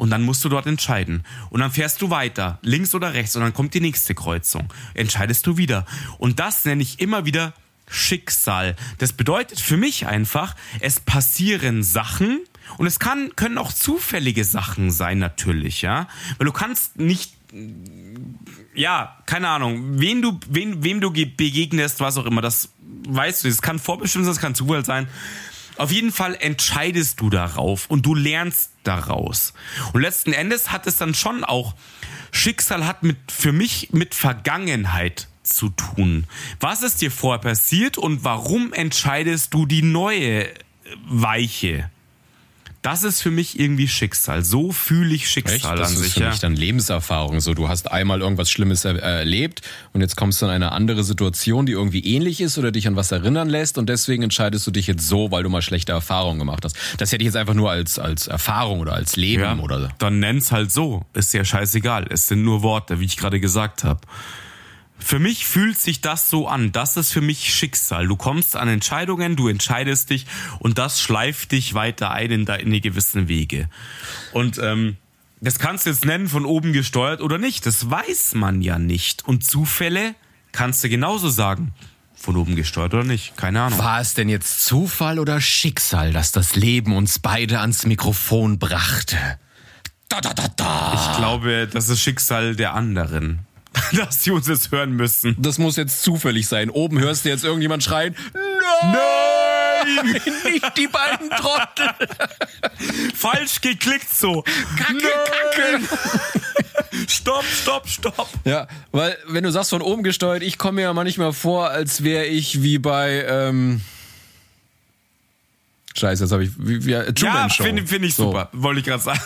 Und 0.00 0.08
dann 0.08 0.22
musst 0.22 0.42
du 0.44 0.48
dort 0.48 0.66
entscheiden. 0.66 1.24
Und 1.50 1.60
dann 1.60 1.70
fährst 1.70 2.00
du 2.00 2.08
weiter, 2.08 2.58
links 2.62 2.94
oder 2.94 3.12
rechts, 3.12 3.36
und 3.36 3.42
dann 3.42 3.52
kommt 3.52 3.74
die 3.74 3.82
nächste 3.82 4.14
Kreuzung. 4.14 4.72
Entscheidest 4.94 5.46
du 5.46 5.58
wieder. 5.58 5.84
Und 6.16 6.40
das 6.40 6.64
nenne 6.64 6.80
ich 6.80 7.00
immer 7.00 7.26
wieder 7.26 7.52
Schicksal. 7.86 8.76
Das 8.96 9.12
bedeutet 9.12 9.60
für 9.60 9.76
mich 9.76 10.06
einfach, 10.06 10.56
es 10.80 11.00
passieren 11.00 11.82
Sachen, 11.82 12.40
und 12.78 12.86
es 12.86 12.98
kann, 12.98 13.36
können 13.36 13.58
auch 13.58 13.74
zufällige 13.74 14.44
Sachen 14.44 14.90
sein, 14.90 15.18
natürlich, 15.18 15.82
ja. 15.82 16.08
Weil 16.38 16.46
du 16.46 16.52
kannst 16.52 16.98
nicht, 16.98 17.34
ja, 18.74 19.18
keine 19.26 19.48
Ahnung, 19.48 20.00
wen 20.00 20.22
du, 20.22 20.40
wen, 20.48 20.82
wem 20.82 21.02
du 21.02 21.10
ge- 21.10 21.26
begegnest, 21.26 22.00
was 22.00 22.16
auch 22.16 22.24
immer, 22.24 22.40
das 22.40 22.70
weißt 23.06 23.44
du, 23.44 23.48
es 23.48 23.60
kann 23.60 23.78
vorbestimmt 23.78 24.24
sein, 24.24 24.32
es 24.32 24.40
kann 24.40 24.54
Zufall 24.54 24.82
sein. 24.84 25.08
Auf 25.80 25.92
jeden 25.92 26.12
Fall 26.12 26.36
entscheidest 26.38 27.22
du 27.22 27.30
darauf 27.30 27.86
und 27.88 28.04
du 28.04 28.14
lernst 28.14 28.72
daraus. 28.84 29.54
Und 29.94 30.02
letzten 30.02 30.34
Endes 30.34 30.72
hat 30.72 30.86
es 30.86 30.98
dann 30.98 31.14
schon 31.14 31.42
auch, 31.42 31.74
Schicksal 32.32 32.86
hat 32.86 33.02
mit, 33.02 33.16
für 33.32 33.52
mich 33.52 33.88
mit 33.90 34.14
Vergangenheit 34.14 35.28
zu 35.42 35.70
tun. 35.70 36.26
Was 36.60 36.82
ist 36.82 37.00
dir 37.00 37.10
vorher 37.10 37.40
passiert 37.40 37.96
und 37.96 38.24
warum 38.24 38.74
entscheidest 38.74 39.54
du 39.54 39.64
die 39.64 39.80
neue 39.80 40.52
Weiche? 41.08 41.90
Das 42.82 43.02
ist 43.04 43.20
für 43.20 43.30
mich 43.30 43.60
irgendwie 43.60 43.88
Schicksal. 43.88 44.42
So 44.42 44.72
fühle 44.72 45.14
ich 45.14 45.28
Schicksal 45.28 45.76
Das 45.76 45.88
an 45.88 45.94
ist 45.96 46.00
sich. 46.00 46.14
für 46.14 46.20
Ja. 46.20 46.30
mich 46.30 46.38
dann 46.38 46.56
Lebenserfahrung. 46.56 47.40
So, 47.40 47.52
du 47.52 47.68
hast 47.68 47.90
einmal 47.92 48.20
irgendwas 48.22 48.50
Schlimmes 48.50 48.86
er 48.86 48.98
erlebt 49.02 49.60
und 49.92 50.00
jetzt 50.00 50.16
kommst 50.16 50.40
du 50.40 50.46
in 50.46 50.50
eine 50.52 50.72
andere 50.72 51.04
Situation, 51.04 51.66
die 51.66 51.72
irgendwie 51.72 52.00
ähnlich 52.00 52.40
ist 52.40 52.56
oder 52.56 52.72
dich 52.72 52.88
an 52.88 52.96
was 52.96 53.12
erinnern 53.12 53.50
lässt 53.50 53.76
und 53.76 53.88
deswegen 53.90 54.22
entscheidest 54.22 54.66
du 54.66 54.70
dich 54.70 54.86
jetzt 54.86 55.06
so, 55.06 55.30
weil 55.30 55.42
du 55.42 55.50
mal 55.50 55.60
schlechte 55.60 55.92
Erfahrungen 55.92 56.38
gemacht 56.38 56.64
hast. 56.64 56.74
Das 56.96 57.12
hätte 57.12 57.22
ich 57.22 57.26
jetzt 57.26 57.36
einfach 57.36 57.52
nur 57.54 57.70
als, 57.70 57.98
als 57.98 58.28
Erfahrung 58.28 58.80
oder 58.80 58.94
als 58.94 59.14
Leben 59.16 59.42
Ja, 59.42 59.58
oder 59.58 59.90
dann 59.98 60.18
nenn's 60.18 60.50
halt 60.50 60.72
so. 60.72 61.04
Ist 61.12 61.34
ja 61.34 61.44
scheißegal. 61.44 62.06
Es 62.08 62.28
sind 62.28 62.42
nur 62.42 62.62
Worte, 62.62 62.98
wie 62.98 63.04
ich 63.04 63.18
gerade 63.18 63.40
gesagt 63.40 63.84
habe. 63.84 64.00
Für 65.02 65.18
mich 65.18 65.46
fühlt 65.46 65.78
sich 65.78 66.00
das 66.00 66.30
so 66.30 66.46
an. 66.46 66.72
Das 66.72 66.96
ist 66.96 67.12
für 67.12 67.20
mich 67.20 67.52
Schicksal. 67.52 68.06
Du 68.06 68.16
kommst 68.16 68.56
an 68.56 68.68
Entscheidungen, 68.68 69.36
du 69.36 69.48
entscheidest 69.48 70.10
dich 70.10 70.26
und 70.58 70.78
das 70.78 71.00
schleift 71.00 71.52
dich 71.52 71.74
weiter 71.74 72.10
ein 72.10 72.30
in 72.30 72.44
deine 72.44 72.80
gewissen 72.80 73.28
Wege. 73.28 73.68
Und 74.32 74.58
ähm, 74.58 74.96
das 75.40 75.58
kannst 75.58 75.86
du 75.86 75.90
jetzt 75.90 76.04
nennen, 76.04 76.28
von 76.28 76.44
oben 76.44 76.72
gesteuert 76.72 77.22
oder 77.22 77.38
nicht. 77.38 77.64
Das 77.66 77.90
weiß 77.90 78.34
man 78.34 78.60
ja 78.60 78.78
nicht. 78.78 79.26
Und 79.26 79.44
Zufälle 79.44 80.14
kannst 80.52 80.84
du 80.84 80.88
genauso 80.88 81.30
sagen. 81.30 81.72
Von 82.14 82.36
oben 82.36 82.54
gesteuert 82.54 82.92
oder 82.92 83.04
nicht. 83.04 83.34
Keine 83.38 83.62
Ahnung. 83.62 83.78
War 83.78 84.00
es 84.00 84.12
denn 84.12 84.28
jetzt 84.28 84.66
Zufall 84.66 85.18
oder 85.18 85.40
Schicksal, 85.40 86.12
dass 86.12 86.32
das 86.32 86.54
Leben 86.54 86.94
uns 86.94 87.18
beide 87.18 87.60
ans 87.60 87.86
Mikrofon 87.86 88.58
brachte? 88.58 89.16
Da, 90.10 90.20
da, 90.20 90.34
da, 90.34 90.48
da. 90.48 90.92
Ich 90.92 91.16
glaube, 91.16 91.66
das 91.72 91.88
ist 91.88 92.02
Schicksal 92.02 92.56
der 92.56 92.74
anderen. 92.74 93.46
Dass 93.96 94.22
sie 94.22 94.30
uns 94.30 94.48
jetzt 94.48 94.72
hören 94.72 94.92
müssen. 94.92 95.36
Das 95.38 95.58
muss 95.58 95.76
jetzt 95.76 96.02
zufällig 96.02 96.48
sein. 96.48 96.70
Oben 96.70 96.98
hörst 96.98 97.24
du 97.24 97.28
jetzt 97.28 97.44
irgendjemand 97.44 97.82
schreien, 97.82 98.16
Nein! 98.82 100.12
nicht 100.44 100.76
die 100.76 100.88
beiden 100.88 101.30
Trottel. 101.30 101.88
Falsch 103.14 103.60
geklickt 103.60 104.12
so. 104.12 104.42
Kacke, 104.76 104.94
Nein! 104.94 105.88
Kacke. 105.88 107.08
Stopp, 107.08 107.44
stopp, 107.44 107.88
stopp. 107.88 108.28
Ja, 108.44 108.66
weil 108.90 109.16
wenn 109.26 109.44
du 109.44 109.50
sagst 109.50 109.70
von 109.70 109.82
oben 109.82 110.02
gesteuert, 110.02 110.42
ich 110.42 110.58
komme 110.58 110.76
mir 110.76 110.82
ja 110.82 110.92
manchmal 110.92 111.32
vor, 111.32 111.70
als 111.70 112.02
wäre 112.02 112.26
ich 112.26 112.62
wie 112.62 112.78
bei 112.78 113.24
ähm 113.28 113.80
Scheiße, 115.96 116.22
jetzt 116.22 116.30
habe 116.32 116.44
ich 116.44 116.50
wie, 116.56 116.84
wie 116.86 116.92
äh, 116.92 117.12
Truman 117.12 117.36
ja, 117.36 117.50
Show. 117.50 117.64
finde 117.64 117.84
find 117.84 118.04
ich 118.04 118.14
So. 118.14 118.26
super. 118.26 118.48
Wollte 118.52 118.78
ich 118.80 118.86
gerade 118.86 119.02
sagen. 119.02 119.20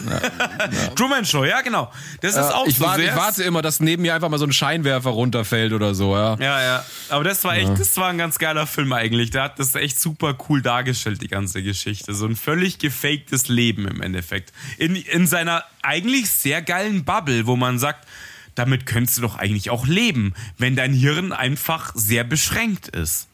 Truman 0.96 1.24
Show, 1.26 1.44
ja, 1.44 1.60
genau. 1.60 1.92
Das 2.22 2.30
ist 2.32 2.36
Ja, 2.38 2.54
auch 2.54 2.66
ich, 2.66 2.76
so 2.78 2.84
warte, 2.84 3.02
sehr. 3.02 3.10
ich 3.12 3.16
warte 3.16 3.42
immer, 3.42 3.60
dass 3.60 3.80
neben 3.80 4.00
mir 4.02 4.14
einfach 4.14 4.30
mal 4.30 4.38
so 4.38 4.46
ein 4.46 4.52
Scheinwerfer 4.52 5.10
runterfällt 5.10 5.72
oder 5.74 5.94
so, 5.94 6.16
ja. 6.16 6.36
Ja, 6.40 6.62
ja. 6.62 6.84
Aber 7.10 7.22
das 7.22 7.44
war 7.44 7.56
echt, 7.56 7.78
das 7.78 7.96
war 7.98 8.08
ein 8.08 8.16
ganz 8.18 8.38
geiler 8.38 8.66
Film 8.66 8.92
eigentlich. 8.94 9.30
Der 9.30 9.42
hat 9.42 9.58
das 9.58 9.74
echt 9.74 10.00
super 10.00 10.36
cool 10.48 10.62
dargestellt, 10.62 11.20
die 11.20 11.28
ganze 11.28 11.62
Geschichte. 11.62 12.14
So 12.14 12.24
ein 12.26 12.34
völlig 12.34 12.78
gefaktes 12.78 13.48
Leben 13.48 13.86
im 13.86 14.00
Endeffekt. 14.00 14.52
In, 14.78 14.96
in 14.96 15.26
seiner 15.26 15.64
eigentlich 15.82 16.30
sehr 16.30 16.62
geilen 16.62 17.04
Bubble, 17.04 17.46
wo 17.46 17.56
man 17.56 17.78
sagt, 17.78 18.08
damit 18.54 18.86
könntest 18.86 19.18
du 19.18 19.22
doch 19.22 19.36
eigentlich 19.36 19.68
auch 19.68 19.86
leben, 19.86 20.32
wenn 20.56 20.76
dein 20.76 20.94
Hirn 20.94 21.32
einfach 21.32 21.92
sehr 21.94 22.24
beschränkt 22.24 22.88
ist. 22.88 23.28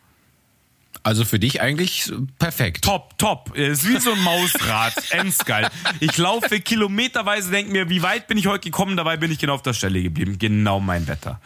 Also 1.02 1.24
für 1.24 1.38
dich 1.38 1.60
eigentlich 1.60 2.12
perfekt. 2.38 2.84
Top, 2.84 3.16
top. 3.18 3.56
Ist 3.56 3.88
wie 3.88 3.98
so 3.98 4.12
ein 4.12 4.22
Mausrad. 4.22 4.92
Endgeil. 5.10 5.68
Ich 6.00 6.16
laufe 6.18 6.60
kilometerweise, 6.60 7.50
denke 7.50 7.72
mir, 7.72 7.88
wie 7.88 8.02
weit 8.02 8.28
bin 8.28 8.36
ich 8.36 8.46
heute 8.46 8.64
gekommen? 8.64 8.96
Dabei 8.96 9.16
bin 9.16 9.32
ich 9.32 9.38
genau 9.38 9.54
auf 9.54 9.62
der 9.62 9.72
Stelle 9.72 10.02
geblieben. 10.02 10.38
Genau 10.38 10.78
mein 10.80 11.08
Wetter. 11.08 11.40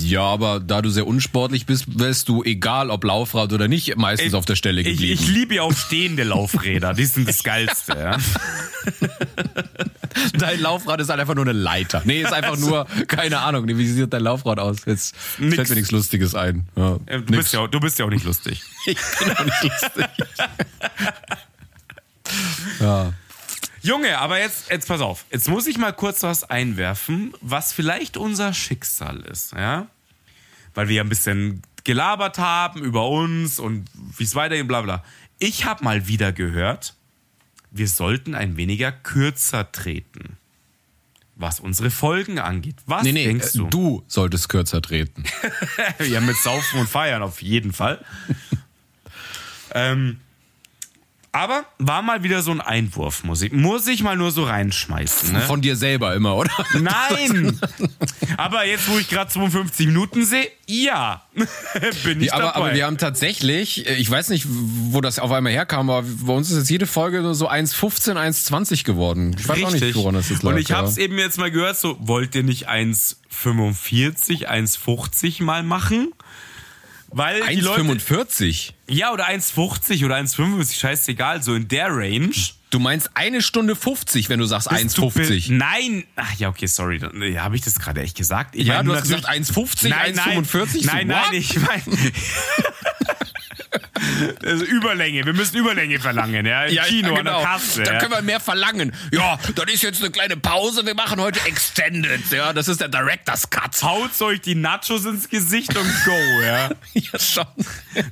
Ja, 0.00 0.22
aber 0.22 0.60
da 0.60 0.80
du 0.80 0.88
sehr 0.88 1.06
unsportlich 1.06 1.66
bist, 1.66 1.98
wärst 1.98 2.28
du, 2.30 2.42
egal 2.42 2.88
ob 2.90 3.04
Laufrad 3.04 3.52
oder 3.52 3.68
nicht, 3.68 3.96
meistens 3.96 4.32
auf 4.32 4.46
der 4.46 4.56
Stelle 4.56 4.80
Ich, 4.80 4.86
geblieben. 4.88 5.20
ich 5.20 5.28
liebe 5.28 5.54
ja 5.56 5.62
auch 5.62 5.76
stehende 5.76 6.24
Laufräder. 6.24 6.94
Die 6.94 7.04
sind 7.04 7.28
das 7.28 7.42
Geilste. 7.42 7.92
Ja. 7.92 8.16
Dein 10.38 10.60
Laufrad 10.60 11.00
ist 11.00 11.08
halt 11.08 11.20
einfach 11.20 11.34
nur 11.34 11.44
eine 11.44 11.52
Leiter. 11.52 12.02
Nee, 12.04 12.22
ist 12.22 12.32
einfach 12.32 12.56
nur, 12.56 12.86
keine 13.08 13.40
Ahnung, 13.40 13.66
wie 13.68 13.86
sieht 13.86 14.12
dein 14.12 14.22
Laufrad 14.22 14.58
aus? 14.58 14.78
Jetzt 14.86 15.14
Nix. 15.38 15.54
fällt 15.56 15.68
mir 15.70 15.74
nichts 15.76 15.90
Lustiges 15.90 16.34
ein. 16.34 16.66
Ja, 16.76 16.96
Äh, 17.06 17.20
Du, 17.20 17.32
nix. 17.32 17.36
bist 17.36 17.52
ja, 17.54 17.60
auch- 17.60 17.68
du 17.68 17.80
bist 17.80 17.98
ja 17.98 18.04
auch 18.04 18.10
nicht 18.10 18.24
lustig. 18.24 18.62
Ich 18.86 18.98
bin 19.18 19.30
auch 19.36 19.44
nicht 19.44 19.62
lustig. 19.62 20.06
ja. 22.80 23.12
Junge, 23.82 24.18
aber 24.18 24.38
jetzt, 24.38 24.70
jetzt 24.70 24.88
pass 24.88 25.00
auf. 25.02 25.26
Jetzt 25.30 25.48
muss 25.48 25.66
ich 25.66 25.76
mal 25.76 25.92
kurz 25.92 26.22
was 26.22 26.44
einwerfen, 26.48 27.34
was 27.42 27.72
vielleicht 27.72 28.16
unser 28.16 28.54
Schicksal 28.54 29.20
ist, 29.20 29.52
ja? 29.52 29.88
Weil 30.74 30.88
wir 30.88 30.96
ja 30.96 31.02
ein 31.02 31.08
bisschen 31.10 31.62
gelabert 31.84 32.38
haben 32.38 32.82
über 32.82 33.08
uns 33.08 33.58
und 33.58 33.84
wie 34.16 34.24
es 34.24 34.34
weitergeht, 34.34 34.66
bla 34.66 34.80
bla. 34.80 35.04
Ich 35.38 35.66
habe 35.66 35.84
mal 35.84 36.08
wieder 36.08 36.32
gehört, 36.32 36.94
wir 37.74 37.88
sollten 37.88 38.34
ein 38.34 38.56
weniger 38.56 38.92
kürzer 38.92 39.70
treten. 39.72 40.36
Was 41.36 41.58
unsere 41.58 41.90
Folgen 41.90 42.38
angeht. 42.38 42.76
Was 42.86 43.02
Nee, 43.02 43.10
nee, 43.10 43.24
denkst 43.24 43.56
äh, 43.56 43.58
du? 43.58 43.66
du 43.68 44.04
solltest 44.06 44.48
kürzer 44.48 44.80
treten. 44.80 45.24
Ja, 46.08 46.20
mit 46.20 46.36
Saufen 46.36 46.80
und 46.80 46.88
Feiern 46.88 47.22
auf 47.22 47.42
jeden 47.42 47.72
Fall. 47.72 48.04
ähm, 49.74 50.20
aber 51.34 51.64
war 51.78 52.00
mal 52.02 52.22
wieder 52.22 52.42
so 52.42 52.52
ein 52.52 52.60
Einwurf, 52.60 53.24
muss 53.24 53.42
ich, 53.42 53.50
muss 53.52 53.88
ich 53.88 54.04
mal 54.04 54.16
nur 54.16 54.30
so 54.30 54.44
reinschmeißen. 54.44 55.32
Ne? 55.32 55.40
Von 55.40 55.62
dir 55.62 55.74
selber 55.74 56.14
immer, 56.14 56.36
oder? 56.36 56.52
Nein! 56.80 57.60
aber 58.36 58.64
jetzt, 58.64 58.88
wo 58.88 58.96
ich 58.98 59.08
gerade 59.08 59.32
52 59.32 59.88
Minuten 59.88 60.24
sehe, 60.24 60.46
ja, 60.68 61.22
bin 62.04 62.20
ich 62.20 62.28
Ja, 62.28 62.34
aber, 62.34 62.42
dabei. 62.44 62.56
aber 62.56 62.74
wir 62.74 62.86
haben 62.86 62.98
tatsächlich, 62.98 63.84
äh, 63.84 63.96
ich 63.96 64.08
weiß 64.08 64.28
nicht, 64.28 64.46
wo 64.48 65.00
das 65.00 65.18
auf 65.18 65.32
einmal 65.32 65.52
herkam, 65.52 65.90
aber 65.90 66.06
bei 66.06 66.32
uns 66.32 66.52
ist 66.52 66.58
jetzt 66.58 66.70
jede 66.70 66.86
Folge 66.86 67.20
nur 67.20 67.34
so 67.34 67.50
1,15, 67.50 68.12
1,20 68.12 68.84
geworden. 68.84 69.34
Ich 69.36 69.48
weiß 69.48 69.64
auch 69.64 69.72
nicht, 69.72 69.94
woran 69.96 70.14
das 70.14 70.30
jetzt 70.30 70.44
lag. 70.44 70.52
Und 70.52 70.58
ich 70.60 70.70
habe 70.70 70.86
es 70.86 70.98
eben 70.98 71.18
jetzt 71.18 71.38
mal 71.38 71.50
gehört, 71.50 71.76
so, 71.76 71.96
wollt 71.98 72.36
ihr 72.36 72.44
nicht 72.44 72.68
1,45, 72.70 74.46
1,50 74.46 75.42
mal 75.42 75.64
machen? 75.64 76.12
Weil 77.16 77.46
die 77.48 77.60
Leute, 77.60 77.82
1,45. 77.82 78.72
ja, 78.88 79.12
oder 79.12 79.28
1,50 79.28 80.04
oder 80.04 80.16
1,55, 80.16 80.78
scheißegal, 80.78 81.42
so 81.42 81.54
in 81.54 81.68
der 81.68 81.88
Range. 81.88 82.34
Du 82.70 82.80
meinst 82.80 83.10
eine 83.14 83.40
Stunde 83.40 83.76
50, 83.76 84.28
wenn 84.28 84.40
du 84.40 84.46
sagst 84.46 84.68
Bist 84.68 84.98
du 84.98 85.02
1,50. 85.06 85.48
be- 85.48 85.54
Nein, 85.54 86.04
ach 86.16 86.34
ja, 86.38 86.48
okay, 86.48 86.66
sorry. 86.66 87.00
Ja, 87.30 87.42
Habe 87.44 87.54
ich 87.54 87.62
das 87.62 87.78
gerade 87.78 88.02
echt 88.02 88.16
gesagt? 88.16 88.56
Ich 88.56 88.66
Ja, 88.66 88.78
meine 88.82 88.88
du 88.88 88.94
hast 88.96 89.02
gesagt 89.04 89.28
1,50, 89.28 89.88
Nein, 89.90 90.14
nein, 90.16 90.44
1,45. 90.44 90.56
Nein, 90.56 90.68
so, 90.82 90.90
nein, 90.90 91.08
what? 91.10 91.32
ich 91.32 91.56
meine. 91.60 91.82
also 94.44 94.64
Überlänge, 94.64 95.24
wir 95.24 95.32
müssen 95.34 95.56
Überlänge 95.56 96.00
verlangen, 96.00 96.44
ja, 96.46 96.64
im 96.64 96.74
Ja, 96.74 96.84
Kino 96.84 97.12
ja, 97.12 97.18
an 97.18 97.24
der 97.24 97.34
genau. 97.34 97.44
Kasse. 97.44 97.82
Da 97.82 97.92
ja. 97.94 97.98
können 98.00 98.12
wir 98.12 98.22
mehr 98.22 98.40
verlangen. 98.40 98.92
Ja, 99.12 99.38
das 99.54 99.66
ist 99.72 99.82
jetzt 99.82 100.00
eine 100.02 100.10
kleine 100.10 100.36
Pause. 100.36 100.84
Wir 100.84 100.94
machen 100.94 101.20
heute 101.20 101.40
Extended. 101.46 102.30
Ja, 102.30 102.52
das 102.52 102.68
ist 102.68 102.80
der 102.80 102.88
Director's 102.88 103.48
Cut. 103.50 103.82
Haut 103.82 104.20
euch 104.22 104.40
die 104.40 104.54
Nachos 104.54 105.04
ins 105.04 105.28
Gesicht 105.28 105.76
und 105.76 106.04
go, 106.04 106.40
ja. 106.42 106.70
Ja, 106.94 107.18
schon. 107.18 107.46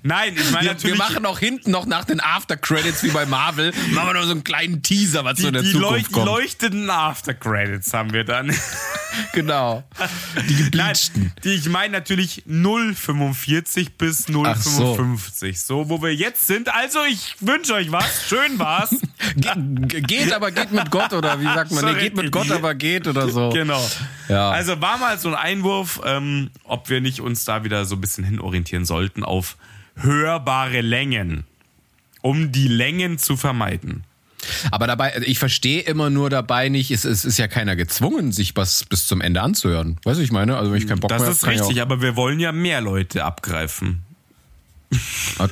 Nein, 0.03 0.35
ich 0.37 0.51
meine 0.51 0.55
Wir, 0.55 0.63
wir 0.63 0.73
natürlich. 0.75 0.99
machen 0.99 1.27
auch 1.27 1.39
hinten 1.39 1.71
noch 1.71 1.87
nach 1.87 2.05
den 2.05 2.21
After 2.21 2.57
Credits 2.57 3.03
wie 3.03 3.11
bei 3.11 3.27
Marvel, 3.27 3.73
machen 3.93 4.09
wir 4.09 4.15
noch 4.15 4.25
so 4.25 4.31
einen 4.33 4.45
kleinen 4.45 4.83
Teaser, 4.83 5.25
was 5.25 5.39
so 5.39 5.43
die, 5.43 5.49
in 5.49 5.55
der 5.55 5.63
die, 5.63 5.73
Zukunft 5.73 5.93
leucht, 5.93 6.09
die 6.09 6.13
kommt. 6.13 6.27
leuchtenden 6.27 6.91
After-Credits 6.91 7.93
haben 7.93 8.13
wir 8.13 8.25
dann. 8.25 8.55
Genau. 9.35 9.85
Die 10.49 10.55
Nein, 10.55 10.65
gebleachten. 10.65 11.33
die, 11.45 11.51
ich 11.51 11.69
meine 11.69 11.93
natürlich 11.93 12.45
0,45 12.49 13.89
bis 13.99 14.25
Ach 14.45 14.57
so. 14.57 14.97
0,55. 15.73 15.85
So. 15.85 15.89
wo 15.89 16.03
wir 16.03 16.15
jetzt 16.15 16.47
sind. 16.47 16.73
Also, 16.75 17.01
ich 17.09 17.37
wünsche 17.41 17.75
euch 17.75 17.91
was. 17.91 18.29
Schön 18.29 18.59
war's. 18.59 18.91
Ge 19.37 20.01
geht, 20.03 20.33
aber 20.33 20.51
geht 20.51 20.73
mit 20.73 20.91
Gott 20.91 21.13
oder 21.13 21.41
wie 21.41 21.45
sagt 21.45 21.73
man? 21.73 21.85
Nee, 21.85 22.01
geht 22.01 22.17
mit. 22.17 22.33
Gott, 22.33 22.51
aber 22.51 22.75
geht 22.75 23.07
oder 23.07 23.29
so. 23.29 23.51
Genau. 23.51 23.83
Ja. 24.29 24.51
Also 24.51 24.81
war 24.81 24.99
mal 24.99 25.19
so 25.19 25.29
ein 25.29 25.35
Einwurf, 25.35 26.01
ähm, 26.05 26.51
ob 26.65 26.91
wir 26.91 27.01
nicht 27.01 27.21
uns 27.21 27.45
da 27.45 27.65
wieder 27.65 27.85
so 27.85 27.97
ein 27.97 28.01
bisschen 28.01 28.25
hinorientieren 28.25 28.85
sollten 28.85 29.25
auf 29.25 29.57
hörbare 29.97 30.81
Längen, 30.81 31.45
um 32.21 32.53
die 32.53 32.69
Längen 32.69 33.19
zu 33.19 33.37
vermeiden. 33.37 34.05
Aber 34.71 34.87
dabei, 34.87 35.23
ich 35.25 35.39
verstehe 35.39 35.83
immer 35.83 36.11
nur 36.11 36.31
dabei 36.31 36.69
nicht, 36.69 36.91
es, 36.91 37.05
es 37.05 37.25
ist 37.25 37.39
ja 37.39 37.47
keiner 37.47 37.77
gezwungen, 37.77 38.33
sich 38.33 38.57
was 38.57 38.85
bis 38.85 39.07
zum 39.07 39.21
Ende 39.21 39.41
anzuhören. 39.41 39.99
Weißt 40.05 40.19
du, 40.19 40.25
ich 40.25 40.33
meine? 40.33 40.57
Also 40.57 40.73
wenn 40.73 40.79
ich 40.79 40.89
keinen 40.89 41.01
Bock 41.01 41.11
Das 41.11 41.23
mehr 41.23 41.31
ist 41.31 41.43
hab, 41.43 41.51
kann 41.51 41.55
ich 41.55 41.61
richtig, 41.61 41.83
aber 41.83 42.03
wir 42.03 42.17
wollen 42.17 42.41
ja 42.41 42.53
mehr 42.53 42.81
Leute 42.81 43.25
abgreifen. 43.25 44.03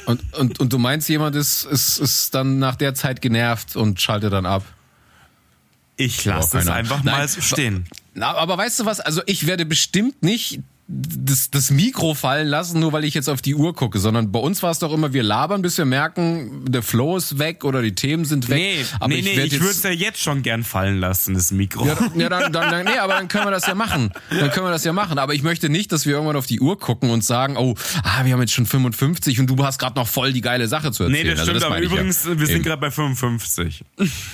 Und, 0.07 0.35
und, 0.35 0.61
und, 0.61 0.73
du 0.73 0.79
meinst, 0.79 1.09
jemand 1.09 1.35
ist, 1.35 1.65
ist, 1.65 1.99
ist 1.99 2.35
dann 2.35 2.59
nach 2.59 2.77
der 2.77 2.95
Zeit 2.95 3.23
genervt 3.23 3.75
und 3.75 4.01
schaltet 4.01 4.33
dann 4.33 4.47
ab. 4.47 4.65
Ich 5.97 6.25
lasse 6.25 6.59
es 6.59 6.69
einfach 6.69 7.01
Ahnung. 7.01 7.07
mal 7.07 7.19
Nein, 7.21 7.29
so 7.29 7.41
stehen. 7.41 7.87
Na, 8.15 8.35
aber 8.35 8.59
weißt 8.59 8.81
du 8.81 8.87
was? 8.87 9.01
Also 9.01 9.23
ich 9.27 9.47
werde 9.47 9.65
bestimmt 9.65 10.23
nicht 10.23 10.61
das, 10.93 11.51
das 11.51 11.71
Mikro 11.71 12.15
fallen 12.15 12.49
lassen, 12.49 12.81
nur 12.81 12.93
weil 12.93 13.05
ich 13.05 13.15
jetzt 13.15 13.29
auf 13.29 13.41
die 13.41 13.55
Uhr 13.55 13.75
gucke, 13.75 14.01
sondern 14.01 14.33
bei 14.33 14.41
uns 14.41 14.61
war 14.63 14.73
es 14.73 14.81
doch 14.81 14.93
immer, 14.93 15.13
wir 15.13 15.23
labern, 15.23 15.63
bis 15.63 15.79
wir 15.79 15.85
merken, 15.85 16.65
der 16.67 16.83
Flow 16.83 17.17
ist 17.17 17.39
weg 17.39 17.65
oder 17.65 17.81
die 17.81 17.95
Themen 17.95 18.25
sind 18.25 18.49
weg. 18.49 18.57
Nee, 18.59 18.85
aber 18.99 19.09
nee, 19.09 19.23
nee, 19.23 19.37
werd 19.37 19.47
ich 19.53 19.61
würde 19.61 19.71
es 19.71 19.83
ja 19.85 19.91
jetzt 19.91 20.21
schon 20.21 20.43
gern 20.43 20.65
fallen 20.65 20.99
lassen, 20.99 21.35
das 21.35 21.53
Mikro. 21.53 21.87
Ja, 21.87 21.95
dann- 21.95 22.19
ja 22.19 22.29
dann, 22.29 22.53
dann, 22.53 22.71
dann, 22.73 22.85
nee, 22.87 22.99
aber 22.99 23.15
dann 23.15 23.29
können 23.29 23.45
wir 23.45 23.51
das 23.53 23.67
ja 23.69 23.75
machen. 23.77 24.11
Dann 24.31 24.51
können 24.51 24.67
wir 24.67 24.71
das 24.73 24.83
ja 24.85 24.93
machen. 24.93 25.19
Aber 25.19 25.33
ich 25.35 25.43
möchte 25.45 25.69
nicht, 25.69 25.93
dass 25.93 26.07
wir 26.07 26.15
irgendwann 26.15 26.37
auf 26.37 26.47
die 26.47 26.59
Uhr 26.61 26.77
gucken 26.79 27.11
und 27.11 27.23
sagen, 27.25 27.57
oh, 27.57 27.77
ah, 28.03 28.25
wir 28.25 28.33
haben 28.33 28.41
jetzt 28.41 28.53
schon 28.53 28.67
55 28.67 29.39
und 29.39 29.47
du 29.47 29.65
hast 29.65 29.79
gerade 29.79 29.95
noch 29.95 30.09
voll 30.09 30.33
die 30.33 30.41
geile 30.41 30.67
Sache 30.67 30.91
zu 30.91 31.05
erzählen. 31.05 31.23
Nee, 31.25 31.31
das 31.31 31.41
Also 31.41 31.53
stimmt, 31.53 31.65
aber 31.65 31.75
meine 31.75 31.87
ich 31.87 31.93
übrigens, 31.93 32.25
ja. 32.25 32.39
wir 32.39 32.47
sind 32.49 32.63
gerade 32.65 32.81
bei 32.81 32.91
55. 32.91 33.85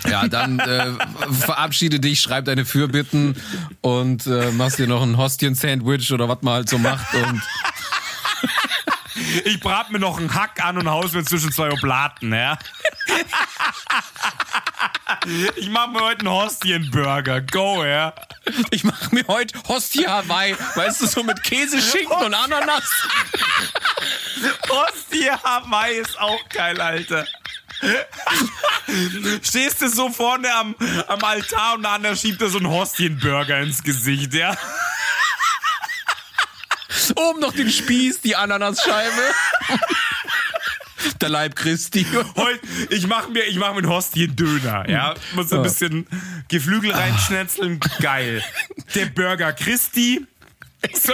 Ja, 0.08 0.26
dann 0.28 0.58
äh, 0.60 0.92
verabschiede 1.32 2.00
dich, 2.00 2.20
schreib 2.20 2.46
deine 2.46 2.64
Fürbitten 2.64 3.36
und 3.82 4.26
äh, 4.26 4.50
machst 4.52 4.78
dir 4.78 4.86
noch 4.86 5.02
ein 5.02 5.16
Hostien-Sandwich 5.18 6.12
oder 6.12 6.28
was 6.28 6.38
man 6.46 6.54
halt 6.54 6.68
so 6.68 6.78
macht. 6.78 7.12
Und 7.14 7.42
Ich 9.44 9.60
brat 9.60 9.90
mir 9.90 9.98
noch 9.98 10.18
einen 10.18 10.34
Hack 10.34 10.64
an 10.64 10.78
und 10.78 10.88
haus 10.88 11.12
mir 11.12 11.24
zwischen 11.24 11.52
zwei 11.52 11.70
Oblaten, 11.70 12.32
ja. 12.32 12.58
Ich 15.56 15.68
mach 15.70 15.88
mir 15.88 16.00
heute 16.00 16.20
einen 16.20 16.30
Hostien-Burger. 16.30 17.40
Go, 17.42 17.84
ja. 17.84 18.12
ich 18.70 18.84
mache 18.84 19.14
mir 19.14 19.24
heute 19.26 19.58
Hostie 19.68 20.06
Hawaii, 20.06 20.54
weißt 20.74 21.00
du, 21.00 21.06
so 21.06 21.22
mit 21.22 21.42
Käse, 21.42 21.80
Schinken 21.80 22.16
und 22.16 22.34
Ananas. 22.34 22.84
Hostie 24.68 25.30
Hawaii 25.30 25.98
ist 25.98 26.18
auch 26.18 26.48
geil, 26.48 26.80
Alter. 26.80 27.26
Stehst 29.42 29.82
du 29.82 29.88
so 29.88 30.10
vorne 30.10 30.52
am, 30.54 30.74
am 31.08 31.22
Altar 31.22 31.74
und 31.74 31.82
der 31.82 31.92
andere 31.92 32.16
schiebt 32.16 32.40
dir 32.40 32.48
so 32.48 32.58
einen 32.58 32.70
Hostien-Burger 32.70 33.60
ins 33.60 33.82
Gesicht, 33.82 34.34
ja? 34.34 34.56
Oben 37.14 37.40
noch 37.40 37.52
den 37.52 37.70
Spieß, 37.70 38.20
die 38.22 38.36
Ananasscheibe. 38.36 39.22
Der 41.20 41.28
Leib 41.28 41.56
Christi. 41.56 42.04
Heute, 42.36 42.60
ich 42.90 43.06
mach 43.06 43.28
mir, 43.28 43.44
ich 43.44 43.56
mach 43.56 43.72
mir 43.72 43.78
einen 43.78 43.88
Hostien-Döner, 43.88 44.88
ja? 44.88 45.14
Muss 45.34 45.52
ein 45.52 45.62
bisschen 45.62 46.06
Geflügel 46.48 46.90
reinschnetzeln, 46.90 47.80
geil. 48.00 48.42
Der 48.94 49.06
Burger 49.06 49.52
Christi, 49.52 50.26
so 50.92 51.12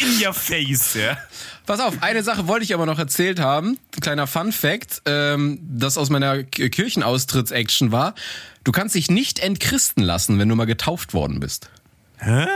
in 0.00 0.26
your 0.26 0.32
face, 0.32 0.94
ja? 0.94 1.18
Pass 1.66 1.80
auf, 1.80 2.02
eine 2.02 2.22
Sache 2.22 2.46
wollte 2.46 2.64
ich 2.64 2.74
aber 2.74 2.86
noch 2.86 2.98
erzählt 2.98 3.40
haben. 3.40 3.78
Ein 3.96 4.00
kleiner 4.00 4.26
Fun 4.26 4.52
Fact, 4.52 5.02
ähm, 5.06 5.58
das 5.62 5.96
aus 5.96 6.10
meiner 6.10 6.42
Kirchenaustritts-Action 6.42 7.92
war. 7.92 8.14
Du 8.64 8.72
kannst 8.72 8.94
dich 8.94 9.10
nicht 9.10 9.38
entchristen 9.38 10.02
lassen, 10.02 10.38
wenn 10.38 10.48
du 10.48 10.56
mal 10.56 10.66
getauft 10.66 11.14
worden 11.14 11.40
bist. 11.40 11.70
Hä? 12.18 12.46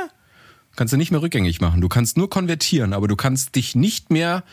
Kannst 0.78 0.92
du 0.92 0.96
nicht 0.96 1.10
mehr 1.10 1.20
rückgängig 1.20 1.60
machen. 1.60 1.80
Du 1.80 1.88
kannst 1.88 2.16
nur 2.16 2.30
konvertieren, 2.30 2.92
aber 2.92 3.08
du 3.08 3.16
kannst 3.16 3.56
dich 3.56 3.74
nicht 3.74 4.12
mehr 4.12 4.44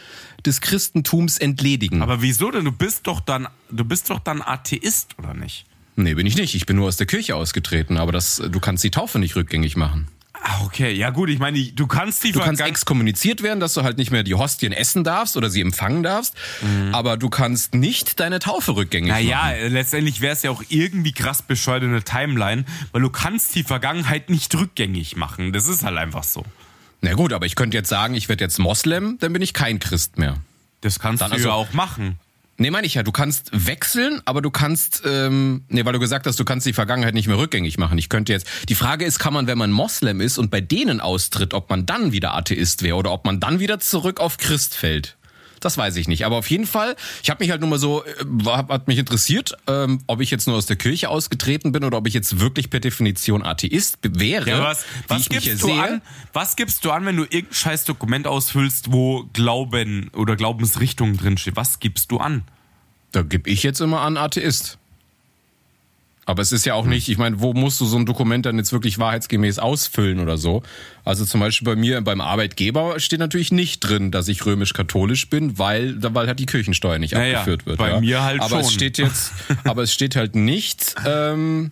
des 0.44 0.60
Christentums 0.60 1.38
entledigen. 1.38 2.02
Aber 2.02 2.24
wieso 2.24 2.50
denn? 2.50 2.66
Du 2.66 2.72
bist 2.72 3.06
doch 3.06 3.20
dann, 3.20 3.48
du 3.70 3.86
bist 3.86 4.10
doch 4.10 4.18
dann 4.18 4.42
Atheist, 4.42 5.20
oder 5.20 5.36
nicht? 5.36 5.68
nee, 5.96 6.16
bin 6.16 6.26
ich 6.26 6.36
nicht. 6.36 6.56
Ich 6.56 6.66
bin 6.66 6.78
nur 6.78 6.88
aus 6.88 6.98
der 6.98 7.06
Kirche 7.06 7.36
ausgetreten, 7.36 7.98
aber 7.98 8.12
das, 8.12 8.42
du 8.44 8.60
kannst 8.60 8.84
die 8.84 8.90
Taufe 8.90 9.20
nicht 9.20 9.36
rückgängig 9.36 9.78
machen. 9.78 10.08
Ah, 10.44 10.64
okay. 10.66 10.92
Ja 10.94 11.10
gut, 11.10 11.30
ich 11.30 11.40
meine, 11.40 11.62
du 11.72 11.88
kannst 11.88 12.24
die 12.24 12.32
Du 12.32 12.40
kannst 12.40 12.62
exkommuniziert 12.62 13.42
werden, 13.42 13.60
dass 13.60 13.74
du 13.74 13.84
halt 13.84 13.98
nicht 13.98 14.12
mehr 14.12 14.24
die 14.24 14.36
Hostien 14.36 14.74
essen 14.74 15.04
darfst 15.04 15.38
oder 15.38 15.50
sie 15.50 15.62
empfangen 15.62 16.04
darfst, 16.04 16.36
aber 16.92 17.18
du 17.18 17.30
kannst 17.30 17.74
nicht 17.74 18.20
deine 18.20 18.40
Taufe 18.40 18.76
rückgängig 18.76 19.10
Naja, 19.12 19.38
machen. 19.38 19.54
äh, 19.56 19.68
letztendlich 19.70 20.22
wäre 20.22 20.34
es 20.34 20.44
ja 20.44 20.52
auch 20.52 20.64
irgendwie 20.70 21.14
krass 21.14 21.42
bescheuert 21.42 21.84
in 21.84 21.92
der 21.92 22.04
Timeline, 22.04 22.66
weil 22.92 23.02
du 23.02 23.10
kannst 23.10 23.56
die 23.56 23.64
Vergangenheit 23.64 24.30
nicht 24.30 24.54
rückgängig 24.56 25.16
machen. 25.16 25.52
Das 25.54 25.68
ist 25.68 25.84
halt 25.84 25.98
einfach 25.98 26.24
so. 26.24 26.46
Na 27.02 27.14
gut, 27.14 27.34
aber 27.34 27.46
ich 27.46 27.56
könnte 27.56 27.78
jetzt 27.78 27.90
sagen, 27.90 28.14
ich 28.16 28.30
werde 28.30 28.44
jetzt 28.44 28.58
Moslem, 28.60 29.18
dann 29.20 29.34
bin 29.34 29.42
ich 29.42 29.54
kein 29.54 29.80
Christ 29.80 30.18
mehr. 30.18 30.38
Das 30.82 31.00
kannst 31.00 31.22
Dann 31.22 31.30
du 31.32 31.36
also- 31.38 31.48
ja 31.50 31.54
auch 31.56 31.74
machen. 31.74 32.20
Nee, 32.58 32.72
meine 32.72 32.88
ich 32.88 32.94
ja, 32.94 33.04
du 33.04 33.12
kannst 33.12 33.50
wechseln, 33.52 34.22
aber 34.24 34.42
du 34.42 34.50
kannst, 34.50 35.04
ähm, 35.06 35.66
nee, 35.68 35.84
weil 35.84 35.92
du 35.92 36.00
gesagt 36.00 36.26
hast, 36.26 36.40
du 36.40 36.46
kannst 36.46 36.66
die 36.66 36.72
Vergangenheit 36.72 37.14
nicht 37.14 37.28
mehr 37.28 37.38
rückgängig 37.38 37.78
machen. 37.78 37.98
Ich 37.98 38.08
könnte 38.08 38.32
jetzt, 38.32 38.48
die 38.70 38.76
Frage 38.76 39.04
ist, 39.04 39.20
kann 39.20 39.34
man, 39.34 39.48
wenn 39.48 39.58
man 39.58 39.72
Moslem 39.72 40.22
ist 40.22 40.38
und 40.38 40.52
bei 40.52 40.62
denen 40.62 41.02
austritt, 41.02 41.54
ob 41.54 41.70
man 41.70 41.86
dann 41.86 42.14
wieder 42.14 42.34
Atheist 42.34 42.82
wäre 42.82 42.96
oder 42.96 43.12
ob 43.12 43.26
man 43.26 43.42
dann 43.42 43.60
wieder 43.60 43.80
zurück 43.80 44.22
auf 44.22 44.38
Christ 44.38 44.76
fällt? 44.76 45.18
Das 45.66 45.80
weiß 45.80 45.96
ich 45.96 46.08
nicht. 46.08 46.28
Aber 46.28 46.38
auf 46.38 46.52
jeden 46.52 46.68
Fall, 46.68 46.96
ich 47.24 47.32
habe 47.32 47.44
mich 47.44 47.50
halt 47.50 47.60
nur 47.60 47.70
mal 47.72 47.80
so, 47.80 48.04
äh, 48.06 48.14
war- 48.24 48.68
hat 48.68 48.88
mich 48.88 49.00
interessiert, 49.00 49.58
ähm, 49.66 50.00
ob 50.06 50.22
ich 50.22 50.30
jetzt 50.30 50.46
nur 50.46 50.56
aus 50.58 50.68
der 50.68 50.76
Kirche 50.76 51.10
ausgetreten 51.10 51.72
bin 51.72 51.84
oder 51.84 51.98
ob 51.98 52.06
ich 52.08 52.14
jetzt 52.14 52.40
wirklich 52.40 52.70
per 52.70 52.80
Definition 52.80 53.44
Atheist 53.44 53.98
wäre. 54.04 54.48
Ja, 54.48 54.64
was, 54.64 54.86
was 55.08 55.28
gibst 55.28 55.64
du 55.64 55.68
sehe. 55.68 55.82
an? 55.84 56.02
Was 56.34 56.56
gibst 56.56 56.86
du 56.86 56.92
an, 56.92 57.04
wenn 57.08 57.18
du 57.18 57.24
irgendein 57.24 57.56
scheiß 57.56 57.86
Dokument 57.86 58.28
ausfüllst, 58.28 58.92
wo 58.92 59.24
Glauben 59.34 60.12
oder 60.14 60.36
Glaubensrichtung 60.36 61.18
drin 61.18 61.40
steht? 61.40 61.56
Was 61.56 61.80
gibst 61.80 62.12
du 62.12 62.20
an? 62.20 62.44
Da 63.12 63.24
gebe 63.24 63.50
ich 63.50 63.64
jetzt 63.64 63.80
immer 63.82 64.02
an 64.02 64.18
Atheist. 64.18 64.78
Aber 66.28 66.42
es 66.42 66.52
ist 66.52 66.66
ja 66.66 66.74
auch 66.74 66.86
nicht, 66.86 67.08
ich 67.08 67.18
meine, 67.20 67.40
wo 67.40 67.54
musst 67.54 67.80
du 67.80 67.86
so 67.86 67.98
ein 67.98 68.06
Dokument 68.08 68.46
dann 68.48 68.58
jetzt 68.58 68.74
wirklich 68.74 68.98
wahrheitsgemäß 68.98 69.60
ausfüllen 69.60 70.20
oder 70.20 70.38
so? 70.38 70.64
Also 71.04 71.24
zum 71.24 71.40
Beispiel 71.40 71.66
bei 71.68 71.76
mir 71.76 72.02
beim 72.02 72.20
Arbeitgeber 72.20 73.00
steht 73.00 73.20
natürlich 73.20 73.52
nicht 73.52 73.82
drin, 73.82 74.10
dass 74.10 74.28
ich 74.28 74.44
römisch-katholisch 74.44 75.30
bin, 75.30 75.60
weil, 75.60 75.96
weil 76.02 76.28
halt 76.28 76.40
die 76.40 76.48
Kirchensteuer 76.48 76.98
nicht 76.98 77.14
Naja, 77.14 77.40
abgeführt 77.40 77.68
wird. 77.68 77.78
bei 77.78 77.90
ja. 77.90 78.00
mir 78.00 78.24
halt 78.24 78.42
aber 78.42 78.50
schon. 78.50 78.60
Es 78.62 78.74
steht 78.74 78.98
jetzt, 78.98 79.34
aber 79.66 79.84
es 79.84 79.94
steht 79.94 80.16
halt 80.16 80.36
nicht, 80.36 80.96
ähm, 81.06 81.72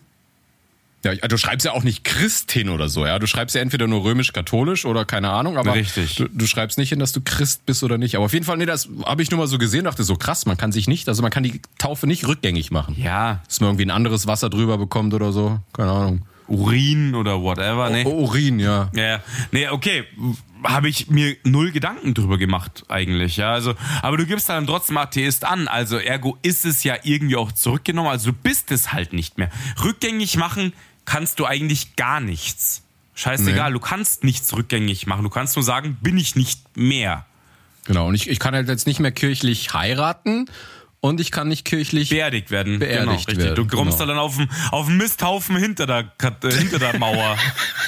ja, 1.12 1.28
du 1.28 1.36
schreibst 1.36 1.66
ja 1.66 1.72
auch 1.72 1.82
nicht 1.82 2.04
Christin 2.04 2.68
oder 2.68 2.88
so, 2.88 3.06
ja. 3.06 3.18
Du 3.18 3.26
schreibst 3.26 3.54
ja 3.54 3.60
entweder 3.60 3.86
nur 3.86 4.04
römisch-katholisch 4.04 4.86
oder 4.86 5.04
keine 5.04 5.30
Ahnung, 5.30 5.58
aber 5.58 5.74
Richtig. 5.74 6.16
Du, 6.16 6.28
du 6.28 6.46
schreibst 6.46 6.78
nicht 6.78 6.88
hin, 6.88 6.98
dass 6.98 7.12
du 7.12 7.20
Christ 7.20 7.66
bist 7.66 7.82
oder 7.82 7.98
nicht. 7.98 8.16
Aber 8.16 8.24
auf 8.24 8.32
jeden 8.32 8.44
Fall, 8.44 8.56
nee, 8.56 8.66
das 8.66 8.88
habe 9.04 9.22
ich 9.22 9.30
nur 9.30 9.38
mal 9.38 9.46
so 9.46 9.58
gesehen, 9.58 9.84
dachte 9.84 10.04
so 10.04 10.16
krass, 10.16 10.46
man 10.46 10.56
kann 10.56 10.72
sich 10.72 10.88
nicht, 10.88 11.08
also 11.08 11.22
man 11.22 11.30
kann 11.30 11.42
die 11.42 11.60
Taufe 11.78 12.06
nicht 12.06 12.26
rückgängig 12.26 12.70
machen. 12.70 12.96
Ja, 12.98 13.42
Dass 13.46 13.60
man 13.60 13.70
irgendwie 13.70 13.86
ein 13.86 13.90
anderes 13.90 14.26
Wasser 14.26 14.50
drüber 14.50 14.78
bekommt 14.78 15.14
oder 15.14 15.32
so, 15.32 15.60
keine 15.72 15.90
Ahnung. 15.90 16.22
Urin 16.46 17.14
oder 17.14 17.40
whatever, 17.40 17.88
ne? 17.90 18.04
Urin, 18.04 18.58
ja. 18.58 18.90
Ja, 18.94 19.02
ja. 19.02 19.20
nee, 19.50 19.68
okay, 19.68 20.04
habe 20.62 20.88
ich 20.88 21.08
mir 21.08 21.36
null 21.44 21.70
Gedanken 21.72 22.14
drüber 22.14 22.38
gemacht 22.38 22.84
eigentlich, 22.88 23.36
ja, 23.36 23.52
also, 23.52 23.74
aber 24.02 24.16
du 24.16 24.26
gibst 24.26 24.48
dann 24.48 24.66
trotzdem 24.66 24.96
Atheist 24.96 25.44
an, 25.44 25.68
also 25.68 25.96
ergo 25.96 26.38
ist 26.42 26.64
es 26.64 26.84
ja 26.84 26.96
irgendwie 27.02 27.36
auch 27.36 27.52
zurückgenommen, 27.52 28.10
also 28.10 28.30
du 28.30 28.36
bist 28.36 28.70
es 28.70 28.92
halt 28.92 29.12
nicht 29.12 29.38
mehr. 29.38 29.50
Rückgängig 29.82 30.36
machen 30.36 30.72
kannst 31.04 31.38
du 31.38 31.46
eigentlich 31.46 31.96
gar 31.96 32.20
nichts. 32.20 32.82
Scheißegal, 33.14 33.70
Nee. 33.70 33.74
du 33.74 33.80
kannst 33.80 34.24
nichts 34.24 34.52
rückgängig 34.54 35.06
machen, 35.06 35.22
du 35.22 35.30
kannst 35.30 35.54
nur 35.56 35.62
sagen, 35.62 35.96
bin 36.00 36.18
ich 36.18 36.34
nicht 36.34 36.76
mehr. 36.76 37.24
Genau, 37.84 38.08
und 38.08 38.14
ich, 38.14 38.28
ich 38.28 38.38
kann 38.40 38.54
halt 38.54 38.68
jetzt 38.68 38.86
nicht 38.86 38.98
mehr 38.98 39.12
kirchlich 39.12 39.72
heiraten 39.72 40.46
und 41.00 41.20
ich 41.20 41.30
kann 41.30 41.48
nicht 41.48 41.64
kirchlich. 41.66 42.08
Beerdigt 42.08 42.50
werden. 42.50 42.78
Beerdigt 42.78 43.26
genau, 43.28 43.42
werden, 43.42 43.54
Du 43.54 43.66
kommst 43.76 43.98
genau. 43.98 44.06
da 44.08 44.14
dann 44.14 44.18
auf 44.18 44.36
dem, 44.36 44.48
auf 44.70 44.86
dem 44.86 44.96
Misthaufen 44.96 45.54
hinter 45.56 45.86
der, 45.86 46.12
äh, 46.22 46.50
hinter 46.50 46.78
der 46.78 46.98
Mauer. 46.98 47.36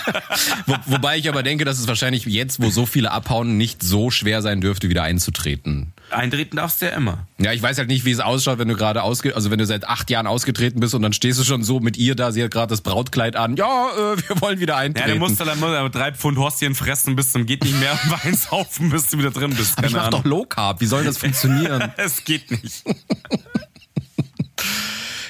Wo, 0.66 0.76
wobei 0.84 1.16
ich 1.16 1.28
aber 1.28 1.42
denke, 1.42 1.64
dass 1.64 1.78
es 1.78 1.88
wahrscheinlich 1.88 2.26
jetzt, 2.26 2.60
wo 2.62 2.70
so 2.70 2.86
viele 2.86 3.10
abhauen, 3.10 3.56
nicht 3.56 3.82
so 3.82 4.10
schwer 4.10 4.42
sein 4.42 4.60
dürfte, 4.60 4.88
wieder 4.90 5.02
einzutreten. 5.02 5.92
Eintreten 6.10 6.56
darfst 6.56 6.80
du 6.80 6.86
ja 6.86 6.92
immer. 6.92 7.26
Ja, 7.38 7.52
ich 7.52 7.60
weiß 7.62 7.78
halt 7.78 7.88
nicht, 7.88 8.04
wie 8.04 8.10
es 8.12 8.20
ausschaut, 8.20 8.58
wenn 8.58 8.68
du 8.68 8.74
gerade 8.76 9.02
ausge, 9.02 9.34
also 9.34 9.50
wenn 9.50 9.58
du 9.58 9.66
seit 9.66 9.86
acht 9.88 10.08
Jahren 10.10 10.26
ausgetreten 10.26 10.78
bist 10.80 10.94
und 10.94 11.02
dann 11.02 11.12
stehst 11.12 11.38
du 11.40 11.44
schon 11.44 11.62
so 11.64 11.80
mit 11.80 11.96
ihr 11.96 12.14
da, 12.14 12.30
sie 12.32 12.42
hat 12.44 12.50
gerade 12.52 12.68
das 12.70 12.80
Brautkleid 12.80 13.34
an. 13.36 13.56
Ja, 13.56 13.90
äh, 13.90 14.16
wir 14.28 14.40
wollen 14.40 14.60
wieder 14.60 14.74
Ja, 14.74 14.80
eintreten. 14.80 15.10
du 15.10 15.16
musst 15.16 15.40
dann 15.40 15.58
mal 15.60 15.88
drei 15.90 16.12
Pfund 16.12 16.38
Horstchen 16.38 16.74
fressen 16.74 17.16
bis 17.16 17.32
zum 17.32 17.44
geht 17.46 17.64
nicht 17.64 17.78
mehr 17.80 17.92
und 18.04 18.10
Wein 18.24 18.34
saufen, 18.34 18.90
bis 18.90 19.08
du 19.08 19.18
wieder 19.18 19.30
drin 19.30 19.54
bist. 19.54 19.76
Aber 19.78 19.86
ich 19.86 19.92
mach 19.94 20.08
doch 20.10 20.20
Ahnung. 20.24 20.30
Low 20.30 20.44
Carb. 20.44 20.80
Wie 20.80 20.86
soll 20.86 21.04
das 21.04 21.18
funktionieren? 21.18 21.92
Es 21.96 22.24
geht 22.24 22.50
nicht. 22.50 22.84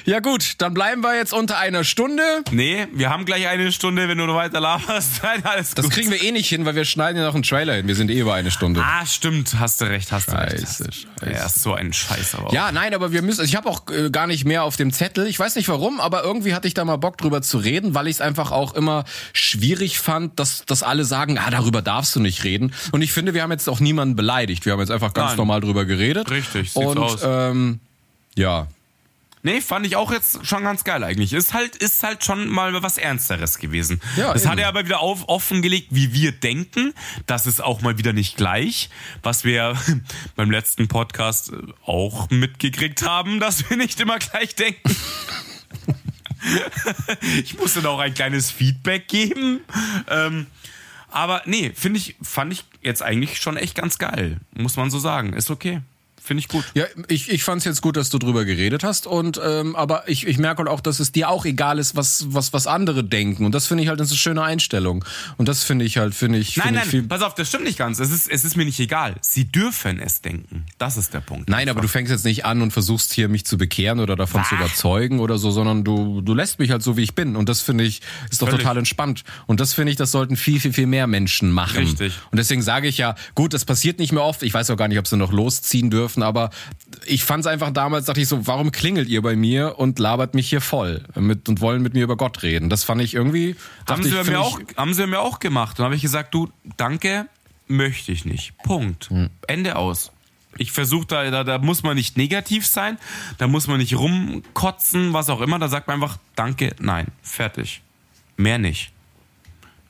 ja 0.07 0.21
gut, 0.21 0.53
dann 0.59 0.73
bleiben 0.73 1.01
wir 1.01 1.17
jetzt 1.17 1.33
unter 1.33 1.57
einer 1.57 1.83
Stunde. 1.83 2.23
Nee, 2.51 2.87
wir 2.93 3.09
haben 3.09 3.25
gleich 3.25 3.45
eine 3.47 3.73
Stunde, 3.73 4.07
wenn 4.07 4.17
du 4.17 4.25
noch 4.25 4.35
weiter 4.35 4.61
laberst. 4.61 5.19
Nein, 5.23 5.43
alles 5.43 5.71
Das 5.75 5.83
gut. 5.83 5.93
kriegen 5.93 6.09
wir 6.11 6.23
eh 6.23 6.31
nicht 6.31 6.47
hin, 6.47 6.63
weil 6.65 6.75
wir 6.75 6.85
schneiden 6.85 7.19
ja 7.19 7.27
noch 7.27 7.33
einen 7.33 7.43
Trailer 7.43 7.73
hin. 7.73 7.87
Wir 7.89 7.95
sind 7.95 8.09
eh 8.09 8.19
über 8.19 8.33
eine 8.33 8.49
Stunde. 8.49 8.81
Ah, 8.81 9.05
stimmt, 9.05 9.59
hast 9.59 9.81
du 9.81 9.85
recht, 9.85 10.13
hast 10.13 10.29
du 10.29 10.31
recht. 10.39 10.61
Scheiße, 10.61 10.85
scheiße. 10.93 11.33
Ja, 11.33 11.45
ist 11.45 11.61
so 11.61 11.73
ein 11.73 11.91
Scheiß 11.91 12.35
aber 12.35 12.47
auch. 12.47 12.53
Ja, 12.53 12.71
nein, 12.71 12.93
aber 12.93 13.11
wir 13.11 13.21
müssen. 13.21 13.43
Ich 13.43 13.57
habe 13.57 13.67
auch 13.69 13.81
äh, 13.91 14.09
gar 14.09 14.27
nicht 14.27 14.45
mehr 14.45 14.63
auf 14.63 14.77
dem 14.77 14.93
Zettel. 14.93 15.27
Ich 15.27 15.37
weiß 15.37 15.55
nicht 15.55 15.67
warum, 15.67 15.99
aber 15.99 16.23
irgendwie 16.23 16.53
hatte 16.53 16.69
ich 16.69 16.73
da 16.73 16.85
mal 16.85 16.95
Bock 16.95 17.17
drüber 17.17 17.41
zu 17.41 17.57
reden, 17.57 17.93
weil 17.93 18.07
ich 18.07 18.15
es 18.15 18.21
einfach 18.21 18.51
auch 18.51 18.75
immer 18.75 19.03
schwierig 19.33 19.99
fand, 19.99 20.39
dass, 20.39 20.63
dass 20.65 20.83
alle 20.83 21.03
sagen, 21.03 21.37
ah, 21.37 21.49
darüber 21.51 21.81
darfst 21.81 22.15
du 22.15 22.21
nicht 22.21 22.45
reden. 22.45 22.73
Und 22.93 23.01
ich 23.01 23.11
finde, 23.11 23.33
wir 23.33 23.43
haben 23.43 23.51
jetzt 23.51 23.67
auch 23.67 23.81
niemanden 23.81 24.15
beleidigt. 24.15 24.65
Wir 24.65 24.71
haben 24.71 24.79
jetzt 24.79 24.91
einfach 24.91 25.13
ganz 25.13 25.31
Nein. 25.31 25.37
normal 25.37 25.59
drüber 25.59 25.83
geredet. 25.83 26.31
Richtig, 26.31 26.71
sieht's 26.71 26.75
Und 26.85 26.97
aus. 26.97 27.19
Ähm, 27.25 27.79
ja, 28.37 28.67
Nee, 29.47 29.61
fand 29.61 29.85
ich 29.85 29.95
auch 29.95 30.11
jetzt 30.11 30.45
schon 30.45 30.65
ganz 30.65 30.83
geil 30.83 31.05
eigentlich. 31.05 31.31
Ist 31.31 31.53
halt, 31.53 31.77
ist 31.77 32.03
halt 32.03 32.25
schon 32.25 32.49
mal 32.49 32.83
was 32.83 32.97
Ernsteres 32.97 33.59
gewesen. 33.59 34.01
Ja, 34.17 34.33
das 34.33 34.41
eben. 34.41 34.51
hat 34.51 34.59
er 34.59 34.67
aber 34.67 34.83
wieder 34.83 34.99
auf, 34.99 35.29
offengelegt, 35.29 35.87
wie 35.91 36.11
wir 36.11 36.33
denken. 36.33 36.93
Das 37.27 37.45
ist 37.45 37.63
auch 37.63 37.79
mal 37.79 37.97
wieder 37.97 38.11
nicht 38.11 38.35
gleich, 38.35 38.89
was 39.23 39.45
wir 39.45 39.77
beim 40.35 40.51
letzten 40.51 40.89
Podcast 40.89 41.53
auch 41.85 42.29
mitgekriegt 42.29 43.03
haben, 43.03 43.39
dass 43.39 43.69
wir 43.69 43.77
nicht 43.77 44.01
immer 44.01 44.19
gleich 44.19 44.53
denken. 44.53 44.93
ich 47.41 47.57
musste 47.57 47.87
auch 47.87 47.99
ein 47.99 48.13
kleines 48.13 48.51
Feedback 48.51 49.07
geben. 49.07 49.61
Ähm, 50.09 50.47
aber 51.09 51.41
nee, 51.45 51.71
finde 51.73 51.99
ich, 51.99 52.17
fand 52.21 52.51
ich 52.51 52.65
jetzt 52.81 53.01
eigentlich 53.01 53.37
schon 53.37 53.55
echt 53.55 53.75
ganz 53.75 53.97
geil. 53.97 54.41
Muss 54.53 54.75
man 54.75 54.91
so 54.91 54.99
sagen. 54.99 55.31
Ist 55.31 55.49
okay. 55.49 55.79
Finde 56.27 56.41
ich 56.41 56.49
gut. 56.49 56.65
Ja, 56.73 56.83
ich, 57.07 57.29
ich 57.29 57.43
fand 57.45 57.59
es 57.59 57.65
jetzt 57.65 57.81
gut, 57.81 57.95
dass 57.95 58.09
du 58.09 58.17
drüber 58.17 58.43
geredet 58.43 58.83
hast. 58.83 59.07
Und 59.07 59.39
ähm, 59.41 59.77
aber 59.77 60.09
ich, 60.09 60.27
ich 60.27 60.37
merke 60.37 60.59
halt 60.59 60.67
auch, 60.67 60.81
dass 60.81 60.99
es 60.99 61.13
dir 61.13 61.29
auch 61.29 61.45
egal 61.45 61.79
ist, 61.79 61.95
was, 61.95 62.25
was, 62.29 62.51
was 62.51 62.67
andere 62.67 63.05
denken. 63.05 63.45
Und 63.45 63.55
das 63.55 63.67
finde 63.67 63.83
ich 63.83 63.89
halt 63.89 64.01
das 64.01 64.07
ist 64.07 64.11
eine 64.13 64.17
schöne 64.19 64.43
Einstellung. 64.43 65.05
Und 65.37 65.47
das 65.47 65.63
finde 65.63 65.85
ich 65.85 65.97
halt, 65.97 66.13
finde 66.13 66.37
ich, 66.39 66.57
Nein, 66.57 66.65
finde 66.67 66.79
nein, 66.79 66.87
ich 66.87 66.91
viel. 66.91 67.03
pass 67.03 67.21
auf, 67.21 67.33
das 67.33 67.47
stimmt 67.47 67.63
nicht 67.63 67.77
ganz. 67.77 67.99
Es 67.99 68.11
ist, 68.11 68.29
es 68.29 68.43
ist 68.43 68.57
mir 68.57 68.65
nicht 68.65 68.79
egal. 68.79 69.15
Sie 69.21 69.45
dürfen 69.45 69.99
es 69.99 70.21
denken. 70.21 70.65
Das 70.77 70.97
ist 70.97 71.13
der 71.13 71.21
Punkt. 71.21 71.47
Nein, 71.49 71.69
aber 71.69 71.79
du 71.79 71.87
fängst 71.87 72.11
jetzt 72.11 72.25
nicht 72.25 72.43
an 72.43 72.61
und 72.61 72.71
versuchst 72.71 73.13
hier 73.13 73.29
mich 73.29 73.45
zu 73.45 73.57
bekehren 73.57 74.01
oder 74.01 74.17
davon 74.17 74.43
zu 74.43 74.55
Bah. 74.55 74.65
überzeugen 74.65 75.19
oder 75.21 75.37
so, 75.37 75.51
sondern 75.51 75.85
du, 75.85 76.19
du 76.19 76.33
lässt 76.33 76.59
mich 76.59 76.71
halt 76.71 76.83
so, 76.83 76.97
wie 76.97 77.03
ich 77.03 77.15
bin. 77.15 77.37
Und 77.37 77.47
das 77.47 77.61
finde 77.61 77.85
ich, 77.85 78.01
ist 78.29 78.41
doch 78.41 78.47
Völlig. 78.47 78.63
total 78.63 78.77
entspannt. 78.79 79.23
Und 79.45 79.61
das 79.61 79.73
finde 79.73 79.91
ich, 79.91 79.97
das 79.97 80.11
sollten 80.11 80.35
viel, 80.35 80.59
viel, 80.59 80.73
viel 80.73 80.87
mehr 80.87 81.07
Menschen 81.07 81.51
machen. 81.51 81.77
Richtig. 81.77 82.13
Und 82.31 82.37
deswegen 82.37 82.61
sage 82.61 82.87
ich 82.89 82.97
ja, 82.97 83.15
gut, 83.33 83.53
das 83.53 83.63
passiert 83.63 83.99
nicht 83.99 84.11
mehr 84.11 84.23
oft. 84.23 84.43
Ich 84.43 84.53
weiß 84.53 84.69
auch 84.71 84.77
gar 84.77 84.87
nicht, 84.89 84.99
ob 84.99 85.07
sie 85.07 85.15
noch 85.17 85.31
losziehen 85.31 85.89
dürfen, 85.89 86.16
aber 86.23 86.49
ich 87.05 87.23
fand 87.23 87.41
es 87.41 87.47
einfach 87.47 87.71
damals, 87.71 88.05
dachte 88.05 88.21
ich 88.21 88.27
so, 88.27 88.47
warum 88.47 88.71
klingelt 88.71 89.09
ihr 89.09 89.21
bei 89.21 89.35
mir 89.35 89.79
und 89.79 89.99
labert 89.99 90.33
mich 90.35 90.49
hier 90.49 90.61
voll 90.61 91.03
mit, 91.15 91.47
und 91.49 91.61
wollen 91.61 91.81
mit 91.81 91.93
mir 91.93 92.03
über 92.03 92.17
Gott 92.17 92.43
reden? 92.43 92.69
Das 92.69 92.83
fand 92.83 93.01
ich 93.01 93.13
irgendwie, 93.13 93.55
haben, 93.89 94.03
sie 94.03 94.09
ich, 94.09 94.15
mir 94.15 94.31
ich- 94.31 94.37
auch, 94.37 94.59
haben 94.75 94.93
sie 94.93 95.07
mir 95.07 95.19
auch 95.19 95.39
gemacht. 95.39 95.79
Und 95.79 95.85
habe 95.85 95.95
ich 95.95 96.01
gesagt, 96.01 96.33
du, 96.33 96.49
danke, 96.77 97.27
möchte 97.67 98.11
ich 98.11 98.25
nicht. 98.25 98.57
Punkt. 98.63 99.09
Hm. 99.09 99.29
Ende 99.47 99.75
aus. 99.75 100.11
Ich 100.59 100.71
versuche 100.71 101.05
da, 101.05 101.29
da, 101.29 101.43
da 101.43 101.59
muss 101.59 101.83
man 101.83 101.95
nicht 101.95 102.17
negativ 102.17 102.65
sein, 102.65 102.97
da 103.37 103.47
muss 103.47 103.67
man 103.67 103.77
nicht 103.77 103.95
rumkotzen, 103.95 105.13
was 105.13 105.29
auch 105.29 105.41
immer. 105.41 105.59
Da 105.59 105.67
sagt 105.67 105.87
man 105.87 106.01
einfach, 106.01 106.17
danke, 106.35 106.75
nein, 106.79 107.07
fertig. 107.21 107.81
Mehr 108.37 108.57
nicht. 108.57 108.91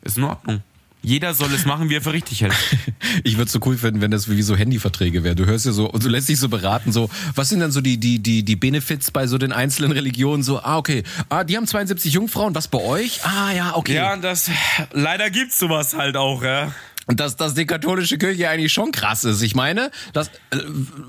Ist 0.02 0.18
in 0.18 0.24
Ordnung. 0.26 0.62
Jeder 1.08 1.34
soll 1.34 1.54
es 1.54 1.66
machen, 1.66 1.90
wie 1.90 1.96
er 1.96 2.02
für 2.02 2.12
richtig 2.12 2.42
hält. 2.42 2.54
Ich 3.24 3.38
würde 3.38 3.50
so 3.50 3.60
cool 3.66 3.78
finden, 3.78 4.02
wenn 4.02 4.12
das 4.12 4.30
wie 4.30 4.42
so 4.42 4.56
Handyverträge 4.56 5.24
wäre. 5.24 5.34
Du 5.34 5.46
hörst 5.46 5.66
ja 5.66 5.72
so 5.72 5.90
und 5.90 6.04
du 6.04 6.10
lässt 6.10 6.28
dich 6.28 6.40
so 6.40 6.50
beraten, 6.50 6.92
so, 6.92 7.10
was 7.36 7.50
sind 7.50 7.62
dann 7.62 7.72
so 7.72 7.80
die, 7.80 7.98
die, 7.98 8.20
die, 8.20 8.44
die 8.44 8.56
Benefits 8.56 9.12
bei 9.12 9.28
so 9.28 9.38
den 9.38 9.54
einzelnen 9.54 9.94
Religionen? 9.94 10.44
So, 10.44 10.60
ah, 10.60 10.78
okay, 10.78 11.04
ah, 11.30 11.44
die 11.46 11.56
haben 11.56 11.66
72 11.66 12.14
Jungfrauen, 12.14 12.54
was 12.54 12.68
bei 12.68 12.80
euch? 12.80 13.24
Ah, 13.24 13.54
ja, 13.54 13.76
okay. 13.76 13.96
Ja, 13.96 14.18
das, 14.18 14.52
leider 14.92 15.30
gibt's 15.30 15.58
sowas 15.58 15.96
halt 15.96 16.18
auch, 16.18 16.44
ja. 16.44 16.74
Und 17.06 17.22
dass, 17.22 17.38
dass 17.38 17.54
die 17.54 17.66
katholische 17.66 18.18
Kirche 18.18 18.50
eigentlich 18.50 18.74
schon 18.74 18.92
krass 18.92 19.24
ist. 19.24 19.42
Ich 19.42 19.56
meine, 19.56 19.92
das, 20.12 20.28
äh, 20.52 20.58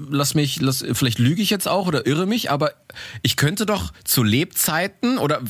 lass 0.09 0.35
mich, 0.35 0.61
lass, 0.61 0.85
vielleicht 0.93 1.19
lüge 1.19 1.43
ich 1.43 1.51
jetzt 1.51 1.67
auch 1.67 1.89
oder 1.89 2.07
irre 2.07 2.27
mich, 2.27 2.51
aber 2.53 2.73
ich 3.23 3.37
könnte 3.37 3.67
doch 3.67 3.93
zu 4.05 4.23
Lebzeiten 4.23 5.19
oder 5.19 5.41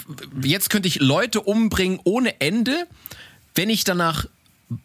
jetzt 0.43 0.71
könnte 0.71 0.89
ich 0.89 1.01
Leute 1.01 1.43
umbringen 1.43 2.01
ohne 2.05 2.41
Ende, 2.41 2.87
wenn 3.55 3.69
ich 3.69 3.85
danach 3.85 4.25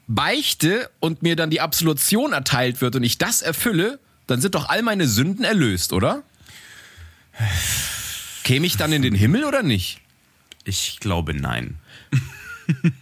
beichte 0.07 0.89
und 0.99 1.23
mir 1.23 1.35
dann 1.35 1.49
die 1.49 1.61
Absolution 1.61 2.33
erteilt 2.33 2.81
wird 2.81 2.95
und 2.95 3.03
ich 3.03 3.17
das 3.17 3.41
erfülle, 3.41 3.99
dann 4.27 4.41
sind 4.41 4.55
doch 4.55 4.69
all 4.69 4.81
meine 4.81 5.07
Sünden 5.07 5.43
erlöst, 5.43 5.93
oder? 5.93 6.23
Käme 8.43 8.65
ich 8.65 8.77
dann 8.77 8.93
in 8.93 9.01
den 9.01 9.15
Himmel 9.15 9.43
oder 9.43 9.63
nicht? 9.63 9.99
Ich 10.63 10.99
glaube 10.99 11.33
nein. 11.33 11.79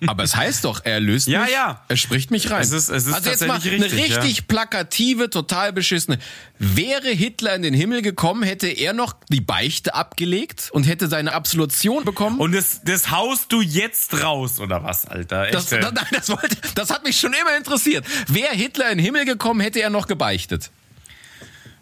Aber 0.07 0.24
es 0.24 0.36
heißt 0.36 0.66
doch, 0.66 0.82
er 0.84 0.93
erlöst 0.93 1.28
Ja, 1.28 1.41
mich. 1.43 1.51
ja. 1.51 1.84
Er 1.88 1.97
spricht 1.97 2.32
mich 2.32 2.49
rein. 2.49 2.62
Es 2.62 2.72
ist- 2.72 2.89
es 2.89 3.07
ist 3.07 3.14
also 3.14 3.30
jetzt 3.30 3.47
mal 3.47 3.55
eine 3.62 3.64
richtig, 3.84 4.18
richtig 4.18 4.47
plakative, 4.47 5.30
total 5.30 5.72
beschissene. 5.74 6.18
Wäre 6.59 7.09
Hitler 7.09 7.55
in 7.55 7.62
den 7.62 7.74
Himmel 7.74 8.01
gekommen, 8.01 8.43
hätte 8.43 8.68
er 8.68 8.93
noch 8.93 9.14
die 9.30 9.41
Beichte 9.41 9.93
abgelegt 9.93 10.70
und 10.72 10.84
hätte 10.88 11.07
seine 11.07 11.34
Absolution 11.34 12.05
bekommen. 12.05 12.39
Und 12.39 12.53
das, 12.53 12.82
das 12.84 13.12
haust 13.12 13.51
du 13.51 13.62
jetzt 13.62 14.22
raus, 14.24 14.59
oder 14.59 14.84
was, 14.84 15.05
Alter? 15.05 15.43
Echt, 15.45 15.53
das, 15.55 15.72
äh? 15.72 15.80
das, 15.80 15.93
nein, 15.93 16.05
das, 16.12 16.30
wollte, 16.30 16.57
das 16.76 16.89
hat 16.89 17.03
mich 17.03 17.20
schon 17.20 17.34
immer 17.34 17.55
interessiert. 17.57 18.05
Wäre 18.28 18.53
Hitler 18.55 18.89
in 18.91 18.97
den 18.97 19.05
Himmel 19.05 19.26
gekommen, 19.26 19.59
hätte 19.62 19.80
er 19.82 19.89
noch 19.89 20.07
gebeichtet. 20.07 20.72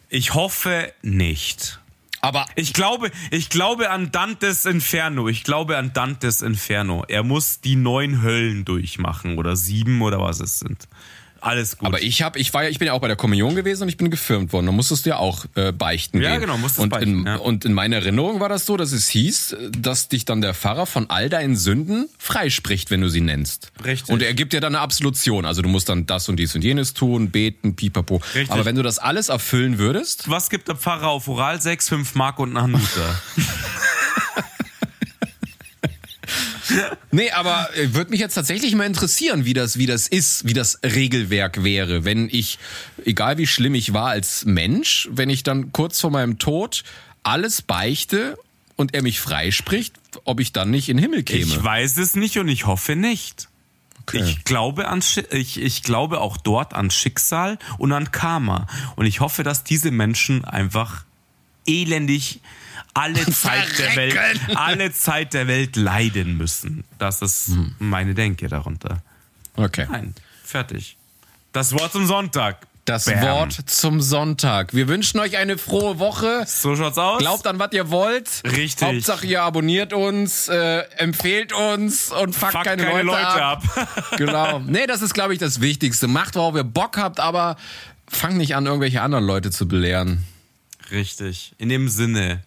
ich 0.10 0.34
hoffe 0.34 0.92
nicht. 1.02 1.80
Aber 2.22 2.46
Ich 2.56 2.74
glaube, 2.74 3.12
ich 3.32 3.50
glaube 3.50 3.90
an 3.90 4.12
Dantes 4.12 4.66
Inferno. 4.66 5.28
Ich 5.28 5.44
glaube 5.44 5.78
an 5.78 5.94
Dantes 5.94 6.42
Inferno. 6.42 7.04
Er 7.08 7.24
muss 7.24 7.62
die 7.62 7.76
neun 7.76 8.22
Höllen 8.22 8.66
durchmachen 8.66 9.38
oder 9.38 9.56
sieben 9.56 10.02
oder 10.02 10.20
was 10.20 10.40
es 10.40 10.60
sind. 10.60 10.88
Alles 11.42 11.78
gut. 11.78 11.88
Aber 11.88 12.02
ich 12.02 12.22
habe, 12.22 12.38
ich 12.40 12.54
war 12.54 12.64
ja, 12.64 12.70
ich 12.70 12.80
bin 12.80 12.88
ja 12.88 12.94
auch 12.94 13.00
bei 13.02 13.08
der 13.08 13.16
Kommunion 13.16 13.56
gewesen 13.56 13.84
und 13.84 13.90
ich 13.90 13.98
bin 13.98 14.10
gefirmt 14.10 14.52
worden. 14.54 14.66
Da 14.68 14.72
musstest 14.72 15.06
du 15.06 15.12
ja 15.12 15.18
auch 15.18 15.46
äh, 15.56 15.72
beichten 15.72 16.22
Ja, 16.22 16.32
gehen. 16.32 16.42
genau, 16.42 16.58
musstest 16.58 16.80
und 16.84 16.90
beichten, 16.90 17.20
in, 17.22 17.26
ja. 17.26 17.36
Und 17.38 17.66
in 17.66 17.74
meiner 17.74 17.98
Erinnerung 17.98 18.40
war 18.40 18.50
das 18.50 18.66
so, 18.66 18.78
dass 18.78 18.92
es 18.92 19.08
hieß, 19.08 19.54
äh, 19.54 19.70
dass 19.72 20.10
dich 20.10 20.26
dann 20.26 20.42
der 20.42 20.54
Pfarrer 20.54 20.86
von 20.86 21.10
all 21.10 21.30
deinen 21.30 21.56
Sünden 21.56 22.10
freispricht, 22.18 22.92
wenn 22.92 23.02
du 23.02 23.10
sie 23.10 23.22
nennst. 23.22 23.72
Richtig. 23.84 24.10
Und 24.14 24.22
er 24.22 24.34
gibt 24.34 24.54
dir 24.54 24.62
dann 24.62 24.76
eine 24.76 24.82
Absolution. 24.84 25.46
Also 25.46 25.62
du 25.62 25.70
musst 25.70 25.90
dann 25.90 26.06
das 26.06 26.30
und 26.30 26.38
dies 26.38 26.56
und 26.56 26.64
jenes 26.64 26.94
tun, 26.94 27.32
beten, 27.32 27.76
pipapo. 27.76 28.18
Richtig. 28.36 28.52
Aber 28.52 28.66
wenn 28.66 28.76
du 28.76 28.84
das 28.84 29.00
alles 29.00 29.30
erfüllen 29.30 29.78
würdest, 29.78 30.30
was 30.30 30.50
gibt 30.50 30.68
der 30.68 30.76
Pfarrer 30.76 31.08
auf 31.10 31.28
Oral? 31.28 31.62
6, 31.62 31.90
5 31.90 32.16
Mark 32.16 32.40
und 32.40 32.56
einen 32.58 32.62
Hanuta. 32.76 33.22
Nee, 37.12 37.32
aber 37.32 37.70
äh, 37.76 37.94
würde 37.94 38.12
mich 38.12 38.20
jetzt 38.20 38.36
tatsächlich 38.36 38.76
mal 38.76 38.86
interessieren, 38.86 39.46
wie 39.46 39.54
das, 39.54 39.78
wie 39.78 39.86
das 39.86 40.08
ist, 40.08 40.46
wie 40.48 40.54
das 40.54 40.80
Regelwerk 40.84 41.64
wäre, 41.64 42.06
wenn 42.06 42.30
ich, 42.30 42.60
egal 43.06 43.38
wie 43.38 43.48
schlimm 43.48 43.76
ich 43.76 43.94
war 43.94 44.10
als 44.10 44.46
Mensch, 44.46 45.10
wenn 45.12 45.30
ich 45.30 45.44
dann 45.44 45.72
kurz 45.72 46.00
vor 46.00 46.12
meinem 46.12 46.38
Tod 46.40 46.84
alles 47.24 47.62
beichte 47.62 48.38
und 48.76 48.94
er 48.94 49.02
mich 49.02 49.20
freispricht, 49.20 49.94
ob 50.24 50.40
ich 50.40 50.54
dann 50.54 50.70
nicht 50.70 50.90
in 50.90 50.98
den 50.98 51.04
Himmel 51.04 51.24
käme. 51.24 51.42
Ich 51.42 51.64
weiß 51.64 51.98
es 51.98 52.16
nicht 52.16 52.38
und 52.38 52.48
ich 52.48 52.66
hoffe 52.66 52.96
nicht. 52.96 53.50
Ich 54.14 54.44
glaube 54.44 54.88
an 54.88 55.04
ich, 55.32 55.62
ich 55.62 55.84
glaube 55.84 56.20
auch 56.22 56.38
dort 56.38 56.74
an 56.74 56.90
Schicksal 56.90 57.60
und 57.78 57.92
an 57.92 58.12
Karma 58.12 58.66
und 58.96 59.06
ich 59.06 59.20
hoffe, 59.20 59.44
dass 59.44 59.64
diese 59.64 59.92
Menschen 59.92 60.46
einfach 60.46 61.04
elendig 61.68 62.42
alle 63.00 63.26
Zeit 63.26 63.80
der 63.80 63.96
Welt 63.96 64.14
Verrecken. 64.14 64.58
alle 64.58 64.92
Zeit 64.92 65.34
der 65.34 65.48
Welt 65.48 65.76
leiden 65.76 66.38
müssen. 66.38 66.84
Das 66.98 67.22
ist 67.22 67.52
meine 67.80 68.14
Denke 68.14 68.48
darunter. 68.48 69.02
Okay. 69.56 69.88
Nein, 69.90 70.16
fertig. 70.44 70.98
Das 71.52 71.74
Wort 71.74 71.92
zum 71.92 72.06
Sonntag. 72.06 72.68
Das 72.86 73.06
Bam. 73.06 73.22
Wort 73.22 73.54
zum 73.68 74.02
Sonntag. 74.02 74.74
Wir 74.74 74.88
wünschen 74.88 75.20
euch 75.20 75.38
eine 75.38 75.60
frohe 75.60 76.00
Woche. 76.00 76.44
So 76.48 76.76
schaut's 76.76 76.98
aus. 76.98 77.20
Glaubt 77.20 77.46
an, 77.46 77.60
was 77.60 77.72
ihr 77.72 77.92
wollt. 77.92 78.42
Richtig. 78.46 78.88
Hauptsache, 78.88 79.28
ihr 79.28 79.44
abonniert 79.44 79.94
uns, 79.94 80.48
äh, 80.48 80.80
empfehlt 80.98 81.54
uns 81.54 82.12
und 82.12 82.34
fuckt, 82.34 82.54
Fuck 82.54 82.64
keine, 82.64 83.04
Leute, 83.04 83.28
ab. 83.28 83.64
ab. 83.76 84.10
genau. 84.18 84.60
Nee, 84.60 84.88
das 84.88 85.04
ist, 85.04 85.14
glaube 85.14 85.34
ich, 85.34 85.40
das 85.40 85.62
Wichtigste. 85.62 86.08
Macht, 86.08 86.36
worauf 86.36 86.56
ihr 86.56 86.64
Bock 86.64 86.98
habt, 86.98 87.20
aber 87.20 87.58
fang 88.08 88.38
nicht 88.38 88.56
an, 88.56 88.66
irgendwelche 88.66 89.04
anderen 89.04 89.26
Leute 89.26 89.52
zu 89.52 89.68
belehren. 89.68 90.26
Richtig. 90.90 91.54
In 91.60 91.70
dem 91.70 91.90
Sinne. 91.90 92.42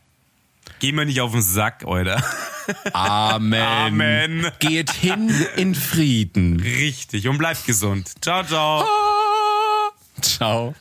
Geh 0.83 0.91
mir 0.91 1.07
nicht 1.07 1.21
auf 1.21 1.31
den 1.31 1.43
Sack, 1.43 1.85
oder? 1.85 2.21
Amen. 2.93 3.63
Amen. 3.63 4.51
Geht 4.59 4.91
hin 4.91 5.33
in 5.55 5.77
Frieden. 5.77 6.59
Richtig. 6.59 7.29
Und 7.29 7.39
bleibt 7.39 7.65
gesund. 7.67 8.11
Ciao, 8.21 8.43
ciao. 8.43 8.85
Ciao. 10.21 10.75